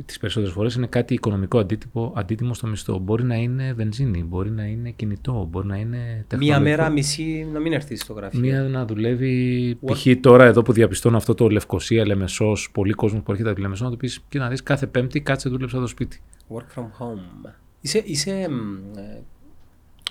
τις 0.05 0.17
περισσότερες 0.17 0.53
φορές 0.53 0.75
είναι 0.75 0.87
κάτι 0.87 1.13
οικονομικό 1.13 1.59
αντίτυπο, 1.59 2.13
αντίτιμο 2.15 2.53
στο 2.53 2.67
μισθό. 2.67 2.97
Μπορεί 2.97 3.23
να 3.23 3.35
είναι 3.35 3.73
βενζίνη, 3.73 4.23
μπορεί 4.23 4.51
να 4.51 4.65
είναι 4.65 4.91
κινητό, 4.91 5.47
μπορεί 5.51 5.67
να 5.67 5.77
είναι 5.77 6.25
τεχνολογικό. 6.27 6.61
Μία 6.61 6.69
μέρα 6.69 6.89
μισή 6.89 7.47
να 7.51 7.59
μην 7.59 7.73
έρθεις 7.73 8.01
στο 8.01 8.13
γραφείο. 8.13 8.39
Μία 8.39 8.61
να 8.61 8.85
δουλεύει. 8.85 9.77
What? 9.81 9.93
Π.χ. 9.93 10.07
τώρα 10.21 10.45
εδώ 10.45 10.61
που 10.61 10.71
διαπιστώνω 10.71 11.17
αυτό 11.17 11.33
το 11.33 11.49
Λευκοσία, 11.49 12.05
Λεμεσός, 12.05 12.71
πολλοί 12.71 12.93
κόσμος 12.93 13.23
που 13.23 13.31
έρχεται 13.31 13.49
από 13.49 13.57
τη 13.57 13.63
Λεμεσό, 13.63 13.83
να 13.83 13.91
του 13.91 13.97
πεις 13.97 14.23
και 14.29 14.39
να 14.39 14.49
δεις 14.49 14.63
κάθε 14.63 14.87
Πέμπτη 14.87 15.21
κάτσε 15.21 15.49
δούλεψα 15.49 15.79
το 15.79 15.87
σπίτι. 15.87 16.21
Work 16.49 16.79
from 16.79 16.83
home. 16.83 17.51
Είσαι, 17.81 18.01
είσαι 18.05 18.31
ε, 18.95 19.21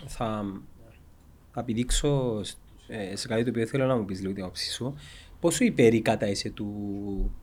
θα, 0.07 0.45
θα 1.53 1.61
επιδείξω 1.61 2.41
ε, 2.89 3.17
σε 3.17 3.29
κάτι 3.29 3.45
το 3.45 3.51
οποίο 3.51 3.67
θέλω 3.67 3.87
να 3.87 3.97
μου 3.97 4.05
πεις 4.05 4.21
λίγο 4.21 4.33
την 4.33 4.43
άποψή 4.43 4.73
σου. 4.73 4.95
Πόσο 5.41 5.64
υπέρ 5.64 5.99
κατά 5.99 6.31
είσαι 6.31 6.51
του, 6.51 6.67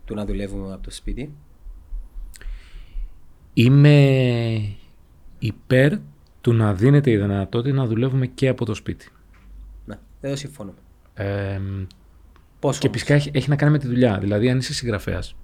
του 0.06 0.14
να 0.14 0.26
δουλεύουμε 0.26 0.74
από 0.74 0.84
το 0.84 0.92
σπίτι; 0.92 1.34
Είμαι 3.54 4.76
υπέρ 5.40 5.94
του 6.42 6.54
να 6.54 6.74
δίνεται 6.74 7.12
η 7.12 7.18
δυνατότητα 7.18 7.76
να 7.76 7.86
δουλεύουμε 7.86 8.28
και 8.28 8.48
από 8.48 8.66
το 8.66 8.74
σπίτι. 8.74 9.10
Ναι, 9.86 9.96
δεν 10.22 10.38
συμφωνώ. 10.38 10.74
Ε, 11.14 11.60
Πόσο 12.64 12.80
και 12.80 12.90
φυσικά 12.92 13.14
έχει, 13.14 13.32
έχει, 13.34 13.50
να 13.50 13.56
κάνει 13.56 13.72
με 13.72 13.78
τη 13.78 13.88
δουλειά. 13.88 14.18
Δηλαδή, 14.20 14.50
αν 14.50 14.58
είσαι 14.58 14.74
συγγραφέας, 14.74 15.36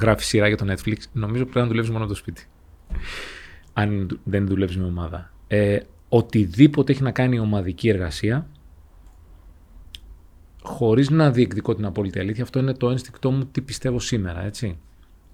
γράφεις 0.00 0.26
σειρά 0.26 0.48
για 0.48 0.56
το 0.56 0.72
Netflix, 0.72 0.96
νομίζω 1.12 1.42
πρέπει 1.42 1.58
να 1.58 1.66
δουλεύεις 1.66 1.90
μόνο 1.90 2.04
από 2.04 2.12
το 2.12 2.18
σπίτι. 2.18 2.46
Αν 3.72 4.20
δεν 4.24 4.46
δουλεύεις 4.46 4.76
με 4.76 4.84
ομάδα. 4.84 5.32
Ε, 5.46 5.78
οτιδήποτε 6.08 6.92
έχει 6.92 7.02
να 7.02 7.10
κάνει 7.10 7.38
ομαδική 7.38 7.88
εργασία, 7.88 8.46
χωρίς 10.62 11.10
να 11.10 11.30
διεκδικώ 11.30 11.74
την 11.74 11.84
απόλυτη 11.84 12.18
αλήθεια, 12.18 12.42
αυτό 12.42 12.58
είναι 12.58 12.74
το 12.74 12.90
ένστικτό 12.90 13.30
μου 13.30 13.46
τι 13.46 13.60
πιστεύω 13.60 14.00
σήμερα, 14.00 14.44
έτσι. 14.44 14.78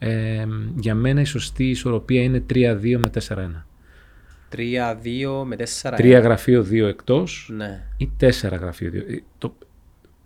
Ε, 0.05 0.47
για 0.77 0.95
μένα 0.95 1.21
η 1.21 1.25
σωστή 1.25 1.69
ισορροπία 1.69 2.23
είναι 2.23 2.45
3-2 2.51 2.97
με 2.99 3.11
4-1. 3.29 3.65
3-2 4.51 5.45
με 5.45 5.57
4-1. 5.83 5.95
3 5.97 6.21
γραφείο 6.23 6.67
2 6.71 6.73
εκτός 6.73 7.51
ναι. 7.57 7.87
ή 7.97 8.11
4 8.21 8.31
γραφείο 8.41 8.91
2. 8.91 8.95
Ε, 8.95 9.17
το, 9.39 9.55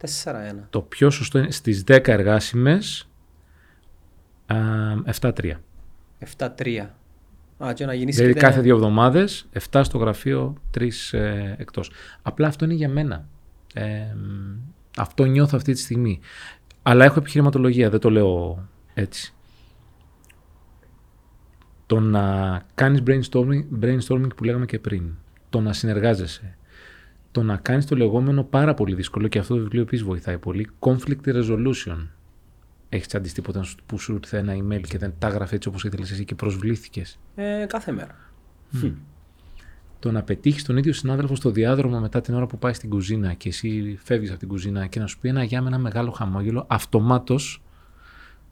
4-1. 0.00 0.06
Το 0.70 0.80
πιο 0.80 1.10
σωστό 1.10 1.38
είναι 1.38 1.50
στις 1.50 1.84
10 1.86 2.08
εργάσιμες 2.08 3.08
7-3. 4.46 5.32
7-3. 6.38 6.86
Α, 7.64 7.72
και 7.72 7.86
να 7.86 7.92
δηλαδή 7.92 8.34
κάθε 8.34 8.60
δύο 8.60 8.74
εβδομάδες 8.74 9.48
7 9.70 9.80
στο 9.84 9.98
γραφείο, 9.98 10.54
3 10.78 10.88
ε, 11.10 11.54
εκτός. 11.56 11.90
Απλά 12.22 12.46
αυτό 12.46 12.64
είναι 12.64 12.74
για 12.74 12.88
μένα. 12.88 13.28
Ε, 13.74 14.14
αυτό 14.96 15.24
νιώθω 15.24 15.56
αυτή 15.56 15.72
τη 15.72 15.78
στιγμή. 15.78 16.20
Αλλά 16.82 17.04
έχω 17.04 17.18
επιχειρηματολογία, 17.18 17.90
δεν 17.90 18.00
το 18.00 18.10
λέω 18.10 18.68
έτσι 18.94 19.35
το 21.86 22.00
να 22.00 22.62
κάνεις 22.74 23.02
brainstorming, 23.06 23.64
brainstorming 23.80 24.36
που 24.36 24.44
λέγαμε 24.44 24.66
και 24.66 24.78
πριν, 24.78 25.02
το 25.50 25.60
να 25.60 25.72
συνεργάζεσαι, 25.72 26.56
το 27.32 27.42
να 27.42 27.56
κάνεις 27.56 27.86
το 27.86 27.96
λεγόμενο 27.96 28.44
πάρα 28.44 28.74
πολύ 28.74 28.94
δύσκολο 28.94 29.28
και 29.28 29.38
αυτό 29.38 29.54
το 29.54 29.60
βιβλίο 29.60 29.82
επίσης 29.82 30.04
βοηθάει 30.04 30.38
πολύ, 30.38 30.70
conflict 30.78 31.24
resolution. 31.24 32.06
Έχεις 32.88 33.06
τσαντήσει 33.06 33.34
τίποτα 33.34 33.64
που 33.86 33.98
σου 33.98 34.14
ήρθε 34.14 34.38
ένα 34.38 34.54
email 34.56 34.80
και 34.80 34.98
δεν 34.98 35.14
τα 35.18 35.26
έγραφες 35.26 35.52
έτσι 35.52 35.68
όπως 35.68 35.84
ήθελες 35.84 36.10
εσύ 36.10 36.24
και 36.24 36.34
προσβλήθηκες; 36.34 37.18
Ε, 37.34 37.64
κάθε 37.68 37.92
μέρα. 37.92 38.14
Το 39.98 40.12
να 40.12 40.22
πετύχεις 40.22 40.64
τον 40.64 40.76
ίδιο 40.76 40.92
συνάδελφο 40.92 41.34
στο 41.34 41.50
διάδρομο 41.50 42.00
μετά 42.00 42.20
την 42.20 42.34
ώρα 42.34 42.46
που 42.46 42.58
πάει 42.58 42.72
στην 42.72 42.90
κουζίνα 42.90 43.32
και 43.32 43.48
εσύ 43.48 43.98
φεύγεις 44.02 44.30
από 44.30 44.38
την 44.38 44.48
κουζίνα 44.48 44.86
και 44.86 45.00
να 45.00 45.06
σου 45.06 45.18
πει 45.18 45.28
ένα 45.28 45.44
γεια 45.44 45.62
με 45.62 45.68
ένα 45.68 45.78
μεγάλο 45.78 46.10
χαμόγελο, 46.10 46.64
αυτομάτως 46.68 47.62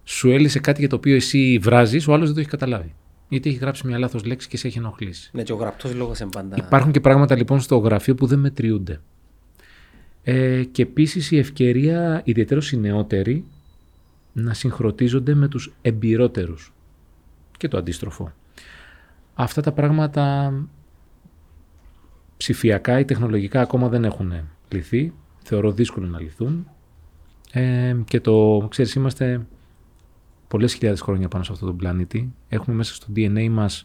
σου 0.04 0.30
έλυσε 0.30 0.58
κάτι 0.58 0.80
για 0.80 0.88
το 0.88 0.96
οποίο 0.96 1.14
εσύ 1.14 1.58
βράζεις, 1.62 2.08
ο 2.08 2.12
άλλος 2.12 2.26
δεν 2.26 2.34
το 2.34 2.40
έχει 2.40 2.50
καταλάβει 2.50 2.94
γιατί 3.28 3.48
έχει 3.48 3.58
γράψει 3.58 3.86
μια 3.86 3.98
λάθος 3.98 4.24
λέξη 4.24 4.48
και 4.48 4.56
σε 4.56 4.66
έχει 4.66 4.78
ενοχλήσει. 4.78 5.30
Ναι, 5.32 5.42
και 5.42 5.52
ο 5.52 5.56
γραπτός 5.56 5.94
λόγος 5.94 6.22
πάντα. 6.30 6.56
Υπάρχουν 6.56 6.92
και 6.92 7.00
πράγματα 7.00 7.36
λοιπόν 7.36 7.60
στο 7.60 7.76
γραφείο 7.76 8.14
που 8.14 8.26
δεν 8.26 8.38
μετριούνται. 8.38 9.00
Ε, 10.22 10.64
και 10.64 10.82
επίσης 10.82 11.30
η 11.30 11.38
ευκαιρία, 11.38 12.20
ιδιαίτερως 12.24 12.72
οι 12.72 12.76
νεότεροι, 12.76 13.44
να 14.32 14.54
συγχρονίζονται 14.54 15.34
με 15.34 15.48
τους 15.48 15.74
εμπειρότερους 15.82 16.72
και 17.56 17.68
το 17.68 17.78
αντίστροφο. 17.78 18.32
Αυτά 19.34 19.60
τα 19.60 19.72
πράγματα 19.72 20.52
ψηφιακά 22.36 22.98
ή 22.98 23.04
τεχνολογικά 23.04 23.60
ακόμα 23.60 23.88
δεν 23.88 24.04
έχουν 24.04 24.32
λυθεί. 24.68 25.12
Θεωρώ 25.42 25.72
δύσκολο 25.72 26.06
να 26.06 26.20
λυθούν. 26.20 26.68
Ε, 27.52 27.96
και 28.04 28.20
το, 28.20 28.66
ξέρεις, 28.70 28.94
είμαστε 28.94 29.46
πολλές 30.48 30.74
χιλιάδες 30.74 31.00
χρόνια 31.00 31.28
πάνω 31.28 31.44
σε 31.44 31.52
αυτόν 31.52 31.68
τον 31.68 31.76
πλανήτη. 31.76 32.32
Έχουμε 32.48 32.76
μέσα 32.76 32.94
στο 32.94 33.06
DNA 33.16 33.48
μας 33.50 33.84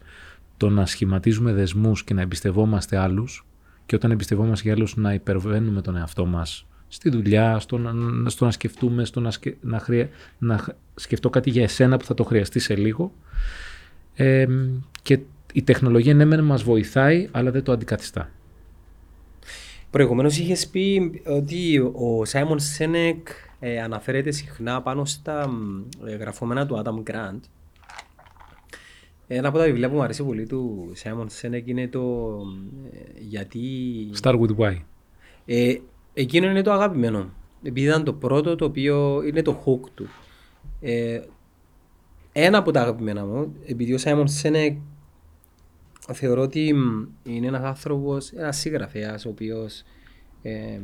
το 0.57 0.69
να 0.69 0.85
σχηματίζουμε 0.85 1.53
δεσμούς 1.53 2.03
και 2.03 2.13
να 2.13 2.21
εμπιστευόμαστε 2.21 2.97
άλλους 2.97 3.45
και 3.85 3.95
όταν 3.95 4.11
εμπιστευόμαστε 4.11 4.63
για 4.63 4.73
άλλους 4.73 4.95
να 4.95 5.13
υπερβαίνουμε 5.13 5.81
τον 5.81 5.95
εαυτό 5.95 6.25
μας 6.25 6.65
στη 6.87 7.09
δουλειά, 7.09 7.59
στο 7.59 7.77
να, 7.77 8.29
στο 8.29 8.45
να 8.45 8.51
σκεφτούμε, 8.51 9.05
στο 9.05 9.19
να, 9.19 9.31
σκε, 9.31 9.57
να, 9.61 9.79
χρεια, 9.79 10.09
να 10.37 10.75
σκεφτώ 10.95 11.29
κάτι 11.29 11.49
για 11.49 11.63
εσένα 11.63 11.97
που 11.97 12.05
θα 12.05 12.13
το 12.13 12.23
χρειαστεί 12.23 12.59
σε 12.59 12.75
λίγο. 12.75 13.13
Ε, 14.15 14.45
και 15.01 15.19
η 15.53 15.61
τεχνολογία 15.61 16.13
ναι 16.13 16.25
μεν 16.25 16.43
μας 16.43 16.63
βοηθάει 16.63 17.27
αλλά 17.31 17.51
δεν 17.51 17.63
το 17.63 17.71
αντικαθιστά. 17.71 18.29
Προηγουμένως 19.89 20.37
είχες 20.37 20.67
πει 20.67 21.11
ότι 21.25 21.77
ο 21.77 22.25
Σάιμον 22.25 22.59
Σένεκ 22.59 23.27
ε, 23.59 23.81
αναφέρεται 23.81 24.31
συχνά 24.31 24.81
πάνω 24.81 25.05
στα 25.05 25.49
ε, 26.05 26.15
γραφόμενα 26.15 26.65
του 26.65 26.81
Adam 26.83 27.11
Grant. 27.11 27.39
Ένα 29.27 29.47
από 29.47 29.57
τα 29.57 29.63
βιβλία 29.63 29.89
που 29.89 29.95
μου 29.95 30.03
αρέσει 30.03 30.23
πολύ 30.23 30.47
του 30.47 30.91
Simon 31.03 31.25
Sinek 31.41 31.61
είναι 31.65 31.87
το 31.87 32.35
ε, 32.93 33.19
γιατί... 33.19 33.59
Start 34.21 34.39
with 34.39 34.55
why. 34.57 34.81
Ε, 35.45 35.77
εκείνο 36.13 36.49
είναι 36.49 36.61
το 36.61 36.71
αγαπημένο. 36.71 37.29
Επειδή 37.63 37.87
ήταν 37.87 38.03
το 38.03 38.13
πρώτο 38.13 38.55
το 38.55 38.65
οποίο 38.65 39.21
είναι 39.23 39.41
το 39.41 39.63
hook 39.65 39.89
του. 39.93 40.07
Ε, 40.81 41.21
ένα 42.31 42.57
από 42.57 42.71
τα 42.71 42.81
αγαπημένα 42.81 43.25
μου, 43.25 43.55
επειδή 43.65 43.93
ο 43.93 43.97
Simon 44.03 44.25
Sinek 44.41 44.75
θεωρώ 46.13 46.41
ότι 46.41 46.73
είναι 47.23 47.47
ένας 47.47 47.63
άνθρωπος, 47.63 48.31
ένας 48.31 48.57
συγγραφέας 48.57 49.25
ο 49.25 49.29
οποίος 49.29 49.83
ε, 50.41 50.79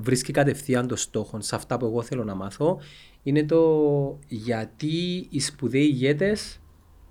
βρίσκει 0.00 0.32
κατευθείαν 0.32 0.86
το 0.86 0.96
στόχο 0.96 1.40
σε 1.40 1.54
αυτά 1.54 1.76
που 1.76 1.86
εγώ 1.86 2.02
θέλω 2.02 2.24
να 2.24 2.34
μάθω 2.34 2.80
είναι 3.22 3.44
το 3.44 4.18
γιατί 4.28 5.26
οι 5.30 5.40
σπουδαίοι 5.40 5.82
ηγέτες. 5.82 6.60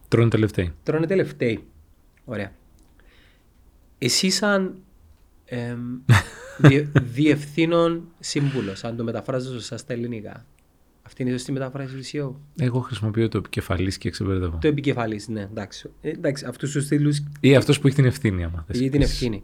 Τρώνε 0.07 0.29
τελευταίοι. 0.29 0.73
Τρώνε 0.83 1.05
τελευταίοι. 1.05 1.63
Ωραία. 2.25 2.51
Εσύ 3.97 4.29
σαν 4.29 4.81
Ε, 5.45 5.75
διε, 6.67 6.87
διευθύνων 7.01 8.07
σύμβουλος, 8.19 8.83
αν 8.83 8.95
το 8.95 9.03
μεταφράζω 9.03 9.51
σωστά 9.51 9.77
στα 9.77 9.93
ελληνικά. 9.93 10.45
Αυτή 11.01 11.21
είναι 11.21 11.31
η 11.31 11.33
σωστή 11.33 11.51
μετάφραση 11.51 11.93
CEO. 12.11 12.31
Εγώ 12.59 12.79
χρησιμοποιώ 12.79 13.27
το 13.27 13.37
επικεφαλής 13.37 13.97
και 13.97 14.09
ξεμπερδεύω. 14.09 14.57
Το 14.61 14.67
επικεφαλής, 14.67 15.27
ναι, 15.27 15.41
εντάξει. 15.41 15.89
Ε, 16.01 16.09
εντάξει 16.09 16.45
αυτούς 16.45 16.71
τους 16.71 16.83
στήλους. 16.83 17.23
Ή 17.39 17.55
αυτός 17.55 17.79
που 17.79 17.87
έχει 17.87 17.95
την 17.95 18.05
ευθύνη, 18.05 18.43
άμα 18.43 18.63
θες. 18.67 18.79
Ή 18.79 18.89
την 18.89 19.01
ευθύνη. 19.01 19.43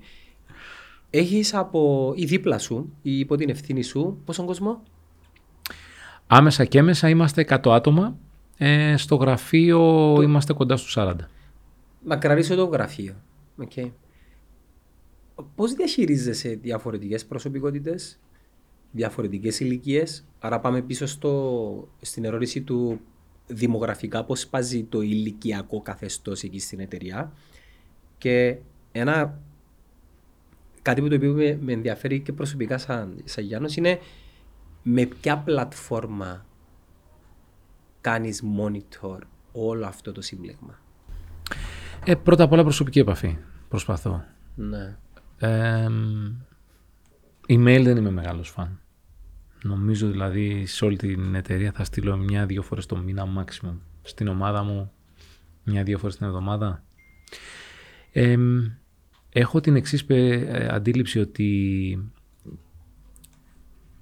Έχεις 1.15 1.53
από 1.53 2.13
η 2.15 2.25
δίπλα 2.25 2.57
σου 2.57 2.93
ή 3.01 3.19
υπό 3.19 3.35
την 3.35 3.49
ευθύνη 3.49 3.81
σου 3.81 4.21
πόσον 4.25 4.45
κόσμο; 4.45 4.83
Άμεσα 6.27 6.65
και 6.65 6.77
έμεσα 6.77 7.09
είμαστε 7.09 7.45
100 7.49 7.71
άτομα. 7.71 8.17
Ε, 8.57 8.97
στο 8.97 9.15
γραφείο 9.15 9.81
είμαστε 10.21 10.53
κοντά 10.53 10.77
στους 10.77 10.95
40. 10.97 11.15
Μακραρίσω 12.05 12.55
το 12.55 12.65
γραφείο. 12.65 13.15
Okay. 13.63 13.91
Πώς 15.55 15.73
διαχειρίζεσαι 15.73 16.59
διαφορετικές 16.61 17.25
προσωπικότητες, 17.25 18.19
διαφορετικές 18.91 19.59
ηλικίες; 19.59 20.25
Άρα 20.39 20.59
πάμε 20.59 20.81
πίσω 20.81 21.05
στο, 21.05 21.87
στην 22.01 22.25
ερώτηση 22.25 22.61
του 22.61 22.99
δημογραφικά 23.47 24.23
πώς 24.25 24.39
σπάζει 24.39 24.83
το 24.83 25.01
ηλικιακό 25.01 25.81
καθεστώς 25.81 26.43
εκεί 26.43 26.59
στην 26.59 26.79
εταιρεία. 26.79 27.33
Και 28.17 28.57
ένα 28.91 29.39
κάτι 30.83 31.01
που 31.01 31.07
το 31.07 31.15
οποίο 31.15 31.33
με, 31.33 31.57
με 31.61 31.71
ενδιαφέρει 31.73 32.19
και 32.19 32.33
προσωπικά 32.33 32.77
σαν, 32.77 33.21
σαν 33.23 33.43
Γιάννος 33.43 33.75
είναι 33.75 33.99
με 34.83 35.05
ποια 35.05 35.37
πλατφόρμα 35.37 36.45
κάνεις 38.01 38.43
monitor 38.57 39.17
όλο 39.51 39.85
αυτό 39.85 40.11
το 40.11 40.21
σύμπλεγμα. 40.21 40.79
Ε, 42.05 42.15
πρώτα 42.15 42.43
απ' 42.43 42.51
όλα 42.51 42.63
προσωπική 42.63 42.99
επαφή 42.99 43.37
προσπαθώ. 43.69 44.23
Ναι. 44.55 44.97
Ε, 45.37 45.87
email 47.47 47.81
δεν 47.83 47.97
είμαι 47.97 48.11
μεγάλος 48.11 48.49
φαν. 48.49 48.79
Νομίζω 49.63 50.07
δηλαδή 50.09 50.65
σε 50.65 50.85
όλη 50.85 50.97
την 50.97 51.35
εταιρεία 51.35 51.71
θα 51.71 51.83
στείλω 51.83 52.17
μια-δύο 52.17 52.61
φορές 52.61 52.85
το 52.85 52.97
μήνα 52.97 53.27
maximum. 53.37 53.77
Στην 54.01 54.27
ομάδα 54.27 54.63
μου 54.63 54.91
μια-δύο 55.63 55.97
φορές 55.97 56.17
την 56.17 56.25
εβδομάδα. 56.25 56.83
Ε, 58.11 58.37
έχω 59.33 59.59
την 59.59 59.75
εξής 59.75 60.05
ε, 60.07 60.67
αντίληψη 60.71 61.19
ότι 61.19 61.99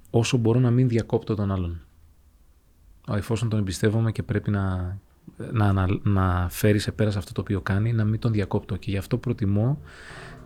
όσο 0.09 0.37
μπορώ 0.37 0.59
να 0.59 0.71
μην 0.71 0.87
διακόπτω 0.87 1.35
τον 1.35 1.51
άλλον. 1.51 1.81
Εφόσον 3.07 3.49
τον 3.49 3.59
εμπιστεύομαι 3.59 4.11
και 4.11 4.23
πρέπει 4.23 4.51
να, 4.51 4.97
να, 5.51 5.73
να, 5.73 5.87
να 6.03 6.47
φέρει 6.49 6.79
σε 6.79 6.91
πέρα 6.91 7.09
αυτό 7.17 7.33
το 7.33 7.41
οποίο 7.41 7.61
κάνει, 7.61 7.93
να 7.93 8.03
μην 8.03 8.19
τον 8.19 8.31
διακόπτω. 8.31 8.75
Και 8.75 8.91
γι' 8.91 8.97
αυτό 8.97 9.17
προτιμώ 9.17 9.79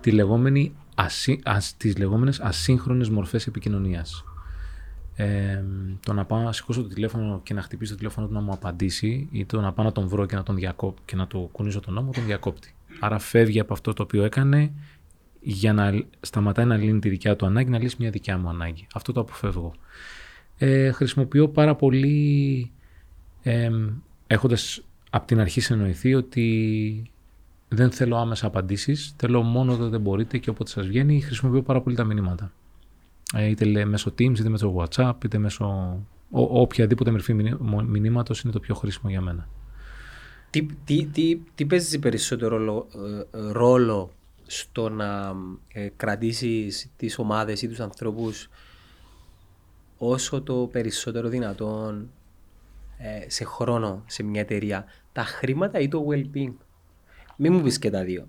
τη 0.02 0.12
λεγόμενη, 0.12 0.76
ασύ, 0.96 1.40
ας, 1.44 1.78
τις 1.78 1.98
λεγόμενες 1.98 2.40
ασύγχρονες 2.40 3.10
μορφές 3.10 3.48
επικοινωνίας. 3.48 4.24
Ε, 5.16 5.64
το 6.06 6.14
να 6.14 6.26
πάω 6.26 6.40
να 6.40 6.52
σηκώσω 6.52 6.82
το 6.82 6.88
τηλέφωνο 6.88 7.42
και 7.44 7.54
να 7.54 7.62
χτυπήσω 7.62 7.92
το 7.92 7.98
τηλέφωνο 7.98 8.28
του 8.28 8.34
να 8.34 8.42
μου 8.42 8.52
απαντήσει 8.52 9.28
ή 9.32 9.46
το 9.46 9.62
να 9.62 9.74
πάω 9.74 9.86
να 9.86 9.92
τον 9.92 10.08
βρω 10.08 10.26
και 10.26 10.36
να 10.36 10.44
τον 10.44 10.56
διακόπτω 10.56 11.02
και 11.06 11.16
να 11.16 11.28
του 11.28 11.50
κουνήσω 11.52 11.80
τον 11.80 11.94
νόμο, 11.94 12.12
τον 12.12 12.26
διακόπτει. 12.26 12.76
Άρα 13.00 13.20
φεύγει 13.20 13.60
από 13.60 13.74
αυτό 13.74 13.94
το 13.94 14.04
οποίο 14.04 14.24
έκανε 14.24 14.74
για 15.42 15.74
να 15.74 16.04
σταματάει 16.22 16.66
να 16.66 16.78
λύνει 16.78 17.00
τη 17.00 17.10
δικιά 17.10 17.36
του 17.36 17.46
ανάγκη, 17.46 17.70
να 17.70 17.80
λύσει 17.80 17.96
μια 18.00 18.10
δικιά 18.10 18.38
μου 18.38 18.50
ανάγκη. 18.50 18.88
Αυτό 18.94 19.12
το 19.12 19.20
αποφεύγω. 19.20 19.74
Ε, 20.58 20.92
χρησιμοποιώ 20.92 21.48
πάρα 21.48 21.76
πολύ, 21.76 22.72
ε, 23.44 23.70
έχοντας 24.28 24.84
από 25.10 25.28
την 25.28 25.40
αρχή 25.40 25.62
συνεννοηθεί 25.62 26.14
ότι 26.14 27.12
δεν 27.68 27.92
θέλω 27.92 28.18
άμεσα 28.18 28.48
απαντήσεις, 28.48 29.14
θέλω 29.18 29.42
μόνο 29.42 29.74
όταν 29.74 29.90
δεν 29.90 30.02
μπορείτε 30.02 30.38
και 30.38 30.50
όποτε 30.50 30.70
σας 30.70 30.88
βγαίνει, 30.88 31.22
χρησιμοποιώ 31.22 31.62
πάρα 31.62 31.82
πολύ 31.82 31.96
τα 31.96 32.04
μηνύματα. 32.04 32.52
Ε, 33.34 33.46
είτε 33.46 33.86
μέσω 33.86 34.14
Teams, 34.20 34.40
είτε 34.40 34.50
μέσω 34.50 34.76
WhatsApp, 34.78 35.14
είτε 35.26 35.38
μέσω 35.38 35.66
ο, 36.30 36.62
οποιαδήποτε 36.62 37.12
μορφή 37.12 37.34
μηνύματος 37.88 38.42
είναι 38.42 38.54
το 38.54 38.60
πιο 38.60 38.76
χρήσιμο 38.76 39.10
για 39.10 39.22
μένα. 39.22 39.48
Τι, 40.56 40.66
τι, 40.86 41.06
τι, 41.06 41.42
τι 41.56 41.66
παίζεις 41.66 42.00
περισσότερο 42.00 42.58
ρόλο, 42.58 42.88
ε, 43.32 43.52
ρόλο 43.52 44.12
στο 44.46 44.90
να 44.90 45.34
ε, 45.68 45.90
κρατήσεις 45.96 46.90
τις 46.98 47.18
ομάδες 47.18 47.62
ή 47.62 47.68
τους 47.68 47.80
ανθρώπους 47.80 48.50
όσο 49.98 50.42
το 50.42 50.70
περισσότερο 50.72 51.28
δυνατόν 51.28 52.10
ε, 52.98 53.30
σε 53.30 53.46
χρόνο 53.46 54.04
σε 54.06 54.24
μια 54.24 54.42
εταιρεία, 54.42 54.86
τα 55.12 55.24
χρήματα 55.24 55.80
ή 55.80 55.88
το 55.88 56.06
well-being; 56.10 56.54
Μην 57.38 57.54
μου 57.54 57.62
πεις 57.62 57.80
και 57.80 57.90
τα 57.90 58.04
δύο. 58.04 58.28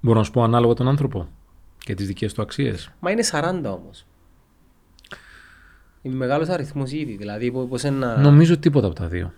Μπορώ 0.00 0.18
να 0.18 0.24
σου 0.24 0.30
πω 0.30 0.42
ανάλογα 0.42 0.74
τον 0.74 0.88
άνθρωπο 0.88 1.28
και 1.78 1.94
τις 1.94 2.06
δικές 2.06 2.32
του 2.32 2.42
αξίες. 2.42 2.90
Μα 3.00 3.10
είναι 3.10 3.24
40 3.30 3.62
όμως. 3.64 4.07
Είναι 6.08 6.16
μεγάλος 6.16 6.48
αριθμός 6.48 6.92
ήδη. 6.92 7.16
Δηλαδή, 7.16 7.50
πώς 7.50 7.84
ένα... 7.84 8.18
Νομίζω 8.18 8.58
τίποτα 8.58 8.86
από 8.86 8.94
τα 8.94 9.06
δύο. 9.06 9.32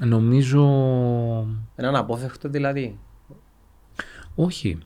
Νομίζω... 0.00 0.62
Ένα 1.76 1.88
αναπόφευκτο 1.88 2.48
δηλαδή. 2.48 2.98
Όχι. 4.34 4.78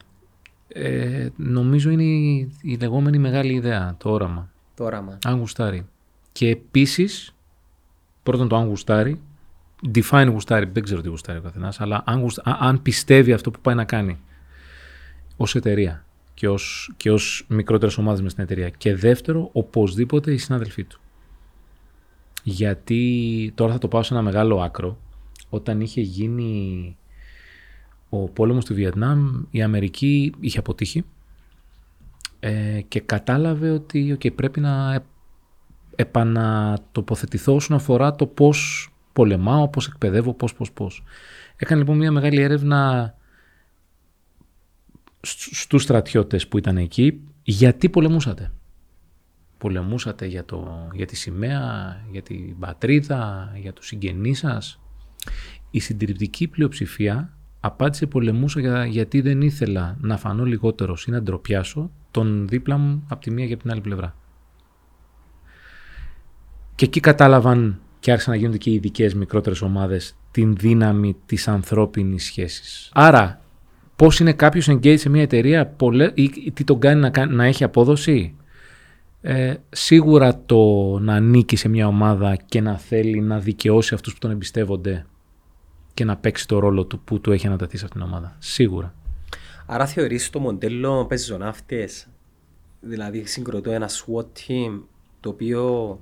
Ε, 0.69 1.29
νομίζω 1.37 1.91
είναι 1.91 2.03
η, 2.03 2.53
η, 2.63 2.77
λεγόμενη 2.81 3.19
μεγάλη 3.19 3.53
ιδέα, 3.53 3.95
το 3.99 4.11
όραμα. 4.11 4.51
Το 4.75 4.85
όραμα. 4.85 5.19
Αν 5.25 5.39
γουστάρει. 5.39 5.87
Και 6.33 6.49
επίσης, 6.49 7.35
πρώτον 8.23 8.49
το 8.49 8.57
αν 8.57 8.67
γουστάρει, 8.67 9.21
define 9.95 10.29
γουστάρει, 10.31 10.71
δεν 10.73 10.83
ξέρω 10.83 11.01
τι 11.01 11.09
γουστάρει 11.09 11.39
ο 11.39 11.43
καθένας, 11.43 11.81
αλλά 11.81 12.03
αν, 12.07 12.27
αν 12.43 12.83
πιστεύει 12.83 13.33
αυτό 13.33 13.51
που 13.51 13.61
πάει 13.61 13.75
να 13.75 13.85
κάνει 13.85 14.19
ως 15.37 15.55
εταιρεία 15.55 16.05
και 16.41 16.49
ως 16.49 16.93
και 16.97 17.11
ως 17.11 17.45
μικρότερες 17.49 17.99
ομάδες 17.99 18.21
μες 18.21 18.33
στην 18.33 18.45
εταιρεία. 18.45 18.69
Και 18.69 18.95
δεύτερο, 18.95 19.49
οπωσδήποτε 19.53 20.33
οι 20.33 20.37
συνάδελφοί 20.37 20.85
του. 20.85 21.01
Γιατί 22.43 23.53
τώρα 23.55 23.73
θα 23.73 23.79
το 23.79 23.89
πάω 23.89 24.03
σε 24.03 24.15
ένα 24.15 24.23
μεγάλο 24.23 24.61
άκρο. 24.63 24.99
Όταν 25.51 25.81
είχε 25.81 26.01
γίνει 26.01 26.97
ο 28.09 28.29
πόλεμος 28.29 28.65
του 28.65 28.75
Βιετνάμ, 28.75 29.43
η 29.51 29.63
Αμερική 29.63 30.33
είχε 30.41 30.59
αποτύχει 30.59 31.05
ε, 32.41 32.81
και 32.89 33.01
κατάλαβε 33.01 33.71
ότι 33.71 34.17
okay, 34.19 34.35
πρέπει 34.35 34.61
να 34.61 35.05
επανατοποθετηθώ 35.97 37.55
όσον 37.55 37.77
αφορά 37.77 38.15
το 38.15 38.27
πώς 38.27 38.91
πολεμάω, 39.13 39.69
πώς 39.69 39.87
εκπαιδεύω, 39.87 40.35
πώς, 40.35 40.55
πώς, 40.55 40.73
πώς. 40.73 41.03
Έκανε 41.57 41.81
λοιπόν 41.81 41.97
μια 41.97 42.13
μεγάλη 42.13 42.41
έρευνα 42.41 43.15
στους 45.21 45.83
στρατιώτες 45.83 46.49
που 46.49 46.59
ήταν 46.59 46.77
εκεί, 46.77 47.21
γιατί 47.43 47.89
πολεμούσατε; 47.89 48.51
Πολεμούσατε 49.59 50.27
για, 50.27 50.45
το, 50.45 50.89
για 50.95 51.07
τη 51.07 51.17
σημαία, 51.17 52.01
για 52.11 52.23
την 52.23 52.59
πατρίδα, 52.59 53.53
για 53.57 53.73
τους 53.73 53.87
συγγενείς 53.87 54.39
σας; 54.39 54.81
Η 55.71 55.81
συντριπτική 55.81 56.49
πλειοψηφία 56.49 57.37
απάντησε 57.61 58.07
πολεμούσα 58.07 58.61
για, 58.61 58.87
γιατί 58.87 59.21
δεν 59.21 59.41
ήθελα 59.41 59.97
να 60.01 60.17
φανώ 60.17 60.45
λιγότερος 60.45 61.05
ή 61.05 61.11
να 61.11 61.23
ντροπιάσω 61.23 61.91
τον 62.11 62.49
δίπλα 62.49 62.77
μου 62.77 63.05
από 63.09 63.21
τη 63.21 63.31
μία 63.31 63.47
και 63.47 63.53
από 63.53 63.63
την 63.63 63.71
άλλη 63.71 63.81
πλευρά. 63.81 64.15
Και 66.75 66.85
εκεί 66.85 67.01
κατάλαβαν 67.01 67.81
και 68.01 68.11
άρχισαν 68.11 68.33
να 68.33 68.39
γίνονται 68.39 68.59
και 68.59 68.71
οι 68.71 68.75
ειδικές 68.75 69.15
μικρότερες 69.15 69.63
ομάδες 69.63 70.17
την 70.31 70.57
δύναμη 70.57 71.17
της 71.27 71.49
ανθρώπινης 71.49 72.25
σχέσης. 72.25 72.91
Άρα, 72.93 73.40
πώς 74.01 74.21
είναι 74.21 74.33
κάποιος 74.33 74.69
engaged 74.71 74.99
σε 74.99 75.09
μια 75.09 75.23
εταιρεία 75.23 75.77
ή 76.15 76.53
τι 76.53 76.65
τον 76.65 76.81
κάνει 76.81 77.11
να, 77.11 77.27
να 77.27 77.45
έχει 77.45 77.65
απόδοση, 77.65 78.35
ε, 79.21 79.55
σίγουρα 79.69 80.43
το 80.47 80.59
να 80.99 81.15
ανήκει 81.15 81.57
σε 81.57 81.69
μια 81.69 81.87
ομάδα 81.87 82.37
και 82.37 82.61
να 82.61 82.79
θέλει 82.79 83.21
να 83.21 83.39
δικαιώσει 83.39 83.95
αυτούς 83.95 84.13
που 84.13 84.19
τον 84.19 84.31
εμπιστεύονται 84.31 85.07
και 85.95 86.05
να 86.05 86.17
παίξει 86.17 86.47
το 86.49 86.59
ρόλο 86.59 86.85
του 86.85 87.01
που 87.01 87.21
του 87.21 87.33
έχει 87.33 87.47
αναταθεί 87.47 87.77
σε 87.77 87.85
αυτήν 87.85 88.01
την 88.01 88.11
ομάδα. 88.11 88.37
Σίγουρα. 88.39 88.95
Άρα 89.67 89.87
θεωρείς 89.87 90.31
το 90.31 90.41
μοντέλο 90.41 91.07
πεζοναύτες, 91.07 92.07
δηλαδή 92.81 93.25
συγκροτώ 93.27 93.71
ένα 93.71 93.89
SWAT 93.89 94.25
team 94.25 94.81
το 95.21 95.29
οποίο 95.29 95.99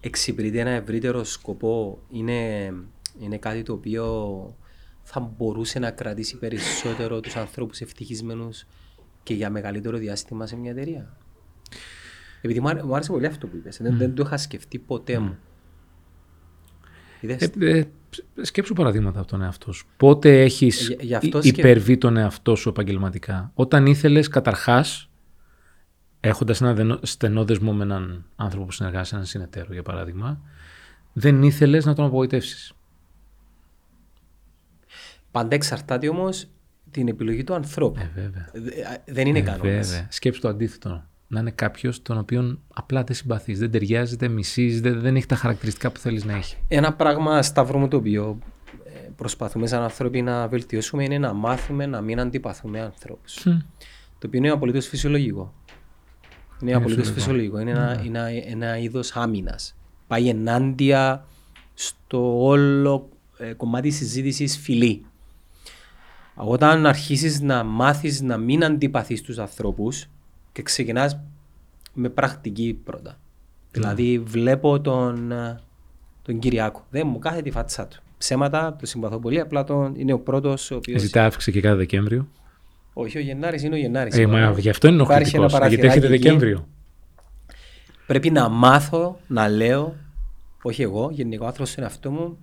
εξυπηρετεί 0.00 0.58
ένα 0.58 0.70
ευρύτερο 0.70 1.24
σκοπό 1.24 1.98
είναι, 2.10 2.72
είναι 3.20 3.36
κάτι 3.36 3.62
το 3.62 3.72
οποίο 3.72 4.56
θα 5.02 5.20
μπορούσε 5.20 5.78
να 5.78 5.90
κρατήσει 5.90 6.38
περισσότερο 6.38 7.20
τους 7.20 7.36
ανθρώπους 7.36 7.80
ευτυχισμένους 7.80 8.66
και 9.22 9.34
για 9.34 9.50
μεγαλύτερο 9.50 9.98
διάστημα 9.98 10.46
σε 10.46 10.56
μια 10.56 10.70
εταιρεία. 10.70 11.16
Επειδή 12.40 12.60
μου 12.60 12.94
άρεσε 12.94 13.10
πολύ 13.10 13.26
αυτό 13.26 13.46
που 13.46 13.56
είπες. 13.56 13.78
Δεν, 13.82 13.96
δεν 13.96 14.14
το 14.14 14.22
είχα 14.26 14.36
σκεφτεί 14.36 14.78
ποτέ 14.78 15.18
μου. 15.18 15.38
Ε, 17.20 17.46
ε, 17.58 17.84
σκέψου 18.42 18.72
παραδείγματα 18.72 19.20
από 19.20 19.28
τον 19.28 19.42
εαυτό 19.42 19.72
σου. 19.72 19.86
Πότε 19.96 20.42
έχεις 20.42 20.96
για, 21.00 21.20
υπερβεί 21.42 21.98
τον 21.98 22.16
εαυτό 22.16 22.54
σου 22.54 22.68
επαγγελματικά; 22.68 23.50
Όταν 23.54 23.86
ήθελες 23.86 24.28
καταρχάς, 24.28 25.10
έχοντας 26.20 26.60
ένα 26.60 26.98
στενό 27.02 27.44
δεσμό 27.44 27.72
με 27.72 27.82
έναν 27.82 28.24
άνθρωπο 28.36 28.66
που 28.66 28.72
συνεργάζεται, 28.72 29.14
έναν 29.14 29.26
συνεταίρο 29.26 29.72
για 29.72 29.82
παράδειγμα, 29.82 30.40
δεν 31.12 31.42
ήθελες 31.42 31.84
να 31.84 31.94
τον 31.94 32.04
απογοητεύσεις. 32.04 32.72
Πάντα 35.32 35.54
εξαρτάται 35.54 36.08
όμως 36.08 36.46
την 36.90 37.08
επιλογή 37.08 37.44
του 37.44 37.54
ανθρώπου. 37.54 38.00
Ε, 38.00 38.10
βέβαια. 38.14 38.48
Δε- 38.52 39.12
Δεν 39.12 39.26
είναι 39.26 39.38
Ε, 39.38 39.42
κανόνας. 39.42 39.88
βέβαια. 39.88 40.06
Σκέψου 40.10 40.40
το 40.40 40.48
αντίθετο. 40.48 41.06
Να 41.28 41.40
είναι 41.40 41.50
κάποιος 41.50 42.02
τον 42.02 42.18
οποίον 42.18 42.60
απλά 42.74 43.04
δεν 43.04 43.16
συμπαθείς, 43.16 43.58
δεν 43.58 43.70
ταιριάζει, 43.70 44.16
δεν 44.16 44.30
μισείς, 44.30 44.80
δεν, 44.80 45.00
δεν 45.00 45.16
έχει 45.16 45.26
τα 45.26 45.34
χαρακτηριστικά 45.34 45.90
που 45.90 45.98
θέλεις 45.98 46.24
να 46.24 46.32
έχει. 46.32 46.56
Ένα 46.68 46.92
πράγμα, 46.92 47.42
Σταύρο 47.42 47.78
μου, 47.78 47.88
το 47.88 47.96
οποίο 47.96 48.38
ε, 48.84 48.90
προσπαθούμε 49.16 49.66
σαν 49.66 49.82
άνθρωποι 49.82 50.22
να 50.22 50.48
βελτιώσουμε 50.48 51.04
είναι 51.04 51.18
να 51.18 51.32
μάθουμε 51.32 51.86
να 51.86 52.00
μην 52.00 52.20
αντιπαθούμε 52.20 52.80
ανθρώπους. 52.80 53.34
Το 54.18 54.26
οποίο 54.26 54.38
είναι 54.38 54.50
απολύτως 54.50 54.86
φυσιολογικό. 54.86 55.54
Είναι 56.62 56.74
απολύτως 56.74 57.10
φυσιολογικό. 57.10 57.58
Είναι 57.58 57.70
ένα, 57.70 58.00
ένα, 58.04 58.26
ένα 58.28 58.78
είδος 58.78 59.16
άμυνας. 59.16 59.76
Πάει 60.06 60.28
ενάντια 60.28 61.26
στο 61.74 62.44
όλο 62.44 63.08
ε, 63.38 63.52
κομμάτι 63.52 63.88
της 63.88 63.96
συζήτησης 63.96 64.58
φιλή. 64.58 65.04
Όταν 66.34 66.86
αρχίσεις 66.86 67.40
να 67.40 67.64
μάθεις 67.64 68.20
να 68.20 68.36
μην 68.36 68.64
αντιπαθείς 68.64 69.22
τους 69.22 69.38
ανθρώπους 69.38 70.08
και 70.52 70.62
ξεκινάς 70.62 71.20
με 71.94 72.08
πρακτική 72.08 72.80
πρώτα. 72.84 73.18
Δηλαδή 73.70 74.18
βλέπω 74.18 74.80
τον, 74.80 75.32
ε, 75.32 75.60
τον 76.22 76.38
Κυριάκο. 76.38 76.86
Δεν 76.90 77.06
μου 77.06 77.18
κάθεται 77.18 77.48
η 77.48 77.52
φάτσα 77.52 77.86
του. 77.86 78.02
Ψέματα, 78.18 78.76
το 78.80 78.86
συμπαθώ 78.86 79.18
πολύ. 79.18 79.40
Απλά 79.40 79.64
τον, 79.64 79.94
είναι 79.96 80.12
ο 80.12 80.18
πρώτος 80.18 80.70
ο 80.70 80.76
οποίος... 80.76 81.00
Ζητά 81.00 81.24
αύξηση 81.24 81.52
και 81.52 81.60
κάθε 81.60 81.76
Δεκέμβριο. 81.76 82.28
Όχι, 82.92 83.18
ο 83.18 83.20
Γενάρης 83.20 83.62
είναι 83.62 83.74
ο 83.74 83.78
Γενάρης. 83.78 84.16
Ε, 84.16 84.26
μα 84.26 84.54
γι' 84.58 84.68
αυτό 84.68 84.88
είναι 84.88 85.02
Υπάρχει 85.02 85.36
ένα 85.36 85.44
ενοχλητικό. 85.44 85.68
Γιατί 85.68 85.86
έχετε 85.86 86.00
παραθυράκι 86.00 86.14
εκεί. 86.14 86.36
Δεκέμβριο. 86.36 86.68
Πρέπει 88.06 88.30
να 88.30 88.48
μάθω 88.48 89.18
να 89.26 89.48
λέω, 89.48 89.96
όχι 90.62 90.82
εγώ, 90.82 91.10
γενικό 91.12 91.44
άνθρωπος 91.44 91.70
στον 91.70 91.84
εαυτό 91.84 92.10
μου, 92.10 92.38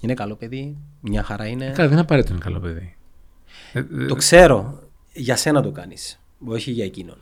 είναι 0.00 0.14
καλό 0.14 0.34
παιδί, 0.34 0.76
μια 1.00 1.22
χαρά 1.22 1.46
είναι. 1.46 1.64
Καλά, 1.64 1.74
δεν 1.76 1.90
είναι 1.90 2.00
απαραίτητο 2.00 2.32
είναι 2.32 2.42
καλό 2.42 2.60
παιδί. 2.60 2.96
Ε, 3.72 3.82
Το 4.08 4.14
ξέρω, 4.14 4.82
για 5.12 5.36
σένα 5.36 5.62
το 5.62 5.70
κάνεις, 5.70 6.20
όχι 6.46 6.70
για 6.70 6.84
εκείνον. 6.84 7.16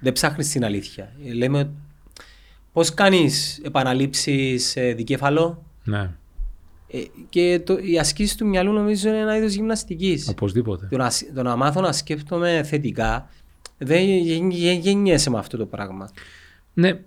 Δεν 0.00 0.12
ψάχνεις 0.12 0.48
την 0.50 0.64
αλήθεια. 0.64 1.12
Ε, 1.26 1.32
Λέμε, 1.32 1.70
πώς 2.72 2.94
κάνεις 2.94 3.60
επαναλήψεις 3.64 4.76
ε, 4.76 4.92
δικέφαλο; 4.92 5.62
Ναι, 5.84 6.10
ε, 6.88 6.98
και 7.28 7.60
το, 7.64 7.78
η 7.82 7.98
ασκήση 7.98 8.36
του 8.36 8.46
μυαλού 8.46 8.72
νομίζω 8.72 9.08
είναι 9.08 9.18
ένα 9.18 9.36
είδος 9.36 9.52
γυμναστικής. 9.54 10.28
οπωσδήποτε. 10.28 10.86
Το 10.90 10.96
να, 10.96 11.10
σ- 11.10 11.34
το 11.34 11.42
να 11.42 11.56
μάθω 11.56 11.80
να 11.80 11.92
σκέφτομαι 11.92 12.62
θετικά, 12.64 13.28
δεν 13.78 14.02
γεν- 14.18 14.50
γεν- 14.52 14.80
γεννιέσαι 14.82 15.30
με 15.30 15.38
αυτό 15.38 15.56
το 15.56 15.66
πράγμα. 15.66 16.10
Ναι, 16.74 16.98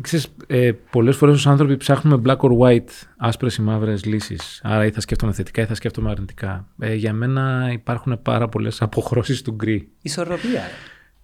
ξέρεις, 0.00 0.28
ε, 0.46 0.72
πολλές 0.90 1.16
φορές 1.16 1.34
ως 1.34 1.46
άνθρωποι 1.46 1.76
ψάχνουμε 1.76 2.22
black 2.26 2.36
or 2.36 2.58
white, 2.58 2.90
άσπρες 3.16 3.56
ή 3.56 3.62
μαύρες 3.62 4.04
λύσεις. 4.04 4.60
Άρα 4.64 4.84
ή 4.86 4.90
θα 4.90 5.00
σκέφτομαι 5.00 5.32
θετικά 5.32 5.62
ή 5.62 5.66
θα 5.66 5.74
σκέφτομαι 5.74 6.10
αρνητικά. 6.10 6.66
Ε, 6.78 6.94
για 6.94 7.12
μένα 7.12 7.68
υπάρχουν 7.72 8.22
πάρα 8.22 8.48
πολλές 8.48 8.82
αποχρώσεις 8.82 9.42
του 9.42 9.52
γκρι 9.52 9.88
Ισορροπία. 10.02 10.60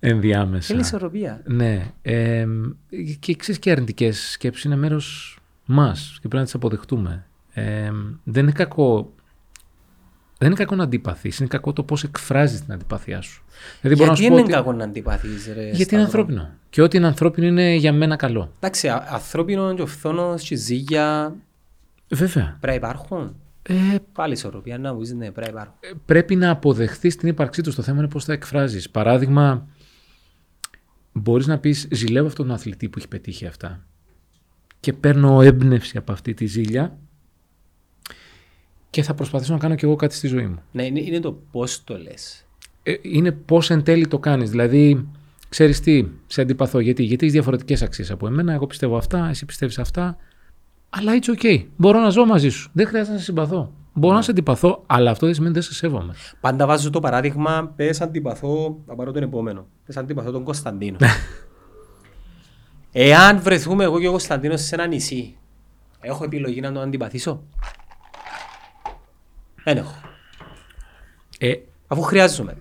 ε. 0.01 0.09
ενδιάμεσα. 0.11 0.67
Θέλει 0.67 0.81
ισορροπία. 0.81 1.43
Ναι. 1.45 1.93
Ε, 2.03 2.47
και 3.19 3.35
ξέρεις 3.37 3.61
και 3.61 3.71
αρνητικές 3.71 4.31
σκέψεις 4.31 4.65
είναι 4.65 4.77
μέρος 4.77 5.39
μας 5.65 6.11
και 6.13 6.19
πρέπει 6.21 6.37
να 6.37 6.45
τις 6.45 6.55
αποδεχτούμε. 6.55 7.27
Ε, 7.53 7.91
δεν 8.25 8.43
είναι 8.43 8.53
κακό 8.53 9.13
δεν 10.39 10.49
είναι 10.49 10.57
κακό 10.57 10.75
να 10.75 10.83
αντιπαθείς, 10.83 11.39
είναι 11.39 11.49
κακό 11.49 11.73
το 11.73 11.83
πώς 11.83 12.05
εκφράζεις 12.05 12.61
την 12.65 12.73
αντιπαθία 12.73 13.21
σου. 13.21 13.43
Δηλαδή 13.81 14.01
μπορώ 14.03 14.13
να 14.13 14.17
Γιατί 14.17 14.23
σου 14.23 14.29
πω 14.29 14.35
είναι 14.35 14.43
ότι- 14.43 14.53
κακό 14.53 14.73
να 14.73 14.85
αντιπαθείς 14.85 15.47
ρε 15.47 15.53
Γιατί 15.71 15.75
είναι 15.75 15.85
Σταύρο; 15.85 16.03
ανθρώπινο. 16.05 16.51
Και 16.71 16.83
ό,τι 16.83 16.97
είναι 16.97 17.07
ανθρώπινο 17.07 17.47
είναι 17.47 17.75
για 17.75 17.93
μένα 17.93 18.17
καλό. 18.17 18.53
Εντάξει, 18.57 18.89
α- 18.89 19.07
ανθρώπινο 19.11 19.75
και 19.75 19.83
ο 19.83 19.87
φθόνος 19.87 20.43
και 20.43 20.55
ζύγια 20.57 21.35
Βέβαια. 22.09 22.57
πρέπει 22.61 22.81
να 22.83 22.89
υπάρχουν. 22.89 23.37
Ε, 23.63 23.75
Πάλι 24.13 24.33
ισορροπία 24.33 24.79
να 24.79 24.93
μου 24.95 25.01
πεις 25.01 25.13
ναι 25.13 25.31
πρέπει 25.31 25.53
να 25.55 25.61
υπάρχουν. 25.61 25.75
πρέπει 26.05 26.37
να 26.37 26.51
αποδεχθείς 26.51 27.17
την 27.17 27.29
ύπαρξή 27.29 27.63
τους. 27.63 27.75
Το 27.75 27.83
θέμα 27.83 27.99
είναι 27.99 28.09
πώς 28.09 28.25
θα 28.25 28.33
εκφράζεις. 28.33 28.91
Παράδειγμα, 28.91 29.67
μπορείς 31.13 31.47
να 31.47 31.59
πεις: 31.59 31.89
Ζηλεύω 31.91 32.27
αυτόν 32.27 32.47
τον 32.47 32.55
αθλητή 32.55 32.89
που 32.89 32.99
έχει 32.99 33.09
πετύχει 33.09 33.47
αυτά. 33.47 33.85
Και 34.81 34.93
παίρνω 34.93 35.41
έμπνευση 35.43 35.97
από 35.97 36.13
αυτή 36.13 36.35
τη 36.35 36.47
ζήλια 36.47 36.99
και 38.97 39.03
θα 39.03 39.15
προσπαθήσω 39.15 39.53
να 39.53 39.59
κάνω 39.59 39.75
κι 39.75 39.85
εγώ 39.85 39.97
κάτι 39.97 40.15
στη 40.15 40.27
ζωή 40.27 40.47
μου. 40.47 40.63
Ναι, 40.73 40.85
είναι, 40.85 41.01
είναι 41.01 41.21
το 41.21 41.39
πώς 41.51 41.85
το 41.85 41.99
λες. 41.99 42.47
Ε, 42.83 42.95
είναι 43.03 43.33
πώς 43.33 43.71
εν 43.71 43.83
τέλει 43.83 44.07
το 44.07 44.19
κάνεις. 44.19 44.51
Δηλαδή, 44.51 45.09
ξέρεις 45.49 45.81
τι, 45.81 46.07
σε 46.27 46.41
αντιπαθώ. 46.41 46.81
Γιατί, 46.81 47.03
γιατί 47.03 47.23
έχεις 47.23 47.33
διαφορετικές 47.33 47.83
αξίες 47.83 48.11
από 48.11 48.27
εμένα. 48.27 48.53
Εγώ 48.53 48.67
πιστεύω 48.67 48.97
αυτά, 48.97 49.29
εσύ 49.29 49.45
πιστεύεις 49.45 49.79
αυτά. 49.79 50.17
Αλλά 50.91 51.13
it's 51.21 51.43
okay. 51.43 51.65
Μπορώ 51.77 52.01
να 52.01 52.09
ζω 52.09 52.27
μαζί 52.27 52.49
σου. 52.49 52.71
Δεν 52.73 52.87
χρειάζεται 52.87 53.13
να 53.13 53.19
σε 53.19 53.25
συμπαθώ. 53.25 53.73
Μπορώ 53.93 54.15
να 54.15 54.23
σε 54.23 54.31
αντιπαθώ, 54.31 54.83
αλλά 54.87 55.11
αυτό 55.11 55.27
δεν 55.27 55.35
σημαίνει 55.35 55.53
ότι 55.59 55.61
δεν 55.61 55.73
σε 55.73 55.79
σέβομαι. 55.79 56.15
Πάντα 56.41 56.67
βάζω 56.67 56.91
το 56.91 57.01
παράδειγμα, 57.01 57.73
πες 57.77 58.01
αντιπαθώ, 58.01 58.83
θα 58.87 58.95
πάρω 58.95 59.13
τον 59.13 59.23
επόμενο. 59.23 59.67
Πες 59.87 59.97
αντιπαθώ 59.97 60.31
τον 60.31 60.43
Κωνσταντίνο. 60.45 60.97
Εάν 62.93 63.41
βρεθούμε 63.41 63.85
εγώ 63.85 64.01
και 64.01 64.09
ο 64.09 64.11
Κωνσταντίνος 64.11 64.61
σε 64.61 64.75
ένα 64.75 64.87
νησί, 64.87 65.37
έχω 66.01 66.25
επιλογή 66.25 66.61
να 66.61 66.73
τον 66.73 66.83
αντιπαθήσω. 66.83 67.43
Δεν 69.67 69.77
έχω. 69.77 69.95
Ε, 71.39 71.53
Αφού 71.87 72.03
χρειάζομαι. 72.03 72.57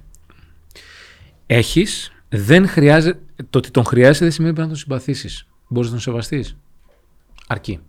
Έχεις, 1.46 2.12
δεν 2.30 2.68
χρειάζεται. 2.68 3.20
Το 3.50 3.58
ότι 3.58 3.72
τον 3.72 3.84
χρειάζεσαι 3.86 4.24
δεν 4.24 4.32
σημαίνει 4.34 4.54
ότι 4.54 4.62
πρέπει 4.62 4.74
να 4.74 4.84
τον 4.88 5.00
συμπαθήσεις. 5.00 5.48
Μπορείς 5.68 5.88
να 5.90 5.94
τον 5.96 6.04
σεβαστείς. 6.04 6.58
Αρκεί. 7.48 7.80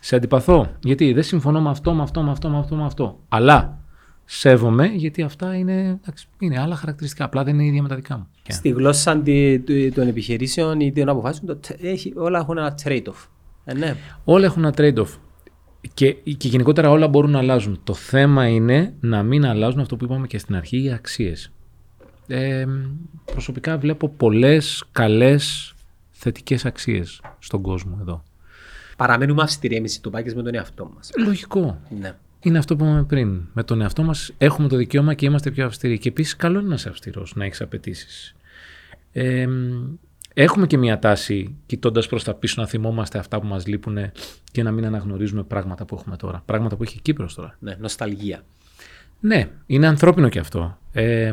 Σε 0.00 0.16
αντιπαθώ. 0.16 0.76
Γιατί; 0.82 1.12
Δεν 1.12 1.22
συμφωνώ 1.22 1.60
με 1.60 1.70
αυτό, 1.70 1.92
με 1.94 2.02
αυτό, 2.02 2.22
με 2.22 2.30
αυτό, 2.30 2.48
με 2.48 2.58
αυτό, 2.58 2.76
με 2.76 2.84
αυτό. 2.84 3.18
Αλλά 3.28 3.78
σέβομαι 4.24 4.86
γιατί 4.86 5.22
αυτά 5.22 5.54
είναι, 5.56 5.80
εντάξει, 6.02 6.26
είναι 6.38 6.60
άλλα 6.60 6.74
χαρακτηριστικά. 6.76 7.24
Απλά 7.24 7.44
δεν 7.44 7.54
είναι 7.54 7.64
ίδια 7.64 7.82
με 7.82 7.88
τα 7.88 7.94
δικά 7.94 8.16
μου. 8.16 8.28
Στη 8.48 8.68
γλώσσα 8.68 9.10
αντι- 9.10 9.64
του- 9.66 9.92
των 9.94 10.08
επιχειρήσεων 10.08 10.80
ή 10.80 10.92
των 10.92 11.08
αποφάσεων, 11.08 11.46
το 11.46 11.56
τε- 11.56 11.84
έχει, 11.84 12.12
όλα 12.16 12.38
έχουν 12.38 12.58
ένα 12.58 12.78
trade-off. 12.84 13.26
Ε, 13.64 13.74
ναι. 13.74 13.96
Όλα 14.24 14.44
έχουν 14.44 14.64
ένα 14.64 14.74
trade-off. 14.76 15.08
Και, 15.94 16.12
και 16.12 16.48
γενικότερα 16.48 16.90
όλα 16.90 17.08
μπορούν 17.08 17.30
να 17.30 17.38
αλλάζουν. 17.38 17.80
Το 17.84 17.94
θέμα 17.94 18.48
είναι 18.48 18.94
να 19.00 19.22
μην 19.22 19.46
αλλάζουν 19.46 19.80
αυτό 19.80 19.96
που 19.96 20.04
είπαμε 20.04 20.26
και 20.26 20.38
στην 20.38 20.56
αρχή, 20.56 20.82
οι 20.82 20.92
αξίες. 20.92 21.50
Ε, 22.26 22.66
προσωπικά 23.24 23.78
βλέπω 23.78 24.08
πολλές 24.08 24.84
καλές 24.92 25.74
θετικές 26.10 26.64
αξίες 26.64 27.20
στον 27.38 27.62
κόσμο 27.62 27.98
εδώ. 28.00 28.22
Παραμένουμε 28.96 29.42
αυστηροί 29.42 29.76
εμείς 29.76 30.00
το 30.00 30.10
πάκες 30.10 30.34
με 30.34 30.42
τον 30.42 30.54
εαυτό 30.54 30.90
μας. 30.94 31.10
Λογικό. 31.24 31.80
Ναι. 32.00 32.14
Είναι 32.40 32.58
αυτό 32.58 32.76
που 32.76 32.84
είπαμε 32.84 33.04
πριν. 33.04 33.40
Με 33.52 33.62
τον 33.62 33.80
εαυτό 33.80 34.02
μας 34.02 34.32
έχουμε 34.38 34.68
το 34.68 34.76
δικαίωμα 34.76 35.14
και 35.14 35.26
είμαστε 35.26 35.50
πιο 35.50 35.66
αυστηροί. 35.66 35.98
Και 35.98 36.08
επίσης, 36.08 36.36
καλό 36.36 36.58
είναι 36.58 36.68
να 36.68 36.74
είσαι 36.74 36.88
αυστηρός, 36.88 37.34
να 37.34 37.44
έχεις 37.44 37.60
απαιτήσεις. 37.60 38.34
Ε, 39.12 39.46
έχουμε 40.42 40.66
και 40.66 40.76
μια 40.76 40.98
τάση, 40.98 41.54
κοιτώντας 41.66 42.06
προς 42.06 42.24
τα 42.24 42.34
πίσω, 42.34 42.60
να 42.60 42.66
θυμόμαστε 42.66 43.18
αυτά 43.18 43.40
που 43.40 43.46
μας 43.46 43.66
λείπουν 43.66 43.98
και 44.52 44.62
να 44.62 44.70
μην 44.70 44.86
αναγνωρίζουμε 44.86 45.42
πράγματα 45.42 45.84
που 45.84 45.94
έχουμε 45.94 46.16
τώρα. 46.16 46.42
Πράγματα 46.44 46.76
που 46.76 46.82
έχει 46.82 46.96
η 46.96 47.00
Κύπρος 47.00 47.34
τώρα. 47.34 47.56
ναι, 47.58 47.76
νοσταλγία. 47.80 48.44
Ναι, 49.20 49.48
είναι 49.66 49.86
ανθρώπινο 49.86 50.28
και 50.28 50.38
αυτό. 50.38 50.78
Ε, 50.92 51.32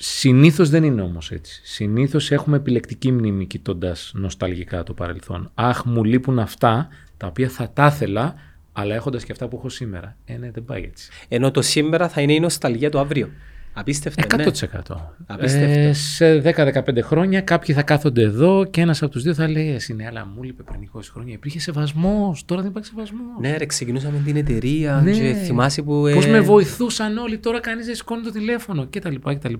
Συνήθως 0.00 0.68
δεν 0.70 0.84
είναι 0.84 1.02
όμως 1.02 1.30
έτσι. 1.30 1.60
Συνήθως 1.64 2.30
έχουμε 2.30 2.56
επιλεκτική 2.56 3.12
μνήμη 3.12 3.46
κοιτώντας 3.46 4.12
νοσταλγικά 4.14 4.82
το 4.82 4.92
παρελθόν. 4.92 5.50
Αχ, 5.54 5.84
μου 5.84 6.04
λείπουν 6.04 6.38
αυτά 6.38 6.88
τα 7.16 7.26
οποία 7.26 7.48
θα 7.48 7.70
τα 7.70 7.86
ήθελα, 7.86 8.34
αλλά 8.72 8.94
έχοντας 8.94 9.24
και 9.24 9.32
αυτά 9.32 9.48
που 9.48 9.56
έχω 9.56 9.68
σήμερα. 9.68 10.16
Ε, 10.24 10.36
ναι, 10.36 10.50
δεν 10.50 10.64
πάει 10.64 10.82
έτσι. 10.82 11.10
Ενώ 11.28 11.50
το 11.50 11.62
σήμερα 11.62 12.08
θα 12.08 12.20
είναι 12.20 12.32
η 12.32 12.40
νοσταλγία 12.40 12.90
του 12.90 12.98
αύριο. 12.98 13.30
Απίστευτο, 13.78 14.36
ναι. 14.36 14.44
100%. 14.44 14.96
Απίστευτο. 15.26 15.78
Ε, 15.78 15.92
σε 15.92 16.42
10-15 16.44 16.98
χρόνια 17.02 17.40
κάποιοι 17.40 17.74
θα 17.74 17.82
κάθονται 17.82 18.22
εδώ 18.22 18.64
και 18.64 18.80
ένας 18.80 19.02
από 19.02 19.12
τους 19.12 19.22
δύο 19.22 19.34
θα 19.34 19.48
λέει: 19.48 19.68
Εσύ 19.74 19.94
ναι, 19.94 20.06
αλλά 20.06 20.26
μου 20.34 20.42
λείπε 20.42 20.62
πριν 20.62 20.90
20 20.94 21.00
χρόνια. 21.12 21.32
Υπήρχε 21.34 21.60
σεβασμός. 21.60 22.44
Τώρα 22.44 22.60
δεν 22.60 22.70
υπάρχει 22.70 22.88
σεβασμός. 22.88 23.40
Ναι, 23.40 23.56
ρε, 23.56 23.66
ξεκινούσαμε 23.66 24.22
την 24.24 24.36
εταιρεία 24.36 25.00
Ναι. 25.04 25.10
και 25.10 25.32
θυμάσαι 25.32 25.82
που... 25.82 26.06
ε, 26.06 26.14
Πώ 26.14 26.20
με 26.20 26.40
βοηθούσαν 26.40 27.18
όλοι, 27.18 27.38
τώρα 27.38 27.60
κανείς 27.60 27.86
δεν 27.86 27.94
σηκώνει 27.94 28.22
το 28.22 28.30
τηλέφωνο 28.30 28.86
κτλ. 28.90 29.14
κτλ. 29.14 29.54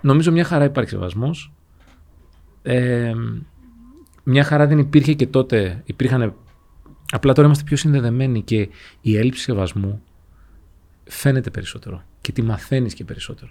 Νομίζω 0.00 0.32
μια 0.32 0.44
χαρά 0.44 0.64
υπάρχει 0.64 0.90
σεβασμός. 0.90 1.52
Ε, 2.62 3.12
μια 4.22 4.44
χαρά 4.44 4.66
δεν 4.66 4.78
υπήρχε 4.78 5.12
και 5.12 5.26
τότε. 5.26 5.82
Υπήρχαν. 5.84 6.34
Απλά 7.12 7.32
τώρα 7.32 7.46
είμαστε 7.46 7.64
πιο 7.64 7.76
συνδεδεμένοι 7.76 8.42
και 8.42 8.68
η 9.00 9.16
έλλειψη 9.16 9.42
σεβασμού 9.42 10.02
φαίνεται 11.04 11.50
περισσότερο 11.50 12.02
και 12.26 12.32
τη 12.32 12.42
μαθαίνεις 12.42 12.94
και 12.94 13.04
περισσότερο. 13.04 13.50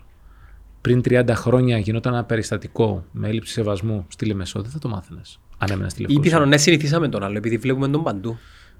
Πριν 0.81 1.01
30 1.05 1.29
χρόνια 1.35 1.77
γινόταν 1.77 2.13
ένα 2.13 2.23
περιστατικό 2.23 3.05
με 3.11 3.27
έλλειψη 3.27 3.51
σεβασμού 3.51 4.05
στη 4.07 4.25
Λεμεσό, 4.25 4.61
δεν 4.61 4.71
θα 4.71 4.79
το 4.79 4.89
μάθαινες. 4.89 5.39
Αν 5.57 5.71
έμενε 5.71 5.89
στη 5.89 5.99
Ή 5.99 6.01
Λευκοσία. 6.01 6.29
πιθανόν 6.29 6.49
να 6.49 6.57
συνηθίσαμε 6.57 7.09
τον 7.09 7.23
άλλο, 7.23 7.37
επειδή 7.37 7.57
βλέπουμε 7.57 7.87
τον 7.87 8.03
παντού. 8.03 8.37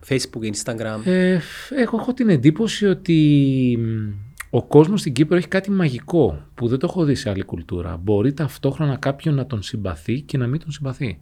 Facebook, 0.07 0.43
Instagram. 0.53 1.05
Ε, 1.05 1.39
εγώ 1.81 1.97
έχω 1.99 2.13
την 2.13 2.30
εντύπωση 2.30 2.85
ότι 2.85 3.77
μ, 3.80 4.13
ο 4.49 4.63
κόσμος 4.63 4.99
στην 4.99 5.13
Κύπρο 5.13 5.38
έχει 5.38 5.47
κάτι 5.47 5.72
μαγικό 5.72 6.45
που 6.55 6.67
δεν 6.67 6.80
το 6.80 6.88
έχω 6.89 7.03
δει 7.03 7.15
σε 7.15 7.30
άλλη 7.30 7.43
κουλτούρα. 7.43 7.97
Μπορεί 7.97 8.34
ταυτόχρονα 8.34 8.95
κάποιον 8.95 9.35
να 9.35 9.45
τον 9.45 9.61
συμπαθεί 9.61 10.22
και 10.22 10.38
να 10.38 10.47
μην 10.47 10.59
τον 10.59 10.72
συμπαθεί. 10.72 11.19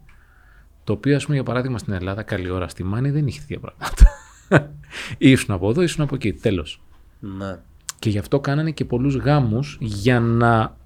Το 0.84 0.92
οποίο, 0.92 1.16
ας 1.16 1.24
πούμε, 1.24 1.36
για 1.36 1.44
παράδειγμα 1.44 1.78
στην 1.78 1.92
Ελλάδα, 1.92 2.22
καλή 2.22 2.50
ώρα 2.50 2.68
στη 2.68 2.84
Μάνη 2.84 3.10
δεν 3.10 3.26
είχε 3.26 3.40
τέτοια 3.40 3.60
πράγματα. 3.60 4.04
ήσουν 5.18 5.54
από 5.54 5.70
εδώ, 5.70 5.82
ήσουν 5.82 6.02
από 6.04 6.14
εκεί. 6.14 6.32
Τέλος. 6.32 6.82
Ναι. 7.20 7.58
Και 8.04 8.10
γι' 8.10 8.18
αυτό 8.18 8.40
κάνανε 8.40 8.70
και 8.70 8.84
πολλούς 8.84 9.16
γάμους 9.16 9.78
για 9.80 10.20
να 10.20 10.76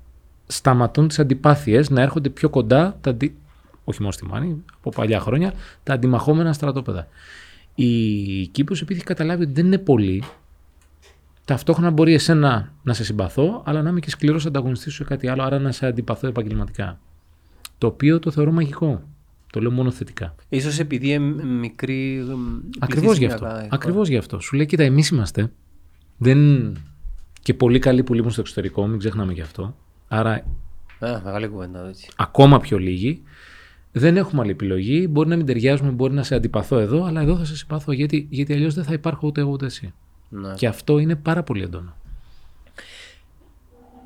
σταματούν 0.46 1.08
τις 1.08 1.18
αντιπάθειες, 1.18 1.90
να 1.90 2.02
έρχονται 2.02 2.28
πιο 2.28 2.48
κοντά, 2.48 2.98
τα 3.00 3.10
αντι... 3.10 3.36
όχι 3.84 4.00
μόνο 4.00 4.12
στη 4.12 4.26
Μάνη, 4.26 4.64
από 4.76 4.90
παλιά 4.90 5.20
χρόνια, 5.20 5.52
τα 5.82 5.92
αντιμαχόμενα 5.92 6.52
στρατόπεδα. 6.52 7.08
Η 7.74 8.46
Κύπρος 8.46 8.80
επειδή 8.80 8.98
έχει 8.98 9.08
καταλάβει 9.08 9.42
ότι 9.42 9.52
δεν 9.52 9.66
είναι 9.66 9.78
πολύ, 9.78 10.22
ταυτόχρονα 11.44 11.90
μπορεί 11.90 12.14
εσένα 12.14 12.72
να 12.82 12.92
σε 12.94 13.04
συμπαθώ, 13.04 13.62
αλλά 13.66 13.82
να 13.82 13.90
είμαι 13.90 14.00
και 14.00 14.10
σκληρός 14.10 14.46
ανταγωνιστής 14.46 14.92
σου 14.92 15.02
ή 15.02 15.06
κάτι 15.06 15.28
άλλο, 15.28 15.42
άρα 15.42 15.58
να 15.58 15.72
σε 15.72 15.86
αντιπαθώ 15.86 16.26
επαγγελματικά. 16.26 16.98
Το 17.78 17.86
οποίο 17.86 18.18
το 18.18 18.30
θεωρώ 18.30 18.52
μαγικό. 18.52 19.02
Το 19.52 19.60
λέω 19.60 19.70
μόνο 19.70 19.90
θετικά. 19.90 20.34
Ίσως 20.48 20.78
επειδή 20.78 21.08
είναι 21.08 21.44
μικρή 21.44 22.24
Ακριβώς 22.78 23.16
γι' 23.16 23.26
αυτό. 23.26 23.38
πληθυσμιακά, 23.38 23.74
Ακριβώς 23.74 24.08
γι' 24.08 24.16
αυτό. 24.16 24.40
Σου 24.40 24.56
λέει, 24.56 24.66
κοίτα, 24.66 24.82
εμείς 24.82 25.08
είμαστε. 25.08 25.52
Δεν... 26.16 26.72
Και 27.48 27.54
πολύ 27.54 27.78
καλοί 27.78 28.02
που 28.02 28.14
λείπουν 28.14 28.30
στο 28.30 28.40
εξωτερικό, 28.40 28.86
μην 28.86 28.98
ξεχνάμε 28.98 29.32
γι' 29.32 29.40
αυτό. 29.40 29.76
Άρα, 30.08 30.32
Α, 30.98 31.20
μεγάλη 31.24 31.48
κουβέντα 31.48 31.88
έτσι. 31.88 32.08
ακόμα 32.16 32.60
πιο 32.60 32.78
λίγοι. 32.78 33.22
Δεν 33.92 34.16
έχουμε 34.16 34.42
άλλη 34.42 34.50
επιλογή. 34.50 35.06
Μπορεί 35.10 35.28
να 35.28 35.36
μην 35.36 35.46
ταιριάζουμε, 35.46 35.90
μπορεί 35.90 36.14
να 36.14 36.22
σε 36.22 36.34
αντιπαθώ 36.34 36.78
εδώ, 36.78 37.04
αλλά 37.04 37.20
εδώ 37.20 37.36
θα 37.36 37.44
σε 37.44 37.56
συμπαθώ 37.56 37.92
γιατί, 37.92 38.26
γιατί 38.30 38.52
αλλιώς 38.52 38.74
δεν 38.74 38.84
θα 38.84 38.92
υπάρχω 38.92 39.26
ούτε 39.26 39.40
εγώ 39.40 39.50
ούτε 39.50 39.66
εσύ. 39.66 39.92
Ναι. 40.28 40.54
Και 40.54 40.66
αυτό 40.66 40.98
είναι 40.98 41.16
πάρα 41.16 41.42
πολύ 41.42 41.62
έντονο. 41.62 41.96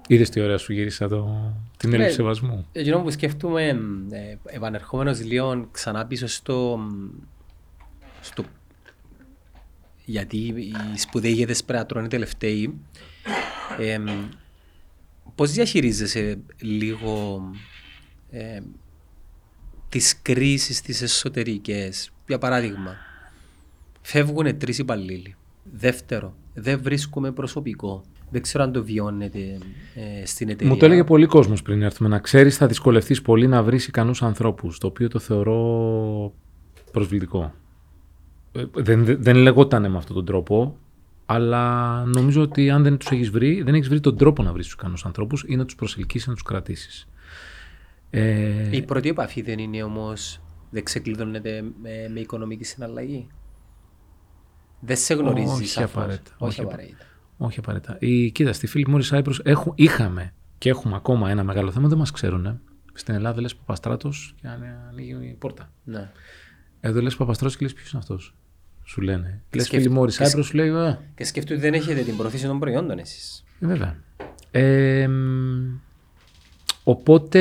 Είδες 0.07 0.31
τι 0.31 0.41
ωραία 0.41 0.59
σου 0.59 0.73
γύρισα 0.73 1.09
το... 1.09 1.53
την 1.77 1.93
έλλειψη 1.93 2.11
Ναι. 2.11 2.17
σεβασμού; 2.17 2.67
Εκείνο 2.73 3.01
που 3.01 3.11
σκέφτομαι, 3.11 3.67
ε, 4.11 4.37
επανερχόμενος 4.45 5.25
λίγο 5.25 5.69
ξανά 5.71 6.07
πίσω 6.07 6.27
στο, 6.27 6.81
στο 8.21 8.45
γιατί 10.05 10.37
οι 10.37 10.99
σπουδαίοι 10.99 11.31
ηγέτες 11.31 11.65
πρέπει 11.65 11.81
να 11.81 11.87
τρώνε 11.87 12.09
τελευταίοι, 12.09 12.75
ε, 13.79 14.01
πώς 15.35 15.51
διαχειρίζεσαι 15.51 16.39
λίγο 16.61 17.43
ε, 18.31 18.61
τις 19.89 20.23
κρίσεις 20.23 20.81
τις 20.81 21.03
εσωτερικές; 21.03 22.13
Για 22.27 22.39
παράδειγμα, 22.39 22.97
φεύγουν 24.03 24.59
τρεις 24.59 24.79
υπαλλήλοι. 24.79 25.35
Δεύτερο, 25.73 26.35
δεν 26.55 26.83
βρίσκουμε 26.83 27.33
προσωπικό. 27.33 28.03
Δεν 28.31 28.43
ξέρω 28.43 28.65
αν 28.65 28.73
το 28.73 28.85
βιώνετε 28.85 29.59
ε, 29.95 30.27
στην 30.27 30.49
εταιρεία. 30.49 30.73
Μου 30.73 30.79
το 30.79 30.85
έλεγε 30.85 31.05
πολλοί 31.05 31.27
κόσμος 31.27 31.63
πριν 31.63 31.83
έρθουμε. 31.83 32.09
Να 32.09 32.19
ξέρεις, 32.19 32.57
θα 32.57 32.67
δυσκολευτείς 32.67 33.23
πολύ 33.23 33.47
να 33.47 33.63
βρεις 33.63 33.87
ικανούς 33.87 34.23
ανθρώπους. 34.23 34.79
Το 34.79 34.87
οποίο 34.87 35.09
το 35.09 35.19
θεωρώ 35.19 36.33
προσβλητικό. 36.93 37.55
Ε, 38.53 38.65
Δεν, 38.75 39.05
δεν, 39.05 39.23
δεν 39.23 39.37
λεγότανε 39.37 39.89
με 39.89 39.97
αυτόν 39.97 40.17
τον 40.17 40.25
τρόπο, 40.25 40.77
αλλά 41.33 42.05
νομίζω 42.05 42.43
ότι 42.43 42.71
αν 42.71 42.83
δεν 42.83 42.97
τους 42.97 43.11
έχεις 43.11 43.31
βρει, 43.31 43.63
δεν 43.63 43.75
έχεις 43.75 43.89
βρει 43.89 44.01
τον 44.01 44.17
τρόπο 44.17 44.43
να 44.43 44.53
βρεις 44.53 44.65
τους 44.65 44.75
ικανούς 44.75 45.05
ανθρώπους 45.05 45.45
ή 45.47 45.57
να 45.57 45.65
τους 45.65 45.75
προσελκύσεις, 45.75 46.27
να 46.29 46.33
τους 46.35 46.43
κρατήσεις. 46.43 47.07
Ε, 48.11 48.77
Η 48.77 48.83
πρώτη 48.83 49.09
επαφή 49.09 49.43
δεν 49.43 49.59
είναι 49.59 49.83
όμως, 49.83 50.41
δεν 50.71 50.85
ξεκλειδώνεται 50.85 51.63
με, 51.83 51.91
με 52.13 52.21
οικονομική 52.21 52.65
συναλλαγή; 52.65 53.27
Δεν 54.81 54.97
σε 54.97 55.15
γνωρίζει 55.15 55.53
Όχι 55.53 55.67
σαφώς. 55.67 55.91
απαραίτητα, 56.03 56.31
Όχι 56.39 56.51
όχι 56.61 56.61
απαραίτητα. 56.61 57.05
όχι 57.37 57.59
απαραίτητα. 57.59 57.97
Η, 58.01 58.31
κοίτα, 58.31 58.53
στη 58.53 58.67
φίλη 58.67 58.89
Μόρι 58.89 59.05
Cyprus 59.11 59.35
έχουν, 59.43 59.73
είχαμε 59.77 60.33
και 60.59 60.69
έχουμε 60.69 60.97
ακόμα 60.97 61.31
ένα 61.31 61.45
μεγάλο 61.45 61.71
θέμα, 61.71 61.89
δεν 61.89 61.99
μας 61.99 62.11
ξέρουν. 62.11 62.61
Στην 62.93 63.15
Ελλάδα 63.15 63.41
λες 63.41 63.57
Παπαστράτος 63.57 64.35
και 64.41 64.49
ανε- 64.49 64.77
ανοίγει 64.89 65.11
η 65.11 65.37
πόρτα. 65.39 65.73
Ναι. 65.85 66.11
Εδώ 66.81 67.01
λες 67.01 67.17
Παπαστράτος 67.17 67.57
και 67.57 67.65
λες 67.65 67.75
ποιος 67.75 67.91
είναι 67.91 68.01
αυτός; 68.03 68.35
Σου 68.85 69.01
λένε. 69.01 69.41
Λες 69.55 69.65
σκεφ- 69.67 69.83
φίλη 69.83 69.95
Μόρι 69.95 70.13
και 70.13 70.25
σκ- 70.25 70.39
Cyprus, 70.39 70.45
σου 70.45 70.57
λέει. 70.57 70.69
Α, 70.69 70.99
Και 71.15 71.25
σκέφτομαι 71.25 71.59
ότι 71.61 71.71
δεν 71.71 71.81
έχετε 71.81 72.01
την 72.01 72.17
προθέση 72.17 72.47
των 72.47 72.59
προϊόντων 72.59 72.99
εσείς. 72.99 73.45
Ε, 73.61 73.67
βέβαια. 73.67 73.97
Ε, 74.51 75.09
μ, 75.09 75.79
οπότε 76.85 77.41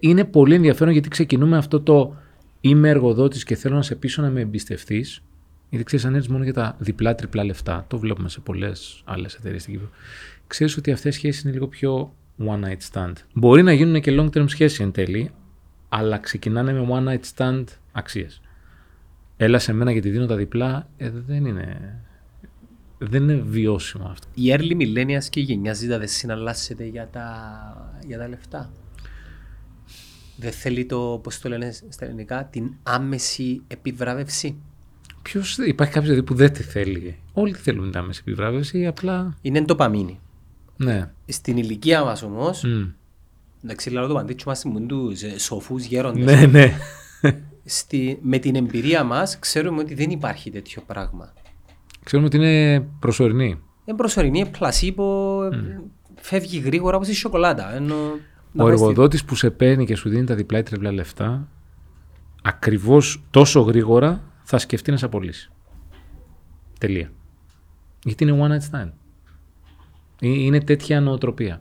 είναι 0.00 0.24
πολύ 0.24 0.54
ενδιαφέρον 0.54 0.92
γιατί 0.92 1.08
ξεκινούμε 1.08 1.56
αυτό 1.56 1.80
το 1.80 2.16
είμαι 2.60 2.88
εργοδότης 2.88 3.44
και 3.44 3.54
θέλω 3.54 3.74
να 3.74 3.82
σε 3.82 3.94
πείσω 3.94 4.22
να 4.22 4.30
με 4.30 4.40
εμπιστευτείς. 4.40 5.22
Γιατί 5.68 5.84
ξέρεις, 5.84 6.04
αν 6.04 6.14
έρθεις 6.14 6.28
μόνο 6.30 6.44
για 6.44 6.52
τα 6.52 6.76
διπλά-τριπλά 6.78 7.44
λεφτά, 7.44 7.84
το 7.88 7.98
βλέπουμε 7.98 8.28
σε 8.28 8.40
πολλές 8.40 9.02
άλλες 9.04 9.34
εταιρείες 9.34 9.62
στην 9.62 9.74
Κύπρο. 9.74 9.88
Ξέρεις 10.46 10.76
ότι 10.76 10.92
αυτές 10.92 11.14
οι 11.14 11.18
σχέσεις 11.18 11.42
είναι 11.42 11.52
λίγο 11.52 11.66
πιο 11.66 12.14
one 12.38 12.64
night 12.64 12.78
stand. 12.92 13.12
Μπορεί 13.32 13.62
να 13.62 13.72
γίνουν 13.72 14.00
και 14.00 14.16
long 14.20 14.28
term 14.36 14.44
σχέσεις 14.48 14.80
εν 14.80 14.92
τέλει, 14.92 15.30
αλλά 15.88 16.18
ξεκινάνε 16.18 16.72
με 16.72 16.86
one 16.90 17.08
night 17.08 17.20
stand 17.36 17.64
αξίε. 17.92 18.26
Έλα 19.42 19.58
σε 19.58 19.72
μένα 19.72 19.92
γιατί 19.92 20.10
δίνω 20.10 20.26
τα 20.26 20.36
διπλά, 20.36 20.88
ε, 20.96 21.10
δεν 21.10 21.44
είναι. 21.44 21.98
Δεν 22.98 23.22
είναι 23.22 23.42
βιώσιμο 23.46 24.06
αυτό. 24.06 24.26
Η 24.34 24.54
early 24.56 24.76
millennials 24.80 25.24
και 25.30 25.40
η 25.40 25.42
γενιά 25.42 25.74
Z 25.74 25.84
δεν 25.86 26.08
συναλλάσσεται 26.08 26.84
για 26.84 27.08
τα, 27.12 28.00
για 28.06 28.18
τα 28.18 28.28
λεφτά. 28.28 28.70
Δεν 30.36 30.52
θέλει 30.52 30.84
το, 30.84 31.20
πώς 31.22 31.38
το 31.38 31.48
λένε 31.48 31.72
στα 31.88 32.04
ελληνικά, 32.04 32.44
την 32.44 32.74
άμεση 32.82 33.62
επιβράβευση. 33.66 34.56
Ποιος, 35.22 35.58
υπάρχει 35.58 35.92
κάποιος 35.92 36.10
δηλαδή 36.10 36.26
που 36.32 36.34
δεν 36.34 36.52
τη 36.52 36.62
θέλει. 36.62 37.18
Όλοι 37.32 37.52
τη 37.52 37.58
θέλουν 37.58 37.90
την 37.90 38.00
άμεση 38.00 38.20
επιβράβευση 38.26 38.78
ή 38.78 38.86
απλά. 38.86 39.36
Είναι 39.42 39.60
ντοπαμίνη. 39.60 40.20
Ναι. 40.76 41.10
Στην 41.26 41.56
ηλικία 41.56 42.04
μας 42.04 42.22
όμως, 42.22 42.62
Μμ. 42.64 42.88
εντάξει 43.64 43.90
λέω 43.90 44.06
το 44.06 44.14
παντήτσου 44.14 44.48
μας 44.48 44.64
με 44.64 44.80
τους 44.80 45.22
ε, 45.22 45.38
σοφούς 45.38 45.84
γέροντες. 45.84 46.24
Ναι, 46.24 46.46
ναι. 46.46 46.74
Στη, 47.72 48.18
με 48.22 48.38
την 48.38 48.54
εμπειρία 48.54 49.04
μας 49.04 49.38
ξέρουμε 49.38 49.80
ότι 49.80 49.94
δεν 49.94 50.10
υπάρχει 50.10 50.50
τέτοιο 50.50 50.82
πράγμα. 50.86 51.32
Ξέρουμε 52.04 52.26
ότι 52.28 52.36
είναι 52.36 52.80
προσωρινή. 52.98 53.60
Είναι 53.84 53.96
προσωρινή, 53.96 54.38
είναι 54.38 54.48
πλασίπο, 54.48 55.38
φεύγει 56.20 56.58
γρήγορα 56.58 56.96
όπως 56.96 57.08
η 57.08 57.14
σοκολάτα. 57.14 57.74
Ενώ, 57.74 57.94
να 58.52 58.64
Ο 58.64 58.66
πάει 58.66 58.76
στη- 58.76 58.82
εργοδότης 58.84 59.24
που 59.24 59.34
σε 59.34 59.50
παίρνει 59.50 59.86
και 59.86 59.94
σου 59.96 60.08
δίνει 60.08 60.24
τα 60.24 60.34
διπλά 60.34 60.58
ή 60.58 60.62
τριπλά 60.62 60.92
λεφτά, 60.92 61.48
ακριβώς 62.42 63.22
τόσο 63.30 63.60
γρήγορα 63.60 64.22
θα 64.42 64.58
σκεφτεί 64.58 64.90
να 64.90 64.96
σε 64.96 65.04
απολύσει. 65.04 65.50
Τελεία. 66.78 67.10
Γιατί 68.04 68.24
είναι 68.24 68.38
one 68.48 68.50
night 68.52 68.70
stand. 68.76 68.90
Ε, 70.20 70.28
Είναι 70.28 70.60
τέτοια 70.60 71.00
νοοτροπία. 71.00 71.60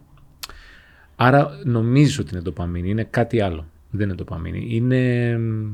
Άρα 1.15 1.49
νομίζω 1.65 2.22
ότι 2.22 2.34
είναι 2.34 2.41
ντοπαμίνη. 2.41 2.90
Είναι 2.90 3.03
κάτι 3.03 3.41
άλλο. 3.41 3.65
Δεν 3.90 4.06
είναι 4.07 4.15
ντοπαμίνη. 4.15 4.68
Είναι 4.69 5.38
μ, 5.38 5.72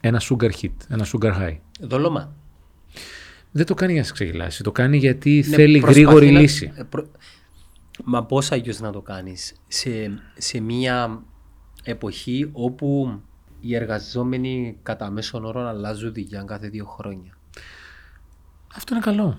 ένα 0.00 0.20
sugar 0.30 0.50
hit, 0.62 0.70
ένα 0.88 1.06
sugar 1.12 1.32
high. 1.40 1.56
Δόλωμα. 1.80 2.32
Δεν 3.52 3.66
το 3.66 3.74
κάνει 3.74 3.92
για 3.92 4.00
να 4.00 4.06
σε 4.06 4.12
ξεγελάσει. 4.12 4.62
Το 4.62 4.72
κάνει 4.72 4.96
γιατί 4.96 5.44
Ναι, 5.48 5.54
θέλει 5.56 5.78
προσπαθεί 5.80 6.00
γρήγορη 6.04 6.30
να- 6.30 6.40
λύση. 6.40 6.72
ε, 6.76 6.82
προ- 6.82 7.10
Μα 8.04 8.24
πώς 8.24 8.52
αλλιώς 8.52 8.80
να 8.80 8.92
το 8.92 9.00
κάνεις; 9.00 9.52
Σε, 9.68 9.90
σε 10.36 10.60
μια 10.60 11.22
εποχή 11.84 12.48
όπου 12.52 13.20
οι 13.60 13.74
εργαζόμενοι 13.74 14.76
κατά 14.82 15.10
μέσον 15.10 15.44
όρο 15.44 15.60
αλλάζουν 15.68 16.12
δουλειά 16.12 16.42
κάθε 16.42 16.68
δύο 16.68 16.84
χρόνια. 16.84 17.32
Αυτό 18.74 18.94
είναι 18.94 19.04
καλό. 19.04 19.24
Δεν 19.24 19.38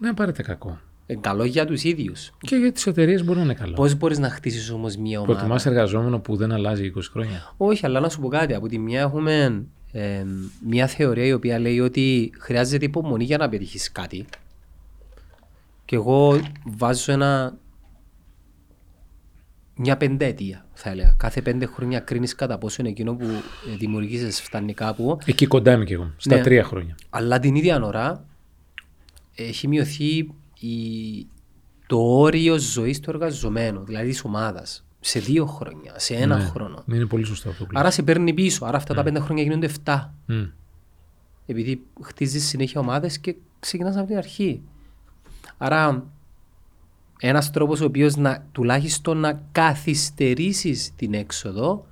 είναι 0.00 0.08
απαραίτητα 0.10 0.42
κακό. 0.42 0.78
Ε, 1.06 1.14
καλό 1.16 1.44
για 1.44 1.66
τους 1.66 1.82
ίδιους. 1.84 2.30
Και 2.40 2.56
για 2.56 2.72
τις 2.72 2.86
εταιρείες 2.86 3.24
μπορεί 3.24 3.38
να 3.38 3.44
είναι 3.44 3.54
καλό. 3.54 3.72
Πώς 3.74 3.94
μπορείς 3.94 4.18
να 4.18 4.30
χτίσεις 4.30 4.70
όμως 4.70 4.96
μια 4.96 5.20
ομάδα; 5.20 5.32
Προτιμάς 5.34 5.66
εργαζόμενο 5.66 6.18
που 6.18 6.36
δεν 6.36 6.52
αλλάζει 6.52 6.84
20 6.84 7.10
χρόνια; 7.10 7.54
Όχι, 7.56 7.86
αλλά 7.86 8.00
να 8.00 8.08
σου 8.08 8.20
πω 8.20 8.28
κάτι. 8.28 8.54
Από 8.54 8.68
τη 8.68 8.78
μια 8.78 9.00
έχουμε 9.00 9.64
ε, 9.92 10.24
μια 10.66 10.86
θεωρία 10.86 11.24
η 11.24 11.32
οποία 11.32 11.58
λέει 11.58 11.80
ότι 11.80 12.32
χρειάζεται 12.38 12.84
υπομονή 12.84 13.24
για 13.24 13.38
να 13.38 13.48
πετύχεις 13.48 13.92
κάτι. 13.92 14.24
Και 15.84 15.96
εγώ 15.96 16.40
βάζω 16.64 17.12
ένα, 17.12 17.58
μια 19.74 19.96
πενταετία, 19.96 20.66
θα 20.72 20.90
έλεγα. 20.90 21.14
Κάθε 21.16 21.42
πέντε 21.42 21.66
χρόνια 21.66 22.00
κρίνεις 22.00 22.34
κατά 22.34 22.58
πόσο 22.58 22.76
είναι 22.80 22.90
εκείνο 22.90 23.14
που 23.14 23.24
ε, 23.72 23.76
δημιουργήσεις 23.78 24.40
φτάνει 24.40 24.74
κάπου. 24.74 25.18
Εκεί 25.24 25.46
κοντά 25.46 25.72
είμαι 25.72 25.84
κι 25.84 25.92
εγώ. 25.92 26.12
Στα 26.16 26.36
Ναι. 26.36 26.42
τρία 26.42 26.64
χρόνια. 26.64 26.96
Αλλά 27.10 27.38
την 27.38 27.54
ίδια 27.54 27.82
ώρα 27.82 28.24
έχει 29.34 29.68
μειωθεί 29.68 30.16
η, 30.60 31.26
το 31.86 31.96
όριο 31.98 32.58
ζωής 32.58 33.00
του 33.00 33.10
εργαζομένου, 33.10 33.84
δηλαδή 33.84 34.08
της 34.08 34.24
ομάδας. 34.24 34.84
Σε 35.00 35.18
δύο 35.20 35.46
χρόνια, 35.46 35.92
σε 35.98 36.14
ένα 36.14 36.36
Ναι. 36.36 36.44
χρόνο. 36.44 36.84
Είναι 36.92 37.06
πολύ 37.06 37.24
σωστό 37.24 37.48
αυτό 37.48 37.64
που 37.64 37.70
Άρα 37.74 37.90
σε 37.90 38.02
παίρνει 38.02 38.34
πίσω. 38.34 38.64
Άρα 38.64 38.76
αυτά 38.76 38.94
τα 38.94 39.02
πέντε 39.02 39.20
χρόνια 39.20 39.42
γίνονται 39.42 39.66
7. 39.84 40.12
λες. 40.26 40.38
Μμ. 40.40 40.46
Επειδή 41.46 41.82
χτίζεις 42.02 42.46
συνέχεια 42.46 42.80
ομάδες 42.80 43.18
και 43.18 43.34
ξεκινάς 43.60 43.96
από 43.96 44.06
την 44.06 44.16
αρχή. 44.16 44.62
Άρα 45.58 46.06
ένας 47.18 47.50
τρόπος 47.50 47.80
ο 47.80 47.84
οποίος 47.84 48.16
να, 48.16 48.46
τουλάχιστον 48.52 49.16
να 49.18 49.42
καθυστερήσεις 49.52 50.92
την 50.96 51.14
έξοδο 51.14 51.86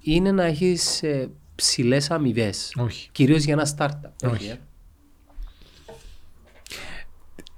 είναι 0.00 0.32
να 0.32 0.44
έχεις 0.44 1.02
ε, 1.02 1.30
ψηλές 1.54 2.10
αμοιβές. 2.10 2.74
Όχι. 2.78 3.08
Κυρίως 3.12 3.42
για 3.44 3.52
ένα 3.52 3.68
startup. 3.76 4.30
Όχι. 4.32 4.48
ε. 4.48 4.58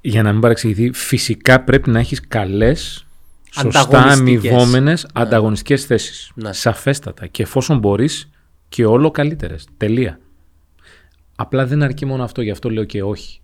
Για 0.00 0.22
να 0.22 0.32
μην 0.32 0.40
παρεξηγηθεί, 0.40 0.92
φυσικά 0.92 1.60
πρέπει 1.60 1.90
να 1.90 1.98
έχεις 1.98 2.20
καλές, 2.28 3.05
σωστά 3.62 3.80
Ανταγωνιστικές. 3.80 4.50
αμοιβόμενες 4.52 5.06
ανταγωνιστικές 5.14 5.84
θέσεις. 5.84 6.30
Ναι. 6.34 6.52
Σαφέστατα. 6.52 7.26
Και 7.26 7.42
εφόσον 7.42 7.78
μπορείς 7.78 8.30
και 8.68 8.84
όλο 8.84 9.10
καλύτερες. 9.10 9.66
Τελεία. 9.76 10.20
Απλά 11.36 11.66
δεν 11.66 11.82
αρκεί 11.82 12.04
μόνο 12.06 12.22
αυτό, 12.22 12.42
γι' 12.42 12.50
αυτό 12.50 12.70
λέω 12.70 12.84
και 12.84 13.02
όχι. 13.02 13.40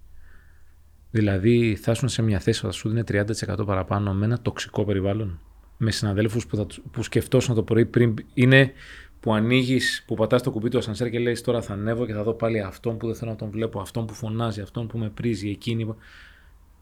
Δηλαδή, 1.11 1.79
θα 1.83 1.93
ήσουν 1.93 2.09
σε 2.09 2.23
μια 2.23 2.39
θέση 2.39 2.61
που 2.61 2.67
θα 2.67 2.73
σου 2.73 2.89
δίνει 2.89 3.03
30% 3.05 3.67
παραπάνω 3.67 4.13
με 4.13 4.25
ένα 4.25 4.39
τοξικό 4.43 4.85
περιβάλλον. 4.85 5.39
Με 5.77 5.91
συναδέλφους 5.91 6.47
που, 6.47 6.57
θα, 6.57 6.67
που 6.91 7.03
σκεφτόσαν 7.03 7.55
το 7.55 7.63
πρωί 7.63 7.87
πριν. 7.87 8.15
Είναι 8.35 8.73
που 9.21 9.35
ανοίγεις, 9.35 10.05
που 10.07 10.15
πατάς 10.15 10.43
το 10.43 10.51
κουμπί 10.51 10.69
του 10.69 10.79
ασανσέρ 10.79 11.11
και 11.11 11.19
λέει 11.19 11.41
τώρα 11.45 11.63
θα 11.63 11.73
ανέβω 11.73 12.07
και 12.07 12.13
θα 12.13 12.23
δω 12.23 12.33
πάλι 12.33 12.61
αυτόν 12.61 12.97
που 12.97 13.07
δεν 13.07 13.15
θέλω 13.17 13.31
να 13.31 13.37
τον 13.37 13.51
βλέπω, 13.51 13.81
αυτόν 13.81 14.07
που 14.07 14.15
φωνάζει, 14.15 14.61
αυτόν 14.61 14.87
που 14.87 14.99
με 14.99 15.09
πρίζει, 15.09 15.49
εκείνη. 15.51 15.85
που- 15.87 15.97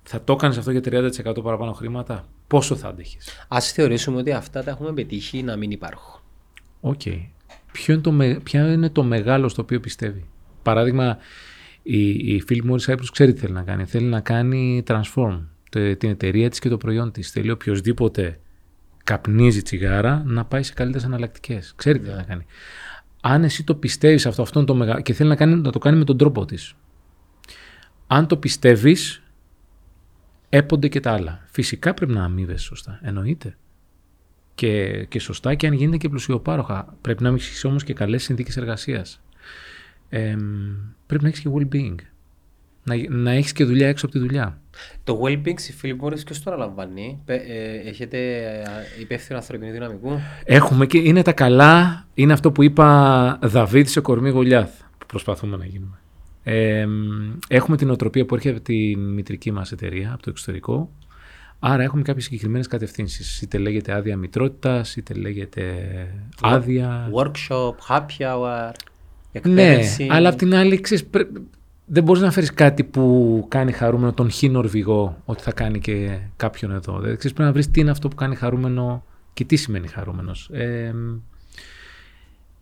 Θα 0.03 0.25
το 0.25 0.33
έκανες 0.33 0.59
αυτό 0.59 0.71
για 0.71 0.81
30% 0.81 1.43
παραπάνω 1.43 1.73
χρήματα; 1.73 2.29
Πόσο 2.51 2.77
θα 2.77 2.89
άντεχε. 2.89 3.19
Α 3.49 3.61
θεωρήσουμε 3.61 4.17
ότι 4.19 4.33
αυτά 4.33 4.65
τα 4.65 4.71
έχουμε 4.71 4.93
πετύχει 4.93 5.43
να 5.43 5.57
μην 5.57 5.71
υπάρχουν. 5.71 6.21
Οκ. 6.81 7.01
Ποιο, 7.73 7.93
είναι 7.95 8.03
το, 8.03 8.13
με- 8.13 8.41
ποιο 8.43 8.67
είναι 8.73 8.89
το 8.91 9.03
μεγάλο 9.03 9.49
στο 9.49 9.63
οποίο 9.63 9.81
πιστεύει; 9.81 10.25
Παράδειγμα, 10.63 11.19
η, 11.83 12.09
η 12.11 12.45
Philip 12.49 12.71
Morris 12.71 12.93
Cyprus 12.93 13.05
ξέρει 13.13 13.33
τι 13.33 13.41
θέλει 13.41 13.53
να 13.53 13.63
κάνει. 13.63 13.85
Θέλει 13.85 14.05
να 14.07 14.21
κάνει 14.21 14.83
transform 14.87 15.41
τε- 15.71 15.99
την 15.99 16.11
εταιρεία 16.11 16.51
της 16.51 16.59
και 16.59 16.69
το 16.69 16.77
προϊόν 16.77 17.13
της. 17.13 17.31
Θέλει 17.31 17.51
οποιοδήποτε 17.51 18.41
καπνίζει 19.05 19.63
τσιγάρα 19.63 20.23
να 20.27 20.45
πάει 20.45 20.63
σε 20.63 20.73
καλύτερες 20.73 21.07
εναλλακτικές. 21.07 21.61
Ξέρει 21.77 21.99
τι 21.99 22.05
θέλει 22.05 22.17
να 22.17 22.23
κάνει. 22.23 22.45
Αν 23.21 23.45
εσύ 23.45 23.65
το 23.65 23.75
πιστεύεις 23.75 24.27
αυτό, 24.27 24.43
αυτό 24.43 24.59
είναι 24.59 24.69
το 24.69 24.75
μεγάλο 24.75 25.01
και 25.01 25.13
θέλει 25.13 25.29
να, 25.29 25.37
κάνει, 25.37 25.55
να 25.55 25.71
το 25.73 25.79
κάνει 25.79 25.99
με 25.99 26.05
τον 26.05 26.17
τρόπο 26.17 26.45
της. 26.45 26.75
Αν 28.07 28.27
το 28.27 28.37
πιστεύεις, 28.37 29.23
έπονται 30.51 30.89
και 30.89 31.01
τα 31.01 31.13
άλλα. 31.13 31.45
Φυσικά 31.51 31.95
πρέπει 31.95 32.13
να 32.13 32.25
αμείβεσαι 32.25 32.65
σωστά. 32.65 33.01
Εννοείται 33.03 33.57
και, 34.55 35.05
και 35.09 35.19
σωστά 35.19 35.55
και 35.55 35.67
αν 35.67 35.73
γίνεται 35.73 35.97
και 35.97 36.09
πλουσιοπάροχα. 36.09 36.97
Πρέπει 37.01 37.23
να 37.23 37.29
έχεις 37.29 37.65
όμως 37.65 37.85
και 37.85 37.93
καλές 37.93 38.23
συνθήκες 38.23 38.57
εργασίας. 38.57 39.21
πρέπει 41.07 41.23
να 41.23 41.29
έχεις 41.29 41.41
και 41.41 41.51
well-being. 41.55 41.95
Να, 42.85 42.95
να 43.09 43.31
έχεις 43.31 43.53
και 43.53 43.65
δουλειά 43.65 43.89
έξω 43.89 44.07
από 44.07 44.15
τη 44.15 44.21
δουλειά. 44.21 44.61
Το 45.05 45.21
well-being 45.25 45.55
στη 45.57 45.75
Philip 45.83 46.07
Morris 46.07 46.25
ποιος 46.25 46.43
το 46.43 46.51
αναλαμβάνει. 46.53 47.21
Πε- 47.25 47.49
ε, 47.49 47.89
Έχετε 47.89 48.19
ε, 48.37 48.63
υπεύθυνο 49.01 49.39
ανθρωπινού 49.39 49.73
δυναμικού; 49.73 50.21
Έχουμε 50.45 50.87
και 50.87 50.99
είναι 50.99 51.23
τα 51.23 51.33
καλά, 51.33 52.07
είναι 52.15 52.33
αυτό 52.33 52.53
που 52.53 52.63
είπα 52.63 53.39
Δαβίδ 53.43 53.87
σε 53.87 54.01
κορμί 54.01 54.31
Γολιάθ 54.31 54.71
που 54.99 55.07
προσπαθούμε 55.07 55.57
να 55.57 55.65
γίνουμε. 55.65 56.00
Ε, 56.43 56.87
έχουμε 57.49 57.77
την 57.77 57.91
οτροπία 57.91 58.27
που 58.27 58.35
έρχεται 58.35 58.55
από 58.57 58.65
τη 58.65 58.97
μητρική 58.97 59.53
μας 59.53 59.73
εταιρεία, 59.73 60.13
από 60.13 60.23
το 60.23 60.31
εξωτερικό. 60.31 60.91
Άρα 61.59 61.83
έχουμε 61.83 62.03
κάποιες 62.03 62.25
συγκεκριμένες 62.25 62.67
κατευθύνσεις. 62.67 63.43
Είτε 63.43 63.59
λέγεται 63.59 63.93
άδεια 63.93 64.17
μητρότητας, 64.17 64.97
είτε 64.97 65.15
λέγεται 65.15 65.65
άδεια... 66.41 67.11
Workshop, 67.15 67.75
happy 67.89 68.23
hour, 68.23 68.71
Ναι, 68.71 68.71
εκπαίδευση. 69.33 70.07
αλλά 70.11 70.29
απ' 70.29 70.37
την 70.37 70.55
άλλη, 70.55 70.81
ξέρεις, 70.81 71.05
πρέ- 71.05 71.29
δεν 71.87 72.03
μπορείς 72.03 72.23
να 72.23 72.31
φέρεις 72.31 72.55
κάτι 72.55 72.85
που 72.85 73.45
κάνει 73.49 73.73
χαρούμενο 73.73 74.13
τον 74.13 74.31
χι 74.31 74.49
Νορβηγό, 74.49 75.23
ότι 75.25 75.43
θα 75.43 75.53
κάνει 75.53 75.79
και 75.79 76.19
κάποιον 76.37 76.71
εδώ. 76.71 76.93
Δηλαδή, 76.99 77.17
ξέρεις, 77.17 77.37
πρέπει 77.37 77.49
να 77.49 77.53
βρεις 77.53 77.71
τι 77.71 77.81
είναι 77.81 77.91
αυτό 77.91 78.09
που 78.09 78.17
κάνει 78.17 78.35
χαρούμενο 78.35 79.05
και 79.35 79.45
τι 79.45 79.57
σημαίνει 79.57 79.87
χαρούμενος. 79.89 80.49
Ε, 80.53 80.95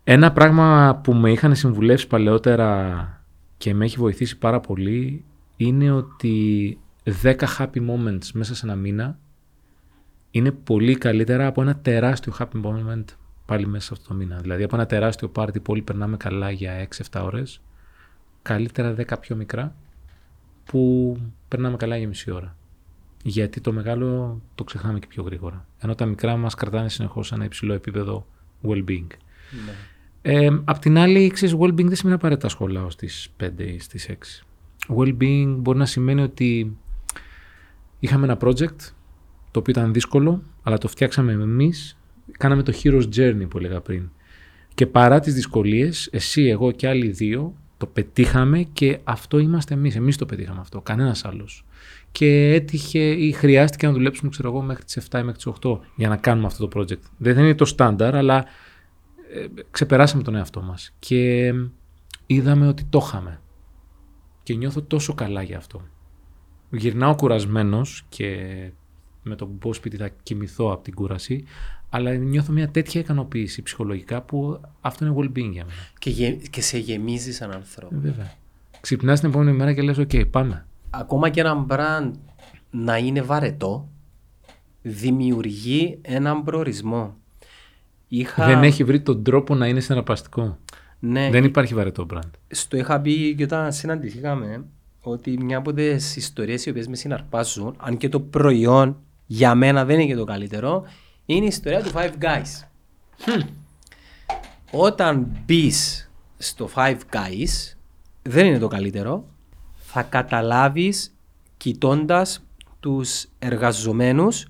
ένα 0.03 0.31
πράγμα 0.31 0.99
που 1.03 1.13
με 1.13 1.31
είχαν 1.31 1.55
συμβουλεύσει 1.55 2.07
παλαιότερα 2.07 3.18
και 3.59 3.73
με 3.73 3.85
έχει 3.85 3.97
βοηθήσει 3.97 4.37
πάρα 4.37 4.59
πολύ 4.59 5.23
είναι 5.55 5.91
ότι 5.91 6.77
10 7.21 7.35
happy 7.57 7.89
moments 7.89 8.31
μέσα 8.33 8.55
σε 8.55 8.65
ένα 8.65 8.75
μήνα 8.75 9.19
είναι 10.31 10.51
πολύ 10.51 10.95
καλύτερα 10.95 11.47
από 11.47 11.61
ένα 11.61 11.75
τεράστιο 11.77 12.33
happy 12.39 12.63
moment 12.63 13.03
πάλι 13.45 13.67
μέσα 13.67 13.85
σε 13.85 13.93
αυτό 13.93 14.07
το 14.07 14.13
μήνα. 14.13 14.37
Δηλαδή 14.37 14.63
από 14.63 14.75
ένα 14.75 14.85
τεράστιο 14.85 15.29
πάρτι 15.29 15.59
που 15.59 15.71
όλοι 15.71 15.81
περνάμε 15.81 16.17
καλά 16.17 16.51
για 16.51 16.87
6-7 17.11 17.21
ώρες, 17.23 17.61
καλύτερα 18.41 18.95
10 18.97 19.19
πιο 19.19 19.35
μικρά 19.35 19.75
που 20.65 21.17
περνάμε 21.47 21.77
καλά 21.77 21.97
για 21.97 22.07
μισή 22.07 22.31
ώρα. 22.31 22.55
Γιατί 23.23 23.61
το 23.61 23.71
μεγάλο 23.71 24.41
το 24.55 24.63
ξεχνάμε 24.63 24.99
και 24.99 25.07
πιο 25.07 25.23
γρήγορα. 25.23 25.67
Ενώ 25.79 25.95
τα 25.95 26.05
μικρά 26.05 26.37
μας 26.37 26.55
κρατάνε 26.55 26.89
συνεχώς 26.89 27.27
σε 27.27 27.35
ένα 27.35 27.45
υψηλό 27.45 27.73
επίπεδο 27.73 28.27
well-being. 28.63 29.07
Ναι. 29.65 29.73
Ε, 30.31 30.49
απ' 30.63 30.79
την 30.79 30.97
άλλη, 30.97 31.29
ξέρεις, 31.29 31.55
well-being 31.59 31.85
δεν 31.85 31.95
σημαίνει 31.95 32.15
απαραίτητα 32.15 32.49
σχολάω 32.49 32.89
στις 32.89 33.29
5 33.37 33.63
ή 33.63 33.79
στις 33.79 34.09
6. 34.09 34.43
Well-being 34.97 35.55
μπορεί 35.57 35.77
να 35.77 35.85
σημαίνει 35.85 36.21
ότι 36.21 36.77
είχαμε 37.99 38.25
ένα 38.25 38.37
project 38.41 38.75
το 39.51 39.59
οποίο 39.59 39.73
ήταν 39.77 39.93
δύσκολο, 39.93 40.43
αλλά 40.63 40.77
το 40.77 40.87
φτιάξαμε 40.87 41.31
εμείς, 41.31 41.97
κάναμε 42.37 42.63
το 42.63 42.73
hero's 42.83 43.03
journey 43.15 43.47
που 43.49 43.57
έλεγα 43.57 43.81
πριν. 43.81 44.09
Και 44.73 44.85
παρά 44.85 45.19
τις 45.19 45.33
δυσκολίες, 45.33 46.07
εσύ, 46.11 46.43
εγώ 46.43 46.71
και 46.71 46.87
άλλοι 46.87 47.07
δύο 47.07 47.55
το 47.77 47.85
πετύχαμε 47.85 48.63
και 48.73 48.99
αυτό 49.03 49.37
είμαστε 49.37 49.73
εμείς. 49.73 49.95
Εμείς 49.95 50.17
το 50.17 50.25
πετύχαμε 50.25 50.59
αυτό, 50.59 50.81
κανένας 50.81 51.25
άλλος. 51.25 51.65
Και 52.11 52.53
έτυχε 52.53 52.99
ή 52.99 53.31
χρειάστηκε 53.31 53.87
να 53.87 53.93
δουλέψουμε, 53.93 54.29
ξέρω 54.29 54.49
εγώ, 54.49 54.61
μέχρι 54.61 54.83
τις 54.83 54.95
7 54.95 55.19
ή 55.19 55.23
μέχρι 55.23 55.33
τις 55.33 55.45
8 55.45 55.79
για 55.95 56.09
να 56.09 56.15
κάνουμε 56.15 56.47
αυτό 56.47 56.67
το 56.67 56.79
project. 56.79 57.01
Δεν 57.17 57.37
είναι 57.37 57.55
το 57.55 57.65
στάνταρ, 57.65 58.15
αλλά 58.15 58.37
ε, 58.37 58.45
ξεπεράσαμε 59.71 60.23
τον 60.23 60.35
εαυτό 60.35 60.61
μας 60.61 60.93
και 60.99 61.53
είδαμε 62.25 62.67
ότι 62.67 62.83
το 62.83 62.99
είχαμε. 63.03 63.41
Και 64.43 64.55
νιώθω 64.55 64.81
τόσο 64.81 65.13
καλά 65.13 65.41
για 65.41 65.57
αυτό. 65.57 65.81
Γυρνάω 66.71 67.15
κουρασμένος 67.15 68.05
και 68.09 68.37
με 69.23 69.35
το 69.35 69.45
που 69.45 69.53
πάω 69.57 69.73
σπίτι 69.73 69.97
θα 69.97 70.09
κοιμηθώ 70.23 70.71
από 70.71 70.83
την 70.83 70.93
κούραση, 70.93 71.43
αλλά 71.89 72.13
νιώθω 72.13 72.51
μια 72.51 72.69
τέτοια 72.69 73.01
ικανοποίηση 73.01 73.61
ψυχολογικά 73.61 74.21
που 74.21 74.61
αυτό 74.81 75.05
είναι 75.05 75.15
well-being 75.17 75.51
για 75.51 75.65
μένα. 75.65 75.77
Και, 75.99 76.09
γε- 76.09 76.49
και 76.49 76.61
σε 76.61 76.77
γεμίζει 76.77 77.31
σαν 77.33 77.51
άνθρωπο. 77.51 77.95
Ε, 77.95 77.99
βέβαια. 77.99 78.33
Ξυπνάς 78.81 79.19
την 79.19 79.29
επόμενη 79.29 79.57
μέρα 79.57 79.73
και 79.73 79.81
λες, 79.81 79.97
οκ, 79.97 80.11
πάμε. 80.31 80.65
Ακόμα 80.89 81.29
και 81.29 81.39
ένα 81.39 81.65
brand 81.69 82.11
να 82.71 82.97
είναι 82.97 83.21
βαρετό, 83.21 83.89
δημιουργεί 84.81 85.99
έναν 86.01 86.43
προορισμό. 86.43 87.17
Είχα... 88.11 88.45
Δεν 88.45 88.63
έχει 88.63 88.83
βρει 88.83 89.01
τον 89.01 89.23
τρόπο 89.23 89.55
να 89.55 89.67
είναι 89.67 89.79
συναρπαστικό. 89.79 90.57
Ναι, 90.99 91.29
Δεν 91.29 91.43
υπάρχει 91.43 91.73
βαρετό 91.73 92.05
brand. 92.13 92.29
στο 92.49 92.77
είχα 92.77 93.01
πει 93.01 93.35
και 93.35 93.43
όταν 93.43 93.73
συναντηθήκαμε 93.73 94.65
ότι 95.01 95.43
μια 95.43 95.57
από 95.57 95.73
τις 95.73 96.15
ιστορίες 96.15 96.65
οι 96.65 96.69
οποίες 96.69 96.87
με 96.87 96.95
συναρπάζουν, 96.95 97.75
αν 97.77 97.97
και 97.97 98.09
το 98.09 98.19
προϊόν 98.19 98.97
για 99.25 99.55
μένα 99.55 99.85
δεν 99.85 99.99
είναι 99.99 100.09
και 100.09 100.15
το 100.15 100.23
καλύτερο, 100.23 100.83
είναι 101.25 101.43
η 101.43 101.47
ιστορία 101.47 101.83
του 101.83 101.91
Five 101.93 102.11
Guys. 102.21 102.67
Όταν 104.71 105.27
μπεις 105.45 106.09
στο 106.37 106.69
Five 106.75 106.97
Guys, 107.11 107.75
δεν 108.21 108.45
είναι 108.45 108.59
το 108.59 108.67
καλύτερο, 108.67 109.25
θα 109.75 110.01
καταλάβεις 110.01 111.15
κοιτώντας 111.57 112.43
τους 112.79 113.25
εργαζομένους 113.39 114.47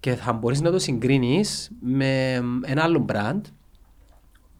και 0.00 0.14
θα 0.14 0.32
μπορείς 0.32 0.60
να 0.60 0.70
το 0.70 0.78
συγκρίνεις 0.78 1.70
με 1.80 2.34
ένα 2.62 2.82
άλλο 2.82 3.04
brand 3.08 3.40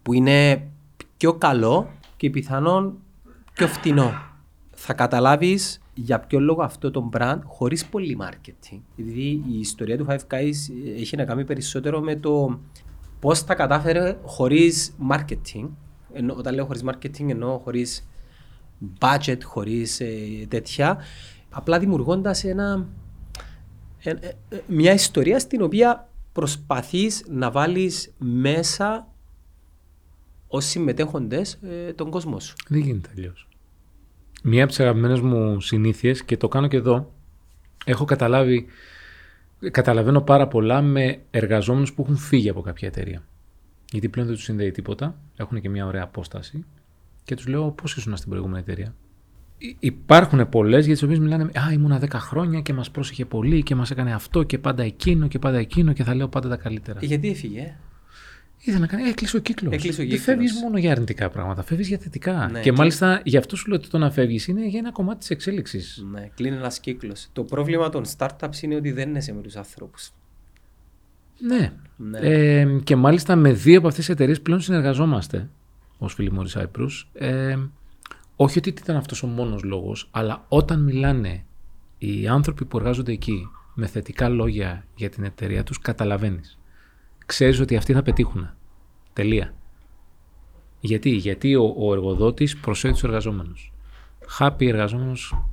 που 0.02 0.12
είναι 0.12 0.68
πιο 1.16 1.34
καλό 1.34 1.90
και 2.16 2.30
πιθανόν 2.30 2.98
πιο 3.52 3.66
φτηνό. 3.66 4.12
Θα 4.70 4.92
καταλάβεις 4.92 5.80
για 5.94 6.20
ποιο 6.20 6.40
λόγο 6.40 6.62
αυτό 6.62 6.90
το 6.90 7.10
brand 7.12 7.38
χωρίς 7.44 7.86
πολύ 7.86 8.18
marketing. 8.20 8.78
Επειδή 8.98 9.42
η 9.48 9.58
ιστορία 9.58 9.96
του 9.96 10.06
Five 10.08 10.34
Guys 10.34 10.54
έχει 10.96 11.16
να 11.16 11.24
κάνει 11.24 11.44
περισσότερο 11.44 12.00
με 12.00 12.16
το 12.16 12.58
πώς 13.20 13.44
τα 13.44 13.54
κατάφερε 13.54 14.18
χωρίς 14.22 14.96
marketing. 15.10 15.68
Ενώ, 16.12 16.34
όταν 16.34 16.54
λέω 16.54 16.64
χωρίς 16.64 16.84
marketing 16.86 17.28
εννοώ 17.28 17.58
χωρίς 17.58 18.08
budget, 18.98 19.38
χωρίς 19.44 20.00
ε, 20.00 20.06
τέτοια. 20.48 20.98
Απλά 21.50 21.78
δημιουργώντας 21.78 22.44
ένα, 22.44 22.72
ε, 22.72 22.78
ε, 22.78 22.78
ε, 22.78 22.86
μια 24.66 24.92
ιστορία 24.92 25.38
στην 25.38 25.62
οποία 25.62 26.08
προσπαθείς 26.32 27.24
να 27.28 27.50
βάλεις 27.50 28.14
μέσα 28.18 29.08
ως 30.46 30.64
συμμετέχοντες 30.64 31.58
ε, 31.62 31.92
τον 31.92 32.10
κόσμο 32.10 32.40
σου. 32.40 32.54
Δεν 32.68 32.80
γίνεται 32.80 33.10
αλλιώς. 33.16 33.48
Μία 34.42 34.62
από 34.62 34.72
τις 34.72 34.80
αγαπημένες 34.80 35.20
μου 35.20 35.60
συνήθειες 35.60 36.24
και 36.24 36.36
το 36.36 36.48
κάνω 36.48 36.68
και 36.68 36.76
εδώ, 36.76 37.12
έχω 37.84 38.04
καταλάβει, 38.04 38.66
καταλαβαίνω 39.70 40.20
πάρα 40.20 40.48
πολλά 40.48 40.82
με 40.82 41.20
εργαζόμενους 41.30 41.92
που 41.92 42.02
έχουν 42.02 42.16
φύγει 42.16 42.48
από 42.48 42.60
κάποια 42.60 42.88
εταιρεία. 42.88 43.22
Γιατί 43.90 44.08
πλέον 44.08 44.26
δεν 44.26 44.36
τους 44.36 44.44
συνδέει 44.44 44.70
τίποτα, 44.70 45.20
έχουν 45.36 45.60
και 45.60 45.68
μια 45.68 45.86
ωραία 45.86 46.02
απόσταση 46.02 46.64
και 47.24 47.34
τους 47.34 47.46
λέω 47.46 47.70
πώς 47.70 47.96
ήσουν 47.96 48.16
στην 48.16 48.30
προηγούμενη 48.30 48.60
εταιρεία; 48.60 48.94
Υ- 49.62 49.76
Υπάρχουν 49.80 50.48
πολλές 50.48 50.84
για 50.84 50.94
τις 50.94 51.02
οποίες 51.02 51.18
μιλάνε. 51.18 51.44
Α, 51.44 51.72
ήμουνα 51.72 51.98
10 51.98 52.06
χρόνια 52.18 52.60
και 52.60 52.72
μας 52.72 52.90
πρόσεχε 52.90 53.24
πολύ 53.24 53.62
και 53.62 53.74
μας 53.74 53.90
έκανε 53.90 54.12
αυτό 54.12 54.42
και 54.42 54.58
πάντα 54.58 54.82
εκείνο 54.82 55.28
και 55.28 55.38
πάντα 55.38 55.58
εκείνο 55.58 55.92
και 55.92 56.04
θα 56.04 56.14
λέω 56.14 56.28
πάντα 56.28 56.48
τα 56.48 56.56
καλύτερα. 56.56 56.98
Γιατί 57.02 57.28
έφυγε; 57.30 57.60
ε; 57.60 57.74
Ήθελα 58.62 58.78
να 58.78 58.86
κάνει. 58.86 59.02
Έκλεισε 59.08 59.36
ο 59.36 59.40
κύκλος. 59.40 59.72
Έκλεισε 59.72 59.94
ο 59.94 59.96
Δεν 59.96 60.04
κύκλος. 60.06 60.24
φεύγεις 60.24 60.52
μόνο 60.62 60.78
για 60.78 60.90
αρνητικά 60.92 61.30
πράγματα. 61.30 61.62
Φεύγεις 61.62 61.88
για 61.88 61.98
θετικά. 61.98 62.48
Ναι, 62.52 62.58
και 62.58 62.70
και- 62.70 62.76
μάλιστα 62.76 63.20
γι' 63.24 63.36
αυτό 63.36 63.56
σου 63.56 63.68
λέω 63.68 63.76
ότι 63.78 63.88
το 63.88 63.98
να 63.98 64.10
φεύγεις 64.10 64.46
είναι 64.46 64.66
για 64.68 64.78
ένα 64.78 64.92
κομμάτι 64.92 65.18
της 65.18 65.30
εξέλιξης. 65.30 66.04
Ναι, 66.12 66.28
κλείνει 66.34 66.56
ένας 66.56 66.80
κύκλος. 66.80 67.28
Το 67.32 67.44
πρόβλημα 67.44 67.88
των 67.88 68.04
startups 68.16 68.60
είναι 68.62 68.74
ότι 68.74 68.92
δεν 68.92 69.08
είναι 69.08 69.20
με 69.34 69.40
τους 69.42 69.56
ανθρώπους. 69.56 70.10
Ναι. 71.38 71.72
Ναι. 71.96 72.18
Ε, 72.18 72.66
και 72.84 72.96
μάλιστα 72.96 73.36
με 73.36 73.52
δύο 73.52 73.78
από 73.78 73.86
αυτές 73.88 74.04
τις 74.04 74.14
εταιρείες 74.14 74.40
πλέον 74.40 74.60
συνεργαζόμαστε 74.60 75.48
ως 75.98 76.14
φίλοι 76.14 76.32
Μόρι 76.32 76.48
Cyprus. 76.54 76.88
Ε, 77.12 77.56
όχι 78.42 78.58
ότι 78.58 78.68
ήταν 78.68 78.96
αυτός 78.96 79.22
ο 79.22 79.26
μόνος 79.26 79.62
λόγος, 79.62 80.08
αλλά 80.10 80.44
όταν 80.48 80.82
μιλάνε 80.82 81.44
οι 81.98 82.28
άνθρωποι 82.28 82.64
που 82.64 82.76
εργάζονται 82.76 83.12
εκεί 83.12 83.48
με 83.74 83.86
θετικά 83.86 84.28
λόγια 84.28 84.84
για 84.94 85.08
την 85.08 85.24
εταιρεία 85.24 85.62
τους, 85.62 85.78
καταλαβαίνεις. 85.78 86.58
Ξέρεις 87.26 87.60
ότι 87.60 87.76
αυτοί 87.76 87.92
θα 87.92 88.02
πετύχουν. 88.02 88.50
Τελεία. 89.12 89.54
Γιατί, 90.80 91.10
Γιατί 91.10 91.54
ο, 91.54 91.74
ο 91.78 91.92
εργοδότης 91.92 92.56
προσέχει 92.56 92.92
τους 92.92 93.02
εργαζόμενους. 93.02 93.72
Happy 94.38 94.66
εργαζόμενος. 94.66 95.44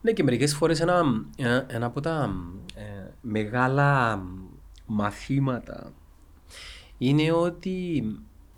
Ναι 0.00 0.12
και 0.12 0.22
μερικές 0.22 0.54
φορές 0.54 0.80
ένα, 0.80 1.02
ένα, 1.36 1.66
ένα 1.68 1.86
από 1.86 2.00
τα 2.00 2.30
ε, 2.74 3.10
μεγάλα 3.20 4.22
μαθήματα 4.86 5.92
είναι 6.98 7.32
ότι 7.32 8.04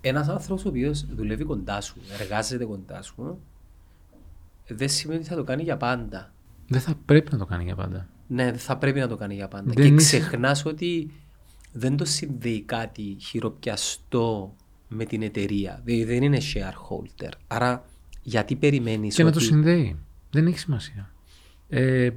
ένας 0.00 0.28
άνθρωπος 0.28 0.64
ο 0.64 0.68
οποίος 0.68 1.06
δουλεύει 1.14 1.44
κοντά 1.44 1.80
σου, 1.80 1.96
εργάζεται 2.20 2.64
κοντά 2.64 3.02
σου, 3.02 3.40
δεν 4.74 4.88
σημαίνει 4.88 5.18
ότι 5.20 5.28
θα 5.28 5.36
το 5.36 5.44
κάνει 5.44 5.62
για 5.62 5.76
πάντα. 5.76 6.32
Δεν 6.68 6.80
θα 6.80 6.94
πρέπει 7.04 7.32
να 7.32 7.38
το 7.38 7.44
κάνει 7.46 7.64
για 7.64 7.74
πάντα. 7.74 8.08
Ναι, 8.26 8.44
δεν 8.44 8.58
θα 8.58 8.76
πρέπει 8.76 8.98
να 8.98 9.08
το 9.08 9.16
κάνει 9.16 9.34
για 9.34 9.48
πάντα. 9.48 9.72
Δεν 9.74 9.74
και 9.96 10.02
είσαι- 10.02 10.18
ξεχνάς 10.18 10.64
ότι 10.64 11.10
δεν 11.72 11.96
το 11.96 12.04
συνδέει 12.04 12.62
κάτι 12.62 13.16
χειροπιαστό 13.20 14.54
με 14.88 15.04
την 15.04 15.22
εταιρεία. 15.22 15.80
Δηλαδή 15.84 16.04
δεν 16.04 16.22
είναι 16.22 16.38
shareholder. 16.54 17.30
Άρα 17.46 17.84
γιατί 18.22 18.56
περιμένεις 18.56 19.14
Και 19.14 19.22
να 19.22 19.28
ότι... 19.28 19.38
το 19.38 19.44
συνδέει. 19.44 19.96
Δεν 20.30 20.46
έχει 20.46 20.58
σημασία. 20.58 21.10
Ε, 21.68 22.10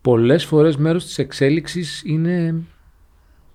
πολλές 0.00 0.44
φορές 0.44 0.76
μέρος 0.76 1.04
της 1.04 1.18
εξέλιξης 1.18 2.02
είναι 2.04 2.46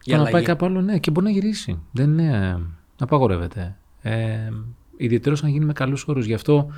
Η 0.04 0.10
το 0.10 0.12
να 0.12 0.16
αλλαγή. 0.18 0.32
πάει 0.32 0.44
κάπου 0.44 0.66
άλλο, 0.66 0.82
ναι, 0.82 1.00
και 1.00 1.12
μπορεί 1.12 1.26
να 1.26 1.32
γυρίσει. 1.32 1.80
Δεν 1.92 2.10
είναι, 2.18 2.60
απαγορεύεται. 3.00 3.78
Ε, 4.02 4.50
ιδιαίτερος 4.98 5.42
να 5.42 5.50
γίνει 5.50 5.66
με 5.66 5.74
καλούς 5.74 6.06
όρους. 6.08 6.26
Γι' 6.26 6.34
αυτό 6.34 6.72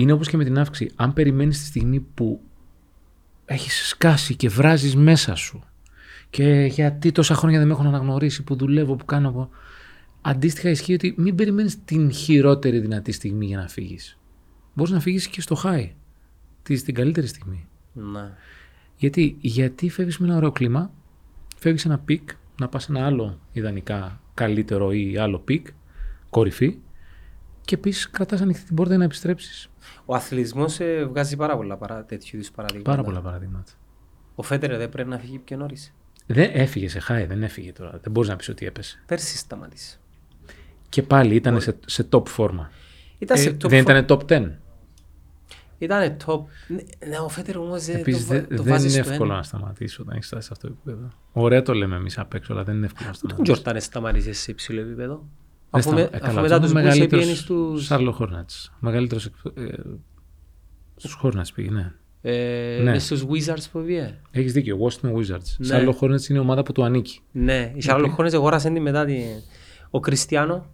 είναι 0.00 0.12
όπως 0.12 0.28
και 0.28 0.36
με 0.36 0.44
την 0.44 0.58
αύξηση. 0.58 0.90
Αν 0.96 1.12
περιμένεις 1.12 1.58
τη 1.58 1.64
στιγμή 1.64 2.00
που 2.00 2.40
έχεις 3.44 3.88
σκάσει 3.88 4.36
και 4.36 4.48
βράζεις 4.48 4.96
μέσα 4.96 5.34
σου 5.34 5.62
και 6.30 6.68
γιατί 6.70 7.12
τόσα 7.12 7.34
χρόνια 7.34 7.58
δεν 7.58 7.66
με 7.66 7.72
έχουν 7.72 7.86
αναγνωρίσει 7.86 8.42
που 8.42 8.56
δουλεύω, 8.56 8.96
που 8.96 9.04
κάνω... 9.04 9.32
που- 9.32 9.48
Αντίστοιχα 10.20 10.70
ισχύει 10.70 10.94
ότι 10.94 11.14
μην 11.16 11.34
περιμένεις 11.34 11.84
την 11.84 12.10
χειρότερη 12.12 12.78
δυνατή 12.78 13.12
στιγμή 13.12 13.46
για 13.46 13.56
να 13.56 13.68
φύγεις. 13.68 14.18
Μπορείς 14.74 14.92
να 14.92 15.00
φύγεις 15.00 15.26
και 15.26 15.40
στο 15.40 15.60
high, 15.64 15.88
τη- 16.62 16.82
την 16.82 16.94
καλύτερη 16.94 17.26
στιγμή. 17.26 17.68
Ναι. 17.92 18.30
Γιατί, 18.96 19.36
γιατί 19.40 19.88
φεύγεις 19.90 20.18
με 20.18 20.26
ένα 20.26 20.36
ωραίο 20.36 20.52
κλίμα, 20.52 20.90
φεύγεις 21.56 21.80
σε 21.80 21.88
ένα 21.88 21.98
peak, 21.98 22.28
να 22.60 22.68
πας 22.68 22.82
σε 22.82 22.92
ένα 22.92 23.06
άλλο 23.06 23.40
ιδανικά 23.52 24.20
καλύτερο 24.34 24.92
ή 24.92 25.16
άλλο 25.18 25.38
peak, 25.38 25.66
κορυφή, 26.30 26.76
και 27.64 27.74
επίσης 27.74 28.10
κρατάς 28.10 28.40
ανοιχτή 28.40 28.64
την 28.66 28.74
πόρτα 28.74 28.90
για 28.90 28.98
να 28.98 29.04
επιστρέψεις. 29.04 29.70
Ο 30.10 30.14
αθλητισμός 30.14 30.80
ε, 30.80 31.04
βγάζει 31.04 31.36
πάρα 31.36 31.56
πολλά 31.56 31.76
παρά, 31.76 32.04
τέτοιου 32.04 32.36
είδους 32.36 32.50
παραδείγματα. 32.50 32.90
Πάρα 32.90 33.02
πολλά 33.02 33.20
παραδείγματα. 33.20 33.72
Ο 34.34 34.42
Φέντερερ 34.42 34.76
δεν 34.76 34.88
πρέπει 34.88 35.08
να 35.08 35.18
φύγει 35.18 35.38
πιο 35.38 35.56
νωρίς. 35.56 35.94
Δεν 36.26 36.50
έφυγε 36.52 36.88
σε 36.88 37.00
high, 37.08 37.24
δεν 37.28 37.42
έφυγε 37.42 37.72
τώρα. 37.72 37.90
Δεν 38.02 38.12
μπορείς 38.12 38.28
να 38.30 38.36
πεις 38.36 38.48
ότι 38.48 38.66
έπεσε. 38.66 39.02
Πέρσι 39.06 39.36
σταμάτησε. 39.36 39.98
Και 40.88 41.02
πάλι 41.02 41.34
ήταν 41.34 41.60
σε, 41.60 41.76
σε 41.86 42.08
top 42.10 42.26
φόρμα. 42.26 42.70
Ήταν 43.18 43.36
Ε, 43.36 43.40
σε 43.40 43.50
top 43.50 43.68
δεν 43.68 43.84
four. 43.84 43.88
ήταν 43.90 44.04
top 44.08 44.20
10. 44.32 44.50
Ήταν 45.78 46.16
top. 46.26 46.40
Ναι, 46.68 46.82
ναι, 47.08 47.18
ο 47.18 47.28
Φέτερ 47.28 47.56
όμως 47.56 47.84
δεν 47.84 47.96
Επίσης, 47.96 48.26
το, 48.26 48.34
βα- 48.34 48.40
το 48.46 48.62
δεν 48.62 48.64
βάζει 48.72 48.88
είναι 48.94 49.02
στο 49.02 49.10
εύκολο 49.12 49.28
ένα. 49.30 49.38
να 49.38 49.42
σταματήσει 49.44 50.00
όταν 50.00 50.14
έχεις 50.16 50.26
φτάσει 50.26 50.46
σε 50.46 50.52
αυτό 50.52 50.66
το 50.68 50.74
επίπεδο. 50.82 51.08
Ωραία 51.32 51.62
το 51.62 51.72
λέμε 51.74 51.96
εμείς 51.96 52.18
απ' 52.18 52.34
έξω, 52.34 52.52
αλλά 52.52 52.62
δεν 52.64 52.76
είναι 52.76 52.86
εύκολο 52.86 53.04
να 53.04 53.10
Ο 53.10 53.14
σταματήσεις. 53.14 53.52
Τζορτάν 53.52 53.80
σταμάτησε 53.80 54.32
σε 54.32 54.50
υψηλό 54.50 54.80
επίπεδο. 54.80 55.28
Δεν 55.70 55.80
Αφού, 55.80 55.92
με, 55.92 56.00
σταμα- 56.00 56.14
ε, 56.14 56.16
αφού 56.16 56.26
καλά, 56.26 56.40
μετά 56.40 56.54
αυτό 56.54 56.60
τους 56.66 56.70
είναι 56.70 56.80
Bulls 56.80 56.84
μεγαλύτερος 56.84 57.20
πήγαινες 57.24 57.38
στους... 57.42 57.84
Σάρλο 57.84 58.12
Χόρνατς. 58.12 58.72
Μεγαλύτερος 58.80 59.26
εκ- 59.26 59.58
ε, 59.58 59.68
στους 60.96 61.12
Χόρνατς 61.12 61.52
πήγε, 61.52 61.70
ναι. 61.70 61.92
Ε, 62.22 62.80
Ναι. 62.82 62.90
ναι. 62.90 62.98
στους 62.98 63.22
Wizards 63.24 63.64
που 63.72 63.80
βγήκε. 63.82 64.20
Έχεις 64.30 64.52
δίκιο, 64.52 64.78
Washington 64.80 65.12
Wizards. 65.12 65.54
Ναι. 65.58 65.66
Σάρλο 65.66 65.92
Χόρνατς 65.92 66.28
είναι 66.28 66.38
η 66.38 66.40
ομάδα 66.40 66.62
που 66.62 66.72
του 66.72 66.84
ανήκει. 66.84 67.20
Ναι, 67.32 67.72
οι 67.74 67.82
Charlotte 67.86 68.14
Hornets 68.16 68.32
αγόρασαν 68.34 68.74
τη 68.74 68.80
μετά 68.80 69.04
την... 69.04 69.22
Ο 69.90 70.00
Κριστιανό. 70.00 70.66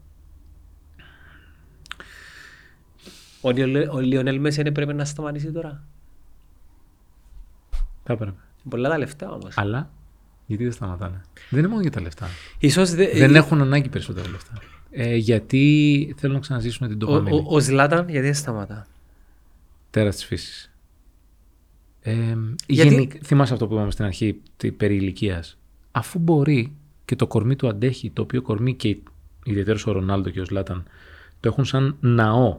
Ο, 3.41 3.51
Λιονέλ- 3.51 3.93
ο 3.93 3.99
Λιονέλ 4.01 4.41
Μέση 4.41 4.63
δεν 4.63 4.73
πρέπει 4.73 4.95
να 4.95 5.05
σταματήσει 5.05 5.53
τώρα. 5.53 5.85
Θα 8.05 8.13
έπρεπε. 8.13 8.37
Πολλά 8.69 8.89
τα 8.89 8.99
λεφτά 8.99 9.31
όμως. 9.31 9.59
Αλλά 9.59 9.91
γιατί 10.47 10.63
δεν 10.63 10.73
σταματάνε; 10.73 11.21
Δεν 11.51 11.59
είναι 11.59 11.69
μόνο 11.69 11.81
για 11.81 11.91
τα 11.91 12.01
λεφτά. 12.01 12.27
Ίσως 12.59 12.91
δε, 12.95 13.07
δεν 13.15 13.35
έχουν 13.35 13.61
ανάγκη 13.61 13.89
περισσότερα 13.89 14.29
λεφτά. 14.31 14.53
Ε, 14.97 15.17
γιατί 15.17 16.15
θέλουν 16.19 16.35
να 16.35 16.41
ξαναζήσουν 16.41 16.89
την 16.89 16.97
ο, 16.97 17.07
τοπαμίνη. 17.07 17.37
ο, 17.37 17.45
ο 17.55 17.61
Ζλάταν 17.61 18.09
γιατί 18.09 18.25
δεν 18.27 18.35
σταματά; 18.35 18.87
Τέρας 19.91 20.15
της 20.15 20.25
φύσης. 20.25 20.73
Ε, 22.01 22.13
Γιατί- 22.67 22.89
γενικ- 22.95 23.25
θυμάσαι 23.25 23.53
αυτό 23.53 23.67
που 23.67 23.75
είπαμε 23.75 23.91
στην 23.91 24.05
αρχή 24.05 24.41
τη, 24.57 24.73
περί 24.73 24.95
ηλικίας. 24.97 25.59
Αφού 25.93 26.19
μπορεί 26.19 26.73
και 27.05 27.17
το 27.17 27.27
κορμί 27.27 27.57
του 27.57 27.69
αντέχει, 27.69 28.11
το 28.11 28.23
οποίο 28.23 28.43
κορμί 28.43 28.75
και 28.75 28.97
ιδιαίτερος 29.45 29.87
ο 29.87 29.93
Ρονάλντο 29.93 30.31
και 30.31 30.41
ο 30.41 30.45
Σλάταν 30.45 30.85
το 31.41 31.49
έχουν 31.49 31.65
σαν 31.65 31.97
ναό 32.01 32.59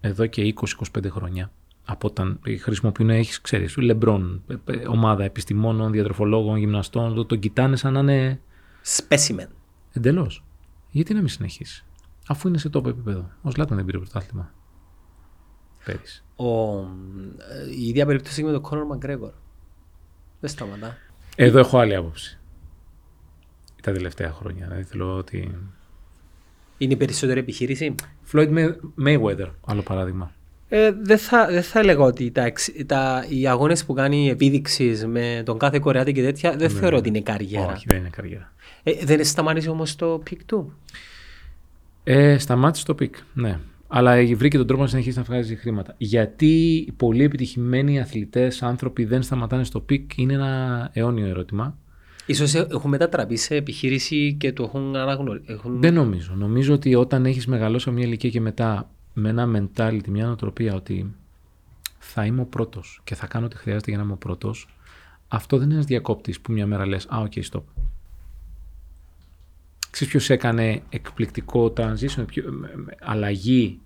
εδώ 0.00 0.26
και 0.26 0.54
20-25 0.96 1.10
χρόνια. 1.10 1.50
Από 1.84 2.08
όταν 2.08 2.40
χρησιμοποιούν, 2.60 3.10
έχει 3.10 3.40
ξέρεις, 3.40 3.76
Λεμπρόν, 3.76 4.42
ε, 4.48 4.54
ε, 4.72 4.86
ομάδα 4.88 5.24
επιστημόνων, 5.24 5.92
διατροφολόγων, 5.92 6.56
γυμναστών, 6.56 7.14
το, 7.14 7.24
τον 7.24 7.38
κοιτάνε 7.38 7.76
σαν 7.76 7.92
να 7.92 8.00
είναι 8.00 8.40
Specimen. 8.84 9.48
εντελώς. 9.92 10.44
Γιατί 10.94 11.14
να 11.14 11.18
μην 11.20 11.28
συνεχίσει, 11.28 11.84
αφού 12.28 12.48
είναι 12.48 12.58
σε 12.58 12.68
τόπο 12.68 12.88
επίπεδο. 12.88 13.30
Ο 13.42 13.50
Σλάταν 13.50 13.76
δεν 13.76 13.84
πήρε 13.86 13.98
πρωτάθλημα. 13.98 14.52
Πέρυσι. 15.84 16.24
Ο, 16.36 16.78
ε, 16.78 16.84
η 17.76 17.88
ίδια 17.88 18.06
περίπτωση 18.06 18.40
και 18.40 18.46
με 18.46 18.52
τον 18.52 18.60
Κόνορ 18.62 18.86
Μαγκρέγορ. 18.86 19.32
Δεν 20.40 20.50
σταματά. 20.50 20.96
Εδώ 21.36 21.58
έχω 21.58 21.78
άλλη 21.78 21.94
άποψη. 21.94 22.38
Τα 23.82 23.92
τελευταία 23.92 24.32
χρόνια. 24.32 24.64
Δηλαδή 24.66 24.82
θέλω 24.82 25.16
ότι. 25.16 25.58
Είναι 26.78 26.92
η 26.92 26.96
περισσότερη 26.96 27.40
επιχείρηση; 27.40 27.94
Floyd 28.32 28.48
May- 28.54 28.76
Mayweather, 29.04 29.50
άλλο 29.66 29.82
παράδειγμα. 29.82 30.32
Ε, 30.76 30.92
δεν, 31.02 31.18
θα, 31.18 31.46
δεν 31.50 31.62
θα 31.62 31.78
έλεγα 31.78 32.02
ότι 32.04 32.30
τα, 32.30 32.44
εξ- 32.44 32.86
τα, 32.86 33.24
οι 33.28 33.46
αγώνες 33.46 33.84
που 33.84 33.92
κάνει 33.92 34.28
επίδειξη 34.28 35.02
με 35.06 35.42
τον 35.44 35.58
κάθε 35.58 35.78
Κορεάτη 35.78 36.12
και 36.12 36.22
τέτοια 36.22 36.56
δεν 36.56 36.70
θεωρώ 36.70 36.96
ότι 36.96 37.08
είναι 37.08 37.20
καριέρα. 37.20 37.66
Ναι. 37.66 37.72
Όχι, 37.72 37.84
δεν 37.88 37.96
είναι 37.96 38.08
καριέρα. 38.08 38.52
Ε, 38.82 38.92
δεν 39.04 39.24
σταμάτησε 39.24 39.70
όμως 39.70 39.96
στο 39.96 40.20
peak 40.24 40.44
του; 40.44 40.72
Ε, 42.04 42.38
σταμάτησε 42.38 42.84
στο 42.84 42.94
peak, 42.94 43.14
ναι. 43.34 43.58
Αλλά 43.88 44.14
βρήκε 44.36 44.56
τον 44.56 44.66
τρόπο 44.66 44.82
να 44.82 44.88
συνεχίσει 44.88 45.18
να 45.18 45.24
βγάζει 45.24 45.56
χρήματα. 45.56 45.94
Γιατί 45.98 46.84
οι 46.88 46.92
πολύ 46.96 47.24
επιτυχημένοι 47.24 48.00
αθλητές, 48.00 48.62
άνθρωποι 48.62 49.04
δεν 49.04 49.22
σταματάνε 49.22 49.64
στο 49.64 49.80
peak 49.80 50.16
είναι 50.16 50.32
ένα 50.32 50.90
αιώνιο 50.92 51.26
ερώτημα. 51.26 51.78
Ίσως 52.26 52.54
ε- 52.54 52.66
έχουν 52.70 52.90
μετατραπεί 52.90 53.36
σε 53.36 53.54
επιχείρηση 53.54 54.36
και 54.38 54.52
το 54.52 54.62
έχουν 54.62 54.96
αναγνωρίσει. 54.96 55.44
Έχουν... 55.48 55.80
Δεν 55.80 55.94
νομίζω. 55.94 56.34
Νομίζω 56.34 56.74
ότι 56.74 56.94
όταν 56.94 57.26
έχεις 57.26 57.46
μεγαλώσει 57.46 57.88
από 57.88 57.98
μια 57.98 58.06
ηλικία 58.06 58.30
και 58.30 58.40
μετά 58.40 58.88
με 59.14 59.28
ένα 59.28 59.48
mentality, 59.74 60.08
μια 60.08 60.26
νοοτροπία 60.26 60.74
ότι 60.74 61.14
θα 61.98 62.24
είμαι 62.26 62.40
ο 62.40 62.44
πρώτος 62.44 63.00
και 63.04 63.14
θα 63.14 63.26
κάνω 63.26 63.46
ό,τι 63.46 63.56
χρειάζεται 63.56 63.90
για 63.90 63.98
να 63.98 64.04
είμαι 64.04 64.12
ο 64.12 64.16
πρώτος, 64.16 64.68
αυτό 65.28 65.56
δεν 65.56 65.64
είναι 65.64 65.74
ένας 65.74 65.86
διακόπτης 65.86 66.40
που 66.40 66.52
μια 66.52 66.66
μέρα 66.66 66.86
λες 66.86 67.06
«Α, 67.06 67.18
οκ, 67.20 67.32
stop». 67.50 67.62
Ξέρεις 69.90 70.12
ποιος 70.12 70.30
έκανε 70.30 70.82
εκπληκτικό 70.88 71.72
transition, 71.76 72.24
ποιο, 72.26 72.52
με- 72.52 72.72
με- 72.76 72.96
αλλαγή 73.00 73.80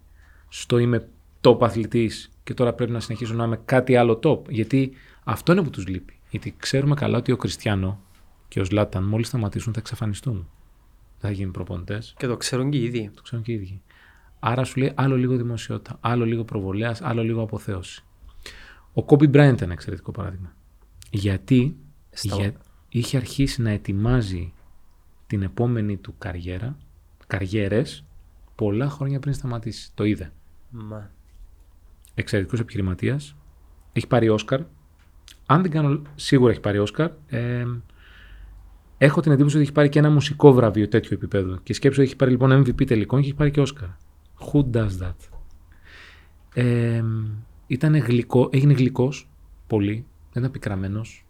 στο 0.49 0.79
είμαι 0.79 1.09
top 1.41 1.63
αθλητής 1.63 2.31
και 2.45 2.55
τώρα 2.55 2.73
πρέπει 2.73 2.91
να 2.93 3.01
συνεχίσω 3.01 3.35
να 3.35 3.45
είμαι 3.45 3.61
κάτι 3.65 3.97
άλλο 3.97 4.21
top. 4.23 4.49
Γιατί 4.49 4.93
αυτό 5.25 5.53
είναι 5.53 5.63
που 5.63 5.71
τους 5.71 5.87
λείπει. 5.87 6.19
Γιατί 6.31 6.55
ξέρουμε 6.59 6.95
καλά 6.95 7.19
ότι 7.19 7.33
ο 7.33 7.37
Κριστιανό 7.37 8.01
και 8.49 8.61
ο 8.61 8.65
Ζλάταν 8.65 9.05
μόλις 9.05 9.27
σταματήσουν 9.27 9.73
θα 9.73 9.79
εξαφανιστούν. 9.79 10.35
Δεν 11.21 11.31
θα 11.31 11.37
γίνουν 11.37 11.53
προπονητές. 11.53 12.15
Και 12.17 12.27
το 12.27 12.37
ξέρουν 12.37 12.71
και 12.71 12.79
οι 12.79 12.85
ίδιοι. 12.85 13.11
Το 13.15 13.23
ξέρουν 13.23 13.45
και 13.45 13.53
οι 13.53 13.55
ίδιοι. 13.55 13.81
Άρα 14.39 14.65
σου 14.65 14.79
λέει 14.79 14.93
άλλο 14.95 15.17
λίγο 15.17 15.37
δημοσιότητα, 15.37 15.97
άλλο 16.01 16.25
λίγο 16.25 16.45
προβολέας, 16.45 17.03
άλλο 17.03 17.23
λίγο 17.23 17.43
αποθέωση. 17.43 18.05
Ο 18.93 19.05
Κόμπι 19.05 19.27
Μπράιντ 19.27 19.53
ήταν 19.53 19.65
ένα 19.65 19.73
εξαιρετικό 19.73 20.11
παράδειγμα. 20.11 20.55
Γιατί 21.11 21.77
Στα- 22.11 22.37
για- 22.37 22.53
είχε 22.89 23.17
αρχίσει 23.17 23.63
να 23.63 23.71
ετοιμάζει 23.71 24.53
την 25.27 25.43
επόμενη 25.43 25.97
του 25.97 26.15
καριέρα, 26.19 26.77
καριέρες, 27.27 28.05
πολλά 28.55 28.89
χρόνια 28.89 29.19
πριν 29.19 29.35
σταματήσει. 29.35 29.91
Το 29.95 30.05
είδε. 30.05 30.33
Μα. 30.71 31.11
Εξαιρετικός 32.15 32.61
επιχειρηματίας. 32.61 33.37
Έχει 33.93 34.07
πάρει 34.07 34.29
Όσκαρ. 34.29 34.61
Αν 35.47 35.63
δεν 35.63 35.71
κάνω, 35.71 36.03
σίγουρα 36.15 36.51
έχει 36.51 36.61
πάρει 36.61 36.79
Όσκαρ. 36.79 37.11
Ε, 37.27 37.65
έχω 38.99 39.21
την 39.21 39.33
εντύπωση 39.33 39.55
ότι 39.55 39.65
έχει 39.65 39.73
πάρει 39.75 39.89
και 39.89 39.99
ένα 39.99 40.11
μουσικό 40.11 40.53
βραβείο 40.53 40.89
τέτοιο 40.89 41.11
επίπεδο. 41.17 41.57
Και 41.63 41.73
σκέψω 41.73 42.01
ότι 42.01 42.09
έχει 42.11 42.19
πάρει 42.19 42.31
λοιπόν 42.31 42.63
MVP 42.63 42.87
τελικών 42.87 43.21
και 43.21 43.27
έχει 43.27 43.37
πάρει 43.37 43.51
και 43.51 43.61
Όσκαρ. 43.61 43.89
Who 44.41 44.71
does 44.71 44.91
that? 45.03 45.15
Ε, 46.55 47.03
ήταν 47.67 47.97
γλυκό, 47.97 48.49
έγινε 48.53 48.73
γλυκός 48.73 49.29
πολύ, 49.67 50.07
δεν 50.33 50.43
ήταν 50.43 50.51
πικραμένος. 50.51 51.25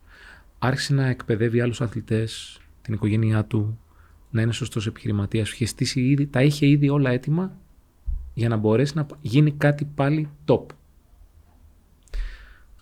Άρχισε 0.58 0.94
να 0.94 1.06
εκπαιδεύει 1.06 1.60
άλλους 1.60 1.80
αθλητές, 1.80 2.60
την 2.82 2.94
οικογένειά 2.94 3.44
του, 3.44 3.78
να 4.30 4.42
είναι 4.42 4.52
σωστός 4.52 4.86
επιχειρηματίας. 4.86 5.50
Είχε 5.52 5.66
στήσει 5.66 6.00
ήδη, 6.00 6.26
τα 6.26 6.42
είχε 6.42 6.66
ήδη 6.66 6.88
όλα 6.88 7.10
έτοιμα 7.10 7.56
για 8.34 8.48
να 8.48 8.56
μπορέσει 8.56 8.92
να 8.96 9.06
γίνει 9.20 9.52
κάτι 9.52 9.84
πάλι 9.84 10.28
top. 10.44 10.64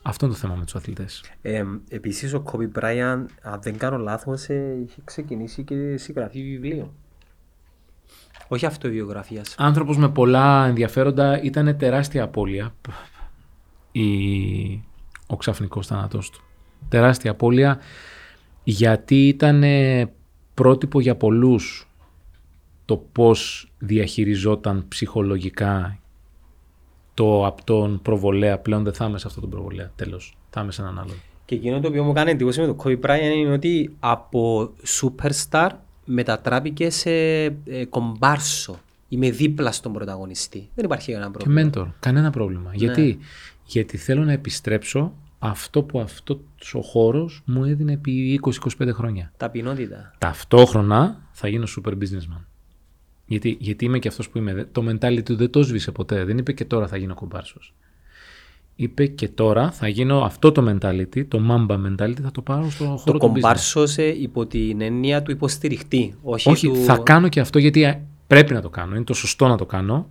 Αυτό 0.02 0.26
είναι 0.26 0.34
το 0.34 0.40
θέμα 0.40 0.54
με 0.54 0.64
τους 0.64 0.74
αθλητές. 0.74 1.24
Ε, 1.42 1.64
Επίσης, 1.88 2.34
ο 2.34 2.40
Κόμπι 2.40 2.66
Μπράιαν, 2.66 3.28
αν 3.42 3.60
δεν 3.62 3.78
κάνω 3.78 3.96
λάθος, 3.96 4.48
ε, 4.48 4.76
είχε 4.84 5.00
ξεκινήσει 5.04 5.62
και 5.62 5.96
συγγραφή 5.96 6.42
βιβλίο. 6.42 6.94
Όχι 8.48 8.66
αυτοβιογραφίας. 8.66 9.55
Άνθρωπος 9.59 9.97
με 9.97 10.09
πολλά 10.09 10.66
ενδιαφέροντα 10.66 11.43
ήταν 11.43 11.77
τεράστια 11.77 12.23
απώλεια. 12.23 12.74
Η... 13.93 14.05
Ο 15.27 15.36
ξαφνικός 15.36 15.86
θάνατός 15.86 16.31
του. 16.31 16.40
Τεράστια 16.89 17.31
απώλεια 17.31 17.78
γιατί 18.64 19.28
ήταν 19.28 19.62
πρότυπο 20.55 21.01
για 21.01 21.16
πολλούς 21.16 21.89
το 22.85 22.97
πώς 22.97 23.73
διαχειριζόταν 23.78 24.85
ψυχολογικά 24.89 25.98
το 27.14 27.47
από 27.47 27.64
τον 27.64 28.01
προβολέα. 28.02 28.59
Πλέον 28.59 28.85
δεν 28.85 28.93
θα 28.93 29.05
είμαι 29.05 29.18
σε 29.18 29.27
αυτόν 29.27 29.43
τον 29.43 29.51
προβολέα. 29.51 29.90
Τέλος. 29.97 30.36
Θα 30.51 30.60
είμαι 30.60 30.73
σε 30.73 30.82
έναν 30.82 30.98
άλλον. 30.98 31.16
Και 31.44 31.55
εκείνο 31.55 31.81
το 31.81 31.89
οποίο 31.89 32.05
μου 32.05 32.12
κάνει 32.12 32.31
εντύπωση 32.31 32.60
με 32.60 32.66
τον 32.66 32.77
Kobe 32.85 33.01
Bryant 33.01 33.36
είναι 33.36 33.52
ότι 33.52 33.97
από 34.01 34.70
superstar 35.01 35.70
μετατράπηκε 36.06 36.90
σε 36.90 37.10
ε, 37.10 37.84
κομπάρσο. 37.88 38.80
Είμαι 39.08 39.30
δίπλα 39.30 39.72
στον 39.72 39.92
πρωταγωνιστή. 39.92 40.68
Δεν 40.74 40.84
υπάρχει 40.84 41.12
κανένα 41.12 41.30
Και 41.30 41.44
πρόβλημα. 41.44 41.70
mentor. 41.74 41.86
Κανένα 42.00 42.30
πρόβλημα. 42.30 42.70
Ναι. 42.70 42.76
Γιατί; 42.76 43.18
Γιατί 43.64 43.96
θέλω 43.96 44.24
να 44.24 44.32
επιστρέψω 44.32 45.12
αυτό 45.38 45.82
που 45.82 46.00
αυτός 46.00 46.74
ο 46.74 46.80
χώρος 46.80 47.42
μου 47.44 47.64
έδινε 47.64 47.92
επί 47.92 48.40
20-25 48.78 48.88
χρόνια. 48.92 49.32
Ταπεινότητα. 49.36 50.14
Ταυτόχρονα 50.18 51.28
θα 51.32 51.48
γίνω 51.48 51.66
super 51.76 51.92
businessman. 51.92 52.44
Γιατί, 53.26 53.56
γιατί 53.60 53.84
είμαι 53.84 53.98
και 53.98 54.08
αυτός 54.08 54.28
που 54.30 54.38
είμαι. 54.38 54.68
Το 54.72 54.84
mentality 54.90 55.22
του 55.24 55.36
δεν 55.36 55.50
το 55.50 55.62
έσβησε 55.62 55.92
ποτέ. 55.92 56.24
Δεν 56.24 56.38
είπε 56.38 56.52
και 56.52 56.64
τώρα 56.64 56.86
θα 56.86 56.96
γίνω 56.96 57.14
κομπάρσος. 57.14 57.74
Είπε 58.78 59.06
και 59.06 59.28
τώρα 59.28 59.70
θα 59.70 59.88
γίνω 59.88 60.20
αυτό 60.24 60.52
το 60.52 60.64
mentality, 60.70 61.26
το 61.28 61.40
mamba 61.50 61.74
mentality, 61.86 62.20
θα 62.22 62.30
το 62.30 62.42
πάρω 62.42 62.70
στο 62.70 62.84
χώρο 62.84 62.96
Το 63.04 63.12
του 63.12 63.16
business. 63.18 63.20
κομπάρσο 63.20 63.86
σε 63.86 64.02
υπό 64.02 64.46
την 64.46 64.80
έννοια 64.80 65.22
του 65.22 65.30
υποστηριχτή. 65.30 66.14
Όχι, 66.22 66.50
Όχι, 66.50 66.68
του... 66.68 66.74
θα 66.76 66.96
κάνω 66.96 67.28
και 67.28 67.40
αυτό 67.40 67.58
γιατί 67.58 67.82
ε, 67.82 68.00
πρέπει 68.26 68.52
να 68.52 68.60
το 68.60 68.68
κάνω. 68.68 68.94
Είναι 68.94 69.04
το 69.04 69.14
σωστό 69.14 69.48
να 69.48 69.56
το 69.56 69.66
κάνω. 69.66 70.08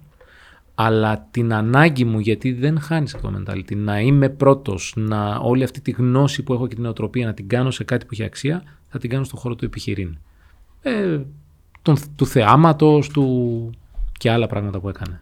Αλλά 0.76 1.28
την 1.32 1.54
ανάγκη 1.54 2.06
μου, 2.06 2.20
γιατί 2.20 2.52
δεν 2.54 2.80
χάνεις 2.80 3.16
αυτό 3.16 3.30
το 3.32 3.44
mentality, 3.48 3.76
να 3.76 4.00
είμαι 4.00 4.30
πρώτος, 4.30 4.94
να 4.96 5.36
όλη 5.36 5.64
αυτή 5.64 5.82
τη 5.82 5.92
γνώση 5.92 6.44
που 6.44 6.54
έχω 6.54 6.68
και 6.68 6.76
την 6.76 6.86
οτροπία 6.86 7.26
να 7.26 7.34
την 7.34 7.48
κάνω 7.48 7.72
σε 7.72 7.84
κάτι 7.84 8.06
που 8.06 8.10
έχει 8.14 8.24
αξία, 8.24 8.64
θα 8.90 9.00
την 9.00 9.10
κάνω 9.10 9.24
στον 9.24 9.40
χώρο 9.40 9.56
του 9.56 9.66
επιχειρήν. 9.66 10.18
Ε, 10.82 11.20
τον, 11.82 11.98
του 12.16 12.26
θεάματος, 12.26 13.08
του 13.10 13.70
και 14.18 14.32
άλλα 14.32 14.48
πράγματα 14.48 14.80
που 14.80 14.90
έκανε. 14.90 15.22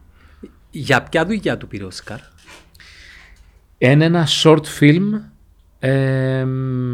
Για 0.71 1.03
ποια 1.03 1.25
δουλειά 1.25 1.57
του 1.57 1.67
πήρε 1.67 1.83
ο 1.83 1.87
Όσκαρ; 1.87 2.19
Είναι 3.77 4.05
ένα 4.05 4.27
short 4.43 4.63
film. 4.79 5.21
Ε, 5.79 6.45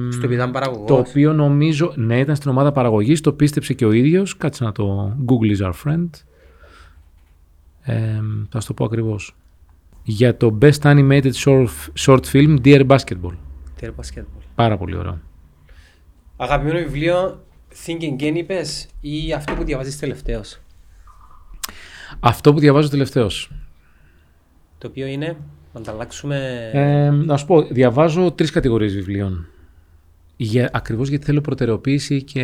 Στο 0.10 0.26
οποίο 0.26 0.32
ήταν 0.32 0.52
παραγωγός. 0.52 0.88
Το 0.88 0.96
οποίο 0.98 1.34
νομίζω, 1.34 1.94
ναι, 1.96 2.20
ήταν 2.20 2.36
στην 2.36 2.50
ομάδα 2.52 2.72
παραγωγής, 2.72 3.22
το 3.22 3.34
πίστεψε 3.34 3.74
και 3.74 3.86
ο 3.86 3.92
ίδιος. 3.92 4.38
Κάτσε 4.38 4.64
να 4.64 4.72
το 4.72 5.16
Google 5.26 5.58
is 5.58 5.66
our 5.66 5.74
friend. 5.86 6.10
Ε, 7.82 8.20
θα 8.50 8.60
σου 8.60 8.68
το 8.68 8.74
πω 8.74 8.86
ακριβώς. 8.86 9.36
Για 10.04 10.38
το 10.38 10.58
Best 10.62 10.80
Animated 10.82 11.32
Short, 11.32 11.68
short 12.00 12.22
Film, 12.32 12.58
Dear 12.64 12.88
Basketball. 12.88 13.34
Τέρ 13.80 13.94
μπασκετμπολ. 13.94 14.42
Πάρα 14.56 14.78
πολύ 14.78 14.96
ωραίο. 14.96 15.20
Αγαπημένο 16.38 16.80
βιβλίο 16.80 17.44
Think 17.86 18.02
Again 18.02 18.36
είπες 18.36 18.88
ή 19.02 19.34
αυτό 19.34 19.54
που 19.54 19.64
διαβάζεις 19.64 20.00
τελευταίος; 20.00 20.60
Αυτό 22.20 22.54
που 22.54 22.60
διαβάζω 22.60 22.90
τελευταίως. 22.90 23.52
Το 24.78 24.88
οποίο 24.88 25.06
είναι; 25.08 25.38
Να 25.74 25.80
ανταλλάξουμε... 25.80 26.70
Ε, 26.74 27.10
να 27.10 27.38
σου 27.38 27.46
πω, 27.46 27.62
διαβάζω 27.62 28.32
τρεις 28.32 28.52
κατηγορίες 28.52 28.94
βιβλίων. 28.94 29.48
Για, 30.38 30.70
ακριβώς 30.74 31.10
γιατί 31.10 31.26
θέλω 31.26 31.42
προτεραιοποίηση 31.42 32.24
και 32.24 32.42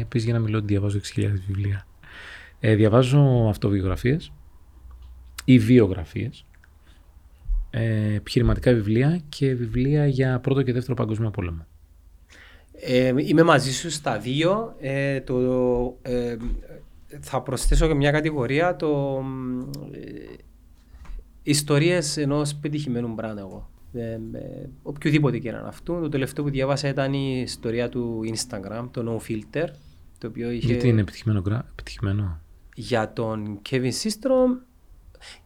επίσης 0.00 0.24
για 0.28 0.38
να 0.38 0.40
μιλώ 0.40 0.58
ότι 0.58 0.66
διαβάζω 0.66 1.00
6.000 1.14 1.26
βιβλία. 1.46 1.86
Ε, 2.60 2.74
διαβάζω 2.74 3.46
αυτοβιογραφίες 3.48 4.32
ή 5.44 5.58
βιογραφίες, 5.58 6.44
ε, 7.70 8.14
επιχειρηματικά 8.14 8.72
βιβλία 8.72 9.20
και 9.28 9.54
βιβλία 9.54 10.06
για 10.06 10.38
πρώτο 10.38 10.62
και 10.62 10.72
δεύτερο 10.72 10.94
παγκόσμιο 10.94 11.30
πόλεμο. 11.30 11.66
Ε, 12.80 13.12
είμαι 13.16 13.42
μαζί 13.42 13.72
σου 13.72 13.90
στα 13.90 14.18
δύο. 14.18 14.74
Ε, 14.80 15.20
το, 15.20 15.36
ε, 16.02 16.36
θα 17.20 17.42
προσθέσω 17.42 17.86
και 17.86 17.94
μια 17.94 18.10
κατηγορία 18.10 18.76
το 18.76 19.22
ε, 19.92 20.34
ιστορίες 21.42 22.16
ενός 22.16 22.54
πετυχημένου 22.54 23.14
μπρand 23.14 23.36
εγώ. 23.38 23.70
Ε, 23.92 24.00
ε, 24.12 24.18
οποιοδήποτε 24.82 25.38
και 25.38 25.50
να 25.50 25.58
είναι 25.58 25.68
αυτό. 25.68 26.00
Το 26.00 26.08
τελευταίο 26.08 26.44
που 26.44 26.50
διάβασα 26.50 26.88
ήταν 26.88 27.12
η 27.12 27.40
ιστορία 27.44 27.88
του 27.88 28.20
Instagram, 28.34 28.88
το 28.90 29.20
No 29.26 29.30
Filter, 29.30 29.66
το 30.18 30.26
οποίο 30.26 30.50
είχε 30.50 30.66
Γιατί 30.66 30.88
είναι 30.88 31.00
επιτυχημένο. 31.00 31.40
γρα- 31.46 31.66
επιτυχημένο; 31.70 32.40
για 32.74 33.12
τον 33.12 33.60
Kevin 33.70 33.90
Systrom. 34.02 34.60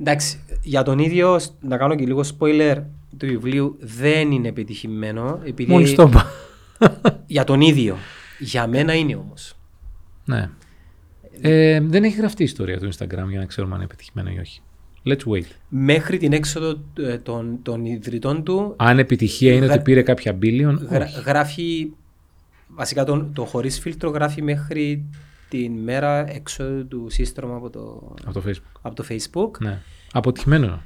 Εντάξει, 0.00 0.40
για 0.62 0.82
τον 0.82 0.98
ίδιο, 0.98 1.40
να 1.60 1.76
κάνω 1.76 1.94
και 1.94 2.04
λίγο 2.06 2.20
spoiler 2.38 2.82
του 3.16 3.26
βιβλίου, 3.26 3.76
δεν 3.80 4.30
είναι 4.30 4.48
επιτυχημένο. 4.48 5.40
Επειδή 5.44 5.72
Μόλις 5.72 5.94
το 5.94 6.02
είπα. 6.02 6.26
Για 7.26 7.44
τον 7.44 7.60
ίδιο. 7.60 7.96
Για 8.38 8.66
μένα 8.66 8.94
είναι 8.94 9.16
όμως. 9.16 9.56
ναι. 10.24 10.50
Ε, 11.40 11.80
δεν 11.80 12.04
έχει 12.04 12.16
γραφτεί 12.16 12.42
η 12.42 12.44
ιστορία 12.44 12.78
του 12.78 12.88
Instagram 12.94 13.26
για 13.28 13.38
να 13.38 13.44
ξέρουμε 13.46 13.72
αν 13.74 13.80
είναι 13.80 13.84
επιτυχημένο 13.92 14.30
ή 14.30 14.38
όχι. 14.38 14.60
Let's 15.04 15.24
wait. 15.32 15.44
Μέχρι 15.68 16.18
την 16.18 16.32
έξοδο 16.32 16.80
ε, 16.98 17.18
των, 17.18 17.58
των 17.62 17.84
ιδρυτών 17.84 18.42
του 18.42 18.74
Αν 18.76 18.98
επιτυχία 18.98 19.52
είναι 19.52 19.64
Γρα- 19.64 19.74
ότι 19.74 19.82
πήρε 19.82 20.02
κάποια 20.02 20.38
billion, 20.42 20.78
γρα- 20.90 21.04
όχι. 21.04 21.20
γράφει, 21.26 21.90
βασικά 22.68 23.04
το, 23.04 23.30
το 23.32 23.44
χωρίς 23.44 23.78
φίλτρο 23.80 24.10
γράφει 24.10 24.42
μέχρι 24.42 25.04
την 25.48 25.72
μέρα 25.72 26.30
έξοδο 26.34 26.82
του 26.82 27.06
σύστρωμα 27.10 27.56
από 27.56 27.70
το, 27.70 28.14
Από 28.24 28.32
το 28.40 28.42
Facebook. 28.46 28.78
από 28.82 28.94
το 28.94 29.04
facebook. 29.08 29.58
Ναι. 29.58 29.78
Αποτυχημένο. 30.12 30.82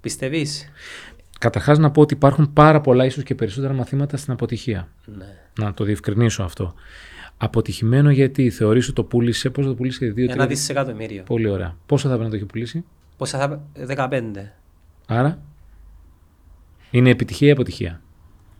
Πιστεύεις; 0.00 0.68
Καταρχάς 1.38 1.78
να 1.78 1.90
πω 1.90 2.00
ότι 2.00 2.14
υπάρχουν 2.14 2.52
πάρα 2.52 2.80
πολλά, 2.80 3.04
ίσως 3.04 3.22
και 3.22 3.34
περισσότερα 3.34 3.72
μαθήματα 3.72 4.16
στην 4.16 4.32
αποτυχία. 4.32 4.88
Ναι. 5.18 5.26
Να 5.58 5.74
το 5.74 5.84
διευκρινίσω 5.84 6.42
αυτό. 6.42 6.74
Αποτυχημένο 7.36 8.10
γιατί 8.10 8.50
θεωρείς 8.50 8.84
ότι 8.84 8.94
το 8.94 9.04
πούλησε, 9.04 9.50
πόσο 9.50 9.68
το 9.68 9.74
πούλησε, 9.74 10.06
δύο, 10.06 10.24
Ένα 10.24 10.32
τρία. 10.34 10.46
δισεκατομμύριο. 10.46 11.22
Πολύ 11.22 11.48
ωραία. 11.48 11.76
Πόσο 11.86 12.02
θα 12.02 12.08
πρέπει 12.08 12.24
να 12.24 12.30
το 12.30 12.36
έχει 12.36 12.44
πουλήσει, 12.44 12.84
Πόσα 13.16 13.38
θα 13.38 13.62
15. 14.10 14.22
Άρα 15.06 15.38
είναι 16.90 17.10
επιτυχία 17.10 17.48
ή 17.48 17.50
αποτυχία; 17.50 18.00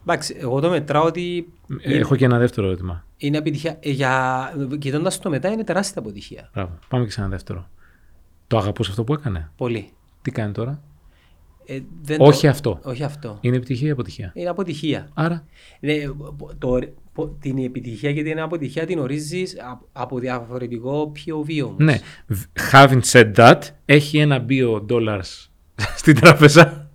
Εντάξει, 0.02 0.36
εγώ 0.38 0.60
το 0.60 0.68
μετράω 0.70 1.04
ότι 1.04 1.52
Ε, 1.82 1.98
Έχω 1.98 2.16
και 2.16 2.24
ένα 2.24 2.38
δεύτερο 2.38 2.66
ερώτημα. 2.66 3.04
είναι 3.16 3.38
επιτυχία. 3.38 3.76
Ε, 3.80 3.90
Για... 3.90 4.52
Κοιτώντας 4.78 5.18
το 5.18 5.30
μετά 5.30 5.48
είναι 5.48 5.64
τεράστια 5.64 6.00
αποτυχία. 6.00 6.50
Μπράβο. 6.54 6.78
Πάμε 6.88 7.04
και 7.04 7.10
σε 7.10 7.20
ένα 7.20 7.28
δεύτερο. 7.28 7.68
Το 8.46 8.58
αγαπούσες 8.58 8.90
αυτό 8.92 9.04
που 9.04 9.12
έκανε; 9.12 9.50
Πολύ. 9.56 9.90
Τι 10.22 10.30
κάνει 10.30 10.52
τώρα; 10.52 10.82
Ε, 11.66 11.80
δεν 12.02 12.16
Όχι 12.20 12.42
το- 12.42 12.48
αυτό. 12.48 12.80
Όχι 12.84 13.02
αυτό. 13.04 13.38
Είναι 13.40 13.56
επιτυχία 13.56 13.88
ή 13.88 13.90
αποτυχία; 13.90 14.30
Είναι 14.34 14.48
αποτυχία. 14.48 15.08
Άρα 15.14 15.44
Ναι, 15.80 15.94
το, 16.06 16.34
πο- 16.68 16.88
την 17.40 17.64
επιτυχία 17.64 18.12
και 18.12 18.22
την 18.22 18.40
αποτυχία 18.40 18.86
την 18.86 18.98
ορίζεις 18.98 19.56
από, 19.70 19.88
από 19.92 20.18
διαφορετικό 20.18 21.12
POV 21.16 21.64
όμως. 21.64 21.76
Ναι. 21.78 21.98
Β- 22.26 22.44
Having 22.72 23.00
said 23.12 23.34
that, 23.34 23.58
έχει 23.84 24.18
ένα 24.18 24.44
billion 24.48 24.86
dollars 24.86 25.48
στην 26.00 26.20
τράπεζα 26.20 26.88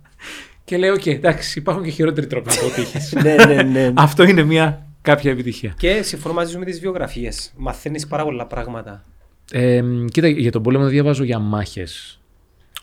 και 0.64 0.76
λέει: 0.76 0.90
Οκ, 0.90 1.06
εντάξει, 1.06 1.58
υπάρχουν 1.58 1.84
και 1.84 1.90
χειρότεροι 1.90 2.26
τρόποι 2.26 2.48
να 2.48 2.54
αποτύχει. 2.54 2.98
ναι, 3.22 3.44
ναι, 3.44 3.62
ναι. 3.62 3.92
Αυτό 4.06 4.22
είναι 4.24 4.42
μια 4.42 4.86
κάποια 5.02 5.30
επιτυχία. 5.30 5.74
και 5.78 6.02
συμφωνώ 6.02 6.34
μαζί 6.34 6.52
σου 6.52 6.58
με 6.58 6.64
τις 6.64 6.80
βιογραφίες. 6.80 7.52
Μαθαίνεις 7.56 8.06
πάρα 8.06 8.24
πολλά 8.24 8.46
πράγματα. 8.46 9.04
Ε, 9.52 9.82
κοίτα, 10.12 10.28
για 10.28 10.50
τον 10.50 10.62
πόλεμο 10.62 10.82
δεν 10.84 10.92
διαβάζω 10.92 11.24
για 11.24 11.38
μάχες. 11.38 12.20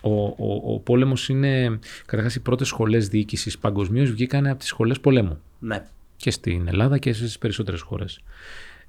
Ο, 0.02 0.24
ο, 0.24 0.74
ο 0.74 0.80
πόλεμος 0.80 1.30
είναι. 1.30 1.80
Καταρχάς, 2.06 2.36
οι 2.36 2.40
πρώτες 2.42 2.68
σχολές 2.68 3.08
διοίκησης 3.08 3.58
παγκοσμίως 3.58 4.12
βγήκαν 4.12 4.48
από 4.48 4.60
τις 4.60 4.68
σχολές 4.68 5.00
πολέμου. 5.00 5.42
Ναι. 5.60 5.84
Και 6.18 6.32
στην 6.32 6.68
Ελλάδα 6.68 6.98
και 6.98 7.14
στις 7.14 7.38
περισσότερες 7.38 7.82
χώρες. 7.82 8.20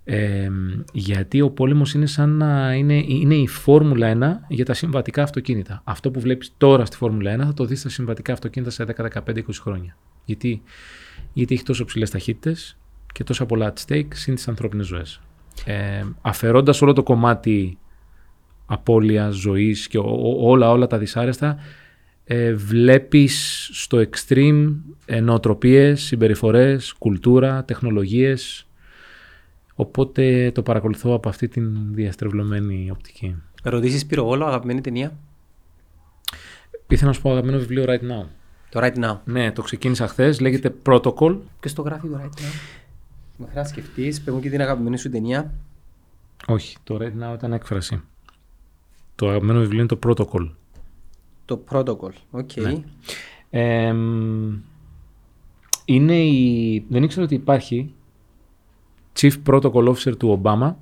Ε, 0.05 0.49
γιατί 0.93 1.41
ο 1.41 1.51
πόλεμος 1.51 1.95
είναι 1.95 2.07
σαν 2.07 2.31
να 2.31 2.75
είναι, 2.75 2.95
είναι 3.07 3.35
η 3.35 3.47
Φόρμουλα 3.47 4.41
1 4.49 4.55
για 4.55 4.65
τα 4.65 4.75
συμβατικά 4.75 5.23
αυτοκίνητα. 5.23 5.81
Αυτό 5.85 6.11
που 6.11 6.21
βλέπεις 6.21 6.53
τώρα 6.57 6.85
στη 6.85 6.97
Φόρμουλα 6.97 7.35
1 7.37 7.39
θα 7.45 7.55
το 7.55 7.65
δεις 7.65 7.81
στα 7.81 7.89
συμβατικά 7.89 8.33
αυτοκίνητα 8.33 8.71
σε 8.71 8.85
10, 8.85 9.05
15, 9.05 9.39
20 9.39 9.43
χρόνια. 9.61 9.97
Γιατί, 10.25 10.63
γιατί 11.33 11.55
έχει 11.55 11.63
τόσο 11.63 11.85
ψηλές 11.85 12.11
ταχύτητες 12.11 12.79
και 13.13 13.25
τόσα 13.25 13.47
πολλά 13.47 13.73
at 13.73 13.85
stake 13.93 14.07
συν 14.15 14.35
τις 14.35 14.49
ανθρώπινες 14.49 14.87
ζωές. 14.87 15.21
Ε, 15.65 16.05
αφαιρώντας 16.21 16.83
όλο 16.83 16.93
το 16.93 17.03
κομμάτι 17.03 17.79
απώλειας, 18.67 19.35
ζωής 19.35 19.89
και 19.89 19.99
ό- 19.99 20.03
ό- 20.23 20.51
όλα 20.51 20.71
όλα 20.71 20.87
τα 20.87 20.99
δυσάρεστα 20.99 21.57
ε, 22.31 22.55
βλέπεις 22.55 23.69
στο 23.73 24.05
extreme 24.11 24.75
ε, 25.07 25.21
νοοτροπίες, 25.21 26.03
συμπεριφορές, 26.03 26.93
κουλτούρα, 26.93 27.65
τεχνολογίες 27.65 28.67
οπότε 29.75 30.51
το 30.55 30.63
παρακολουθώ 30.63 31.15
από 31.15 31.29
αυτή 31.29 31.49
την 31.49 31.95
διαστρεβλωμένη 31.95 32.91
οπτική. 32.91 33.37
Ερωτήσεις 33.63 34.07
πυροβόλο, 34.07 34.47
αγαπημένη 34.47 34.81
ταινία; 34.81 35.19
Ήθελα 36.89 37.09
να 37.09 37.13
σου 37.13 37.23
πω 37.23 37.31
αγαπημένο 37.31 37.59
βιβλίο 37.59 37.85
right 37.89 38.01
now. 38.01 38.27
Το 38.71 38.81
Right 38.83 39.05
Now. 39.05 39.19
Ναι, 39.25 39.53
το 39.53 39.63
ξεκίνησα 39.63 40.09
χθες. 40.09 40.41
Λέγεται 40.41 40.75
Protocol. 40.87 41.39
Και 41.61 41.69
στο 41.69 41.83
γράφει 41.83 42.09
το 42.09 42.21
Right 42.23 42.39
Now. 42.39 42.53
Με 43.37 43.47
χρειάζεται 43.51 43.61
να 43.61 43.65
σκεφτείς, 43.65 44.21
πες 44.21 44.35
μου 44.35 44.41
και 44.41 44.51
την 44.51 44.61
αγαπημένη 44.61 44.99
σου 44.99 45.11
ταινία. 45.11 45.53
Όχι, 46.47 46.77
το 46.85 46.99
right 47.01 47.31
now 47.31 47.35
ήταν 47.35 47.53
έκφραση. 47.53 48.03
Το 49.15 49.29
αγαπημένο 49.29 49.61
βιβλίο 49.61 49.79
είναι 49.79 49.89
το 49.89 49.99
Protocol. 50.07 50.51
Το 51.49 51.65
Protocol. 51.71 52.11
OK. 52.31 52.51
Ναι. 52.57 52.83
Εμ, 53.51 54.59
είναι 55.85 56.17
η... 56.17 56.85
Δεν 56.89 57.03
ήξερα 57.03 57.25
ότι 57.25 57.35
υπάρχει 57.35 57.95
Chief 59.21 59.33
Protocol 59.47 59.89
Officer 59.89 60.17
του 60.19 60.29
Ομπάμα 60.29 60.79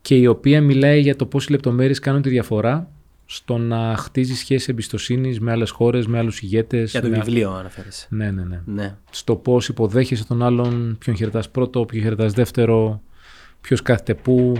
και 0.00 0.16
η 0.16 0.26
οποία 0.26 0.60
μιλάει 0.60 1.00
για 1.00 1.16
το 1.16 1.26
πώς 1.26 1.46
οι 1.46 1.50
λεπτομέρειες 1.50 1.98
κάνουν 1.98 2.22
τη 2.22 2.28
διαφορά 2.28 2.90
στο 3.26 3.58
να 3.58 3.96
χτίζει 3.96 4.34
σχέσεις 4.34 4.68
εμπιστοσύνης 4.68 5.40
με 5.40 5.50
άλλες 5.50 5.70
χώρες, 5.70 6.06
με 6.06 6.18
άλλους 6.18 6.40
ηγέτες. 6.40 6.90
Για 6.90 7.00
το 7.00 7.08
με... 7.08 7.18
βιβλίο 7.18 7.50
αναφέρεσαι. 7.50 8.06
Ναι, 8.10 8.30
ναι, 8.30 8.42
ναι. 8.42 8.62
Ναι. 8.64 8.96
Στο 9.10 9.36
πώς 9.36 9.68
υποδέχεσαι 9.68 10.26
τον 10.26 10.42
άλλον, 10.42 10.96
ποιον 10.98 11.16
χαιρετάς 11.16 11.50
πρώτο, 11.50 11.84
ποιον 11.84 12.02
χαιρετάς 12.02 12.32
δεύτερο, 12.32 13.02
ποιος 13.60 13.82
κάθεται 13.82 14.14
πού, 14.14 14.54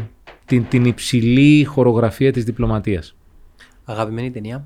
την, 0.44 0.69
την 0.69 0.85
υψηλή 0.85 1.65
χορογραφία 1.65 2.32
της 2.32 2.44
διπλωματίας. 2.44 3.15
Αγαπημένη 3.93 4.31
ταινία. 4.31 4.64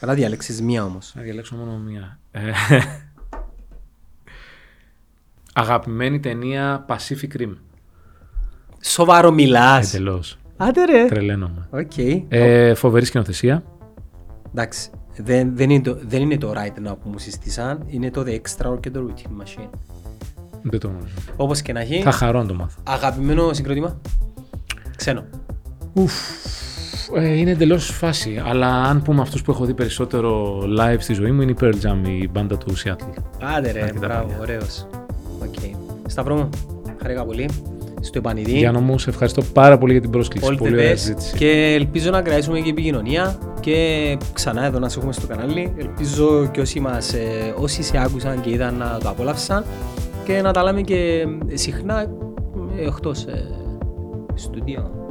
Καλά 0.00 0.14
διάλεξες 0.14 0.60
μία 0.60 0.84
όμως. 0.84 1.12
Να 1.16 1.22
διαλέξω 1.22 1.56
μόνο 1.56 1.78
μία. 1.78 2.18
Ε, 2.30 2.50
Αγαπημένη 5.52 6.20
ταινία 6.20 6.86
Pacific 6.88 7.40
Rim. 7.40 7.56
Σοβαρό 8.80 9.30
μιλάς. 9.30 9.94
Εντελώς. 9.94 10.38
Άντε 10.56 10.84
ρε. 10.84 11.06
Τρελαίνομαι. 11.06 11.68
Οκ. 11.70 11.98
Ε, 12.28 12.74
φοβερή 12.74 13.04
σκηνοθεσία. 13.04 13.62
Εντάξει. 14.50 14.90
Δεν, 15.16 15.56
δεν, 15.56 15.70
είναι 15.70 15.82
το, 15.82 15.98
δεν 16.02 16.22
είναι 16.22 16.38
το 16.38 16.52
Right 16.56 16.88
Now 16.88 16.96
που 17.02 17.08
μου 17.08 17.18
συστήσαν. 17.18 17.84
Είναι 17.86 18.10
το 18.10 18.24
The 18.26 18.40
Extra 18.40 18.80
και 18.80 18.90
το 18.90 19.06
Routine 19.08 19.42
Machine. 19.42 19.70
Δεν 20.62 20.80
το 20.80 20.88
γνωρίζω. 20.88 21.14
Όπως 21.36 21.62
και 21.62 21.72
να 21.72 21.80
έχει. 21.80 22.02
Θα 22.02 22.10
χαρώ 22.10 22.42
να 22.42 22.46
το 22.46 22.54
μάθω. 22.54 22.80
Αγαπημένο 22.86 23.52
συγκρότημα. 23.52 24.00
Ξένο. 24.96 25.24
Ουφ, 25.96 26.12
ε, 27.16 27.38
είναι 27.38 27.50
εντελώς 27.50 27.86
φάση. 27.90 28.42
Αλλά 28.46 28.66
αν 28.82 29.02
πούμε 29.02 29.20
αυτούς 29.20 29.42
που 29.42 29.50
έχω 29.50 29.64
δει 29.64 29.74
περισσότερο 29.74 30.58
live 30.78 30.96
στη 30.98 31.12
ζωή 31.12 31.30
μου, 31.30 31.42
είναι 31.42 31.50
οι 31.50 31.56
Pearl 31.60 31.72
Jam, 31.74 32.08
η 32.22 32.28
μπάντα 32.28 32.56
του 32.58 32.72
Seattle. 32.76 33.22
Άντε 33.56 33.70
ρε, 33.72 33.82
Αρκετά 33.82 34.06
μπράβο, 34.06 34.22
παλιά. 34.26 34.38
ωραίος. 34.40 34.86
Οκ. 35.42 35.54
Σταύρο 36.06 36.34
μου, 36.36 36.48
χαρήκα 37.02 37.24
πολύ. 37.24 37.48
Στο 38.00 38.18
επανιδείν. 38.18 38.56
Γιάννο 38.58 38.80
μου, 38.80 38.98
σε 38.98 39.10
ευχαριστώ 39.10 39.42
πάρα 39.42 39.78
πολύ 39.78 39.92
για 39.92 40.00
την 40.00 40.10
πρόσκληση. 40.10 40.46
All 40.50 40.54
the 40.54 40.58
πολύ 40.58 40.72
ωραία 40.74 40.92
best 40.92 40.96
συζήτηση. 40.98 41.36
και 41.36 41.74
ελπίζω 41.78 42.10
να 42.10 42.22
κρατήσουμε 42.22 42.60
και 42.60 42.70
επικοινωνία 42.70 43.38
και 43.60 44.16
ξανά 44.32 44.64
εδώ 44.64 44.78
να 44.78 44.88
σε 44.88 44.98
έχουμε 44.98 45.12
στο 45.12 45.26
κανάλι. 45.26 45.72
Ελπίζω 45.78 46.48
και 46.52 46.60
όσοι, 46.60 46.80
μας, 46.80 47.12
ε, 47.14 47.54
όσοι 47.56 47.82
σε 47.82 47.98
άκουσαν 47.98 48.40
και 48.40 48.50
είδαν 48.50 48.74
να 48.74 48.98
το 49.02 49.08
απόλαυσαν 49.08 49.64
και 50.24 50.40
να 50.42 50.52
τα 50.52 50.62
λέμε 50.62 50.80
και 50.80 51.26
συχνά 51.54 52.00
ε, 52.78 52.86
εκτός 52.86 53.24
ε, 53.24 53.46
στούντιο, 54.34 54.90
πλατό, 54.90 54.94
δεν 54.94 54.96
είμαστε. 54.96 55.05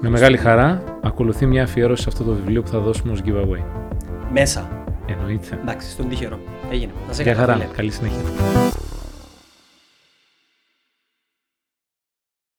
Με 0.00 0.08
μεγάλη 0.08 0.36
χαρά, 0.36 0.82
ακολουθεί 1.02 1.46
μια 1.46 1.62
αφιέρωση 1.62 2.02
σε 2.02 2.08
αυτό 2.08 2.24
το 2.24 2.32
βιβλίο 2.32 2.62
που 2.62 2.68
θα 2.68 2.78
δώσουμε 2.78 3.12
ως 3.12 3.20
giveaway. 3.24 3.62
Μέσα. 4.32 4.68
Εννοείται. 5.06 5.58
Εντάξει, 5.62 5.90
στον 5.90 6.08
τυχερό. 6.08 6.38
Έγινε. 6.70 6.92
Να 7.08 7.12
σε 7.12 7.22
Γεια 7.22 7.32
καλά, 7.32 7.46
χαρά. 7.46 7.58
φίλε. 7.58 7.74
Καλή 7.76 7.90
συνέχεια. 7.90 8.18